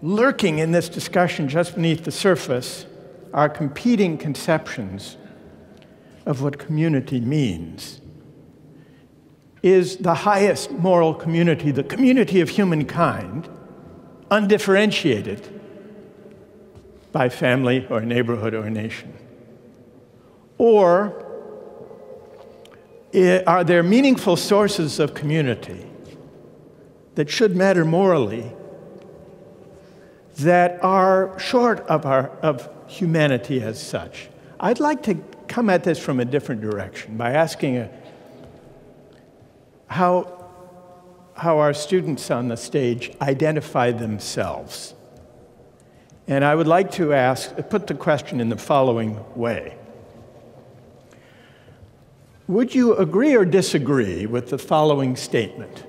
lurking 0.03 0.59
in 0.59 0.73
this 0.73 0.89
discussion 0.89 1.49
just 1.49 1.75
beneath 1.75 2.05
the 2.05 2.11
surface 2.11 2.87
are 3.33 3.49
competing 3.49 4.19
conceptions 4.19 5.17
of 6.27 6.43
what 6.43 6.59
community 6.59 7.21
means. 7.21 8.01
Is 9.63 9.99
the 9.99 10.15
highest 10.15 10.71
moral 10.71 11.15
community 11.15 11.71
the 11.71 11.85
community 11.85 12.41
of 12.41 12.49
humankind, 12.49 13.49
undifferentiated? 14.31 15.60
By 17.13 17.29
family 17.29 17.87
or 17.91 18.01
neighborhood 18.01 18.55
or 18.55 18.69
nation? 18.71 19.13
Or 20.59 21.27
are 23.47 23.65
there 23.65 23.83
meaningful 23.83 24.37
sources 24.37 25.01
of 25.01 25.15
community 25.15 25.87
that 27.15 27.29
should 27.29 27.57
matter 27.57 27.85
morally 27.85 28.53
that 30.39 30.83
are 30.83 31.39
short 31.39 31.81
of, 31.81 32.07
our, 32.07 32.29
of 32.43 32.69
humanity 32.87 33.63
as 33.63 33.83
such? 33.83 34.29
I'd 34.61 34.81
like 34.81 35.03
to 35.05 35.17
come 35.49 35.69
at 35.71 35.83
this 35.83 35.99
from 35.99 36.21
a 36.21 36.25
different 36.25 36.61
direction 36.61 37.17
by 37.17 37.33
asking 37.33 37.79
a, 37.79 37.91
how, 39.89 40.47
how 41.35 41.59
our 41.59 41.75
students 41.75 42.31
on 42.31 42.49
the 42.49 42.57
stage 42.57 43.13
identify 43.21 43.91
themselves. 43.91 44.95
And 46.31 46.45
I 46.45 46.55
would 46.55 46.69
like 46.69 46.93
to 46.93 47.13
ask, 47.13 47.57
put 47.71 47.89
the 47.89 47.95
question 47.95 48.41
in 48.41 48.51
the 48.51 48.57
following 48.57 49.19
way 49.35 49.77
Would 52.47 52.73
you 52.73 52.95
agree 52.95 53.35
or 53.35 53.45
disagree 53.45 54.27
with 54.27 54.51
the 54.51 54.57
following 54.57 55.17
statement? 55.17 55.85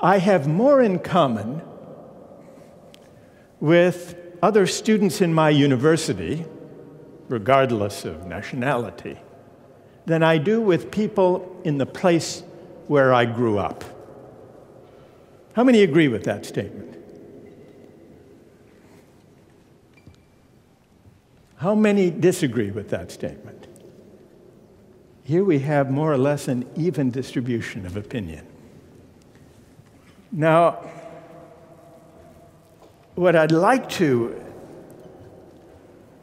I 0.00 0.18
have 0.18 0.48
more 0.48 0.80
in 0.80 1.00
common 1.00 1.60
with 3.60 4.16
other 4.42 4.66
students 4.66 5.20
in 5.20 5.34
my 5.34 5.50
university, 5.50 6.46
regardless 7.28 8.06
of 8.06 8.26
nationality, 8.26 9.18
than 10.06 10.22
I 10.22 10.38
do 10.38 10.62
with 10.62 10.90
people 10.90 11.60
in 11.64 11.76
the 11.76 11.86
place 11.86 12.42
where 12.86 13.12
I 13.12 13.26
grew 13.26 13.58
up. 13.58 13.84
How 15.52 15.62
many 15.62 15.82
agree 15.82 16.08
with 16.08 16.24
that 16.24 16.46
statement? 16.46 16.95
How 21.56 21.74
many 21.74 22.10
disagree 22.10 22.70
with 22.70 22.90
that 22.90 23.10
statement? 23.10 23.66
Here 25.22 25.42
we 25.42 25.58
have 25.60 25.90
more 25.90 26.12
or 26.12 26.18
less 26.18 26.48
an 26.48 26.68
even 26.76 27.10
distribution 27.10 27.86
of 27.86 27.96
opinion. 27.96 28.46
Now, 30.30 30.72
what 33.14 33.34
I'd 33.34 33.52
like 33.52 33.88
to 33.90 34.40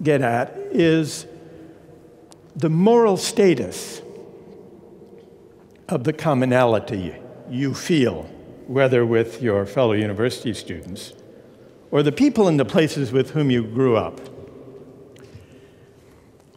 get 0.02 0.22
at 0.22 0.56
is 0.72 1.26
the 2.56 2.70
moral 2.70 3.18
status 3.18 4.02
of 5.90 6.04
the 6.04 6.14
commonality 6.14 7.16
you 7.50 7.74
feel, 7.74 8.24
whether 8.68 9.06
with 9.06 9.42
your 9.42 9.66
fellow 9.66 9.94
university 9.94 10.54
students 10.54 11.14
or 11.92 12.04
the 12.04 12.12
people 12.12 12.48
in 12.48 12.58
the 12.58 12.66
places 12.66 13.12
with 13.12 13.32
whom 13.32 13.50
you 13.50 13.64
grew 13.64 13.98
up. 13.98 14.20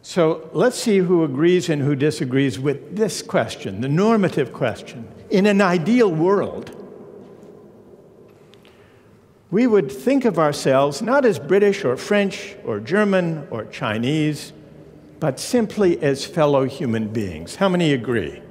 So 0.07 0.49
let's 0.53 0.77
see 0.77 0.99
who 0.99 1.25
agrees 1.25 1.67
and 1.67 1.81
who 1.81 1.93
disagrees 1.93 2.57
with 2.57 2.95
this 2.95 3.21
question, 3.21 3.81
the 3.81 3.89
normative 3.89 4.53
question. 4.53 5.05
In 5.29 5.45
an 5.45 5.59
ideal 5.59 6.09
world, 6.09 6.73
we 9.51 9.67
would 9.67 9.91
think 9.91 10.23
of 10.23 10.39
ourselves 10.39 11.01
not 11.01 11.25
as 11.25 11.39
British 11.39 11.83
or 11.83 11.97
French 11.97 12.55
or 12.63 12.79
German 12.79 13.49
or 13.51 13.65
Chinese, 13.65 14.53
but 15.19 15.41
simply 15.41 16.01
as 16.01 16.25
fellow 16.25 16.63
human 16.63 17.09
beings. 17.09 17.57
How 17.57 17.67
many 17.67 17.91
agree? 17.91 18.41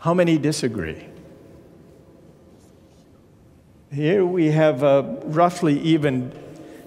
How 0.00 0.12
many 0.12 0.36
disagree? 0.36 1.06
Here 3.90 4.22
we 4.22 4.50
have 4.50 4.82
a 4.82 5.18
roughly 5.24 5.80
even 5.80 6.30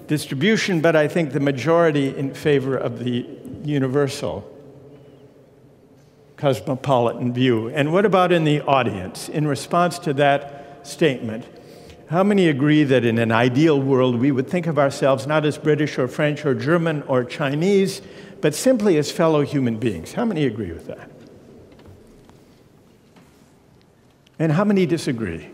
distribution, 0.08 0.82
but 0.82 0.96
I 0.96 1.08
think 1.08 1.32
the 1.32 1.40
majority 1.40 2.16
in 2.16 2.34
favor 2.34 2.76
of 2.76 3.00
the 3.00 3.26
universal 3.64 4.50
cosmopolitan 6.38 7.34
view. 7.34 7.70
And 7.70 7.94
what 7.94 8.06
about 8.06 8.32
in 8.32 8.44
the 8.44 8.62
audience? 8.62 9.30
In 9.30 9.48
response 9.48 9.98
to 10.00 10.14
that 10.16 10.86
statement, 10.86 11.46
how 12.10 12.24
many 12.24 12.50
agree 12.50 12.84
that 12.84 13.06
in 13.06 13.18
an 13.18 13.32
ideal 13.32 13.82
world 13.82 14.20
we 14.20 14.32
would 14.32 14.50
think 14.50 14.68
of 14.68 14.78
ourselves 14.78 15.26
not 15.26 15.46
as 15.46 15.58
British 15.58 15.98
or 15.98 16.08
French 16.08 16.46
or 16.46 16.54
German 16.54 17.02
or 17.04 17.24
Chinese, 17.24 18.02
but 18.42 18.54
simply 18.54 18.98
as 18.98 19.12
fellow 19.12 19.42
human 19.42 19.78
beings? 19.78 20.14
How 20.14 20.26
many 20.26 20.46
agree 20.46 20.72
with 20.72 20.88
that? 20.88 21.10
And 24.38 24.52
how 24.52 24.66
many 24.66 24.86
disagree? 24.86 25.50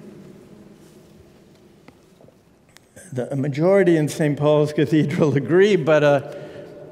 The 3.12 3.36
majority 3.36 3.98
in 3.98 4.08
St. 4.08 4.38
Paul's 4.38 4.72
Cathedral 4.72 5.36
agree, 5.36 5.76
but 5.76 6.04
a 6.04 6.38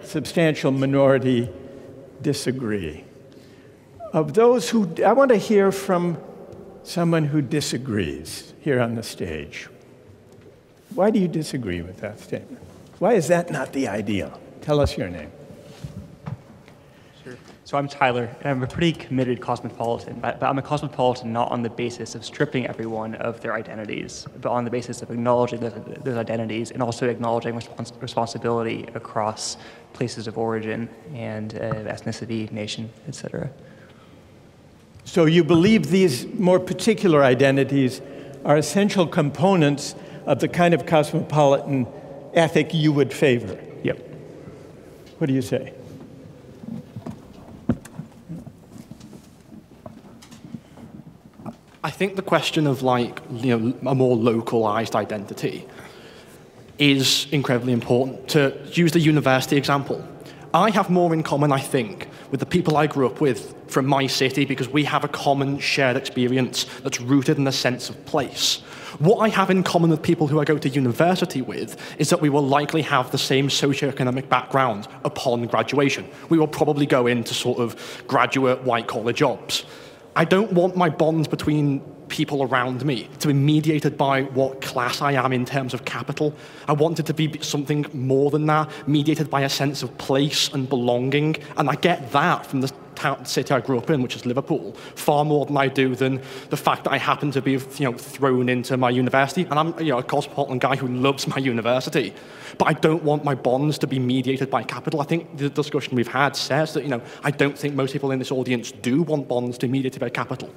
substantial 0.02 0.72
minority 0.72 1.50
disagree. 2.22 3.04
Of 4.14 4.34
those 4.34 4.70
who, 4.70 4.90
I 5.06 5.14
want 5.14 5.30
to 5.30 5.38
hear 5.38 5.72
from 5.72 6.18
someone 6.84 7.26
who 7.26 7.42
disagrees 7.42 8.54
here 8.62 8.80
on 8.80 8.96
the 8.96 9.04
stage. 9.04 9.68
Why 10.96 11.12
do 11.12 11.20
you 11.20 11.28
disagree 11.28 11.82
with 11.82 11.98
that 11.98 12.20
statement? 12.20 12.64
Why 13.00 13.14
is 13.14 13.28
that 13.28 13.52
not 13.52 13.74
the 13.74 13.88
ideal? 13.88 14.40
Tell 14.62 14.80
us 14.80 14.98
your 14.98 15.10
name. 15.10 15.32
So 17.68 17.78
I'm 17.78 17.90
Tyler, 17.90 18.34
and 18.40 18.50
I'm 18.50 18.64
a 18.64 18.68
pretty 18.68 18.94
committed 18.94 19.42
cosmopolitan, 19.42 20.22
but, 20.22 20.40
but, 20.40 20.48
I'm 20.48 20.58
a 20.58 20.62
cosmopolitan 20.62 21.34
not 21.34 21.52
on 21.52 21.64
the 21.64 21.70
basis 21.70 22.16
of 22.16 22.24
stripping 22.24 22.66
everyone 22.66 23.16
of 23.16 23.42
their 23.42 23.56
identities, 23.56 24.26
but 24.42 24.50
on 24.50 24.64
the 24.64 24.72
basis 24.72 25.02
of 25.02 25.12
acknowledging 25.12 25.60
those, 25.60 25.74
those 26.02 26.16
identities 26.16 26.72
and 26.72 26.82
also 26.82 27.10
acknowledging 27.10 27.54
respons- 27.54 27.92
responsibility 28.02 28.86
across 28.96 29.58
places 29.92 30.28
of 30.28 30.38
origin 30.38 30.88
and 31.14 31.56
uh, 31.56 31.74
ethnicity, 31.92 32.50
nation, 32.54 32.90
etc. 33.06 33.50
So 35.04 35.26
you 35.26 35.44
believe 35.44 35.90
these 35.90 36.26
more 36.26 36.62
particular 36.62 37.22
identities 37.22 38.00
are 38.46 38.56
essential 38.56 39.06
components 39.06 39.94
of 40.26 40.40
the 40.40 40.48
kind 40.48 40.74
of 40.74 40.86
cosmopolitan 40.86 41.86
ethic 42.34 42.74
you 42.74 42.94
would 42.94 43.12
favor? 43.12 43.62
Yep. 43.84 44.00
What 45.18 45.28
do 45.28 45.34
you 45.34 45.42
say? 45.42 45.74
I 51.88 51.90
think 51.90 52.18
the 52.18 52.22
question 52.22 52.68
of 52.68 52.84
like 52.84 53.22
you 53.32 53.58
know 53.58 53.90
a 53.90 53.96
more 53.96 54.18
localized 54.18 54.94
identity 54.94 55.66
is 56.78 57.28
incredibly 57.32 57.72
important. 57.72 58.28
To 58.32 58.54
use 58.74 58.92
the 58.92 59.00
university 59.00 59.56
example, 59.56 60.06
I 60.54 60.70
have 60.72 60.90
more 60.90 61.14
in 61.14 61.24
common, 61.24 61.54
I 61.54 61.62
think, 61.62 62.10
with 62.30 62.42
the 62.42 62.46
people 62.46 62.76
I 62.76 62.88
grew 62.88 63.06
up 63.08 63.22
with 63.22 63.56
from 63.72 63.86
my 63.86 64.06
city 64.06 64.44
because 64.44 64.68
we 64.68 64.84
have 64.84 65.06
a 65.06 65.08
common 65.08 65.60
shared 65.60 65.96
experience 65.96 66.66
that's 66.84 67.00
rooted 67.00 67.38
in 67.38 67.48
a 67.48 67.54
sense 67.54 67.90
of 67.90 68.06
place. 68.06 68.58
What 69.00 69.20
I 69.20 69.30
have 69.30 69.50
in 69.50 69.64
common 69.64 69.90
with 69.90 70.04
people 70.04 70.28
who 70.28 70.42
I 70.42 70.44
go 70.44 70.58
to 70.58 70.68
university 70.68 71.42
with 71.42 71.78
is 72.00 72.10
that 72.10 72.20
we 72.20 72.28
will 72.28 72.46
likely 72.46 72.82
have 72.82 73.12
the 73.12 73.18
same 73.18 73.48
socioeconomic 73.48 74.28
background 74.28 74.90
upon 75.06 75.46
graduation. 75.46 76.06
We 76.28 76.38
will 76.38 76.50
probably 76.50 76.86
go 76.86 77.08
into 77.08 77.34
sort 77.34 77.60
of 77.60 78.04
graduate 78.08 78.64
white 78.64 78.88
collar 78.88 79.14
jobs. 79.14 79.64
I 80.18 80.26
don't 80.26 80.52
want 80.54 80.76
my 80.76 80.90
bonds 80.90 81.28
between 81.28 81.80
people 82.08 82.42
around 82.42 82.84
me 82.84 83.08
to 83.20 83.28
be 83.28 83.36
mediated 83.36 84.00
by 84.00 84.24
what 84.24 84.62
class 84.62 85.00
I 85.00 85.12
am 85.12 85.32
in 85.32 85.46
terms 85.46 85.76
of 85.76 85.86
capital. 85.86 86.34
I 86.68 86.74
want 86.74 87.00
it 87.00 87.06
to 87.06 87.14
be 87.14 87.38
something 87.42 87.86
more 87.94 88.32
than 88.32 88.48
that, 88.48 88.68
mediated 88.88 89.30
by 89.30 89.42
a 89.42 89.50
sense 89.50 89.84
of 89.84 89.96
place 90.00 90.52
and 90.52 90.68
belonging. 90.68 91.36
And 91.56 91.70
I 91.70 91.76
get 91.76 92.12
that 92.14 92.48
from 92.48 92.62
the 92.62 92.74
town, 92.98 93.26
city 93.26 93.54
I 93.54 93.62
grew 93.62 93.78
up 93.78 93.90
in, 93.90 94.02
which 94.02 94.16
is 94.16 94.26
Liverpool, 94.26 94.74
far 94.96 95.24
more 95.24 95.46
than 95.46 95.56
I 95.56 95.68
do 95.68 95.96
than 95.96 96.22
the 96.50 96.58
fact 96.58 96.84
that 96.84 96.92
I 96.92 96.98
happen 96.98 97.32
to 97.32 97.42
be 97.42 97.52
you 97.54 97.86
know, 97.86 97.94
thrown 97.94 98.50
into 98.50 98.76
my 98.76 98.90
university. 98.90 99.44
And 99.44 99.54
I'm 99.54 99.80
you 99.80 99.92
know, 99.92 100.00
a 100.00 100.04
cosmopolitan 100.04 100.60
guy 100.60 100.76
who 100.76 100.88
loves 100.88 101.28
my 101.28 101.38
university. 101.38 102.14
But 102.58 102.68
I 102.68 102.74
don't 102.74 103.04
want 103.04 103.24
my 103.24 103.36
bonds 103.36 103.78
to 103.80 103.88
be 103.88 104.00
mediated 104.00 104.50
by 104.50 104.64
capital. 104.64 105.00
I 105.00 105.06
think 105.06 105.38
the 105.38 105.50
discussion 105.50 105.96
we've 105.96 106.08
had 106.08 106.36
says 106.36 106.74
that 106.74 106.84
you 106.84 106.90
know, 106.90 107.02
I 107.24 107.32
don't 107.32 107.58
think 107.58 107.76
most 107.76 107.94
people 107.94 108.12
in 108.12 108.20
this 108.20 108.32
audience 108.32 108.72
do 108.72 109.04
want 109.04 109.28
bonds 109.28 109.58
to 109.60 109.68
be 109.68 109.72
mediated 109.72 110.02
by 110.02 110.10
capital. 110.10 110.50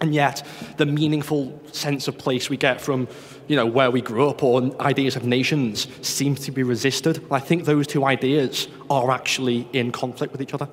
And 0.00 0.12
yet, 0.12 0.44
the 0.78 0.86
meaningful 0.86 1.60
sense 1.70 2.08
of 2.08 2.18
place 2.18 2.50
we 2.50 2.56
get 2.56 2.80
from 2.80 3.06
you 3.46 3.54
know, 3.54 3.66
where 3.66 3.90
we 3.90 4.00
grew 4.00 4.28
up 4.28 4.42
or 4.42 4.74
ideas 4.80 5.14
of 5.14 5.24
nations 5.24 5.86
seems 6.00 6.40
to 6.40 6.50
be 6.50 6.64
resisted. 6.64 7.24
I 7.30 7.38
think 7.38 7.66
those 7.66 7.86
two 7.86 8.04
ideas 8.04 8.66
are 8.90 9.12
actually 9.12 9.68
in 9.72 9.92
conflict 9.92 10.32
with 10.32 10.42
each 10.42 10.54
other. 10.54 10.68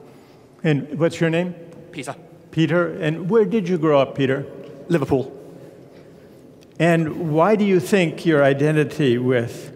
And 0.64 1.00
what's 1.00 1.20
your 1.20 1.30
name? 1.30 1.54
Peter. 1.92 2.16
Peter. 2.52 2.88
And 3.02 3.30
where 3.30 3.46
did 3.46 3.70
you 3.70 3.78
grow 3.78 4.00
up, 4.00 4.16
Peter? 4.16 4.46
Liverpool. 4.88 5.36
And 6.80 7.34
why 7.34 7.56
do 7.56 7.66
you 7.66 7.80
think 7.80 8.26
your 8.26 8.44
identity 8.44 9.18
with 9.18 9.76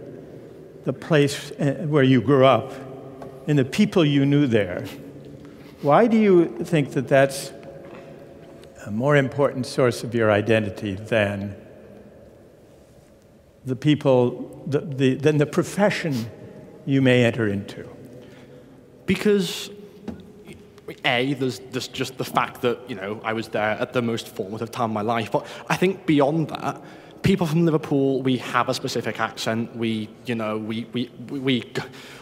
the 0.85 0.93
place 0.93 1.51
uh, 1.51 1.85
where 1.87 2.03
you 2.03 2.21
grew 2.21 2.45
up 2.45 2.73
and 3.47 3.57
the 3.57 3.65
people 3.65 4.05
you 4.05 4.25
knew 4.25 4.47
there, 4.47 4.85
why 5.81 6.07
do 6.07 6.17
you 6.17 6.47
think 6.63 6.91
that 6.91 7.07
that's 7.07 7.51
a 8.85 8.91
more 8.91 9.15
important 9.15 9.65
source 9.65 10.03
of 10.03 10.15
your 10.15 10.31
identity 10.31 10.95
than 10.95 11.55
the 13.65 13.75
people, 13.75 14.63
the, 14.67 14.79
the, 14.79 15.13
than 15.15 15.37
the 15.37 15.45
profession 15.45 16.29
you 16.85 17.01
may 17.01 17.23
enter 17.23 17.47
into? 17.47 17.87
Because 19.05 19.69
a, 21.05 21.33
there's, 21.33 21.59
there's 21.71 21.87
just 21.87 22.17
the 22.17 22.25
fact 22.25 22.61
that, 22.61 22.79
you 22.89 22.95
know, 22.95 23.21
I 23.23 23.33
was 23.33 23.49
there 23.49 23.71
at 23.79 23.93
the 23.93 24.01
most 24.01 24.27
formative 24.27 24.71
time 24.71 24.91
of 24.91 24.93
my 24.93 25.01
life. 25.01 25.31
But 25.31 25.45
I 25.69 25.75
think 25.75 26.05
beyond 26.05 26.49
that, 26.49 26.81
people 27.23 27.47
from 27.47 27.65
Liverpool, 27.65 28.21
we 28.21 28.37
have 28.37 28.69
a 28.69 28.73
specific 28.73 29.19
accent. 29.19 29.75
We, 29.75 30.09
you 30.25 30.35
know, 30.35 30.57
we, 30.57 30.85
we, 30.93 31.09
we, 31.29 31.63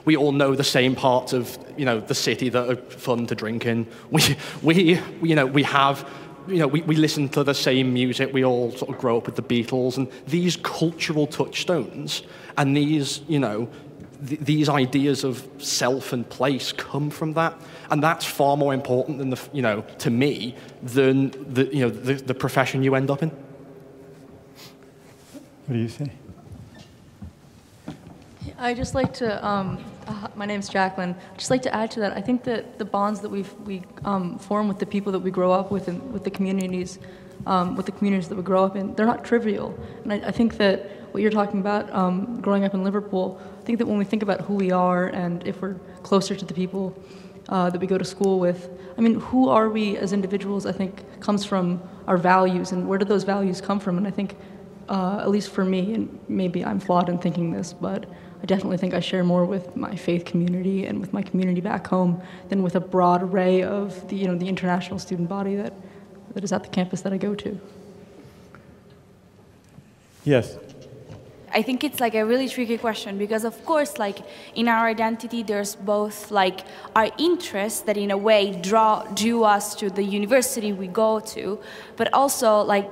we 0.06 0.16
all 0.16 0.32
know 0.32 0.56
the 0.56 0.64
same 0.64 0.96
parts 0.96 1.34
of, 1.34 1.58
you 1.76 1.86
know, 1.86 2.00
the 2.00 2.16
city 2.16 2.50
that 2.50 2.70
are 2.70 2.76
fun 2.76 3.28
to 3.28 3.36
drink 3.36 3.66
in. 3.66 3.88
We, 4.12 4.38
we, 4.62 5.00
you 5.24 5.36
know, 5.36 5.46
we 5.46 5.64
have, 5.64 6.08
you 6.48 6.58
know, 6.58 6.68
we, 6.68 6.82
we 6.84 6.96
listen 6.96 7.30
to 7.30 7.44
the 7.44 7.54
same 7.54 7.94
music. 7.94 8.32
We 8.32 8.46
all 8.46 8.72
sort 8.72 8.92
of 8.92 9.00
grow 9.00 9.18
up 9.18 9.26
with 9.26 9.36
the 9.36 9.44
Beatles. 9.44 9.98
And 9.98 10.08
these 10.28 10.56
cultural 10.58 11.28
touchstones 11.28 12.24
and 12.58 12.78
these, 12.78 13.22
you 13.28 13.40
know, 13.40 13.70
th- 14.28 14.42
these 14.42 14.70
ideas 14.70 15.24
of 15.24 15.48
self 15.58 16.14
and 16.14 16.30
place 16.30 16.72
come 16.72 17.10
from 17.10 17.34
that. 17.34 17.60
And 17.92 18.02
that's 18.02 18.26
far 18.26 18.56
more 18.56 18.74
important 18.74 19.18
than 19.18 19.30
the, 19.30 19.50
you 19.52 19.62
know, 19.62 19.82
to 20.00 20.10
me, 20.10 20.56
than 20.82 21.32
the, 21.54 21.66
you 21.76 21.82
know, 21.82 21.90
the, 21.90 22.14
the 22.14 22.34
profession 22.34 22.84
you 22.84 22.96
end 22.96 23.12
up 23.12 23.22
in. 23.22 23.30
What 25.66 25.74
do 25.74 25.78
you 25.78 25.90
say? 25.90 26.10
I 28.58 28.74
just 28.74 28.96
like 28.96 29.14
to. 29.16 29.46
Um, 29.46 29.84
uh, 30.08 30.28
my 30.36 30.46
name's 30.46 30.70
Jacqueline. 30.70 31.16
Just 31.38 31.52
like 31.52 31.62
to 31.64 31.76
add 31.76 31.92
to 31.92 32.00
that. 32.00 32.14
I 32.14 32.22
think 32.22 32.44
that 32.46 32.80
the 32.80 32.86
bonds 32.86 33.20
that 33.22 33.30
we've 33.30 33.54
we 33.66 33.84
um, 34.06 34.40
form 34.40 34.70
with 34.70 34.80
the 34.80 34.86
people 34.86 35.12
that 35.12 35.20
we 35.20 35.30
grow 35.30 35.52
up 35.52 35.70
with 35.70 35.90
and 35.90 36.14
with 36.14 36.24
the 36.24 36.32
communities, 36.32 36.98
um, 37.46 37.76
with 37.76 37.88
the 37.88 37.92
communities 37.92 38.30
that 38.30 38.36
we 38.36 38.44
grow 38.44 38.64
up 38.64 38.78
in, 38.78 38.96
they're 38.96 39.06
not 39.06 39.26
trivial. 39.26 39.78
And 40.04 40.14
I, 40.14 40.28
I 40.28 40.32
think 40.32 40.58
that 40.58 40.90
what 41.12 41.22
you're 41.22 41.32
talking 41.32 41.60
about, 41.60 41.92
um, 41.94 42.40
growing 42.40 42.64
up 42.64 42.74
in 42.74 42.86
Liverpool, 42.86 43.42
I 43.62 43.66
think 43.66 43.80
that 43.80 43.86
when 43.86 43.98
we 43.98 44.06
think 44.06 44.24
about 44.24 44.42
who 44.42 44.54
we 44.54 44.72
are 44.72 45.08
and 45.08 45.46
if 45.46 45.62
we're 45.62 45.76
closer 46.04 46.36
to 46.36 46.46
the 46.46 46.54
people 46.54 46.96
uh, 47.50 47.70
that 47.70 47.80
we 47.80 47.88
go 47.88 47.98
to 47.98 48.06
school 48.06 48.40
with. 48.40 48.70
I 48.98 49.02
mean, 49.02 49.20
who 49.20 49.50
are 49.50 49.70
we 49.70 49.98
as 49.98 50.14
individuals? 50.14 50.66
I 50.66 50.72
think 50.72 51.04
comes 51.20 51.46
from 51.46 51.82
our 52.08 52.18
values, 52.18 52.72
and 52.72 52.88
where 52.88 52.98
do 52.98 53.06
those 53.06 53.24
values 53.24 53.62
come 53.62 53.80
from? 53.80 53.98
And 53.98 54.08
I 54.08 54.12
think, 54.12 54.38
uh, 54.90 55.20
at 55.22 55.30
least 55.30 55.52
for 55.52 55.64
me, 55.64 55.94
and 55.94 56.20
maybe 56.28 56.64
I'm 56.64 56.80
flawed 56.80 57.10
in 57.10 57.18
thinking 57.18 57.52
this, 57.52 57.74
but 57.74 58.06
I 58.42 58.46
definitely 58.46 58.78
think 58.78 58.94
I 58.94 59.00
share 59.00 59.24
more 59.24 59.46
with 59.46 59.76
my 59.76 59.96
faith 59.96 60.26
community 60.26 60.86
and 60.86 61.00
with 61.00 61.14
my 61.14 61.22
community 61.22 61.62
back 61.62 61.86
home 61.88 62.22
than 62.50 62.64
with 62.64 62.76
a 62.76 62.80
broad 62.80 63.22
array 63.22 63.62
of 63.62 64.08
the, 64.08 64.16
you 64.16 64.28
know, 64.28 64.36
the 64.36 64.48
international 64.48 64.98
student 64.98 65.30
body 65.30 65.56
that, 65.56 65.74
that 66.34 66.44
is 66.44 66.52
at 66.52 66.64
the 66.64 66.70
campus 66.70 67.02
that 67.02 67.14
I 67.14 67.18
go 67.18 67.36
to. 67.36 67.60
Yes. 70.24 70.58
I 71.54 71.62
think 71.62 71.84
it's 71.84 72.00
like 72.00 72.16
a 72.16 72.26
really 72.26 72.48
tricky 72.48 72.78
question 72.78 73.18
because 73.18 73.44
of 73.44 73.66
course 73.66 73.98
like 73.98 74.20
in 74.56 74.68
our 74.68 74.88
identity 74.88 75.44
there's 75.44 75.76
both 75.76 76.32
like 76.32 76.62
our 76.96 77.10
interests 77.18 77.82
that 77.82 77.98
in 77.98 78.12
a 78.12 78.18
way 78.18 78.52
draw 78.52 79.04
drew 79.14 79.44
us 79.44 79.76
to 79.76 79.90
the 79.90 80.04
university 80.04 80.72
we 80.72 80.88
go 80.88 81.20
to, 81.20 81.60
but 81.98 82.14
also 82.14 82.62
like 82.62 82.90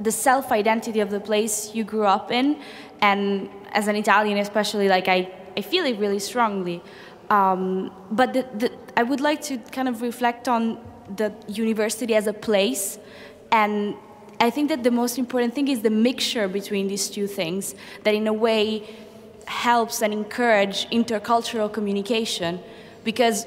the 0.00 0.12
self 0.12 0.50
identity 0.50 1.00
of 1.00 1.10
the 1.10 1.20
place 1.20 1.74
you 1.74 1.84
grew 1.84 2.06
up 2.06 2.32
in 2.32 2.60
and 3.00 3.50
as 3.72 3.86
an 3.86 3.96
Italian 3.96 4.38
especially 4.38 4.88
like 4.88 5.08
I, 5.08 5.30
I 5.56 5.62
feel 5.62 5.84
it 5.84 5.98
really 5.98 6.18
strongly. 6.18 6.82
Um, 7.28 7.92
but 8.10 8.32
the, 8.32 8.46
the, 8.56 8.72
I 8.96 9.02
would 9.04 9.20
like 9.20 9.40
to 9.42 9.58
kind 9.58 9.88
of 9.88 10.02
reflect 10.02 10.48
on 10.48 10.80
the 11.16 11.32
university 11.48 12.14
as 12.14 12.26
a 12.26 12.32
place 12.32 12.98
and 13.52 13.94
I 14.40 14.48
think 14.48 14.70
that 14.70 14.82
the 14.82 14.90
most 14.90 15.18
important 15.18 15.54
thing 15.54 15.68
is 15.68 15.82
the 15.82 15.90
mixture 15.90 16.48
between 16.48 16.88
these 16.88 17.10
two 17.10 17.26
things 17.26 17.74
that, 18.04 18.14
in 18.14 18.26
a 18.26 18.32
way, 18.32 18.88
helps 19.46 20.00
and 20.00 20.12
encourage 20.12 20.88
intercultural 20.90 21.70
communication 21.70 22.60
because 23.04 23.46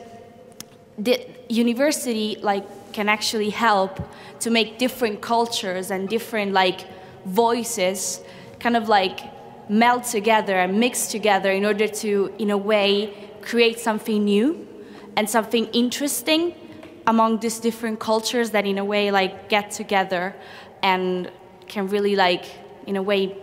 the 0.98 1.26
university 1.50 2.38
like 2.42 2.66
can 2.94 3.10
actually 3.10 3.50
help 3.50 4.00
to 4.42 4.52
make 4.52 4.78
different 4.78 5.22
cultures 5.22 5.90
and 5.90 6.08
different 6.10 6.52
like 6.52 6.82
voices 7.26 8.22
kind 8.60 8.78
of 8.78 8.88
like 8.88 9.20
melt 9.70 10.04
together 10.04 10.56
and 10.60 10.80
mix 10.80 11.08
together 11.08 11.52
in 11.52 11.66
order 11.66 11.88
to 11.88 12.32
in 12.38 12.52
a 12.52 12.58
way 12.58 13.14
create 13.42 13.80
something 13.80 14.24
new 14.26 14.68
and 15.16 15.30
something 15.30 15.66
interesting 15.68 16.54
among 17.08 17.40
these 17.40 17.60
different 17.60 18.00
cultures 18.00 18.52
that 18.52 18.66
in 18.66 18.78
a 18.78 18.86
way 18.86 19.10
like 19.12 19.50
get 19.50 19.72
together 19.72 20.36
and 20.84 21.32
can 21.68 21.88
really 21.88 22.16
like 22.16 22.46
in 22.86 22.96
a 22.96 23.02
way 23.02 23.36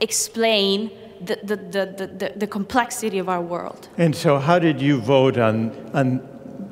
explain 0.00 0.90
the, 1.20 1.38
the, 1.42 1.56
the, 1.56 2.06
the, 2.06 2.32
the 2.36 2.46
complexity 2.46 3.18
of 3.18 3.28
our 3.28 3.42
world. 3.42 3.88
And 3.98 4.14
so, 4.14 4.38
how 4.38 4.58
did 4.60 4.80
you 4.80 5.00
vote 5.00 5.36
on, 5.36 5.72
on 5.92 6.18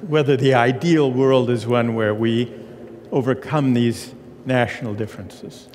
whether 0.09 0.37
the 0.37 0.55
ideal 0.55 1.11
world 1.11 1.51
is 1.51 1.67
one 1.67 1.95
where 1.95 2.15
we 2.15 2.53
overcome 3.11 3.75
these 3.75 4.15
national 4.45 4.95
differences? 4.95 5.69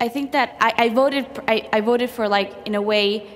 I 0.00 0.08
think 0.08 0.32
that 0.32 0.56
I, 0.60 0.74
I 0.76 0.88
voted. 0.90 1.26
I, 1.48 1.68
I 1.72 1.80
voted 1.80 2.10
for 2.10 2.28
like 2.28 2.52
in 2.66 2.74
a 2.74 2.82
way 2.82 3.26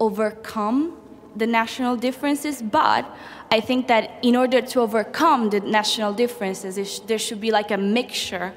overcome 0.00 0.96
the 1.36 1.46
national 1.46 1.96
differences, 1.96 2.62
but 2.62 3.04
I 3.50 3.60
think 3.60 3.86
that 3.88 4.10
in 4.22 4.36
order 4.36 4.60
to 4.60 4.80
overcome 4.80 5.50
the 5.50 5.60
national 5.60 6.12
differences, 6.12 7.00
there 7.06 7.18
should 7.18 7.40
be 7.40 7.50
like 7.50 7.70
a 7.70 7.78
mixture 7.78 8.52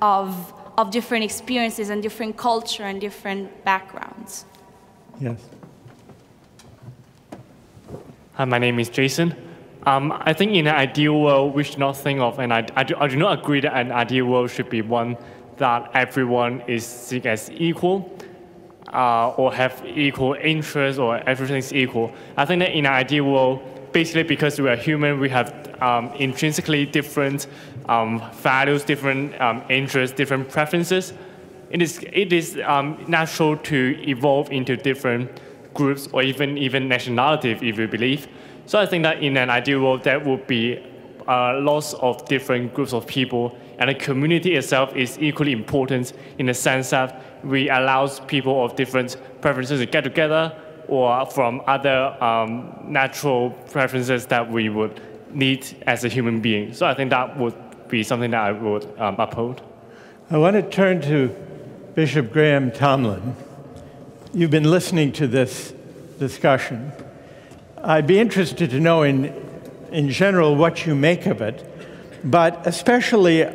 of 0.00 0.52
of 0.78 0.90
different 0.90 1.24
experiences 1.24 1.90
and 1.90 2.02
different 2.02 2.36
culture 2.36 2.84
and 2.84 3.00
different 3.00 3.64
backgrounds. 3.64 4.44
Yes. 5.20 5.40
Hi, 8.34 8.44
my 8.44 8.58
name 8.58 8.78
is 8.78 8.90
Jason. 8.90 9.34
Um, 9.86 10.12
I 10.12 10.32
think 10.32 10.52
in 10.52 10.66
an 10.66 10.74
ideal 10.74 11.20
world, 11.20 11.54
we 11.54 11.62
should 11.62 11.78
not 11.78 11.96
think 11.96 12.20
of, 12.20 12.38
and 12.38 12.52
I, 12.52 12.66
I, 12.74 12.82
do, 12.82 12.96
I 12.98 13.08
do 13.08 13.16
not 13.16 13.38
agree 13.38 13.60
that 13.60 13.74
an 13.74 13.92
ideal 13.92 14.26
world 14.26 14.50
should 14.50 14.68
be 14.68 14.82
one 14.82 15.16
that 15.58 15.90
everyone 15.94 16.60
is 16.66 16.84
seen 16.84 17.26
as 17.26 17.50
equal 17.52 18.18
uh, 18.92 19.30
or 19.30 19.54
have 19.54 19.82
equal 19.86 20.34
interests 20.34 20.98
or 20.98 21.16
everything 21.28 21.56
is 21.56 21.72
equal. 21.72 22.12
I 22.36 22.44
think 22.44 22.60
that 22.60 22.72
in 22.72 22.84
an 22.84 22.92
ideal 22.92 23.24
world, 23.24 23.62
basically 23.96 24.24
because 24.24 24.60
we 24.60 24.68
are 24.68 24.76
human, 24.76 25.18
we 25.18 25.30
have 25.30 25.48
um, 25.80 26.12
intrinsically 26.18 26.84
different 26.84 27.46
um, 27.88 28.22
values, 28.32 28.84
different 28.84 29.40
um, 29.40 29.64
interests, 29.70 30.14
different 30.14 30.50
preferences. 30.50 31.14
It 31.70 31.80
is, 31.80 32.04
it 32.12 32.30
is 32.30 32.60
um, 32.66 33.02
natural 33.08 33.56
to 33.56 33.96
evolve 34.06 34.52
into 34.52 34.76
different 34.76 35.40
groups 35.72 36.10
or 36.12 36.22
even, 36.22 36.58
even 36.58 36.88
nationality, 36.88 37.52
if 37.52 37.62
you 37.62 37.88
believe. 37.88 38.28
So 38.66 38.78
I 38.78 38.84
think 38.84 39.02
that 39.04 39.22
in 39.22 39.34
an 39.38 39.48
ideal 39.48 39.80
world, 39.80 40.04
there 40.04 40.20
would 40.20 40.46
be 40.46 40.76
uh, 41.26 41.58
lots 41.60 41.94
of 41.94 42.22
different 42.28 42.74
groups 42.74 42.92
of 42.92 43.06
people, 43.06 43.56
and 43.78 43.88
the 43.88 43.94
community 43.94 44.56
itself 44.56 44.94
is 44.94 45.18
equally 45.18 45.52
important 45.52 46.12
in 46.36 46.44
the 46.44 46.54
sense 46.54 46.90
that 46.90 47.22
we 47.42 47.70
allows 47.70 48.20
people 48.20 48.62
of 48.62 48.76
different 48.76 49.16
preferences 49.40 49.80
to 49.80 49.86
get 49.86 50.04
together, 50.04 50.54
or 50.88 51.26
from 51.26 51.62
other 51.66 52.16
um, 52.22 52.76
natural 52.84 53.50
preferences 53.70 54.26
that 54.26 54.50
we 54.50 54.68
would 54.68 55.00
need 55.34 55.66
as 55.86 56.04
a 56.04 56.08
human 56.08 56.40
being. 56.40 56.72
So 56.72 56.86
I 56.86 56.94
think 56.94 57.10
that 57.10 57.36
would 57.38 57.54
be 57.88 58.02
something 58.02 58.30
that 58.30 58.40
I 58.40 58.52
would 58.52 58.84
um, 58.98 59.16
uphold. 59.18 59.62
I 60.30 60.38
want 60.38 60.56
to 60.56 60.62
turn 60.62 61.00
to 61.02 61.28
Bishop 61.94 62.32
Graham 62.32 62.70
Tomlin. 62.70 63.36
You've 64.34 64.50
been 64.50 64.70
listening 64.70 65.12
to 65.12 65.26
this 65.26 65.72
discussion. 66.18 66.92
I'd 67.82 68.06
be 68.06 68.18
interested 68.18 68.70
to 68.70 68.80
know, 68.80 69.02
in, 69.02 69.32
in 69.92 70.10
general, 70.10 70.56
what 70.56 70.86
you 70.86 70.94
make 70.94 71.26
of 71.26 71.40
it, 71.40 71.64
but 72.24 72.66
especially 72.66 73.46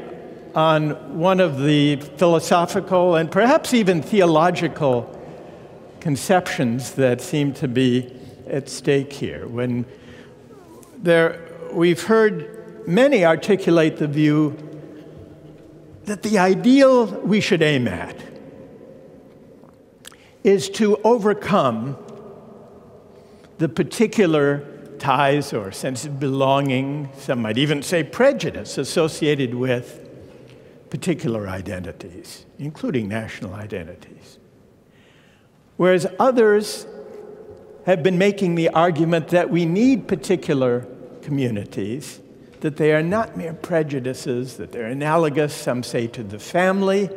on 0.56 1.20
one 1.20 1.40
of 1.40 1.62
the 1.62 1.98
philosophical 2.18 3.16
and 3.16 3.32
perhaps 3.32 3.74
even 3.74 4.02
theological 4.02 5.21
conceptions 6.02 6.92
that 6.96 7.22
seem 7.22 7.54
to 7.54 7.68
be 7.68 8.12
at 8.48 8.68
stake 8.68 9.14
here. 9.14 9.48
When 9.48 9.86
there, 10.98 11.40
we've 11.72 12.04
heard 12.04 12.88
many 12.88 13.24
articulate 13.24 13.98
the 13.98 14.08
view 14.08 14.58
that 16.06 16.24
the 16.24 16.40
ideal 16.40 17.06
we 17.06 17.40
should 17.40 17.62
aim 17.62 17.88
at 17.88 18.16
is 20.44 20.70
to 20.72 20.98
overcome 21.04 21.98
the 23.60 23.70
particular 23.70 24.66
ties 24.98 25.54
or 25.54 25.72
sense 25.72 26.06
of 26.06 26.20
belonging, 26.20 27.10
some 27.18 27.42
might 27.42 27.58
even 27.58 27.82
say 27.84 28.04
prejudice 28.04 28.78
associated 28.78 29.54
with 29.54 30.08
particular 30.90 31.48
identities, 31.48 32.46
including 32.58 33.08
national 33.08 33.54
identities. 33.54 34.40
Whereas 35.82 36.06
others 36.20 36.86
have 37.88 38.04
been 38.04 38.20
making 38.20 38.54
the 38.54 38.70
argument 38.70 39.30
that 39.30 39.50
we 39.50 39.66
need 39.66 40.08
particular 40.08 40.86
communities, 41.24 42.20
that 42.60 42.78
they 42.78 42.94
are 42.94 43.02
not 43.02 43.36
mere 43.36 43.56
prejudices, 43.56 44.58
that 44.58 44.72
they're 44.72 44.86
analogous, 44.86 45.56
some 45.56 45.82
say, 45.82 46.06
to 46.06 46.22
the 46.22 46.38
family, 46.38 47.10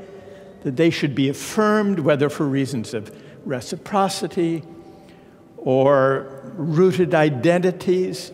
that 0.62 0.76
they 0.76 0.88
should 0.88 1.14
be 1.14 1.28
affirmed, 1.28 1.98
whether 1.98 2.30
for 2.30 2.46
reasons 2.46 2.94
of 2.94 3.14
reciprocity 3.44 4.62
or 5.58 6.26
rooted 6.54 7.14
identities. 7.14 8.32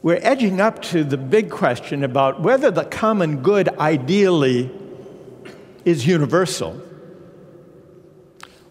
We're 0.00 0.20
edging 0.22 0.62
up 0.62 0.80
to 0.84 1.04
the 1.04 1.18
big 1.18 1.50
question 1.50 2.04
about 2.04 2.40
whether 2.40 2.70
the 2.70 2.84
common 2.84 3.42
good 3.42 3.68
ideally 3.68 4.70
is 5.84 6.06
universal 6.06 6.87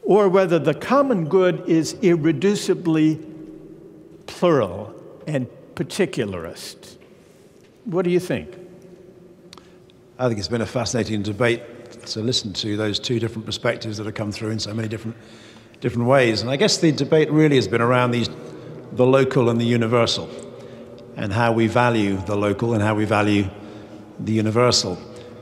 or 0.08 0.30
whether 0.30 0.58
the 0.58 0.74
common 0.74 1.28
good 1.28 1.62
is 1.68 1.96
irreducibly 1.96 3.22
plural 4.26 4.96
and 5.28 5.46
particularist. 5.76 6.96
What 7.84 8.06
do 8.06 8.10
you 8.10 8.22
think? 8.22 8.58
I 10.18 10.30
think 10.30 10.40
it's 10.40 10.48
been 10.48 10.62
a 10.62 10.66
fascinating 10.66 11.24
debate 11.24 11.62
to 12.06 12.22
listen 12.22 12.54
to 12.54 12.78
those 12.78 13.00
two 13.00 13.20
different 13.20 13.46
perspectives 13.46 13.98
that 13.98 14.06
have 14.06 14.16
come 14.16 14.32
through 14.32 14.52
in 14.52 14.60
so 14.60 14.74
many 14.74 14.88
different, 14.88 15.18
different 15.82 16.08
ways. 16.08 16.42
And 16.42 16.50
I 16.50 16.56
guess 16.56 16.78
the 16.78 16.94
debate 16.94 17.30
really 17.30 17.58
has 17.58 17.68
been 17.68 17.82
around 17.82 18.12
these, 18.12 18.30
the 18.94 19.06
local 19.06 19.50
and 19.50 19.60
the 19.60 19.66
universal, 19.66 20.30
and 21.18 21.34
how 21.34 21.52
we 21.52 21.68
value 21.68 22.16
the 22.16 22.38
local 22.38 22.74
and 22.74 22.82
how 22.82 22.96
we 22.96 23.04
value 23.04 23.50
the 24.22 24.32
universal. 24.32 24.98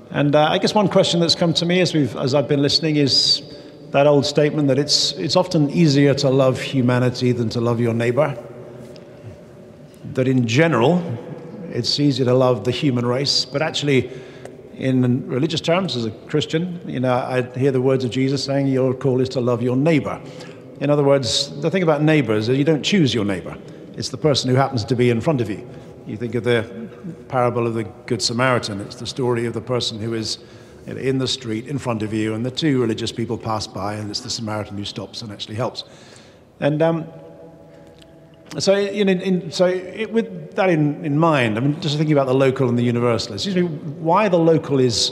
And 0.10 0.36
uh, 0.36 0.48
I 0.50 0.58
guess 0.58 0.74
one 0.74 0.88
question 0.88 1.20
that's 1.20 1.36
come 1.36 1.54
to 1.54 1.68
me 1.68 1.82
as, 1.82 1.94
we've, 1.94 2.16
as 2.18 2.34
I've 2.34 2.48
been 2.48 2.64
listening 2.64 2.96
is 2.96 3.44
that 3.96 4.08
old 4.08 4.26
statement 4.26 4.68
that 4.68 4.78
it's, 4.78 5.14
it's 5.14 5.38
often 5.38 5.70
easier 5.70 6.14
to 6.14 6.30
love 6.30 6.60
humanity 6.60 7.32
than 7.32 7.48
to 7.48 7.62
love 7.62 7.80
your 7.80 7.94
neighbor. 7.94 8.38
That 10.16 10.28
in 10.28 10.46
general, 10.46 11.02
it's 11.70 11.98
easier 11.98 12.26
to 12.26 12.34
love 12.34 12.66
the 12.66 12.72
human 12.72 13.06
race, 13.06 13.46
but 13.46 13.62
actually, 13.62 14.12
in 14.76 15.26
religious 15.30 15.62
terms, 15.62 15.96
as 15.96 16.04
a 16.04 16.12
Christian, 16.12 16.82
you 16.86 17.00
know, 17.00 17.14
I 17.14 17.44
hear 17.58 17.72
the 17.72 17.80
words 17.80 18.04
of 18.04 18.12
Jesus 18.12 18.44
saying, 18.44 18.68
Your 18.68 18.94
call 18.94 19.22
is 19.22 19.30
to 19.30 19.40
love 19.40 19.62
your 19.62 19.78
neighbor. 19.78 20.22
In 20.82 20.90
other 20.90 21.04
words, 21.06 21.58
the 21.62 21.72
thing 21.72 21.82
about 21.82 22.02
neighbors 22.02 22.50
is 22.50 22.58
you 22.58 22.66
don't 22.66 22.84
choose 22.84 23.14
your 23.14 23.24
neighbor, 23.24 23.58
it's 23.96 24.10
the 24.10 24.18
person 24.18 24.50
who 24.50 24.58
happens 24.58 24.84
to 24.84 24.96
be 24.98 25.10
in 25.10 25.22
front 25.22 25.40
of 25.40 25.50
you. 25.50 25.66
You 26.06 26.18
think 26.18 26.36
of 26.36 26.44
the 26.44 26.90
parable 27.30 27.66
of 27.66 27.76
the 27.76 27.86
Good 28.08 28.22
Samaritan, 28.22 28.82
it's 28.82 28.96
the 28.98 29.08
story 29.08 29.46
of 29.46 29.54
the 29.54 29.62
person 29.62 30.02
who 30.02 30.14
is 30.14 30.40
in 30.88 31.18
the 31.18 31.28
street 31.28 31.68
in 31.68 31.78
front 31.78 32.04
of 32.04 32.14
you, 32.14 32.34
and 32.34 32.46
the 32.46 32.52
two 32.52 32.82
religious 32.82 33.12
people 33.12 33.38
pass 33.38 33.68
by, 33.68 33.96
and 33.96 34.10
it's 34.10 34.20
the 34.20 34.30
Samaritan 34.30 34.78
who 34.78 34.86
stops 34.86 35.22
and 35.22 35.32
actually 35.32 35.56
helps. 35.56 35.84
And 36.60 36.82
um, 36.82 37.06
so, 38.60 38.74
in, 38.74 39.10
in, 39.10 39.52
so 39.52 39.66
it, 39.66 40.12
with 40.12 40.56
that 40.56 40.70
in, 40.70 41.04
in 41.04 41.18
mind, 41.18 41.58
I 41.58 41.62
mean, 41.62 41.82
just 41.82 41.98
thinking 41.98 42.14
about 42.14 42.28
the 42.28 42.34
local 42.34 42.70
and 42.70 42.78
the 42.78 42.84
universal, 42.84 43.34
excuse 43.34 43.56
me, 43.56 43.64
why 43.64 44.30
the 44.30 44.38
local 44.38 44.80
is, 44.80 45.12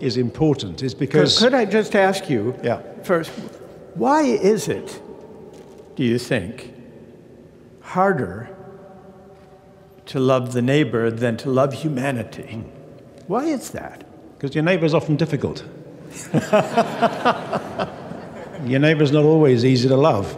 is 0.00 0.16
important 0.16 0.82
is 0.82 0.94
because. 0.94 1.38
Could, 1.38 1.52
could 1.52 1.54
I 1.54 1.64
just 1.64 1.94
ask 1.94 2.28
you 2.28 2.58
yeah. 2.62 2.82
first, 3.02 3.30
why 3.94 4.22
is 4.22 4.68
it, 4.68 5.00
do 5.94 6.04
you 6.04 6.18
think, 6.18 6.74
harder 7.80 8.50
to 10.06 10.20
love 10.20 10.52
the 10.52 10.62
neighbor 10.62 11.10
than 11.10 11.36
to 11.38 11.50
love 11.50 11.72
humanity? 11.72 12.64
Why 13.26 13.44
is 13.44 13.70
that? 13.70 14.03
Because 14.36 14.54
your 14.54 14.64
neighbour 14.64 14.84
is 14.84 14.94
often 14.94 15.16
difficult. 15.16 15.64
your 18.64 18.80
neighbour 18.80 19.02
is 19.02 19.12
not 19.12 19.24
always 19.24 19.64
easy 19.64 19.88
to 19.88 19.96
love. 19.96 20.36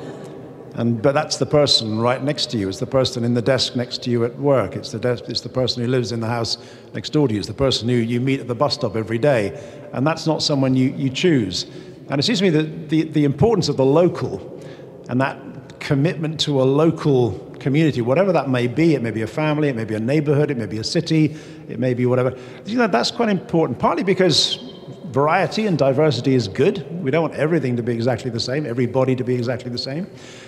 And, 0.77 1.01
but 1.01 1.12
that's 1.12 1.39
the 1.39 1.47
person 1.47 1.98
right 1.98 2.23
next 2.23 2.51
to 2.51 2.59
you. 2.59 2.68
It's 2.68 2.78
the 2.78 2.86
person 2.86 3.24
in 3.24 3.32
the 3.32 3.40
desk 3.40 3.77
next 3.77 4.02
to 4.02 4.10
you 4.10 4.27
at 4.27 4.39
work. 4.39 4.77
It's 4.77 4.93
the, 4.93 4.98
desk, 4.98 5.24
it's 5.27 5.40
the 5.40 5.48
person 5.48 5.82
who 5.82 5.89
lives 5.89 6.12
in 6.12 6.20
the 6.20 6.27
house 6.27 6.59
next 6.93 7.14
door 7.14 7.28
to 7.28 7.32
you. 7.35 7.40
It's 7.40 7.48
the 7.48 7.55
person 7.55 7.89
who 7.89 7.94
you 7.94 8.20
meet 8.20 8.40
at 8.40 8.47
the 8.47 8.55
bus 8.55 8.74
stop 8.74 8.94
every 8.94 9.16
day. 9.16 9.59
And 9.94 10.06
that's 10.06 10.27
not 10.27 10.43
someone 10.43 10.77
you, 10.77 10.90
you 10.90 11.09
choose. 11.09 11.64
And 12.10 12.18
it 12.18 12.24
seems 12.24 12.40
to 12.40 12.44
me 12.44 12.51
that 12.51 12.90
the, 12.90 13.05
the 13.05 13.24
importance 13.24 13.70
of 13.70 13.78
the 13.78 13.86
local 13.86 14.62
and 15.09 15.18
that 15.20 15.39
commitment 15.81 16.39
to 16.40 16.60
a 16.60 16.64
local 16.64 17.45
community, 17.66 18.01
whatever 18.01 18.30
that 18.30 18.48
may 18.48 18.68
be, 18.68 18.94
it 18.94 19.02
may 19.02 19.10
be 19.10 19.22
a 19.22 19.26
family, 19.26 19.68
it 19.68 19.74
may 19.74 19.84
be 19.84 19.97
a 19.97 19.98
neighborhood, 19.98 20.52
it 20.52 20.56
may 20.56 20.66
be 20.66 20.78
a 20.78 20.84
city, 20.84 21.36
it 21.68 21.80
may 21.80 21.94
be 21.94 22.06
whatever. 22.06 22.32
You 22.64 22.78
know, 22.78 22.86
that's 22.86 23.10
quite 23.10 23.28
important, 23.28 23.80
partly 23.80 24.05
because 24.05 24.72
variety 25.06 25.66
and 25.66 25.76
diversity 25.76 26.34
is 26.34 26.47
good. 26.47 26.86
We 27.02 27.10
don't 27.10 27.22
want 27.22 27.34
everything 27.34 27.74
to 27.76 27.82
be 27.82 27.93
exactly 27.93 28.30
the 28.30 28.38
same, 28.38 28.66
everybody 28.66 29.16
to 29.16 29.24
be 29.24 29.34
exactly 29.34 29.68
the 29.68 29.78
same. 29.78 30.06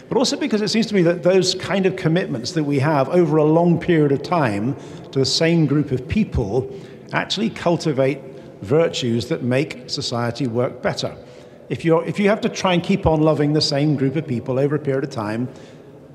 But 0.09 0.17
also 0.17 0.37
because 0.37 0.63
it 0.63 0.69
seems 0.69 0.87
to 0.87 0.95
me 0.95 1.03
that 1.03 1.25
those 1.25 1.57
kind 1.57 1.87
of 1.87 1.97
commitments 1.97 2.53
that 2.53 2.63
we 2.63 2.79
have 2.79 3.09
over 3.09 3.39
a 3.39 3.45
long 3.45 3.81
period 3.81 4.13
of 4.13 4.23
time 4.23 4.77
to 5.11 5.19
the 5.19 5.27
same 5.27 5.67
group 5.67 5.91
of 5.91 6.07
people 6.07 6.73
actually 7.13 7.51
cultivate 7.51 8.21
virtues 8.63 9.27
that 9.27 9.43
make 9.43 9.91
society 9.91 10.47
work 10.47 10.83
better. 10.83 11.17
If, 11.69 11.85
you're, 11.85 12.05
if 12.05 12.21
you 12.21 12.29
have 12.29 12.41
to 12.43 12.49
try 12.49 12.75
and 12.75 12.83
keep 12.83 13.07
on 13.07 13.23
loving 13.23 13.55
the 13.55 13.61
same 13.61 13.97
group 13.97 14.15
of 14.15 14.25
people 14.25 14.61
over 14.61 14.77
a 14.77 14.79
period 14.79 15.03
of 15.03 15.11
time, 15.11 15.49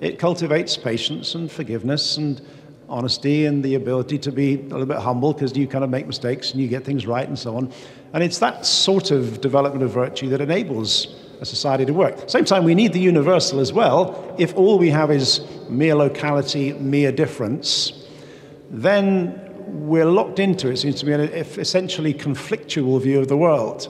it 0.03 0.19
cultivates 0.19 0.75
patience 0.75 1.33
and 1.33 1.49
forgiveness 1.49 2.17
and 2.17 2.41
honesty 2.89 3.45
and 3.45 3.63
the 3.63 3.75
ability 3.75 4.17
to 4.19 4.31
be 4.31 4.55
a 4.55 4.63
little 4.63 4.85
bit 4.85 4.97
humble 4.97 5.33
because 5.33 5.55
you 5.55 5.65
kind 5.65 5.83
of 5.83 5.89
make 5.89 6.05
mistakes 6.05 6.51
and 6.51 6.61
you 6.61 6.67
get 6.67 6.83
things 6.83 7.07
right 7.07 7.27
and 7.27 7.39
so 7.39 7.55
on. 7.55 7.71
And 8.11 8.21
it's 8.21 8.39
that 8.39 8.65
sort 8.65 9.11
of 9.11 9.39
development 9.39 9.81
of 9.81 9.91
virtue 9.91 10.29
that 10.29 10.41
enables 10.41 11.07
a 11.39 11.45
society 11.45 11.85
to 11.85 11.93
work. 11.93 12.29
Same 12.29 12.43
time, 12.43 12.65
we 12.65 12.75
need 12.75 12.91
the 12.91 12.99
universal 12.99 13.61
as 13.61 13.71
well. 13.71 14.35
If 14.37 14.53
all 14.55 14.77
we 14.77 14.89
have 14.89 15.09
is 15.09 15.39
mere 15.69 15.95
locality, 15.95 16.73
mere 16.73 17.11
difference, 17.11 18.05
then 18.69 19.39
we're 19.67 20.05
locked 20.05 20.39
into, 20.39 20.69
it 20.69 20.77
seems 20.77 20.99
to 20.99 21.05
me, 21.05 21.13
an 21.13 21.21
essentially 21.21 22.13
conflictual 22.13 23.01
view 23.01 23.19
of 23.19 23.29
the 23.29 23.37
world, 23.37 23.85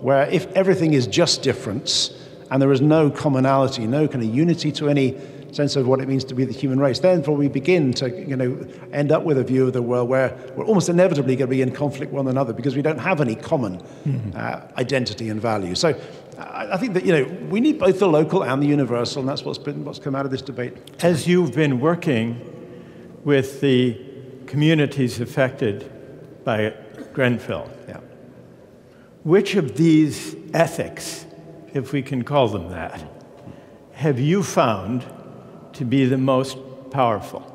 where 0.00 0.28
if 0.30 0.46
everything 0.52 0.94
is 0.94 1.08
just 1.08 1.42
difference 1.42 2.17
and 2.50 2.62
there 2.62 2.72
is 2.72 2.80
no 2.80 3.10
commonality, 3.10 3.86
no 3.86 4.08
kind 4.08 4.24
of 4.24 4.34
unity 4.34 4.72
to 4.72 4.88
any 4.88 5.16
sense 5.52 5.76
of 5.76 5.86
what 5.86 6.00
it 6.00 6.08
means 6.08 6.24
to 6.24 6.34
be 6.34 6.44
the 6.44 6.52
human 6.52 6.78
race. 6.78 7.00
Therefore, 7.00 7.36
we 7.36 7.48
begin 7.48 7.92
to 7.94 8.10
you 8.10 8.36
know, 8.36 8.66
end 8.92 9.12
up 9.12 9.24
with 9.24 9.38
a 9.38 9.44
view 9.44 9.66
of 9.66 9.72
the 9.72 9.82
world 9.82 10.08
where 10.08 10.36
we're 10.56 10.64
almost 10.64 10.88
inevitably 10.88 11.36
going 11.36 11.48
to 11.48 11.56
be 11.56 11.62
in 11.62 11.72
conflict 11.72 12.12
with 12.12 12.24
one 12.24 12.28
another 12.28 12.52
because 12.52 12.76
we 12.76 12.82
don't 12.82 12.98
have 12.98 13.20
any 13.20 13.34
common 13.34 13.78
mm-hmm. 13.78 14.30
uh, 14.34 14.60
identity 14.78 15.28
and 15.28 15.40
value. 15.40 15.74
So 15.74 15.98
I 16.38 16.76
think 16.76 16.94
that 16.94 17.04
you 17.04 17.12
know, 17.12 17.24
we 17.48 17.60
need 17.60 17.78
both 17.78 17.98
the 17.98 18.08
local 18.08 18.44
and 18.44 18.62
the 18.62 18.66
universal, 18.66 19.20
and 19.20 19.28
that's 19.28 19.44
what's, 19.44 19.58
been, 19.58 19.84
what's 19.84 19.98
come 19.98 20.14
out 20.14 20.24
of 20.24 20.30
this 20.30 20.42
debate. 20.42 20.76
As 21.02 21.26
you've 21.26 21.54
been 21.54 21.80
working 21.80 22.44
with 23.24 23.60
the 23.60 24.00
communities 24.46 25.20
affected 25.20 25.90
by 26.44 26.74
Grenfell, 27.12 27.70
yeah. 27.88 28.00
which 29.24 29.56
of 29.56 29.76
these 29.76 30.36
ethics, 30.54 31.26
if 31.74 31.92
we 31.92 32.02
can 32.02 32.24
call 32.24 32.48
them 32.48 32.70
that, 32.70 33.04
have 33.92 34.18
you 34.18 34.42
found 34.42 35.04
to 35.74 35.84
be 35.84 36.04
the 36.04 36.18
most 36.18 36.56
powerful? 36.90 37.54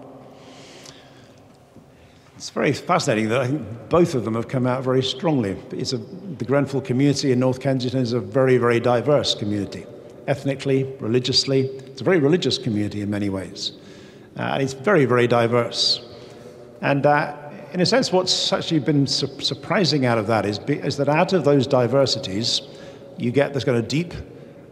It's 2.36 2.50
very 2.50 2.74
fascinating 2.74 3.30
that 3.30 3.42
I 3.42 3.48
think 3.48 3.90
both 3.90 4.16
of 4.16 4.26
them 4.26 4.34
have 4.36 4.50
come 4.50 4.68
out 4.68 4.84
very 4.84 5.02
strongly. 5.02 5.58
It's 5.72 5.94
a, 5.94 5.98
the 5.98 6.44
Grenfell 6.44 6.82
community 6.82 7.32
in 7.32 7.40
North 7.40 7.62
Kensington 7.62 8.02
is 8.02 8.12
a 8.12 8.20
very, 8.20 8.58
very 8.58 8.80
diverse 8.82 9.34
community, 9.34 9.86
ethnically, 10.28 10.84
religiously. 11.00 11.62
It's 11.62 12.02
a 12.02 12.04
very 12.04 12.20
religious 12.20 12.58
community 12.58 13.02
in 13.02 13.10
many 13.10 13.30
ways. 13.30 13.72
Uh, 14.36 14.58
it's 14.60 14.74
very, 14.74 15.06
very 15.06 15.28
diverse. 15.28 16.02
And 16.82 17.06
uh, 17.06 17.38
in 17.72 17.80
a 17.80 17.86
sense, 17.86 18.12
what's 18.12 18.52
actually 18.52 18.80
been 18.80 19.08
su- 19.08 19.40
surprising 19.40 20.06
out 20.06 20.18
of 20.18 20.28
that 20.28 20.46
is, 20.46 20.60
is 20.68 20.98
that 20.98 21.08
out 21.08 21.32
of 21.32 21.46
those 21.46 21.66
diversities, 21.66 22.62
you 23.18 23.32
get 23.32 23.54
this 23.54 23.64
kind 23.64 23.78
of 23.78 23.88
deep 23.88 24.14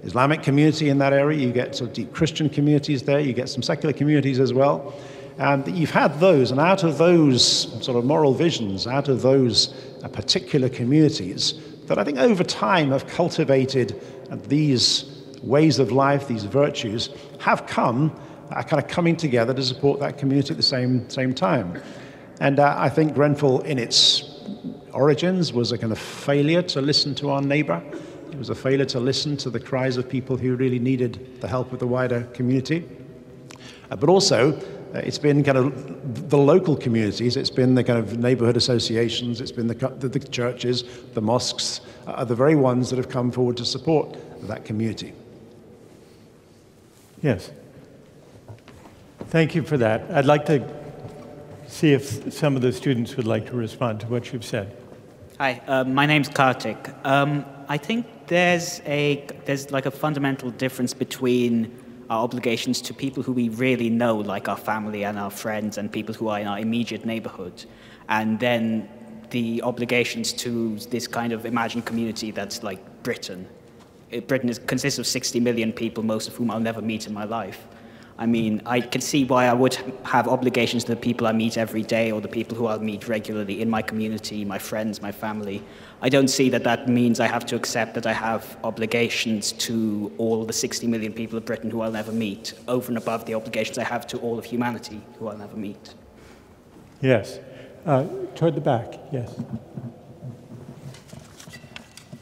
Islamic 0.03 0.41
community 0.41 0.89
in 0.89 0.97
that 0.97 1.13
area, 1.13 1.39
you 1.39 1.51
get 1.51 1.75
sort 1.75 1.89
of 1.89 1.95
deep 1.95 2.13
Christian 2.13 2.49
communities 2.49 3.03
there, 3.03 3.19
you 3.19 3.33
get 3.33 3.49
some 3.49 3.61
secular 3.61 3.93
communities 3.93 4.39
as 4.39 4.53
well. 4.53 4.93
And 5.37 5.67
you've 5.77 5.91
had 5.91 6.19
those, 6.19 6.51
and 6.51 6.59
out 6.59 6.83
of 6.83 6.97
those 6.97 7.43
sort 7.83 7.97
of 7.97 8.05
moral 8.05 8.33
visions, 8.33 8.87
out 8.87 9.07
of 9.07 9.21
those 9.21 9.73
uh, 10.03 10.07
particular 10.07 10.69
communities, 10.69 11.55
that 11.85 11.97
I 11.97 12.03
think 12.03 12.17
over 12.17 12.43
time 12.43 12.91
have 12.91 13.07
cultivated 13.07 13.99
uh, 14.29 14.37
these 14.47 15.05
ways 15.41 15.79
of 15.79 15.91
life, 15.91 16.27
these 16.27 16.43
virtues, 16.43 17.09
have 17.39 17.65
come 17.65 18.15
are 18.51 18.63
kind 18.63 18.83
of 18.83 18.89
coming 18.89 19.15
together 19.15 19.53
to 19.53 19.63
support 19.63 19.99
that 19.99 20.17
community 20.17 20.51
at 20.51 20.57
the 20.57 20.63
same, 20.63 21.09
same 21.09 21.33
time. 21.33 21.81
And 22.39 22.59
uh, 22.59 22.75
I 22.77 22.89
think 22.89 23.13
Grenfell, 23.13 23.61
in 23.61 23.79
its 23.79 24.41
origins, 24.93 25.53
was 25.53 25.71
a 25.71 25.77
kind 25.77 25.91
of 25.91 25.99
failure 25.99 26.61
to 26.63 26.81
listen 26.81 27.15
to 27.15 27.29
our 27.29 27.41
neighbor. 27.41 27.81
It 28.31 28.37
was 28.37 28.49
a 28.49 28.55
failure 28.55 28.85
to 28.85 28.99
listen 28.99 29.35
to 29.37 29.49
the 29.49 29.59
cries 29.59 29.97
of 29.97 30.09
people 30.09 30.37
who 30.37 30.55
really 30.55 30.79
needed 30.79 31.41
the 31.41 31.47
help 31.47 31.73
of 31.73 31.79
the 31.79 31.87
wider 31.87 32.23
community. 32.33 32.87
Uh, 33.89 33.97
but 33.97 34.09
also, 34.09 34.53
uh, 34.93 34.99
it's 34.99 35.17
been 35.17 35.43
kind 35.43 35.57
of 35.57 36.29
the 36.29 36.37
local 36.37 36.75
communities, 36.75 37.35
it's 37.35 37.49
been 37.49 37.75
the 37.75 37.83
kind 37.83 37.99
of 37.99 38.17
neighborhood 38.17 38.57
associations, 38.57 39.41
it's 39.41 39.51
been 39.51 39.67
the, 39.67 39.75
the, 39.99 40.07
the 40.07 40.19
churches, 40.19 40.83
the 41.13 41.21
mosques, 41.21 41.81
uh, 42.07 42.11
are 42.11 42.25
the 42.25 42.35
very 42.35 42.55
ones 42.55 42.89
that 42.89 42.97
have 42.97 43.09
come 43.09 43.31
forward 43.31 43.57
to 43.57 43.65
support 43.65 44.17
that 44.47 44.65
community. 44.65 45.13
Yes. 47.21 47.51
Thank 49.27 49.55
you 49.55 49.63
for 49.63 49.77
that. 49.77 50.09
I'd 50.11 50.25
like 50.25 50.45
to 50.47 50.67
see 51.67 51.93
if 51.93 52.33
some 52.33 52.55
of 52.55 52.61
the 52.61 52.73
students 52.73 53.15
would 53.15 53.27
like 53.27 53.45
to 53.47 53.55
respond 53.55 54.01
to 54.01 54.07
what 54.07 54.33
you've 54.33 54.43
said. 54.43 54.75
Hi, 55.37 55.61
uh, 55.67 55.83
my 55.85 56.05
name's 56.05 56.27
Kartik. 56.27 56.89
Um, 57.05 57.45
I 57.69 57.77
think 57.77 58.05
there's 58.27 58.81
a 58.85 59.25
there's 59.45 59.71
like 59.71 59.85
a 59.85 59.91
fundamental 59.91 60.51
difference 60.51 60.93
between 60.93 61.77
our 62.09 62.23
obligations 62.23 62.81
to 62.81 62.93
people 62.93 63.23
who 63.23 63.31
we 63.31 63.49
really 63.49 63.89
know, 63.89 64.17
like 64.17 64.49
our 64.49 64.57
family 64.57 65.05
and 65.05 65.17
our 65.17 65.31
friends 65.31 65.77
and 65.77 65.91
people 65.91 66.13
who 66.13 66.27
are 66.27 66.39
in 66.39 66.47
our 66.47 66.59
immediate 66.59 67.05
neighborhood, 67.05 67.65
and 68.09 68.39
then 68.39 68.89
the 69.29 69.61
obligations 69.63 70.33
to 70.33 70.75
this 70.89 71.07
kind 71.07 71.31
of 71.31 71.45
imagined 71.45 71.85
community 71.85 72.31
that's 72.31 72.63
like 72.63 72.79
Britain. 73.03 73.47
Uh, 74.13 74.19
Britain 74.19 74.49
is, 74.49 74.59
consists 74.59 74.99
of 74.99 75.07
60 75.07 75.39
million 75.39 75.71
people, 75.71 76.03
most 76.03 76.27
of 76.27 76.35
whom 76.35 76.51
I'll 76.51 76.59
never 76.59 76.81
meet 76.81 77.07
in 77.07 77.13
my 77.13 77.23
life. 77.23 77.65
I 78.17 78.25
mean, 78.25 78.61
I 78.65 78.81
can 78.81 79.01
see 79.01 79.23
why 79.23 79.47
I 79.47 79.53
would 79.53 79.73
have 80.03 80.27
obligations 80.27 80.83
to 80.83 80.93
the 80.93 81.01
people 81.01 81.25
I 81.25 81.31
meet 81.31 81.57
every 81.57 81.81
day 81.81 82.11
or 82.11 82.21
the 82.21 82.27
people 82.27 82.55
who 82.55 82.67
I'll 82.67 82.79
meet 82.79 83.07
regularly 83.07 83.61
in 83.61 83.69
my 83.69 83.81
community, 83.81 84.45
my 84.45 84.59
friends, 84.59 85.01
my 85.01 85.11
family. 85.11 85.63
I 86.03 86.09
don't 86.09 86.29
see 86.29 86.49
that 86.49 86.63
that 86.63 86.89
means 86.89 87.19
I 87.19 87.27
have 87.27 87.45
to 87.47 87.55
accept 87.55 87.93
that 87.93 88.07
I 88.07 88.13
have 88.13 88.57
obligations 88.63 89.51
to 89.53 90.11
all 90.17 90.43
the 90.45 90.53
60 90.53 90.87
million 90.87 91.13
people 91.13 91.37
of 91.37 91.45
Britain 91.45 91.69
who 91.69 91.81
I'll 91.81 91.91
never 91.91 92.11
meet, 92.11 92.53
over 92.67 92.87
and 92.87 92.97
above 92.97 93.25
the 93.25 93.35
obligations 93.35 93.77
I 93.77 93.83
have 93.83 94.07
to 94.07 94.17
all 94.17 94.39
of 94.39 94.45
humanity 94.45 95.01
who 95.19 95.27
I'll 95.27 95.37
never 95.37 95.55
meet. 95.55 95.93
Yes. 97.01 97.39
Uh, 97.85 98.05
toward 98.35 98.55
the 98.55 98.61
back, 98.61 98.99
yes. 99.11 99.35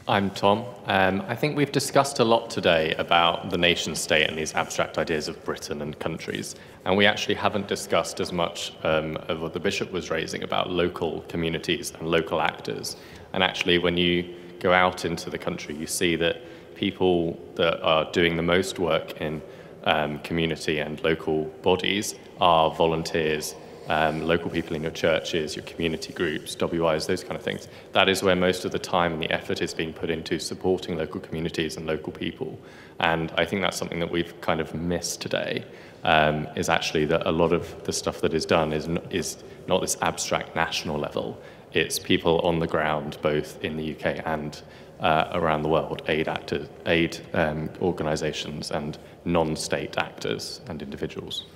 I'm 0.08 0.28
Tom. 0.30 0.64
Um, 0.86 1.22
I 1.28 1.36
think 1.36 1.56
we've 1.56 1.70
discussed 1.70 2.18
a 2.18 2.24
lot 2.24 2.50
today 2.50 2.94
about 2.98 3.50
the 3.50 3.56
nation 3.56 3.94
state 3.94 4.28
and 4.28 4.36
these 4.36 4.54
abstract 4.54 4.98
ideas 4.98 5.28
of 5.28 5.42
Britain 5.44 5.82
and 5.82 5.96
countries, 5.98 6.56
and 6.84 6.96
we 6.96 7.06
actually 7.06 7.36
haven't 7.36 7.68
discussed 7.68 8.18
as 8.18 8.32
much 8.32 8.72
um, 8.82 9.16
of 9.28 9.40
what 9.40 9.52
the 9.52 9.60
bishop 9.60 9.92
was 9.92 10.10
raising 10.10 10.42
about 10.42 10.68
local 10.68 11.20
communities 11.28 11.92
and 11.92 12.08
local 12.08 12.40
actors. 12.40 12.96
And 13.32 13.42
actually, 13.42 13.78
when 13.78 13.96
you 13.96 14.34
go 14.60 14.72
out 14.72 15.04
into 15.04 15.30
the 15.30 15.38
country, 15.38 15.74
you 15.74 15.86
see 15.86 16.16
that 16.16 16.42
people 16.74 17.38
that 17.56 17.80
are 17.82 18.10
doing 18.12 18.36
the 18.36 18.42
most 18.42 18.78
work 18.78 19.20
in 19.20 19.42
um, 19.84 20.18
community 20.20 20.78
and 20.78 21.02
local 21.02 21.44
bodies 21.62 22.14
are 22.40 22.70
volunteers 22.74 23.54
um, 23.90 24.22
local 24.22 24.50
people 24.50 24.76
in 24.76 24.82
your 24.82 24.92
churches, 24.92 25.56
your 25.56 25.64
community 25.64 26.12
groups, 26.12 26.56
WIs, 26.60 27.08
those 27.08 27.24
kind 27.24 27.34
of 27.34 27.42
things. 27.42 27.66
That 27.90 28.08
is 28.08 28.22
where 28.22 28.36
most 28.36 28.64
of 28.64 28.70
the 28.70 28.78
time 28.78 29.14
and 29.14 29.22
the 29.22 29.30
effort 29.32 29.60
is 29.60 29.74
being 29.74 29.92
put 29.92 30.10
into 30.10 30.38
supporting 30.38 30.96
local 30.96 31.20
communities 31.20 31.76
and 31.76 31.86
local 31.86 32.12
people. 32.12 32.56
And 33.00 33.32
I 33.36 33.44
think 33.44 33.62
that's 33.62 33.76
something 33.76 33.98
that 33.98 34.10
we've 34.10 34.40
kind 34.40 34.60
of 34.60 34.74
missed 34.74 35.20
today. 35.20 35.64
Um, 36.02 36.48
is 36.56 36.70
actually 36.70 37.04
that 37.06 37.26
a 37.26 37.30
lot 37.30 37.52
of 37.52 37.84
the 37.84 37.92
stuff 37.92 38.22
that 38.22 38.32
is 38.32 38.46
done 38.46 38.72
is, 38.72 38.88
is 39.10 39.44
not 39.66 39.82
this 39.82 39.98
abstract 40.00 40.56
national 40.56 40.98
level. 40.98 41.38
It's 41.72 41.98
people 41.98 42.40
on 42.40 42.58
the 42.58 42.66
ground, 42.66 43.18
both 43.22 43.62
in 43.64 43.76
the 43.76 43.94
UK 43.94 44.26
and 44.26 44.60
uh, 45.00 45.30
around 45.32 45.62
the 45.62 45.68
world, 45.68 46.02
aid 46.08 46.28
actors, 46.28 46.68
aid 46.86 47.18
um, 47.32 47.70
organisations, 47.80 48.70
and 48.70 48.98
non-state 49.24 49.96
actors 49.98 50.60
and 50.68 50.82
individuals. 50.82 51.46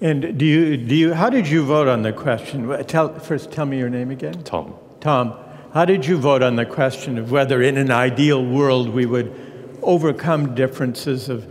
And 0.00 0.38
do 0.38 0.44
you, 0.44 0.76
do 0.76 0.94
you, 0.94 1.14
how 1.14 1.30
did 1.30 1.46
you 1.46 1.64
vote 1.64 1.88
on 1.88 2.02
the 2.02 2.12
question? 2.12 2.68
Tell, 2.86 3.18
first, 3.18 3.52
tell 3.52 3.66
me 3.66 3.78
your 3.78 3.90
name 3.90 4.10
again. 4.10 4.42
Tom. 4.42 4.74
Tom, 5.00 5.34
how 5.72 5.84
did 5.84 6.06
you 6.06 6.16
vote 6.16 6.42
on 6.42 6.56
the 6.56 6.66
question 6.66 7.18
of 7.18 7.30
whether 7.30 7.62
in 7.62 7.76
an 7.76 7.90
ideal 7.90 8.44
world 8.44 8.88
we 8.88 9.06
would 9.06 9.34
overcome 9.82 10.54
differences 10.54 11.28
of 11.28 11.46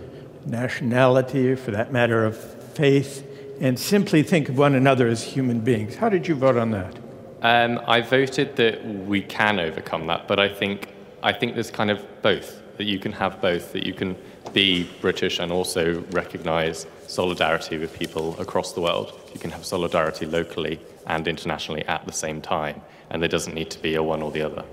nationality, 0.47 1.55
for 1.55 1.71
that 1.71 1.91
matter, 1.91 2.25
of 2.25 2.37
faith, 2.73 3.27
and 3.61 3.79
simply 3.79 4.23
think 4.23 4.49
of 4.49 4.57
one 4.57 4.75
another 4.75 5.07
as 5.07 5.23
human 5.23 5.59
beings. 5.59 5.95
How 5.95 6.09
did 6.09 6.27
you 6.27 6.35
vote 6.35 6.57
on 6.57 6.71
that? 6.71 7.02
Um, 7.43 7.81
I 7.87 7.99
voted 7.99 8.55
that 8.55 8.85
we 8.85 9.21
can 9.21 9.59
overcome 9.59 10.07
that, 10.07 10.29
but 10.29 10.39
I 10.39 10.47
think 10.47 10.87
I 11.21 11.33
think 11.33 11.55
there's 11.55 11.71
kind 11.71 11.91
of 11.91 12.01
both 12.21 12.61
that 12.77 12.85
you 12.85 12.99
can 12.99 13.11
have 13.11 13.41
both 13.41 13.73
that 13.73 13.85
you 13.85 13.93
can 13.93 14.15
be 14.53 14.89
British 15.01 15.39
and 15.39 15.51
also 15.51 16.01
recognise 16.11 16.87
solidarity 17.07 17.77
with 17.77 17.93
people 17.93 18.39
across 18.39 18.71
the 18.71 18.81
world. 18.81 19.19
You 19.33 19.39
can 19.39 19.51
have 19.51 19.65
solidarity 19.65 20.25
locally 20.25 20.79
and 21.05 21.27
internationally 21.27 21.83
at 21.85 22.05
the 22.05 22.13
same 22.13 22.41
time, 22.41 22.81
and 23.09 23.21
there 23.21 23.29
doesn't 23.29 23.53
need 23.53 23.69
to 23.71 23.79
be 23.81 23.95
a 23.95 24.03
one 24.03 24.21
or 24.21 24.31
the 24.31 24.41
other. 24.41 24.63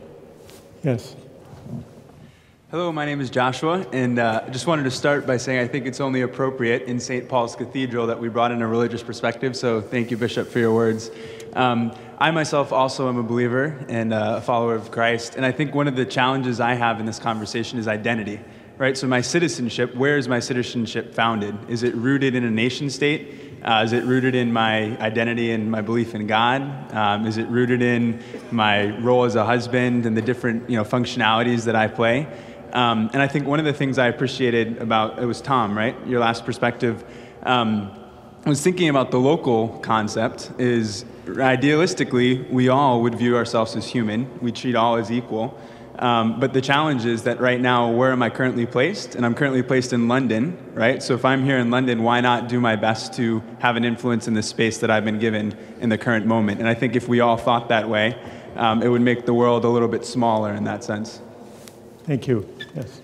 Yes. 0.84 1.16
Hello, 2.70 2.92
my 2.92 3.04
name 3.04 3.20
is 3.20 3.30
Joshua, 3.30 3.84
and 3.92 4.20
uh, 4.20 4.44
I 4.46 4.50
just 4.50 4.68
wanted 4.68 4.84
to 4.84 4.92
start 4.92 5.26
by 5.26 5.38
saying 5.38 5.58
I 5.58 5.66
think 5.66 5.86
it's 5.86 5.98
only 5.98 6.20
appropriate 6.20 6.82
in 6.82 7.00
St. 7.00 7.28
Paul's 7.28 7.56
Cathedral 7.56 8.06
that 8.06 8.20
we 8.20 8.28
brought 8.28 8.52
in 8.52 8.62
a 8.62 8.68
religious 8.68 9.02
perspective, 9.02 9.56
so 9.56 9.80
thank 9.80 10.12
you, 10.12 10.16
Bishop, 10.16 10.46
for 10.46 10.60
your 10.60 10.72
words. 10.72 11.10
Um, 11.54 11.92
I 12.22 12.30
myself 12.32 12.70
also 12.70 13.08
am 13.08 13.16
a 13.16 13.22
believer 13.22 13.82
and 13.88 14.12
uh, 14.12 14.34
a 14.36 14.40
follower 14.42 14.74
of 14.74 14.90
Christ, 14.90 15.36
and 15.36 15.46
I 15.46 15.52
think 15.52 15.74
one 15.74 15.88
of 15.88 15.96
the 15.96 16.04
challenges 16.04 16.60
I 16.60 16.74
have 16.74 17.00
in 17.00 17.06
this 17.06 17.18
conversation 17.18 17.78
is 17.78 17.88
identity, 17.88 18.38
right? 18.76 18.94
So, 18.94 19.06
my 19.06 19.22
citizenship, 19.22 19.94
where 19.94 20.18
is 20.18 20.28
my 20.28 20.38
citizenship 20.38 21.14
founded? 21.14 21.56
Is 21.70 21.82
it 21.82 21.94
rooted 21.94 22.34
in 22.34 22.44
a 22.44 22.50
nation 22.50 22.90
state? 22.90 23.62
Uh, 23.64 23.84
is 23.86 23.94
it 23.94 24.04
rooted 24.04 24.34
in 24.34 24.52
my 24.52 24.98
identity 24.98 25.50
and 25.52 25.70
my 25.70 25.80
belief 25.80 26.14
in 26.14 26.26
God? 26.26 26.92
Um, 26.92 27.24
is 27.24 27.38
it 27.38 27.48
rooted 27.48 27.80
in 27.80 28.22
my 28.50 28.98
role 28.98 29.24
as 29.24 29.34
a 29.34 29.46
husband 29.46 30.04
and 30.04 30.14
the 30.14 30.22
different 30.22 30.68
you 30.68 30.76
know, 30.76 30.84
functionalities 30.84 31.64
that 31.64 31.74
I 31.74 31.86
play? 31.86 32.26
Um, 32.74 33.08
and 33.14 33.22
I 33.22 33.28
think 33.28 33.46
one 33.46 33.60
of 33.60 33.64
the 33.64 33.72
things 33.72 33.96
I 33.96 34.08
appreciated 34.08 34.76
about 34.76 35.18
it 35.22 35.24
was 35.24 35.40
Tom, 35.40 35.74
right? 35.74 35.96
Your 36.06 36.20
last 36.20 36.44
perspective. 36.44 37.02
Um, 37.44 37.96
I 38.44 38.48
was 38.50 38.62
thinking 38.62 38.90
about 38.90 39.10
the 39.10 39.20
local 39.20 39.68
concept 39.80 40.52
is 40.58 41.06
idealistically, 41.34 42.48
we 42.50 42.68
all 42.68 43.02
would 43.02 43.14
view 43.14 43.36
ourselves 43.36 43.76
as 43.76 43.86
human. 43.86 44.28
We 44.40 44.52
treat 44.52 44.74
all 44.74 44.96
as 44.96 45.10
equal. 45.10 45.58
Um, 45.98 46.40
but 46.40 46.54
the 46.54 46.62
challenge 46.62 47.04
is 47.04 47.24
that 47.24 47.40
right 47.40 47.60
now, 47.60 47.90
where 47.90 48.10
am 48.10 48.22
I 48.22 48.30
currently 48.30 48.64
placed? 48.64 49.16
And 49.16 49.26
I'm 49.26 49.34
currently 49.34 49.62
placed 49.62 49.92
in 49.92 50.08
London, 50.08 50.56
right? 50.72 51.02
So 51.02 51.14
if 51.14 51.26
I'm 51.26 51.44
here 51.44 51.58
in 51.58 51.70
London, 51.70 52.02
why 52.02 52.22
not 52.22 52.48
do 52.48 52.58
my 52.58 52.74
best 52.74 53.12
to 53.14 53.42
have 53.58 53.76
an 53.76 53.84
influence 53.84 54.26
in 54.26 54.32
the 54.32 54.42
space 54.42 54.78
that 54.78 54.90
I've 54.90 55.04
been 55.04 55.18
given 55.18 55.54
in 55.80 55.90
the 55.90 55.98
current 55.98 56.24
moment? 56.24 56.58
And 56.60 56.68
I 56.68 56.74
think 56.74 56.96
if 56.96 57.06
we 57.06 57.20
all 57.20 57.36
thought 57.36 57.68
that 57.68 57.86
way, 57.86 58.16
um, 58.56 58.82
it 58.82 58.88
would 58.88 59.02
make 59.02 59.26
the 59.26 59.34
world 59.34 59.64
a 59.66 59.68
little 59.68 59.88
bit 59.88 60.06
smaller 60.06 60.54
in 60.54 60.64
that 60.64 60.84
sense. 60.84 61.20
Thank 62.04 62.26
you. 62.26 62.48
Yes. 62.74 63.02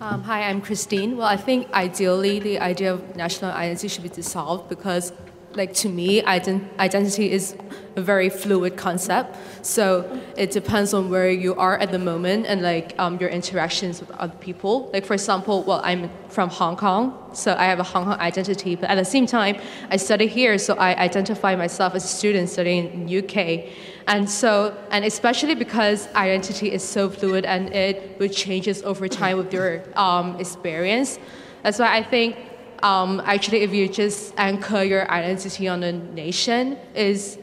Um, 0.00 0.22
hi, 0.22 0.44
I'm 0.44 0.62
Christine. 0.62 1.16
Well, 1.16 1.26
I 1.26 1.36
think 1.36 1.70
ideally 1.72 2.38
the 2.38 2.60
idea 2.60 2.94
of 2.94 3.16
national 3.16 3.50
identity 3.50 3.88
should 3.88 4.04
be 4.04 4.08
dissolved 4.08 4.68
because, 4.68 5.12
like 5.54 5.74
to 5.74 5.88
me, 5.88 6.22
ident- 6.22 6.78
identity 6.78 7.30
is 7.30 7.56
a 7.96 8.00
very 8.00 8.28
fluid 8.28 8.76
concept. 8.76 9.36
So 9.66 10.20
it 10.36 10.52
depends 10.52 10.94
on 10.94 11.10
where 11.10 11.30
you 11.30 11.54
are 11.56 11.76
at 11.78 11.90
the 11.90 11.98
moment 11.98 12.46
and 12.46 12.62
like 12.62 12.94
um, 12.98 13.18
your 13.18 13.30
interactions 13.30 14.00
with 14.00 14.10
other 14.12 14.36
people. 14.38 14.90
Like 14.92 15.04
for 15.04 15.14
example, 15.14 15.64
well, 15.64 15.80
I'm 15.84 16.10
from 16.28 16.50
Hong 16.50 16.76
Kong, 16.76 17.30
so 17.32 17.54
I 17.54 17.64
have 17.64 17.80
a 17.80 17.82
Hong 17.82 18.04
Kong 18.04 18.18
identity. 18.18 18.76
But 18.76 18.90
at 18.90 18.94
the 18.94 19.04
same 19.04 19.26
time, 19.26 19.56
I 19.90 19.96
study 19.96 20.28
here, 20.28 20.56
so 20.58 20.74
I 20.74 20.94
identify 20.94 21.56
myself 21.56 21.94
as 21.94 22.04
a 22.04 22.08
student 22.08 22.48
studying 22.48 23.08
in 23.08 23.24
UK. 23.24 23.70
And 24.06 24.30
so, 24.30 24.76
and 24.90 25.04
especially 25.04 25.54
because 25.54 26.12
identity 26.14 26.72
is 26.72 26.82
so 26.82 27.10
fluid 27.10 27.44
and 27.44 27.72
it, 27.74 28.32
changes 28.32 28.82
over 28.82 29.08
time 29.08 29.36
with 29.38 29.52
your 29.52 29.82
um, 29.96 30.38
experience. 30.38 31.18
That's 31.62 31.78
why 31.78 31.96
I 31.96 32.02
think 32.02 32.36
um, 32.82 33.20
actually 33.24 33.60
if 33.62 33.72
you 33.72 33.88
just 33.88 34.34
anchor 34.36 34.82
your 34.82 35.10
identity 35.10 35.68
on 35.68 35.82
a 35.82 35.92
nation 35.92 36.78
is 36.94 37.38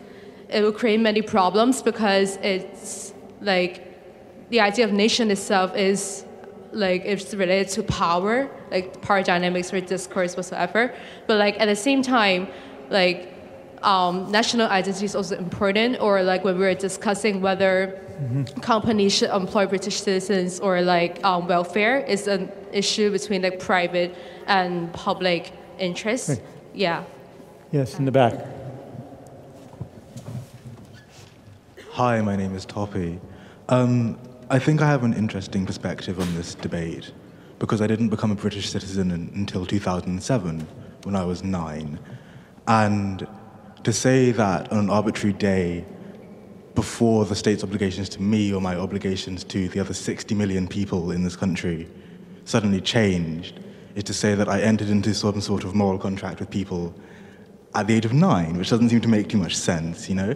it 0.49 0.61
will 0.61 0.72
create 0.72 0.99
many 0.99 1.22
problems 1.22 1.81
because 1.81 2.38
it's 2.38 3.14
like 3.41 3.84
the 4.49 4.59
idea 4.59 4.85
of 4.85 4.91
nation 4.91 5.30
itself 5.30 5.76
is 5.76 6.26
like 6.72 7.03
it's 7.05 7.34
related 7.34 7.69
to 7.69 7.84
power, 7.84 8.49
like 8.72 9.01
power 9.01 9.22
dynamics 9.23 9.73
or 9.73 9.81
discourse 9.81 10.35
whatsoever. 10.35 10.93
But 11.27 11.38
like 11.38 11.59
at 11.59 11.65
the 11.65 11.76
same 11.76 12.01
time, 12.01 12.47
like 12.89 13.34
um, 13.84 14.31
national 14.31 14.68
identity 14.68 15.05
is 15.05 15.15
also 15.15 15.38
important, 15.38 15.99
or 16.01 16.23
like 16.23 16.43
when 16.43 16.55
we 16.55 16.61
were 16.61 16.73
discussing 16.73 17.41
whether 17.41 18.01
mm-hmm. 18.19 18.44
companies 18.61 19.14
should 19.14 19.30
employ 19.30 19.65
British 19.65 20.02
citizens 20.02 20.60
or 20.60 20.81
like 20.81 21.23
um, 21.23 21.48
welfare 21.48 21.99
is 21.99 22.27
an 22.27 22.52
issue 22.72 23.11
between 23.11 23.41
like 23.41 23.60
private 23.60 24.15
and 24.48 24.91
public 24.94 25.53
interest. 25.80 26.30
Right. 26.30 26.41
Yeah. 26.73 27.03
Yes, 27.72 27.99
in 27.99 28.06
the 28.06 28.11
back. 28.11 28.34
Hi, 31.91 32.22
my 32.22 32.35
name 32.35 32.56
is 32.56 32.65
Toppy. 32.65 33.19
Um, 33.69 34.19
I 34.49 34.60
think 34.60 34.81
I 34.81 34.88
have 34.88 35.03
an 35.03 35.14
interesting 35.14 35.65
perspective 35.65 36.19
on 36.19 36.34
this 36.35 36.56
debate 36.56 37.11
because 37.60 37.81
I 37.81 37.88
didn't 37.88 38.10
become 38.10 38.31
a 38.31 38.35
British 38.35 38.69
citizen 38.69 39.11
in, 39.11 39.31
until 39.34 39.65
2007 39.65 40.68
when 41.03 41.15
I 41.15 41.26
was 41.26 41.44
nine. 41.44 41.99
And 42.68 43.27
to 43.84 43.91
say 43.91 44.31
that 44.31 44.72
on 44.72 44.77
an 44.77 44.89
arbitrary 44.89 45.34
day 45.34 45.85
before 46.78 47.26
the 47.26 47.36
state's 47.36 47.64
obligations 47.64 48.08
to 48.08 48.22
me 48.22 48.54
or 48.54 48.62
my 48.62 48.76
obligations 48.76 49.44
to 49.44 49.68
the 49.70 49.80
other 49.80 49.95
60 49.95 50.36
million 50.36 50.68
people 50.68 51.10
in 51.10 51.24
this 51.24 51.36
country 51.36 51.88
suddenly 52.45 52.80
changed 52.80 53.60
is 53.95 54.04
to 54.04 54.14
say 54.14 54.36
that 54.36 54.48
I 54.48 54.62
entered 54.62 54.90
into 54.90 55.12
some 55.16 55.41
sort 55.41 55.64
of 55.64 55.74
moral 55.74 55.98
contract 55.98 56.40
with 56.40 56.52
people 56.52 56.94
at 57.74 57.88
the 57.88 57.95
age 57.95 58.06
of 58.06 58.14
nine, 58.14 58.60
which 58.60 58.70
doesn't 58.70 58.90
seem 58.90 59.02
to 59.02 59.08
make 59.08 59.28
too 59.28 59.40
much 59.40 59.56
sense, 59.56 60.08
you 60.08 60.14
know? 60.14 60.36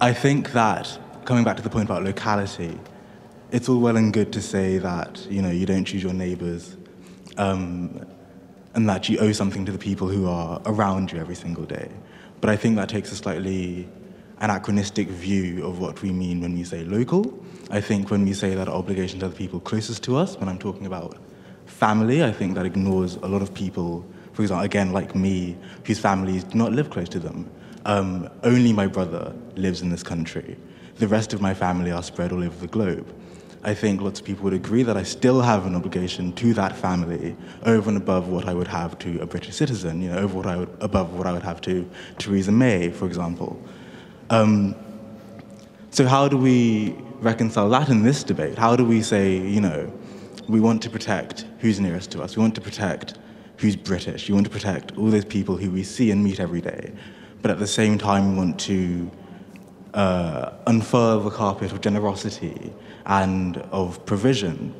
I 0.00 0.14
think 0.14 0.52
that, 0.52 0.98
coming 1.26 1.44
back 1.44 1.58
to 1.58 1.62
the 1.62 1.68
point 1.68 1.84
about 1.84 2.02
locality, 2.02 2.80
it's 3.52 3.68
all 3.68 3.78
well 3.78 3.98
and 3.98 4.10
good 4.10 4.32
to 4.32 4.40
say 4.40 4.78
that, 4.78 5.26
you 5.28 5.42
know, 5.42 5.50
you 5.50 5.66
don't 5.66 5.84
choose 5.84 6.02
your 6.02 6.14
neighbors 6.14 6.78
um, 7.36 8.06
and 8.72 8.88
that 8.88 9.10
you 9.10 9.18
owe 9.18 9.32
something 9.32 9.66
to 9.66 9.72
the 9.72 9.78
people 9.78 10.08
who 10.08 10.26
are 10.26 10.62
around 10.64 11.12
you 11.12 11.18
every 11.20 11.34
single 11.34 11.66
day. 11.66 11.90
But 12.40 12.48
I 12.48 12.56
think 12.56 12.76
that 12.76 12.88
takes 12.88 13.12
a 13.12 13.16
slightly 13.16 13.86
anachronistic 14.40 15.08
view 15.08 15.66
of 15.66 15.78
what 15.80 16.00
we 16.02 16.12
mean 16.12 16.40
when 16.40 16.54
we 16.54 16.64
say 16.64 16.84
local. 16.84 17.38
I 17.70 17.80
think 17.80 18.10
when 18.10 18.24
we 18.24 18.32
say 18.32 18.54
that 18.54 18.68
our 18.68 18.74
obligation 18.74 19.20
to 19.20 19.28
the 19.28 19.36
people 19.36 19.60
closest 19.60 20.02
to 20.04 20.16
us, 20.16 20.36
when 20.36 20.48
I'm 20.48 20.58
talking 20.58 20.86
about 20.86 21.16
family, 21.66 22.24
I 22.24 22.32
think 22.32 22.54
that 22.54 22.66
ignores 22.66 23.16
a 23.16 23.26
lot 23.26 23.42
of 23.42 23.52
people, 23.52 24.04
for 24.32 24.42
example, 24.42 24.64
again, 24.64 24.92
like 24.92 25.14
me, 25.14 25.56
whose 25.84 25.98
families 25.98 26.44
do 26.44 26.56
not 26.56 26.72
live 26.72 26.90
close 26.90 27.08
to 27.10 27.18
them. 27.18 27.50
Um, 27.84 28.28
only 28.42 28.72
my 28.72 28.86
brother 28.86 29.34
lives 29.56 29.82
in 29.82 29.90
this 29.90 30.02
country. 30.02 30.56
The 30.96 31.08
rest 31.08 31.32
of 31.32 31.40
my 31.40 31.54
family 31.54 31.90
are 31.90 32.02
spread 32.02 32.32
all 32.32 32.42
over 32.42 32.58
the 32.58 32.66
globe. 32.66 33.06
I 33.64 33.74
think 33.74 34.00
lots 34.00 34.20
of 34.20 34.26
people 34.26 34.44
would 34.44 34.52
agree 34.52 34.84
that 34.84 34.96
I 34.96 35.02
still 35.02 35.40
have 35.40 35.66
an 35.66 35.74
obligation 35.74 36.32
to 36.34 36.54
that 36.54 36.76
family 36.76 37.36
over 37.64 37.88
and 37.88 37.96
above 37.96 38.28
what 38.28 38.48
I 38.48 38.54
would 38.54 38.68
have 38.68 38.98
to 39.00 39.20
a 39.20 39.26
British 39.26 39.56
citizen, 39.56 40.00
you 40.00 40.10
know, 40.10 40.18
over 40.18 40.36
what 40.36 40.46
I 40.46 40.56
would, 40.56 40.76
above 40.80 41.14
what 41.14 41.26
I 41.26 41.32
would 41.32 41.42
have 41.42 41.60
to 41.62 41.88
Theresa 42.18 42.52
May, 42.52 42.90
for 42.90 43.06
example. 43.06 43.60
Um, 44.30 44.74
so 45.90 46.06
how 46.06 46.28
do 46.28 46.36
we 46.36 46.94
reconcile 47.20 47.68
that 47.70 47.88
in 47.88 48.02
this 48.02 48.22
debate? 48.22 48.58
How 48.58 48.76
do 48.76 48.84
we 48.84 49.02
say, 49.02 49.36
you 49.36 49.60
know, 49.60 49.92
we 50.48 50.60
want 50.60 50.82
to 50.82 50.90
protect 50.90 51.46
who's 51.60 51.80
nearest 51.80 52.10
to 52.12 52.22
us, 52.22 52.36
we 52.36 52.42
want 52.42 52.54
to 52.54 52.60
protect 52.60 53.18
who's 53.56 53.74
British, 53.74 54.28
we 54.28 54.34
want 54.34 54.46
to 54.46 54.52
protect 54.52 54.96
all 54.96 55.10
those 55.10 55.24
people 55.24 55.56
who 55.56 55.70
we 55.70 55.82
see 55.82 56.10
and 56.10 56.22
meet 56.22 56.40
every 56.40 56.60
day, 56.60 56.92
but 57.42 57.50
at 57.50 57.58
the 57.58 57.66
same 57.66 57.98
time 57.98 58.32
we 58.32 58.36
want 58.36 58.58
to 58.60 59.10
uh, 59.94 60.52
unfurl 60.66 61.20
the 61.20 61.30
carpet 61.30 61.72
of 61.72 61.80
generosity 61.80 62.72
and 63.06 63.56
of 63.72 64.04
provision 64.06 64.74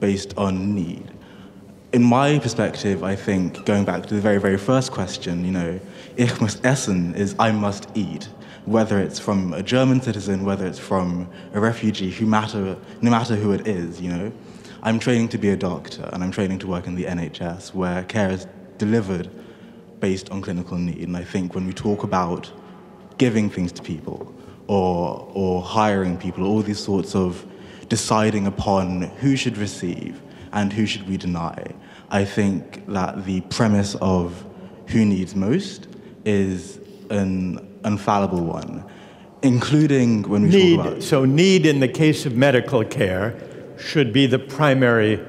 based 0.00 0.36
on 0.36 0.74
need. 0.74 1.10
In 1.92 2.02
my 2.02 2.38
perspective, 2.38 3.02
I 3.02 3.16
think, 3.16 3.64
going 3.64 3.84
back 3.84 4.06
to 4.06 4.14
the 4.14 4.20
very, 4.20 4.38
very 4.38 4.58
first 4.58 4.92
question, 4.92 5.44
you 5.44 5.52
know, 5.52 5.80
ich 6.16 6.38
muss 6.40 6.60
essen 6.62 7.14
is 7.14 7.34
I 7.38 7.50
must 7.50 7.88
eat, 7.94 8.28
whether 8.68 8.98
it's 8.98 9.18
from 9.18 9.52
a 9.54 9.62
German 9.62 10.00
citizen, 10.00 10.44
whether 10.44 10.66
it's 10.66 10.78
from 10.78 11.28
a 11.54 11.60
refugee, 11.60 12.10
who 12.10 12.26
matter, 12.26 12.76
no 13.00 13.10
matter 13.10 13.34
who 13.34 13.52
it 13.52 13.66
is, 13.66 14.00
you 14.00 14.10
know. 14.10 14.32
I'm 14.82 14.98
training 14.98 15.28
to 15.30 15.38
be 15.38 15.50
a 15.50 15.56
doctor 15.56 16.08
and 16.12 16.22
I'm 16.22 16.30
training 16.30 16.60
to 16.60 16.66
work 16.66 16.86
in 16.86 16.94
the 16.94 17.04
NHS 17.04 17.74
where 17.74 18.04
care 18.04 18.30
is 18.30 18.46
delivered 18.76 19.28
based 20.00 20.30
on 20.30 20.40
clinical 20.40 20.78
need. 20.78 21.08
And 21.08 21.16
I 21.16 21.24
think 21.24 21.54
when 21.54 21.66
we 21.66 21.72
talk 21.72 22.04
about 22.04 22.50
giving 23.16 23.50
things 23.50 23.72
to 23.72 23.82
people 23.82 24.32
or, 24.68 25.28
or 25.34 25.62
hiring 25.62 26.16
people, 26.16 26.46
all 26.46 26.62
these 26.62 26.78
sorts 26.78 27.14
of 27.16 27.44
deciding 27.88 28.46
upon 28.46 29.02
who 29.02 29.34
should 29.34 29.56
receive 29.56 30.20
and 30.52 30.72
who 30.72 30.86
should 30.86 31.08
we 31.08 31.16
deny. 31.16 31.74
I 32.10 32.24
think 32.24 32.86
that 32.86 33.24
the 33.24 33.40
premise 33.42 33.96
of 33.96 34.44
who 34.86 35.04
needs 35.04 35.34
most 35.34 35.88
is 36.24 36.78
an 37.10 37.67
infallible 37.88 38.44
one, 38.44 38.84
including 39.42 40.22
when 40.22 40.42
we 40.42 40.48
need, 40.48 40.76
talk 40.76 40.86
about. 40.86 41.02
So, 41.02 41.24
need 41.24 41.66
in 41.66 41.80
the 41.80 41.88
case 41.88 42.26
of 42.26 42.36
medical 42.36 42.84
care 42.84 43.34
should 43.78 44.12
be 44.12 44.26
the 44.26 44.38
primary 44.38 45.20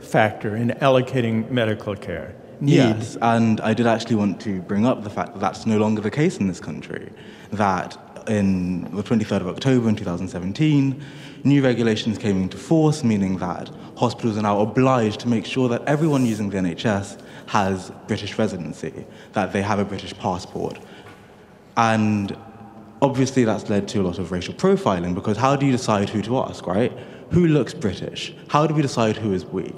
factor 0.00 0.54
in 0.54 0.70
allocating 0.80 1.50
medical 1.50 1.96
care. 1.96 2.34
Need. 2.60 2.74
Yes, 2.74 3.16
and 3.22 3.60
I 3.60 3.74
did 3.74 3.86
actually 3.86 4.16
want 4.16 4.40
to 4.42 4.60
bring 4.62 4.84
up 4.84 5.04
the 5.04 5.10
fact 5.10 5.32
that 5.34 5.40
that's 5.40 5.64
no 5.66 5.78
longer 5.78 6.00
the 6.00 6.10
case 6.10 6.38
in 6.38 6.48
this 6.48 6.60
country. 6.60 7.12
That 7.52 7.96
in 8.28 8.82
the 8.94 9.02
23rd 9.02 9.40
of 9.40 9.48
October 9.48 9.88
in 9.88 9.96
2017, 9.96 11.00
new 11.44 11.62
regulations 11.62 12.18
came 12.18 12.42
into 12.42 12.56
force, 12.56 13.04
meaning 13.04 13.38
that 13.38 13.70
hospitals 13.96 14.36
are 14.36 14.42
now 14.42 14.60
obliged 14.60 15.20
to 15.20 15.28
make 15.28 15.46
sure 15.46 15.68
that 15.68 15.82
everyone 15.86 16.26
using 16.26 16.50
the 16.50 16.58
NHS 16.58 17.20
has 17.46 17.90
British 18.06 18.38
residency, 18.38 19.06
that 19.32 19.52
they 19.52 19.62
have 19.62 19.78
a 19.78 19.84
British 19.84 20.14
passport. 20.18 20.78
And 21.78 22.36
obviously 23.00 23.44
that's 23.44 23.70
led 23.70 23.86
to 23.88 24.00
a 24.00 24.02
lot 24.02 24.18
of 24.18 24.32
racial 24.32 24.52
profiling 24.52 25.14
because 25.14 25.36
how 25.36 25.54
do 25.56 25.64
you 25.64 25.72
decide 25.72 26.10
who 26.10 26.20
to 26.22 26.38
ask, 26.40 26.66
right? 26.66 26.92
Who 27.30 27.46
looks 27.46 27.72
British? 27.72 28.34
How 28.48 28.66
do 28.66 28.74
we 28.74 28.82
decide 28.82 29.16
who 29.16 29.32
is 29.32 29.46
we? 29.46 29.72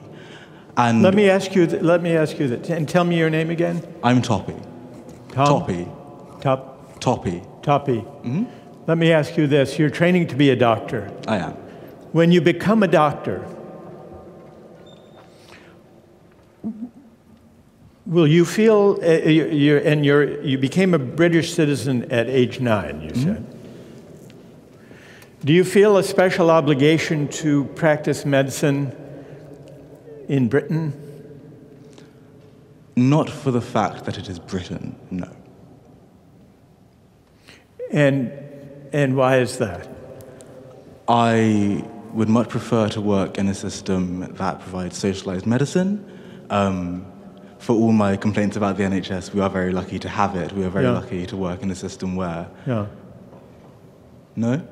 And 0.77 1.03
let 1.03 1.15
me 1.15 1.29
ask 1.29 1.55
you. 1.55 1.67
Th- 1.67 1.83
let 1.83 2.01
me 2.01 2.17
ask 2.17 2.39
you 2.39 2.49
that. 2.49 2.71
And 2.71 2.89
tell 2.89 3.05
me 3.05 3.19
your 3.19 3.29
name 3.29 3.51
again. 3.51 3.83
I'm 4.03 4.23
Toppy. 4.23 4.55
Tom? 5.33 5.47
Toppy. 5.47 5.89
Top. 6.41 7.01
Toppy. 7.01 7.43
Toppy. 7.63 7.99
Mm-hmm. 7.99 8.45
Let 8.87 8.97
me 8.97 9.13
ask 9.13 9.37
you 9.37 9.47
this: 9.47 9.79
You're 9.79 9.91
training 9.91 10.29
to 10.29 10.37
be 10.37 10.51
a 10.51 10.57
doctor. 10.57 11.13
I 11.29 11.39
am. 11.39 11.53
When 12.13 12.33
you 12.33 12.41
become 12.41 12.83
a 12.83 12.89
doctor, 12.89 13.47
will 18.11 18.27
you 18.27 18.45
feel? 18.45 18.99
Uh, 19.03 19.29
you, 19.29 19.47
you 19.47 19.77
and 19.79 20.05
you're, 20.05 20.43
you 20.43 20.59
became 20.59 20.93
a 20.93 20.99
British 20.99 21.55
citizen 21.55 22.11
at 22.13 22.29
age 22.29 22.61
nine. 22.61 23.01
You 23.01 23.11
Mm-hmm. 23.13 23.23
said. 23.23 23.47
Do 25.43 25.55
you 25.55 25.65
feel 25.65 25.97
a 25.97 26.03
special 26.03 26.51
obligation 26.51 27.27
to 27.29 27.65
practice 27.75 28.27
medicine 28.27 28.93
in 30.29 30.49
Britain? 30.49 30.93
Not 32.95 33.31
for 33.31 33.51
the 33.51 33.63
fact 33.63 34.05
that 34.05 34.19
it 34.19 34.29
is 34.29 34.39
Britain, 34.39 34.95
no. 35.11 35.31
And, 37.91 38.31
and 38.93 39.17
why 39.17 39.39
is 39.39 39.57
that? 39.59 39.89
I 41.09 41.85
would 42.13 42.29
much 42.29 42.51
prefer 42.51 42.89
to 42.91 43.01
work 43.01 43.39
in 43.39 43.49
a 43.49 43.55
system 43.55 44.21
that 44.37 44.61
provides 44.61 44.99
socialized 44.99 45.47
medicine. 45.47 46.05
Um, 46.51 47.10
for 47.61 47.75
all 47.77 47.93
my 47.93 48.17
complaints 48.17 48.57
about 48.57 48.77
the 48.77 48.83
NHS, 48.85 49.33
we 49.35 49.41
are 49.41 49.51
very 49.51 49.73
lucky 49.73 49.99
to 50.01 50.09
have 50.09 50.35
it. 50.35 50.53
We 50.53 50.65
are 50.65 50.71
very 50.71 50.87
Yeah. 50.87 50.93
lucky 51.01 51.27
to 51.27 51.37
work 51.37 51.63
in 51.63 51.71
a 51.71 51.75
system 51.75 52.17
where. 52.17 52.47
Yeah. 52.67 52.87
No? 54.35 54.63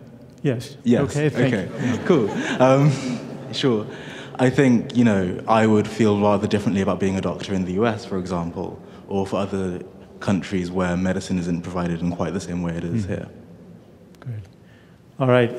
Yes. 0.43 0.77
Yes. 0.85 1.02
Okay, 1.16 1.28
thank 1.28 1.55
okay. 1.55 1.69
Cool. 2.06 2.31
Um, 2.59 2.90
sure. 3.52 3.86
I 4.39 4.51
think, 4.51 4.97
you 4.97 5.05
know, 5.05 5.39
I 5.48 5.66
would 5.66 5.86
feel 5.89 6.19
rather 6.20 6.47
differently 6.47 6.81
about 6.81 6.98
being 7.01 7.16
a 7.16 7.20
doctor 7.20 7.52
in 7.55 7.65
the 7.65 7.73
US, 7.82 8.05
for 8.05 8.19
example, 8.19 8.81
or 9.09 9.27
for 9.27 9.36
other 9.36 9.81
countries 10.20 10.70
where 10.70 10.97
medicine 10.97 11.39
isn't 11.39 11.62
provided 11.62 12.01
in 12.01 12.10
quite 12.12 12.32
the 12.32 12.40
same 12.40 12.62
way 12.62 12.74
it 12.77 12.85
is 12.85 13.05
Hmm. 13.05 13.12
here. 13.12 13.28
All 15.20 15.27
right. 15.28 15.51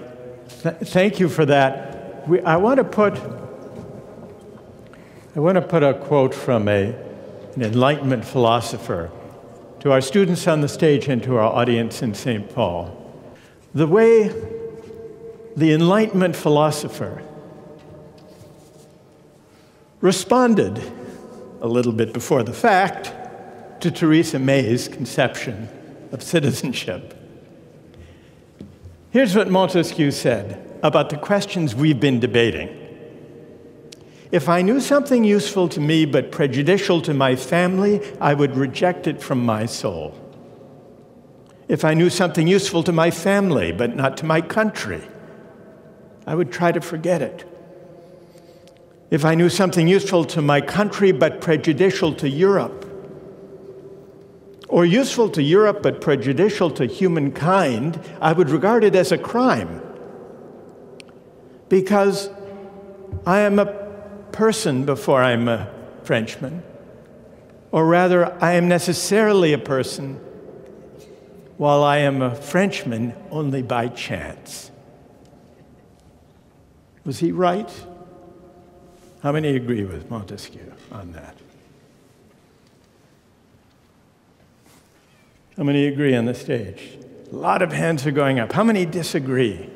Th- 0.64 0.76
thank 0.98 1.20
you 1.20 1.28
for 1.30 1.46
that. 1.46 2.28
We, 2.28 2.40
I 2.42 2.56
want 2.56 2.78
to 2.78 2.84
put 2.84 3.16
I 5.36 5.40
want 5.42 5.56
to 5.56 5.62
put 5.62 5.84
a 5.84 5.94
quote 5.94 6.34
from 6.34 6.68
a, 6.68 6.96
an 7.60 7.74
Enlightenment 7.74 8.24
philosopher 8.24 9.12
to 9.82 9.92
our 9.92 10.00
students 10.00 10.48
on 10.48 10.62
the 10.62 10.70
stage 10.70 11.10
and 11.10 11.22
to 11.22 11.36
our 11.36 11.54
audience 11.54 12.02
in 12.02 12.14
St. 12.14 12.50
Paul. 12.56 12.96
The 13.74 13.86
way 13.86 14.30
the 15.58 15.74
Enlightenment 15.74 16.38
philosopher 16.38 17.22
responded 20.00 20.82
a 21.60 21.68
little 21.68 21.92
bit 21.92 22.14
before 22.14 22.44
the 22.44 22.54
fact 22.54 23.12
to 23.82 23.92
Theresa 23.92 24.40
May's 24.40 24.88
conception 24.88 25.68
of 26.14 26.24
citizenship. 26.24 27.14
Here's 29.12 29.36
what 29.36 29.50
Montesquieu 29.50 30.12
said 30.12 30.80
about 30.82 31.10
the 31.10 31.18
questions 31.18 31.76
we've 31.76 32.00
been 32.00 32.22
debating. 32.22 32.79
If 34.32 34.48
I 34.48 34.62
knew 34.62 34.80
something 34.80 35.24
useful 35.24 35.68
to 35.70 35.80
me 35.80 36.06
but 36.06 36.32
prejudicial 36.32 37.02
to 37.02 37.14
my 37.14 37.36
family, 37.36 38.00
I 38.22 38.36
would 38.36 38.56
reject 38.56 39.08
it 39.08 39.22
from 39.22 39.44
my 39.44 39.66
soul. 39.66 40.14
If 41.68 41.84
I 41.84 41.96
knew 41.96 42.10
something 42.10 42.48
useful 42.48 42.84
to 42.84 42.92
my 42.92 43.10
family 43.10 43.72
but 43.72 43.96
not 43.96 44.18
to 44.18 44.26
my 44.26 44.42
country, 44.42 45.02
I 46.28 46.36
would 46.36 46.52
try 46.52 46.72
to 46.72 46.82
forget 46.82 47.24
it. 47.24 47.46
If 49.10 49.26
I 49.26 49.34
knew 49.34 49.50
something 49.50 49.88
useful 49.88 50.26
to 50.26 50.42
my 50.42 50.62
country 50.62 51.12
but 51.12 51.42
prejudicial 51.42 52.14
to 52.16 52.30
Europe, 52.30 52.86
or 54.68 54.86
useful 54.86 55.30
to 55.32 55.42
Europe 55.42 55.82
but 55.82 56.00
prejudicial 56.00 56.70
to 56.70 56.86
humankind, 56.86 58.00
I 58.22 58.34
would 58.34 58.52
regard 58.52 58.84
it 58.84 58.94
as 58.96 59.12
a 59.12 59.18
crime. 59.18 59.82
Because 61.68 62.30
I 63.26 63.40
am 63.40 63.58
a 63.58 63.66
person 64.40 64.86
before 64.86 65.22
I'm 65.22 65.50
a 65.50 65.70
Frenchman, 66.04 66.64
or 67.74 67.86
rather, 67.86 68.42
I 68.42 68.54
am 68.54 68.70
necessarily 68.70 69.52
a 69.52 69.58
person 69.58 70.16
while 71.58 71.84
I 71.84 71.98
am 71.98 72.22
a 72.22 72.34
Frenchman 72.34 73.14
only 73.32 73.62
by 73.62 73.90
chance. 73.90 74.72
Was 77.04 77.20
he 77.20 77.34
right? 77.34 77.70
How 79.22 79.34
many 79.34 79.58
agree 79.58 79.84
with 79.84 80.10
Montesquieu 80.10 80.72
on 80.90 81.12
that? 81.12 81.36
How 85.58 85.64
many 85.64 85.86
agree 85.86 86.16
on 86.16 86.24
the 86.24 86.34
stage? 86.34 86.98
A 87.30 87.36
lot 87.36 87.62
of 87.62 87.74
hands 87.74 88.08
are 88.08 88.12
going 88.12 88.40
up. 88.40 88.54
How 88.54 88.64
many 88.64 88.86
disagree? 88.86 89.70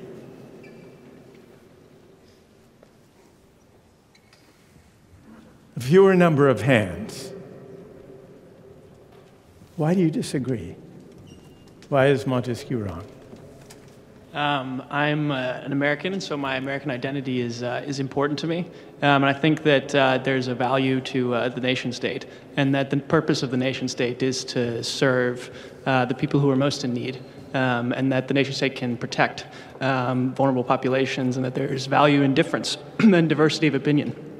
A 5.75 5.79
fewer 5.79 6.13
number 6.13 6.47
of 6.47 6.61
hands. 6.61 7.31
Why 9.75 9.95
do 9.95 10.01
you 10.01 10.11
disagree? 10.11 10.75
Why 11.89 12.07
is 12.07 12.27
Montesquieu 12.27 12.77
wrong? 12.77 13.03
Um, 14.35 14.83
I'm 14.91 15.31
uh, 15.31 15.35
an 15.35 15.71
American, 15.71 16.13
and 16.13 16.21
so 16.21 16.37
my 16.37 16.57
American 16.57 16.91
identity 16.91 17.41
is, 17.41 17.63
uh, 17.63 17.83
is 17.85 17.99
important 17.99 18.37
to 18.39 18.47
me. 18.47 18.59
Um, 19.01 19.23
and 19.23 19.25
I 19.25 19.33
think 19.33 19.63
that 19.63 19.93
uh, 19.95 20.19
there's 20.19 20.47
a 20.47 20.55
value 20.55 21.01
to 21.01 21.33
uh, 21.33 21.49
the 21.49 21.61
nation 21.61 21.91
state, 21.91 22.27
and 22.55 22.73
that 22.73 22.91
the 22.91 22.97
purpose 22.97 23.41
of 23.41 23.49
the 23.49 23.57
nation 23.57 23.87
state 23.87 24.21
is 24.21 24.43
to 24.45 24.83
serve 24.83 25.49
uh, 25.87 26.05
the 26.05 26.15
people 26.15 26.39
who 26.39 26.51
are 26.51 26.55
most 26.55 26.83
in 26.83 26.93
need, 26.93 27.19
um, 27.55 27.91
and 27.93 28.11
that 28.11 28.27
the 28.27 28.33
nation 28.33 28.53
state 28.53 28.75
can 28.75 28.95
protect 28.95 29.45
um, 29.81 30.33
vulnerable 30.35 30.63
populations, 30.63 31.35
and 31.35 31.45
that 31.45 31.55
there's 31.55 31.87
value 31.87 32.21
in 32.21 32.35
difference 32.35 32.77
and 32.99 33.27
diversity 33.27 33.67
of 33.67 33.75
opinion. 33.75 34.32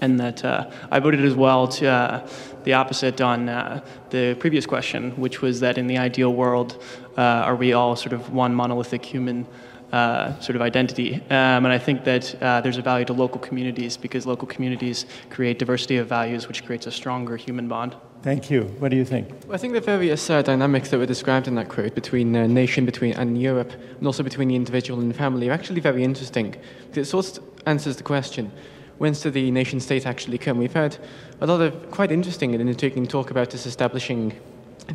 And 0.00 0.20
that 0.20 0.44
uh, 0.44 0.70
I 0.90 1.00
voted 1.00 1.24
as 1.24 1.34
well 1.34 1.68
to 1.68 1.88
uh, 1.88 2.28
the 2.64 2.74
opposite 2.74 3.20
on 3.20 3.48
uh, 3.48 3.82
the 4.10 4.34
previous 4.38 4.66
question, 4.66 5.12
which 5.12 5.40
was 5.40 5.60
that 5.60 5.78
in 5.78 5.86
the 5.86 5.98
ideal 5.98 6.34
world, 6.34 6.82
uh, 7.16 7.20
are 7.20 7.56
we 7.56 7.72
all 7.72 7.96
sort 7.96 8.12
of 8.12 8.32
one 8.32 8.54
monolithic 8.54 9.04
human 9.04 9.46
uh, 9.92 10.38
sort 10.40 10.56
of 10.56 10.62
identity? 10.62 11.14
Um, 11.30 11.64
and 11.64 11.68
I 11.68 11.78
think 11.78 12.04
that 12.04 12.42
uh, 12.42 12.60
there's 12.60 12.76
a 12.76 12.82
value 12.82 13.04
to 13.06 13.12
local 13.12 13.40
communities 13.40 13.96
because 13.96 14.26
local 14.26 14.48
communities 14.48 15.06
create 15.30 15.58
diversity 15.58 15.96
of 15.96 16.08
values, 16.08 16.48
which 16.48 16.64
creates 16.64 16.86
a 16.86 16.90
stronger 16.90 17.36
human 17.36 17.68
bond. 17.68 17.94
Thank 18.22 18.50
you. 18.50 18.62
What 18.80 18.90
do 18.90 18.96
you 18.96 19.04
think? 19.04 19.28
I 19.50 19.56
think 19.56 19.72
the 19.72 19.80
various 19.80 20.28
uh, 20.28 20.42
dynamics 20.42 20.90
that 20.90 20.98
were 20.98 21.06
described 21.06 21.46
in 21.46 21.54
that 21.54 21.68
quote 21.68 21.94
between 21.94 22.34
uh, 22.34 22.46
nation 22.48 22.84
between 22.84 23.14
and 23.14 23.40
Europe, 23.40 23.72
and 23.98 24.06
also 24.06 24.24
between 24.24 24.48
the 24.48 24.56
individual 24.56 25.00
and 25.00 25.08
the 25.08 25.14
family, 25.14 25.48
are 25.48 25.52
actually 25.52 25.80
very 25.80 26.02
interesting. 26.02 26.56
Because 26.86 27.06
it 27.06 27.10
sort 27.10 27.38
of 27.38 27.44
answers 27.66 27.96
the 27.96 28.02
question: 28.02 28.50
Whence 28.98 29.20
did 29.20 29.34
the 29.34 29.50
nation 29.50 29.80
state 29.80 30.06
actually 30.06 30.38
come? 30.38 30.58
We've 30.58 30.72
heard 30.72 30.96
a 31.40 31.46
lot 31.46 31.60
of 31.60 31.90
quite 31.90 32.10
interesting 32.10 32.54
and 32.54 32.68
intriguing 32.68 33.06
talk 33.06 33.30
about 33.30 33.50
this 33.50 33.66
establishing 33.66 34.32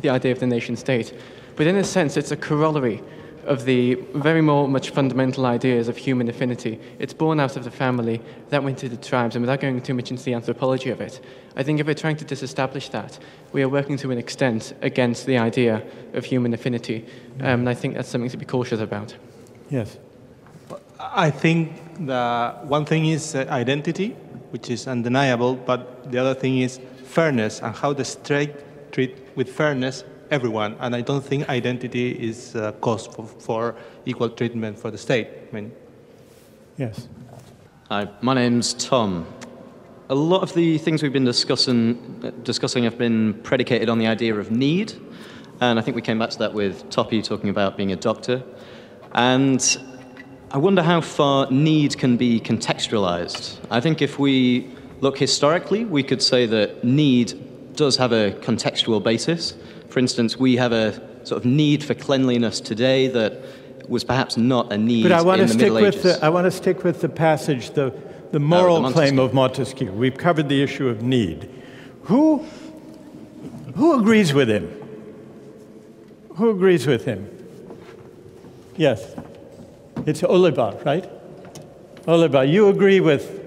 the 0.00 0.10
idea 0.10 0.32
of 0.32 0.40
the 0.40 0.46
nation 0.46 0.76
state, 0.76 1.16
but 1.56 1.66
in 1.66 1.76
a 1.76 1.84
sense, 1.84 2.16
it's 2.16 2.32
a 2.32 2.36
corollary 2.36 3.02
of 3.44 3.64
the 3.64 3.94
very 4.14 4.40
more 4.40 4.68
much 4.68 4.90
fundamental 4.90 5.46
ideas 5.46 5.88
of 5.88 5.96
human 5.96 6.28
affinity. 6.28 6.80
It's 6.98 7.12
born 7.12 7.40
out 7.40 7.56
of 7.56 7.64
the 7.64 7.70
family, 7.70 8.20
that 8.50 8.62
went 8.62 8.78
to 8.78 8.88
the 8.88 8.96
tribes, 8.96 9.34
and 9.34 9.42
without 9.42 9.60
going 9.60 9.80
too 9.82 9.94
much 9.94 10.10
into 10.10 10.22
the 10.22 10.34
anthropology 10.34 10.90
of 10.90 11.00
it, 11.00 11.20
I 11.56 11.62
think 11.62 11.80
if 11.80 11.86
we're 11.86 11.94
trying 11.94 12.16
to 12.16 12.24
disestablish 12.24 12.88
that, 12.90 13.18
we 13.52 13.62
are 13.62 13.68
working 13.68 13.96
to 13.98 14.10
an 14.10 14.18
extent 14.18 14.74
against 14.80 15.26
the 15.26 15.38
idea 15.38 15.82
of 16.14 16.24
human 16.24 16.54
affinity, 16.54 17.04
um, 17.40 17.60
and 17.60 17.68
I 17.68 17.74
think 17.74 17.94
that's 17.94 18.08
something 18.08 18.30
to 18.30 18.36
be 18.36 18.46
cautious 18.46 18.80
about. 18.80 19.14
Yes. 19.70 19.98
I 21.00 21.30
think 21.30 21.72
the 22.00 22.54
one 22.64 22.84
thing 22.84 23.06
is 23.06 23.34
uh, 23.34 23.46
identity, 23.50 24.10
which 24.50 24.70
is 24.70 24.86
undeniable, 24.86 25.54
but 25.54 26.10
the 26.10 26.18
other 26.18 26.34
thing 26.34 26.58
is 26.58 26.80
fairness 27.04 27.60
and 27.60 27.74
how 27.74 27.92
the 27.92 28.04
state 28.04 28.92
treat 28.92 29.16
with 29.36 29.48
fairness 29.48 30.04
everyone. 30.30 30.76
And 30.80 30.94
I 30.96 31.00
don't 31.02 31.24
think 31.24 31.48
identity 31.48 32.10
is 32.12 32.54
a 32.54 32.72
cause 32.80 33.06
for, 33.06 33.26
for 33.26 33.74
equal 34.06 34.30
treatment 34.30 34.78
for 34.78 34.90
the 34.90 34.98
state. 34.98 35.28
I 35.50 35.54
mean, 35.54 35.72
Yes. 36.78 37.08
Hi, 37.90 38.08
my 38.22 38.34
name's 38.34 38.72
Tom. 38.72 39.26
a 40.08 40.14
lot 40.14 40.42
of 40.42 40.54
the 40.54 40.78
things 40.78 41.02
we've 41.02 41.12
been 41.12 41.24
discussing, 41.24 41.96
discussing 42.42 42.84
have 42.84 42.96
been 42.98 43.34
predicated 43.42 43.88
on 43.88 43.98
the 43.98 44.06
idea 44.06 44.34
of 44.34 44.50
need. 44.50 44.94
And 45.60 45.78
I 45.78 45.82
think 45.82 45.94
we 45.94 46.02
came 46.02 46.18
back 46.18 46.30
to 46.30 46.38
that 46.38 46.54
with 46.54 46.88
Toppy 46.90 47.22
talking 47.22 47.50
about 47.50 47.76
being 47.76 47.92
a 47.92 47.96
doctor. 47.96 48.42
And 49.14 49.60
I 50.52 50.58
wonder 50.58 50.82
how 50.82 51.00
far 51.00 51.50
need 51.50 51.96
can 51.96 52.18
be 52.18 52.38
contextualized. 52.38 53.56
I 53.70 53.80
think 53.80 54.02
if 54.02 54.18
we 54.18 54.68
look 55.00 55.16
historically, 55.16 55.86
we 55.86 56.02
could 56.02 56.20
say 56.20 56.44
that 56.44 56.84
need 56.84 57.74
does 57.74 57.96
have 57.96 58.12
a 58.12 58.32
contextual 58.32 59.02
basis. 59.02 59.54
For 59.88 59.98
instance, 59.98 60.36
we 60.36 60.56
have 60.56 60.72
a 60.72 60.92
sort 61.26 61.38
of 61.38 61.46
need 61.46 61.82
for 61.82 61.94
cleanliness 61.94 62.60
today 62.60 63.08
that 63.08 63.42
was 63.88 64.04
perhaps 64.04 64.36
not 64.36 64.70
a 64.70 64.76
need 64.76 65.04
But 65.04 65.12
I 65.12 65.22
want 65.22 65.40
in 65.40 65.46
to 65.46 65.52
the 65.54 65.58
stick 65.58 65.72
Middle 65.72 65.86
with 65.86 66.04
Ages. 66.04 66.18
the, 66.18 66.24
I 66.26 66.28
want 66.28 66.44
to 66.44 66.50
stick 66.50 66.84
with 66.84 67.00
the 67.00 67.08
passage, 67.08 67.70
the, 67.70 67.98
the 68.30 68.38
moral 68.38 68.76
oh, 68.76 68.88
the 68.88 68.92
claim 68.92 69.18
of 69.18 69.32
Montesquieu. 69.32 69.90
We've 69.90 70.18
covered 70.18 70.50
the 70.50 70.62
issue 70.62 70.86
of 70.86 71.00
need. 71.00 71.48
Who, 72.02 72.44
who 73.74 73.98
agrees 73.98 74.34
with 74.34 74.50
him? 74.50 74.68
Who 76.34 76.50
agrees 76.50 76.86
with 76.86 77.06
him? 77.06 77.26
Yes. 78.76 79.14
It's 80.04 80.24
Oliver, 80.24 80.76
right? 80.84 81.08
Oliver, 82.08 82.42
you 82.44 82.68
agree 82.68 82.98
with 82.98 83.40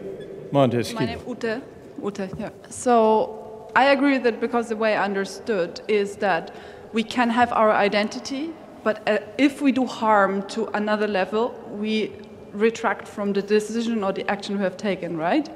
Montesquieu. 0.53 0.99
My 0.99 1.05
name 1.05 1.19
Ute. 1.27 1.61
Ute, 2.01 2.29
yeah. 2.39 2.49
So 2.69 3.69
I 3.75 3.85
agree 3.87 4.17
that 4.19 4.39
because 4.39 4.69
the 4.69 4.77
way 4.77 4.95
I 4.95 5.03
understood 5.03 5.81
is 5.89 6.15
that 6.17 6.55
we 6.93 7.03
can 7.03 7.29
have 7.29 7.51
our 7.51 7.71
identity, 7.71 8.51
but 8.85 9.05
uh, 9.05 9.17
if 9.37 9.61
we 9.61 9.73
do 9.73 9.85
harm 9.85 10.43
to 10.49 10.67
another 10.77 11.07
level, 11.07 11.53
we 11.71 12.13
retract 12.53 13.05
from 13.05 13.33
the 13.33 13.41
decision 13.41 14.01
or 14.01 14.13
the 14.13 14.25
action 14.31 14.57
we 14.57 14.63
have 14.63 14.77
taken, 14.77 15.17
right? 15.17 15.49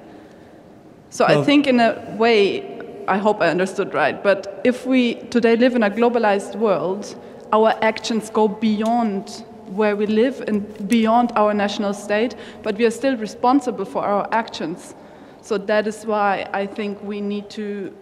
So 1.12 1.26
I 1.26 1.42
think 1.44 1.66
in 1.66 1.80
a 1.80 2.14
way, 2.18 3.06
I 3.08 3.18
hope 3.18 3.42
I 3.42 3.48
understood 3.48 3.94
right, 3.94 4.22
but 4.22 4.62
if 4.66 4.86
we 4.86 5.16
today 5.30 5.56
live 5.56 5.76
in 5.76 5.84
a 5.84 5.90
globalized 5.90 6.58
world, 6.58 7.16
our 7.54 7.74
actions 7.82 8.30
go 8.30 8.50
beyond 8.50 9.46
where 9.76 9.96
we 9.96 10.06
live 10.08 10.42
and 10.48 10.88
beyond 10.88 11.32
our 11.36 11.54
national 11.54 11.94
state, 11.94 12.36
but 12.64 12.78
we 12.78 12.86
are 12.86 12.92
still 12.92 13.16
responsible 13.18 13.86
for 13.86 14.04
our 14.04 14.28
actions. 14.32 14.96
So 15.42 15.58
that 15.58 15.88
is 15.88 16.06
why 16.06 16.48
I 16.54 16.66
think 16.66 17.02
we 17.04 17.22
need 17.22 17.50
to 17.52 17.94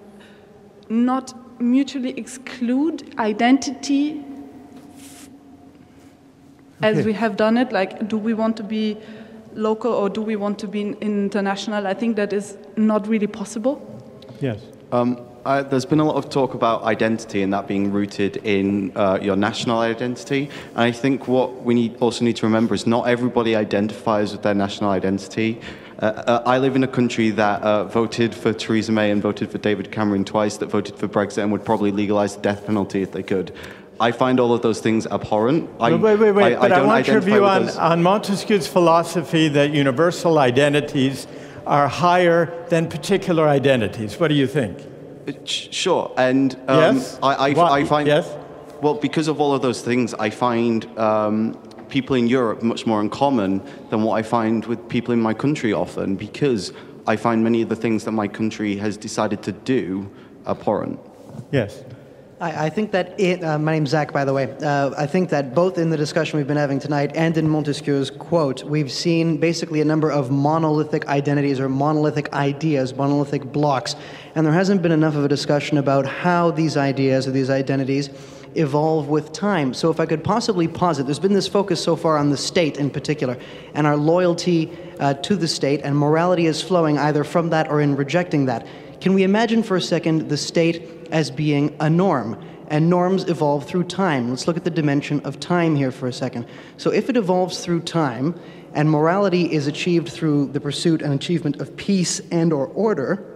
not 0.90 1.34
mutually 1.62 2.18
exclude 2.18 3.14
identity 3.20 4.24
as 6.82 6.98
Okay. 6.98 7.06
we 7.08 7.14
have 7.14 7.36
done 7.38 7.58
it. 7.58 7.72
Like, 7.72 8.08
do 8.08 8.18
we 8.18 8.34
want 8.34 8.56
to 8.58 8.64
be 8.64 8.98
local 9.54 9.92
or 9.92 10.10
do 10.10 10.22
we 10.22 10.36
want 10.36 10.60
to 10.60 10.68
be 10.68 10.96
international? 11.02 11.88
I 11.88 11.94
think 11.94 12.16
that 12.16 12.34
is 12.34 12.58
not 12.76 13.08
really 13.08 13.28
possible. 13.28 13.82
Yes. 14.40 14.60
Um, 14.92 15.18
I, 15.48 15.62
there's 15.62 15.86
been 15.86 16.02
a 16.02 16.06
lot 16.06 16.18
of 16.18 16.30
talk 16.30 16.56
about 16.56 16.84
identity 16.84 17.42
and 17.42 17.54
that 17.54 17.68
being 17.68 17.94
rooted 17.94 18.36
in 18.38 18.92
uh, 18.98 19.18
your 19.22 19.38
national 19.38 19.80
identity. 19.80 20.50
And 20.72 20.80
I 20.80 20.92
think 20.92 21.30
what 21.30 21.64
we 21.64 21.74
need, 21.74 21.96
also 22.02 22.26
need 22.26 22.36
to 22.36 22.46
remember 22.46 22.76
is 22.76 22.86
not 22.86 23.08
everybody 23.08 23.56
identifies 23.56 24.34
with 24.34 24.42
their 24.42 24.54
national 24.54 24.90
identity. 24.90 25.62
Uh, 26.00 26.06
uh, 26.06 26.44
I 26.46 26.58
live 26.58 26.76
in 26.76 26.84
a 26.84 26.88
country 26.88 27.30
that 27.30 27.62
uh, 27.62 27.86
voted 27.86 28.36
for 28.36 28.52
Theresa 28.52 28.92
May 28.92 29.10
and 29.10 29.22
voted 29.22 29.50
for 29.50 29.58
David 29.58 29.90
Cameron 29.90 30.26
twice, 30.26 30.58
that 30.58 30.66
voted 30.66 30.98
for 30.98 31.08
Brexit 31.08 31.44
and 31.44 31.52
would 31.54 31.64
probably 31.64 31.94
legalize 31.94 32.36
the 32.36 32.42
death 32.42 32.66
penalty 32.66 33.02
if 33.02 33.14
they 33.14 33.24
could. 33.24 33.54
I 34.02 34.12
find 34.12 34.42
all 34.42 34.54
of 34.54 34.62
those 34.62 34.82
things 34.82 35.08
abhorrent. 35.08 35.70
I, 35.80 35.94
Wait, 35.94 36.02
wait, 36.02 36.20
wait, 36.20 36.32
wait. 36.34 36.56
I, 36.58 36.60
but 36.60 36.72
I, 36.74 36.82
want 36.84 37.08
your 37.08 37.22
view 37.22 37.46
on, 37.46 37.70
on 37.70 38.04
Montesquieu's 38.04 38.68
philosophy 38.68 39.48
that 39.48 39.72
universal 39.72 40.40
identities 40.40 41.26
are 41.66 41.88
higher 41.88 42.66
than 42.68 42.90
particular 42.90 43.48
identities. 43.48 44.20
What 44.20 44.28
do 44.28 44.36
you 44.36 44.46
think? 44.46 44.97
Sh- 45.46 45.68
Sure, 45.72 46.12
and 46.18 46.56
um, 46.68 46.96
Yes? 46.96 47.20
I, 47.22 47.34
I, 47.34 47.54
What- 47.54 47.72
I 47.72 47.84
find 47.86 48.08
yes? 48.08 48.34
well 48.82 48.94
because 48.96 49.28
of 49.28 49.40
all 49.42 49.54
of 49.54 49.62
those 49.62 49.82
things, 49.82 50.14
I 50.14 50.30
find 50.30 50.86
um, 50.98 51.54
people 51.90 52.16
in 52.16 52.28
Europe 52.28 52.62
much 52.64 52.86
more 52.86 53.02
in 53.02 53.10
common 53.10 53.62
than 53.90 54.04
what 54.04 54.16
I 54.16 54.24
find 54.24 54.66
with 54.66 54.88
people 54.90 55.14
in 55.14 55.22
my 55.22 55.34
country 55.34 55.74
often, 55.74 56.16
because 56.16 56.74
I 57.08 57.16
find 57.16 57.44
many 57.44 57.62
of 57.62 57.70
the 57.70 57.76
things 57.76 58.04
that 58.06 58.12
my 58.12 58.28
country 58.28 58.76
has 58.78 58.98
decided 58.98 59.42
to 59.44 59.52
do 59.52 60.10
abhorrent. 60.46 61.00
Yes. 61.52 61.84
I, 62.40 62.66
I 62.68 62.70
think 62.70 62.92
that 62.92 63.20
it, 63.20 63.44
uh, 63.44 63.58
my 63.58 63.72
name's 63.72 63.90
Zach, 63.90 64.14
by 64.14 64.24
the 64.24 64.32
way. 64.34 64.52
Uh, 64.62 64.92
I 64.96 65.08
think 65.08 65.30
that 65.30 65.56
both 65.56 65.78
in 65.80 65.90
the 65.90 65.98
discussion 65.98 66.38
we've 66.38 66.46
been 66.46 66.56
having 66.58 66.78
tonight 66.80 67.12
and 67.16 67.36
in 67.36 67.50
Montesquieu's 67.50 68.12
quote, 68.12 68.64
we've 68.64 68.92
seen 68.92 69.38
basically 69.38 69.82
a 69.82 69.86
number 69.86 70.12
of 70.12 70.30
monolithic 70.30 71.08
identities 71.08 71.60
or 71.60 71.68
monolithic 71.68 72.32
ideas, 72.34 72.94
monolithic 72.94 73.44
blocks. 73.52 73.96
And 74.38 74.46
there 74.46 74.54
hasn't 74.54 74.84
been 74.84 74.92
enough 74.92 75.16
of 75.16 75.26
a 75.26 75.28
discussion 75.28 75.80
about 75.80 76.06
how 76.06 76.52
these 76.52 76.78
ideas 76.78 77.28
or 77.28 77.32
these 77.32 77.50
identities 77.50 78.12
evolve 78.54 79.08
with 79.08 79.34
time. 79.34 79.74
So, 79.74 79.90
if 79.90 80.00
I 80.00 80.06
could 80.06 80.24
possibly 80.24 80.68
posit, 80.68 81.08
there's 81.08 81.18
been 81.18 81.34
this 81.34 81.48
focus 81.48 81.84
so 81.84 81.96
far 81.96 82.20
on 82.20 82.30
the 82.30 82.38
state 82.38 82.78
in 82.78 82.92
particular, 82.92 83.36
and 83.74 83.88
our 83.88 83.98
loyalty 83.98 84.78
uh, 85.00 85.16
to 85.16 85.36
the 85.36 85.48
state, 85.48 85.82
and 85.84 85.98
morality 85.98 86.46
is 86.46 86.62
flowing 86.62 87.00
either 87.00 87.24
from 87.24 87.50
that 87.50 87.68
or 87.68 87.82
in 87.82 87.96
rejecting 87.96 88.46
that. 88.46 88.68
Can 89.02 89.16
we 89.16 89.24
imagine 89.24 89.64
for 89.64 89.76
a 89.76 89.82
second 89.82 90.30
the 90.30 90.38
state 90.38 90.88
as 91.12 91.32
being 91.32 91.76
a 91.80 91.90
norm? 91.90 92.40
And 92.68 92.92
norms 92.92 93.24
evolve 93.24 93.66
through 93.66 93.86
time. 93.86 94.30
Let's 94.30 94.46
look 94.46 94.58
at 94.58 94.64
the 94.64 94.70
dimension 94.70 95.20
of 95.22 95.40
time 95.40 95.76
here 95.76 95.90
for 95.90 96.06
a 96.06 96.14
second. 96.14 96.46
So, 96.78 96.92
if 96.92 97.10
it 97.10 97.18
evolves 97.18 97.66
through 97.66 97.82
time, 97.82 98.40
and 98.76 98.88
morality 98.88 99.52
is 99.52 99.66
achieved 99.66 100.10
through 100.10 100.50
the 100.50 100.62
pursuit 100.62 101.02
and 101.02 101.12
achievement 101.12 101.60
of 101.60 101.76
peace 101.76 102.22
and 102.30 102.54
or 102.54 102.68
order, 102.68 103.34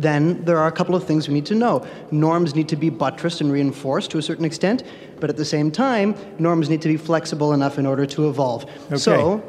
then 0.00 0.42
there 0.44 0.58
are 0.58 0.66
a 0.66 0.72
couple 0.72 0.94
of 0.94 1.04
things 1.04 1.28
we 1.28 1.34
need 1.34 1.46
to 1.46 1.54
know. 1.54 1.86
Norms 2.10 2.54
need 2.54 2.68
to 2.68 2.76
be 2.76 2.88
buttressed 2.88 3.40
and 3.40 3.52
reinforced 3.52 4.10
to 4.12 4.18
a 4.18 4.22
certain 4.22 4.44
extent, 4.44 4.82
but 5.20 5.28
at 5.28 5.36
the 5.36 5.44
same 5.44 5.70
time, 5.70 6.14
norms 6.38 6.70
need 6.70 6.82
to 6.82 6.88
be 6.88 6.96
flexible 6.96 7.52
enough 7.52 7.78
in 7.78 7.86
order 7.86 8.06
to 8.06 8.28
evolve. 8.28 8.64
So, 8.96 9.42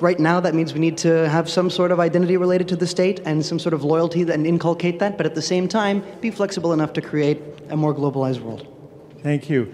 right 0.00 0.20
now, 0.20 0.40
that 0.40 0.54
means 0.54 0.74
we 0.74 0.80
need 0.80 0.98
to 0.98 1.28
have 1.28 1.48
some 1.48 1.70
sort 1.70 1.90
of 1.90 2.00
identity 2.00 2.36
related 2.36 2.68
to 2.68 2.76
the 2.76 2.86
state 2.86 3.20
and 3.24 3.44
some 3.44 3.58
sort 3.58 3.72
of 3.72 3.82
loyalty 3.82 4.22
and 4.22 4.46
inculcate 4.46 4.98
that, 4.98 5.16
but 5.16 5.24
at 5.24 5.34
the 5.34 5.42
same 5.42 5.68
time, 5.68 6.04
be 6.20 6.30
flexible 6.30 6.72
enough 6.72 6.92
to 6.92 7.00
create 7.00 7.40
a 7.70 7.76
more 7.76 7.94
globalized 7.94 8.40
world. 8.40 8.66
Thank 9.22 9.48
you. 9.48 9.72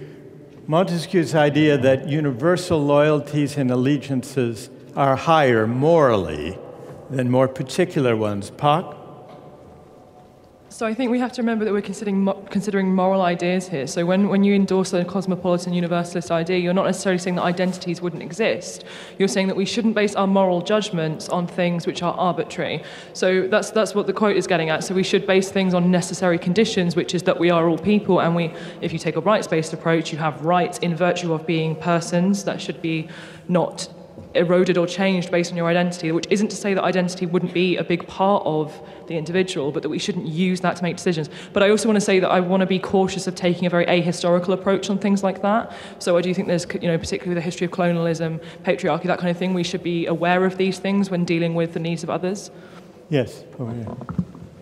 Montesquieu's 0.68 1.34
idea 1.34 1.78
that 1.78 2.08
universal 2.08 2.78
loyalties 2.78 3.56
and 3.56 3.70
allegiances 3.70 4.70
are 4.94 5.16
higher 5.16 5.66
morally 5.66 6.58
than 7.08 7.30
more 7.30 7.48
particular 7.48 8.14
ones. 8.14 8.50
Puck? 8.50 8.97
So 10.70 10.86
I 10.86 10.92
think 10.92 11.10
we 11.10 11.18
have 11.18 11.32
to 11.32 11.42
remember 11.42 11.64
that 11.64 11.72
we're 11.72 11.80
considering, 11.80 12.30
considering 12.50 12.94
moral 12.94 13.22
ideas 13.22 13.68
here. 13.68 13.86
So 13.86 14.04
when, 14.04 14.28
when 14.28 14.44
you 14.44 14.54
endorse 14.54 14.92
a 14.92 15.02
cosmopolitan 15.02 15.72
universalist 15.72 16.30
idea, 16.30 16.58
you're 16.58 16.74
not 16.74 16.84
necessarily 16.84 17.18
saying 17.18 17.36
that 17.36 17.42
identities 17.42 18.02
wouldn't 18.02 18.22
exist. 18.22 18.84
You're 19.18 19.28
saying 19.28 19.48
that 19.48 19.56
we 19.56 19.64
shouldn't 19.64 19.94
base 19.94 20.14
our 20.14 20.26
moral 20.26 20.60
judgments 20.60 21.30
on 21.30 21.46
things 21.46 21.86
which 21.86 22.02
are 22.02 22.12
arbitrary. 22.14 22.84
So 23.14 23.48
that's, 23.48 23.70
that's 23.70 23.94
what 23.94 24.06
the 24.06 24.12
quote 24.12 24.36
is 24.36 24.46
getting 24.46 24.68
at. 24.68 24.84
So 24.84 24.94
we 24.94 25.02
should 25.02 25.26
base 25.26 25.50
things 25.50 25.72
on 25.72 25.90
necessary 25.90 26.38
conditions, 26.38 26.94
which 26.94 27.14
is 27.14 27.22
that 27.22 27.40
we 27.40 27.50
are 27.50 27.66
all 27.66 27.78
people, 27.78 28.20
and 28.20 28.36
we, 28.36 28.52
if 28.82 28.92
you 28.92 28.98
take 28.98 29.16
a 29.16 29.20
rights-based 29.20 29.72
approach, 29.72 30.12
you 30.12 30.18
have 30.18 30.44
rights 30.44 30.78
in 30.78 30.94
virtue 30.94 31.32
of 31.32 31.46
being 31.46 31.76
persons. 31.76 32.44
That 32.44 32.60
should 32.60 32.82
be 32.82 33.08
not 33.48 33.88
eroded 34.38 34.78
or 34.78 34.86
changed 34.86 35.30
based 35.30 35.50
on 35.50 35.56
your 35.56 35.66
identity, 35.66 36.12
which 36.12 36.26
isn't 36.30 36.48
to 36.48 36.56
say 36.56 36.74
that 36.74 36.82
identity 36.82 37.26
wouldn't 37.26 37.52
be 37.52 37.76
a 37.76 37.84
big 37.84 38.06
part 38.06 38.42
of 38.46 38.80
the 39.06 39.16
individual, 39.16 39.72
but 39.72 39.82
that 39.82 39.88
we 39.88 39.98
shouldn't 39.98 40.26
use 40.26 40.60
that 40.60 40.76
to 40.76 40.82
make 40.82 40.96
decisions. 40.96 41.28
But 41.52 41.62
I 41.62 41.70
also 41.70 41.88
want 41.88 41.96
to 41.96 42.00
say 42.00 42.20
that 42.20 42.30
I 42.30 42.40
want 42.40 42.60
to 42.60 42.66
be 42.66 42.78
cautious 42.78 43.26
of 43.26 43.34
taking 43.34 43.66
a 43.66 43.70
very 43.70 43.86
ahistorical 43.86 44.52
approach 44.52 44.90
on 44.90 44.98
things 44.98 45.22
like 45.22 45.42
that. 45.42 45.72
So 45.98 46.16
I 46.16 46.22
do 46.22 46.32
think 46.34 46.48
there's, 46.48 46.66
you 46.74 46.88
know, 46.88 46.98
particularly 46.98 47.34
with 47.34 47.38
the 47.38 47.42
history 47.42 47.64
of 47.66 47.72
colonialism, 47.72 48.40
patriarchy, 48.64 49.04
that 49.04 49.18
kind 49.18 49.30
of 49.30 49.36
thing, 49.36 49.54
we 49.54 49.64
should 49.64 49.82
be 49.82 50.06
aware 50.06 50.44
of 50.44 50.56
these 50.56 50.78
things 50.78 51.10
when 51.10 51.24
dealing 51.24 51.54
with 51.54 51.72
the 51.72 51.80
needs 51.80 52.02
of 52.02 52.10
others. 52.10 52.50
Yes, 53.10 53.44
over 53.58 53.72
here. 53.72 53.86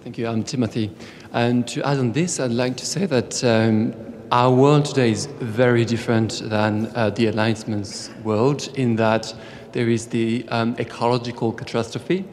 Thank 0.02 0.18
you. 0.18 0.28
I'm 0.28 0.44
Timothy. 0.44 0.90
And 1.32 1.66
to 1.68 1.84
add 1.84 1.98
on 1.98 2.12
this, 2.12 2.38
I'd 2.38 2.52
like 2.52 2.76
to 2.76 2.86
say 2.86 3.06
that 3.06 3.42
um, 3.42 3.92
our 4.30 4.52
world 4.52 4.84
today 4.84 5.10
is 5.10 5.26
very 5.26 5.84
different 5.84 6.42
than 6.44 6.90
uh, 6.94 7.10
the 7.10 7.26
Enlightenment's 7.26 8.10
world 8.22 8.68
in 8.76 8.96
that 8.96 9.34
there 9.76 9.90
is 9.90 10.06
the 10.06 10.42
um, 10.48 10.74
ecological 10.78 11.52
catastrophe, 11.52 12.24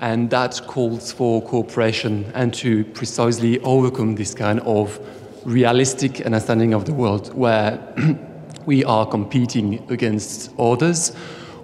and 0.00 0.30
that 0.30 0.60
calls 0.66 1.12
for 1.12 1.40
cooperation 1.42 2.28
and 2.34 2.52
to 2.52 2.84
precisely 2.86 3.60
overcome 3.60 4.16
this 4.16 4.34
kind 4.34 4.58
of 4.60 4.98
realistic 5.44 6.22
understanding 6.22 6.74
of 6.74 6.86
the 6.86 6.92
world 6.92 7.32
where 7.34 7.78
we 8.66 8.82
are 8.84 9.06
competing 9.06 9.88
against 9.92 10.50
others 10.58 11.12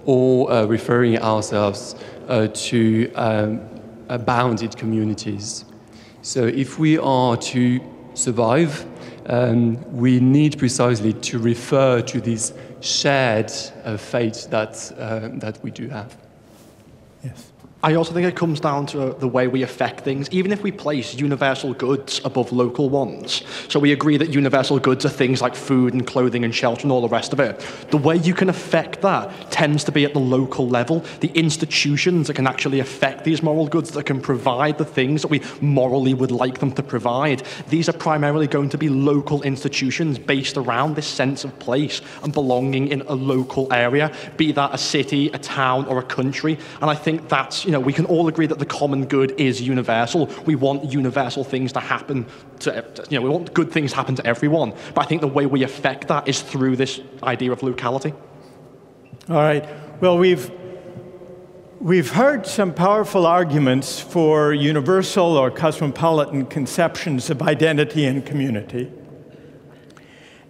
or 0.05 0.53
uh, 0.53 0.67
referring 0.67 1.19
ourselves 1.19 1.97
uh, 2.29 2.47
to 2.55 3.13
um, 3.15 3.61
uh, 4.09 4.17
bounded 4.17 4.77
communities. 4.77 5.65
So 6.23 6.47
if 6.47 6.79
we 6.79 6.97
are 6.99 7.37
to 7.37 7.81
survive, 8.15 8.87
um, 9.27 9.83
we 9.93 10.21
need 10.21 10.61
precisely 10.61 11.13
to 11.13 11.41
refer 11.41 12.03
to 12.03 12.21
this 12.21 12.53
shared 12.85 13.51
uh, 13.85 13.97
fate 13.97 14.47
that, 14.51 14.93
uh, 14.99 15.29
that 15.39 15.59
we 15.63 15.71
do 15.71 15.89
have. 15.89 16.17
Yes. 17.23 17.54
I 17.85 17.97
also 17.97 18.15
think 18.15 18.27
it 18.27 18.35
comes 18.35 18.61
down 18.61 18.87
to 18.87 19.03
uh, 19.03 19.19
the 19.19 19.29
way 19.29 19.47
we 19.47 19.63
affect 19.63 20.01
things. 20.01 20.31
Even 20.31 20.53
if 20.53 20.63
we 20.63 20.73
place 20.73 21.15
universal 21.15 21.75
goods 21.75 22.19
above 22.25 22.51
local 22.51 22.89
ones, 22.89 23.43
so 23.69 23.79
we 23.79 23.93
agree 23.93 24.17
that 24.17 24.31
universal 24.31 24.79
goods 24.79 25.05
are 25.05 25.11
things 25.11 25.43
like 25.43 25.55
food 25.55 25.93
and 25.93 26.07
clothing 26.07 26.45
and 26.45 26.55
shelter 26.55 26.85
and 26.85 26.91
all 26.91 27.03
the 27.03 27.09
rest 27.11 27.35
of 27.35 27.41
it, 27.41 27.61
the 27.91 27.99
way 27.99 28.17
you 28.17 28.33
can 28.33 28.49
affect 28.49 29.03
that 29.03 29.51
tends 29.51 29.85
to 29.85 29.93
be 29.93 30.07
at 30.07 30.15
the 30.15 30.19
local 30.19 30.67
level. 30.67 31.05
The 31.21 31.31
institutions 31.35 32.29
that 32.29 32.37
can 32.37 32.47
actually 32.47 32.81
affect 32.81 33.23
these 33.23 33.43
moral 33.43 33.67
goods, 33.67 33.91
that 33.91 34.07
can 34.07 34.19
provide 34.19 34.79
the 34.79 34.87
things 34.87 35.21
that 35.21 35.29
we 35.29 35.43
morally 35.61 36.15
would 36.15 36.31
like 36.31 36.61
them 36.61 36.73
to 36.73 36.83
provide, 36.83 37.43
these 37.69 37.91
are 37.91 37.93
primarily 37.93 38.47
going 38.47 38.71
to 38.71 38.79
be 38.79 38.89
local 38.89 39.43
institutions 39.43 40.19
based 40.19 40.57
around 40.57 40.97
this 40.97 41.07
sense 41.07 41.45
of 41.45 41.59
place 41.59 42.01
and 42.23 42.33
belonging 42.33 42.89
in 42.89 43.03
a 43.03 43.15
local 43.15 43.71
area, 43.71 44.11
be 44.39 44.53
that 44.53 44.73
a 44.73 44.79
city, 44.79 45.29
a 45.35 45.39
town, 45.39 45.85
or 45.85 45.99
a 45.99 46.03
country. 46.03 46.57
And 46.81 46.91
I 46.91 46.95
think 46.95 47.29
that's, 47.29 47.67
you 47.67 47.74
know, 47.74 47.74
we 47.81 47.93
can 47.93 48.07
all 48.07 48.29
agree 48.29 48.47
that 48.47 48.59
the 48.59 48.67
common 48.67 49.07
good 49.07 49.33
is 49.39 49.61
universal. 49.61 50.31
We 50.47 50.55
want 50.55 50.93
universal 50.93 51.45
things 51.45 51.73
to 51.73 51.81
happen 51.81 52.27
to, 52.61 52.85
you 53.11 53.19
know, 53.19 53.23
we 53.23 53.31
want 53.31 53.55
good 53.55 53.71
things 53.73 53.91
to 53.91 53.97
happen 53.97 54.15
to 54.17 54.27
everyone. 54.27 54.75
But 54.95 55.03
I 55.03 55.05
think 55.05 55.21
the 55.21 55.29
way 55.29 55.47
we 55.47 55.63
affect 55.63 56.09
that 56.09 56.29
is 56.29 56.41
through 56.43 56.77
this 56.77 57.01
idea 57.23 57.53
of 57.53 57.63
locality. 57.63 58.13
All 59.29 59.37
right. 59.37 59.67
Well, 60.01 60.19
we've 60.19 60.51
We've 61.85 62.13
heard 62.13 62.47
some 62.47 62.73
powerful 62.73 63.27
arguments 63.27 64.01
for 64.01 64.55
universal 64.55 65.37
or 65.37 65.51
cosmopolitan 65.51 66.47
conceptions 66.47 67.29
of 67.29 67.43
identity 67.43 68.07
and 68.07 68.25
community. 68.25 68.91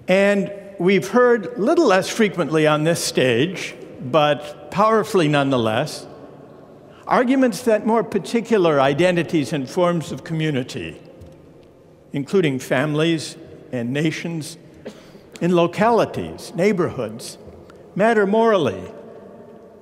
And 0.06 0.52
we've 0.78 1.09
heard 1.09 1.59
little 1.59 1.86
less 1.86 2.09
frequently 2.09 2.68
on 2.68 2.84
this 2.84 3.02
stage, 3.02 3.74
but 4.01 4.70
powerfully 4.70 5.26
nonetheless, 5.26 6.06
arguments 7.06 7.62
that 7.62 7.86
more 7.86 8.02
particular 8.02 8.81
identities 8.81 9.52
and 9.52 9.68
forms 9.68 10.12
of 10.12 10.24
community, 10.24 11.01
including 12.12 12.59
families 12.59 13.36
and 13.72 13.93
nations, 13.93 14.56
in 15.40 15.55
localities, 15.55 16.52
neighborhoods, 16.55 17.39
matter 17.94 18.26
morally 18.26 18.90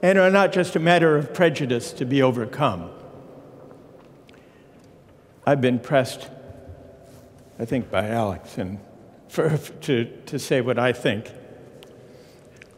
and 0.03 0.19
are 0.19 0.31
not 0.31 0.53
just 0.53 0.75
a 0.75 0.81
matter 0.81 1.17
of 1.17 1.33
prejudice 1.33 1.93
to 1.93 2.05
be 2.05 2.21
overcome. 2.21 2.91
I've 5.47 5.61
been 5.61 5.79
pressed, 5.79 6.29
I 7.59 7.65
think, 7.65 7.91
by 7.91 8.09
Alex 8.09 8.59
and 8.59 8.81
for, 9.29 9.57
to, 9.57 10.05
to 10.27 10.39
say 10.39 10.61
what 10.61 10.79
I 10.79 10.93
think. 10.93 11.31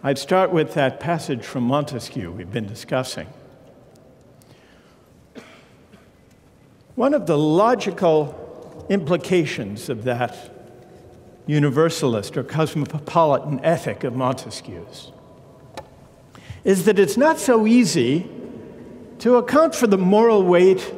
I'd 0.02 0.18
start 0.18 0.52
with 0.52 0.74
that 0.74 1.00
passage 1.00 1.44
from 1.44 1.64
Montesquieu 1.64 2.30
we've 2.30 2.52
been 2.52 2.66
discussing. 2.66 3.26
One 6.94 7.12
of 7.12 7.26
the 7.26 7.36
logical 7.36 8.86
implications 8.88 9.88
of 9.88 10.04
that 10.04 10.50
universalist 11.46 12.36
or 12.36 12.44
cosmopolitan 12.44 13.60
ethic 13.64 14.04
of 14.04 14.14
Montesquieu's 14.14 15.10
is 16.62 16.86
that 16.86 16.98
it's 16.98 17.16
not 17.16 17.38
so 17.38 17.66
easy 17.66 18.30
to 19.18 19.36
account 19.36 19.74
for 19.74 19.86
the 19.86 19.98
moral 19.98 20.42
weight, 20.42 20.94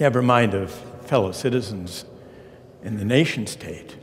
never 0.00 0.22
mind 0.22 0.54
of 0.54 0.72
fellow 1.02 1.30
citizens 1.32 2.04
in 2.82 2.96
the 2.96 3.04
nation 3.04 3.46
state, 3.46 3.96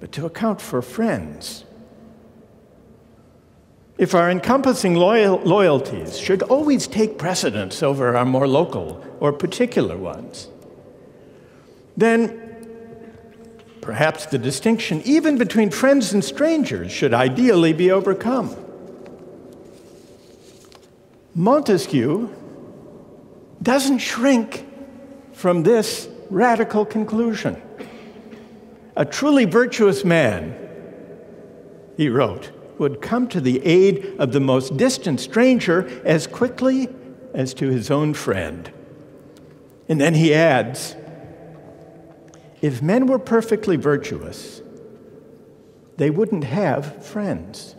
but 0.00 0.10
to 0.12 0.26
account 0.26 0.60
for 0.60 0.82
friends. 0.82 1.64
If 4.00 4.14
our 4.14 4.30
encompassing 4.30 4.94
loyal, 4.94 5.40
loyalties 5.44 6.18
should 6.18 6.40
always 6.44 6.86
take 6.86 7.18
precedence 7.18 7.82
over 7.82 8.16
our 8.16 8.24
more 8.24 8.48
local 8.48 9.04
or 9.20 9.30
particular 9.30 9.94
ones, 9.94 10.48
then 11.98 12.40
perhaps 13.82 14.24
the 14.24 14.38
distinction, 14.38 15.02
even 15.04 15.36
between 15.36 15.68
friends 15.68 16.14
and 16.14 16.24
strangers, 16.24 16.90
should 16.90 17.12
ideally 17.12 17.74
be 17.74 17.90
overcome. 17.90 18.56
Montesquieu 21.34 22.34
doesn't 23.62 23.98
shrink 23.98 24.66
from 25.34 25.62
this 25.62 26.08
radical 26.30 26.86
conclusion. 26.86 27.60
A 28.96 29.04
truly 29.04 29.44
virtuous 29.44 30.06
man, 30.06 30.56
he 31.98 32.08
wrote, 32.08 32.50
would 32.80 33.02
come 33.02 33.28
to 33.28 33.42
the 33.42 33.62
aid 33.62 34.16
of 34.18 34.32
the 34.32 34.40
most 34.40 34.78
distant 34.78 35.20
stranger 35.20 35.86
as 36.02 36.26
quickly 36.26 36.88
as 37.34 37.52
to 37.52 37.68
his 37.68 37.90
own 37.90 38.14
friend. 38.14 38.72
And 39.86 40.00
then 40.00 40.14
he 40.14 40.32
adds 40.32 40.96
if 42.62 42.80
men 42.80 43.06
were 43.06 43.18
perfectly 43.18 43.76
virtuous, 43.76 44.62
they 45.98 46.08
wouldn't 46.08 46.44
have 46.44 47.04
friends. 47.04 47.74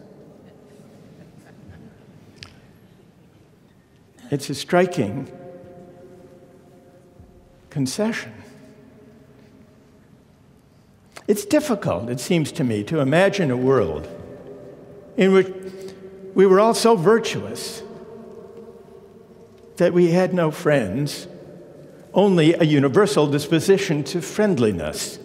It's 4.30 4.52
a 4.52 4.56
striking 4.56 5.32
concession. 7.72 8.34
It's 11.28 11.44
difficult, 11.44 12.08
it 12.10 12.20
seems 12.20 12.52
to 12.54 12.64
me, 12.64 12.84
to 12.84 13.00
imagine 13.00 13.50
a 13.50 13.58
world 13.58 14.08
in 15.18 15.32
which 15.34 15.48
we 16.34 16.46
were 16.46 16.60
all 16.60 16.74
so 16.74 16.96
virtuous 16.96 17.84
that 19.78 19.94
we 19.94 20.12
had 20.12 20.34
no 20.34 20.52
friends, 20.52 21.28
only 22.14 22.54
a 22.54 22.64
universal 22.64 23.28
disposition 23.28 24.04
to 24.04 24.22
friendliness. 24.22 25.20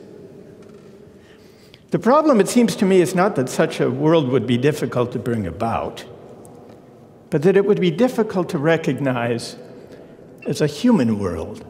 The 1.90 1.98
problem, 1.98 2.40
it 2.40 2.48
seems 2.48 2.74
to 2.76 2.84
me, 2.84 3.00
is 3.00 3.14
not 3.14 3.36
that 3.36 3.48
such 3.48 3.80
a 3.80 3.90
world 3.90 4.28
would 4.28 4.46
be 4.46 4.56
difficult 4.56 5.12
to 5.12 5.18
bring 5.18 5.46
about 5.46 6.04
but 7.30 7.42
that 7.42 7.56
it 7.56 7.64
would 7.64 7.80
be 7.80 7.90
difficult 7.90 8.48
to 8.50 8.58
recognize 8.58 9.56
as 10.46 10.60
a 10.60 10.66
human 10.66 11.18
world. 11.18 11.64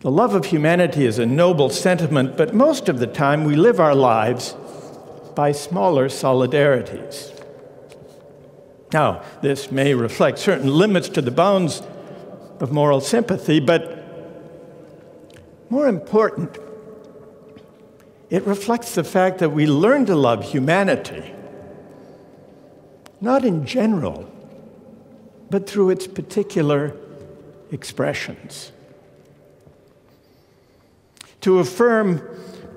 The 0.00 0.10
love 0.10 0.34
of 0.34 0.46
humanity 0.46 1.06
is 1.06 1.18
a 1.18 1.26
noble 1.26 1.70
sentiment, 1.70 2.36
but 2.36 2.54
most 2.54 2.88
of 2.88 2.98
the 2.98 3.06
time 3.06 3.44
we 3.44 3.56
live 3.56 3.80
our 3.80 3.94
lives 3.94 4.54
by 5.36 5.52
smaller 5.52 6.08
solidarities. 6.08 7.32
Now, 8.92 9.22
this 9.42 9.70
may 9.70 9.94
reflect 9.94 10.40
certain 10.40 10.68
limits 10.68 11.08
to 11.10 11.22
the 11.22 11.30
bounds 11.30 11.82
of 12.58 12.72
moral 12.72 13.00
sympathy, 13.00 13.60
but 13.60 14.02
more 15.70 15.86
important, 15.86 16.58
it 18.30 18.44
reflects 18.44 18.96
the 18.96 19.04
fact 19.04 19.38
that 19.38 19.50
we 19.50 19.66
learn 19.66 20.06
to 20.06 20.16
love 20.16 20.42
humanity 20.42 21.32
not 23.20 23.44
in 23.44 23.64
general, 23.64 24.30
but 25.50 25.68
through 25.68 25.90
its 25.90 26.06
particular 26.06 26.94
expressions. 27.72 28.72
To 31.42 31.58
affirm 31.58 32.22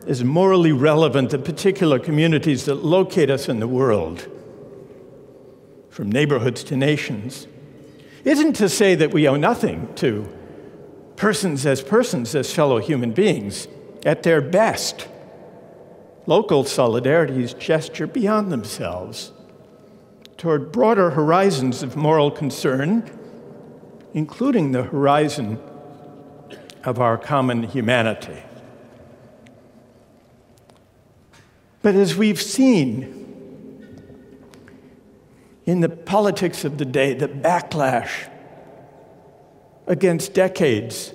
as 0.10 0.23
morally 0.23 0.72
relevant 0.72 1.30
the 1.30 1.38
particular 1.38 1.99
communities 1.99 2.65
that 2.65 2.84
locate 2.84 3.30
us 3.30 3.48
in 3.48 3.60
the 3.60 3.68
world, 3.68 4.27
from 5.91 6.11
neighborhoods 6.11 6.64
to 6.64 6.76
nations, 6.76 7.48
isn't 8.23 8.53
to 8.53 8.68
say 8.68 8.95
that 8.95 9.14
we 9.14 9.27
owe 9.27 9.36
nothing 9.36 9.88
to 9.94 10.27
persons 11.15 11.64
as 11.64 11.84
persons, 11.84 12.34
as 12.34 12.52
fellow 12.52 12.80
human 12.80 13.11
beings. 13.11 13.68
At 14.03 14.23
their 14.23 14.41
best, 14.41 15.07
local 16.26 16.64
solidarities 16.64 17.57
gesture 17.60 18.07
beyond 18.07 18.52
themselves 18.52 19.31
toward 20.38 20.72
broader 20.72 21.11
horizons 21.11 21.84
of 21.84 21.95
moral 21.95 22.31
concern, 22.31 23.07
including 24.15 24.72
the 24.72 24.84
horizon 24.84 25.60
of 26.84 26.99
our 26.99 27.18
common 27.18 27.61
humanity. 27.61 28.41
But 31.81 31.95
as 31.95 32.15
we've 32.15 32.41
seen 32.41 33.15
in 35.65 35.81
the 35.81 35.89
politics 35.89 36.65
of 36.65 36.77
the 36.77 36.85
day, 36.85 37.14
the 37.14 37.27
backlash 37.27 38.30
against 39.88 40.34
decades 40.34 41.14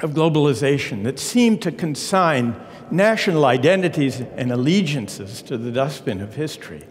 of 0.00 0.12
globalization 0.12 1.04
that 1.04 1.18
seemed 1.18 1.62
to 1.62 1.72
consign 1.72 2.54
national 2.90 3.44
identities 3.44 4.20
and 4.20 4.52
allegiances 4.52 5.42
to 5.42 5.58
the 5.58 5.70
dustbin 5.70 6.20
of 6.20 6.34
history 6.34 6.84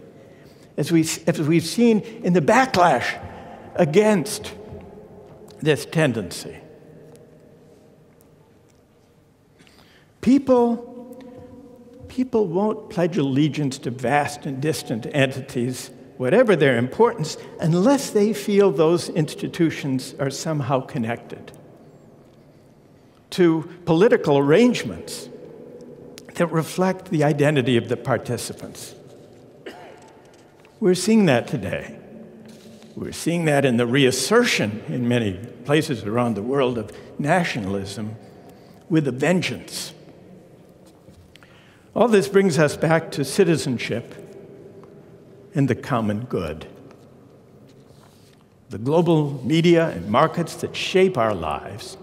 as, 0.78 0.92
we, 0.92 1.02
as 1.26 1.42
we've 1.42 1.66
seen 1.66 2.00
in 2.24 2.34
the 2.34 2.42
backlash 2.42 3.20
against 3.76 4.54
this 5.60 5.86
tendency. 5.86 6.58
People, 10.22 10.97
people 12.18 12.48
won't 12.48 12.90
pledge 12.90 13.16
allegiance 13.16 13.78
to 13.78 13.92
vast 13.92 14.48
and 14.48 14.60
distant 14.60 15.06
entities 15.14 15.92
whatever 16.18 16.56
their 16.56 16.76
importance, 16.76 17.38
unless 17.60 18.10
they 18.10 18.34
feel 18.34 18.72
those 18.72 19.08
institutions 19.10 20.16
are 20.20 20.32
somehow 20.32 20.80
connected 20.80 21.52
to 23.30 23.70
political 23.86 24.36
arrangements 24.36 25.30
that 26.34 26.48
reflect 26.48 27.12
the 27.12 27.24
identity 27.24 27.78
of 27.78 27.88
the 27.88 27.96
participants. 27.96 28.96
We're 30.80 30.96
seeing 30.96 31.28
that 31.28 31.48
today. 31.48 32.00
We're 32.96 33.12
seeing 33.12 33.46
that 33.46 33.64
in 33.64 33.78
the 33.78 33.86
reassertion 33.86 34.84
in 34.88 35.08
many 35.08 35.34
places 35.66 36.04
around 36.04 36.34
the 36.34 36.42
world 36.42 36.80
of 36.80 36.92
nationalism 37.20 38.16
with 38.90 39.08
a 39.08 39.12
vengeance. 39.12 39.94
All 41.98 42.08
this 42.08 42.28
brings 42.28 42.60
us 42.60 42.78
back 42.78 43.10
to 43.14 43.26
citizenship 43.26 44.14
and 45.56 45.68
the 45.68 45.74
common 45.74 46.26
good. 46.26 46.68
The 48.70 48.78
global 48.78 49.44
media 49.44 49.90
and 49.90 50.08
markets 50.08 50.54
that 50.58 50.76
shape 50.76 51.18
our 51.18 51.34
lives 51.34 51.98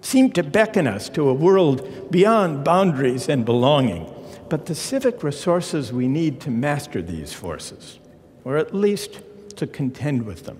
seem 0.00 0.32
to 0.32 0.42
beckon 0.42 0.86
us 0.86 1.10
to 1.10 1.28
a 1.28 1.34
world 1.34 2.10
beyond 2.10 2.64
boundaries 2.64 3.28
and 3.28 3.44
belonging. 3.44 4.10
But 4.48 4.64
the 4.64 4.74
civic 4.74 5.22
resources 5.22 5.92
we 5.92 6.08
need 6.08 6.40
to 6.40 6.50
master 6.50 7.02
these 7.02 7.34
forces, 7.34 7.98
or 8.42 8.56
at 8.56 8.74
least 8.74 9.20
to 9.56 9.66
contend 9.66 10.24
with 10.24 10.46
them, 10.46 10.58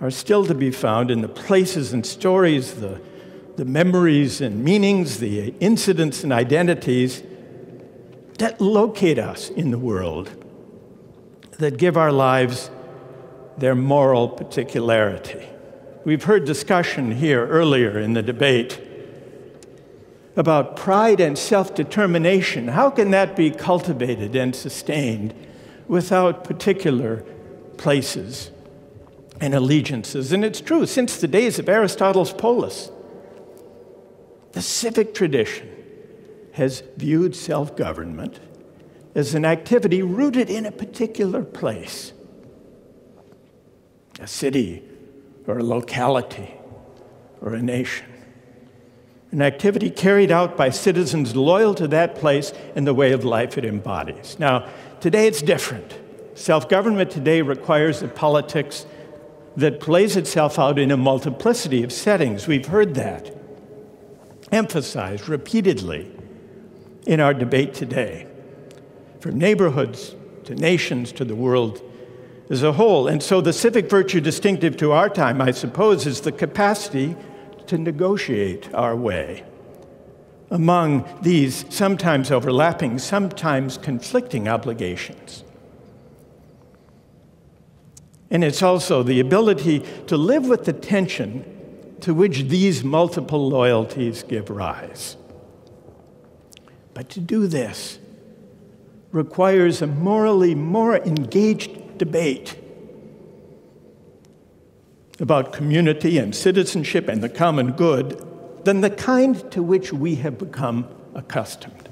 are 0.00 0.10
still 0.10 0.44
to 0.46 0.54
be 0.54 0.72
found 0.72 1.12
in 1.12 1.20
the 1.20 1.28
places 1.28 1.92
and 1.92 2.04
stories, 2.04 2.74
the, 2.74 3.00
the 3.56 3.64
memories 3.64 4.40
and 4.40 4.64
meanings, 4.64 5.18
the 5.18 5.54
incidents 5.60 6.24
and 6.24 6.32
identities 6.32 7.22
that 8.38 8.60
locate 8.60 9.18
us 9.18 9.50
in 9.50 9.70
the 9.70 9.78
world, 9.78 10.30
that 11.58 11.76
give 11.76 11.96
our 11.96 12.12
lives 12.12 12.70
their 13.58 13.74
moral 13.74 14.28
particularity. 14.28 15.46
We've 16.04 16.24
heard 16.24 16.44
discussion 16.44 17.12
here 17.12 17.46
earlier 17.46 17.98
in 17.98 18.14
the 18.14 18.22
debate 18.22 18.80
about 20.34 20.76
pride 20.76 21.20
and 21.20 21.38
self 21.38 21.74
determination. 21.74 22.68
How 22.68 22.90
can 22.90 23.10
that 23.10 23.36
be 23.36 23.50
cultivated 23.50 24.34
and 24.34 24.56
sustained 24.56 25.34
without 25.86 26.42
particular 26.42 27.24
places 27.76 28.50
and 29.40 29.54
allegiances? 29.54 30.32
And 30.32 30.44
it's 30.44 30.60
true, 30.60 30.86
since 30.86 31.18
the 31.18 31.28
days 31.28 31.58
of 31.58 31.68
Aristotle's 31.68 32.32
polis, 32.32 32.90
the 34.52 34.62
civic 34.62 35.14
tradition 35.14 35.68
has 36.52 36.82
viewed 36.96 37.34
self 37.34 37.76
government 37.76 38.40
as 39.14 39.34
an 39.34 39.44
activity 39.44 40.02
rooted 40.02 40.48
in 40.48 40.66
a 40.66 40.72
particular 40.72 41.42
place 41.42 42.12
a 44.20 44.26
city 44.26 44.82
or 45.46 45.58
a 45.58 45.62
locality 45.64 46.54
or 47.40 47.54
a 47.54 47.62
nation. 47.62 48.06
An 49.32 49.40
activity 49.40 49.90
carried 49.90 50.30
out 50.30 50.56
by 50.56 50.68
citizens 50.68 51.34
loyal 51.34 51.74
to 51.74 51.88
that 51.88 52.14
place 52.14 52.52
and 52.76 52.86
the 52.86 52.94
way 52.94 53.12
of 53.12 53.24
life 53.24 53.56
it 53.56 53.64
embodies. 53.64 54.38
Now, 54.38 54.68
today 55.00 55.26
it's 55.26 55.42
different. 55.42 55.98
Self 56.34 56.68
government 56.68 57.10
today 57.10 57.42
requires 57.42 58.02
a 58.02 58.08
politics 58.08 58.86
that 59.56 59.80
plays 59.80 60.16
itself 60.16 60.58
out 60.58 60.78
in 60.78 60.90
a 60.90 60.96
multiplicity 60.96 61.82
of 61.82 61.92
settings. 61.92 62.46
We've 62.46 62.66
heard 62.66 62.94
that 62.94 63.41
emphasized 64.52 65.28
repeatedly 65.28 66.10
in 67.06 67.18
our 67.18 67.34
debate 67.34 67.74
today. 67.74 68.26
From 69.20 69.38
neighborhoods 69.38 70.14
to 70.44 70.54
nations 70.54 71.10
to 71.12 71.24
the 71.24 71.34
world 71.34 71.82
as 72.50 72.62
a 72.62 72.72
whole. 72.72 73.08
And 73.08 73.22
so 73.22 73.40
the 73.40 73.52
civic 73.52 73.88
virtue 73.88 74.20
distinctive 74.20 74.76
to 74.76 74.92
our 74.92 75.08
time, 75.08 75.40
I 75.40 75.52
suppose, 75.52 76.06
is 76.06 76.20
the 76.20 76.32
capacity 76.32 77.16
to 77.66 77.78
negotiate 77.78 78.72
our 78.74 78.94
way 78.94 79.44
among 80.50 81.08
these 81.22 81.64
sometimes 81.70 82.30
overlapping, 82.30 82.98
sometimes 82.98 83.78
conflicting 83.78 84.48
obligations. 84.48 85.44
And 88.30 88.44
it's 88.44 88.62
also 88.62 89.02
the 89.02 89.18
ability 89.18 89.80
to 90.08 90.16
live 90.18 90.46
with 90.46 90.66
the 90.66 90.74
tension 90.74 91.61
to 92.02 92.12
which 92.12 92.44
these 92.44 92.84
multiple 92.84 93.48
loyalties 93.48 94.22
give 94.24 94.50
rise. 94.50 95.16
But 96.94 97.08
to 97.10 97.20
do 97.20 97.46
this 97.46 97.98
requires 99.12 99.80
a 99.80 99.86
morally 99.86 100.54
more 100.54 100.96
engaged 100.96 101.98
debate 101.98 102.58
about 105.20 105.52
community 105.52 106.18
and 106.18 106.34
citizenship 106.34 107.08
and 107.08 107.22
the 107.22 107.28
common 107.28 107.72
good 107.72 108.20
than 108.64 108.80
the 108.80 108.90
kind 108.90 109.50
to 109.52 109.62
which 109.62 109.92
we 109.92 110.16
have 110.16 110.38
become 110.38 110.88
accustomed. 111.14 111.88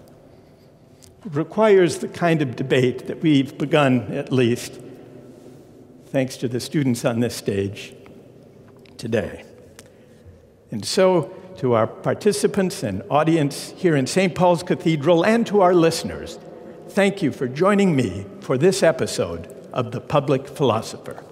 It 1.24 1.34
requires 1.34 1.98
the 1.98 2.08
kind 2.08 2.42
of 2.42 2.56
debate 2.56 3.06
that 3.06 3.22
we've 3.22 3.56
begun, 3.56 4.12
at 4.12 4.32
least, 4.32 4.80
thanks 6.06 6.36
to 6.38 6.48
the 6.48 6.58
students 6.58 7.04
on 7.04 7.20
this 7.20 7.36
stage 7.36 7.94
today. 8.96 9.44
And 10.70 10.84
so, 10.84 11.32
to 11.58 11.74
our 11.74 11.86
participants 11.86 12.82
and 12.82 13.02
audience 13.10 13.74
here 13.76 13.96
in 13.96 14.06
St. 14.06 14.34
Paul's 14.34 14.62
Cathedral 14.62 15.24
and 15.24 15.46
to 15.46 15.60
our 15.60 15.74
listeners, 15.74 16.38
thank 16.88 17.22
you 17.22 17.32
for 17.32 17.48
joining 17.48 17.94
me 17.94 18.24
for 18.40 18.56
this 18.56 18.82
episode 18.82 19.54
of 19.72 19.92
The 19.92 20.00
Public 20.00 20.48
Philosopher. 20.48 21.24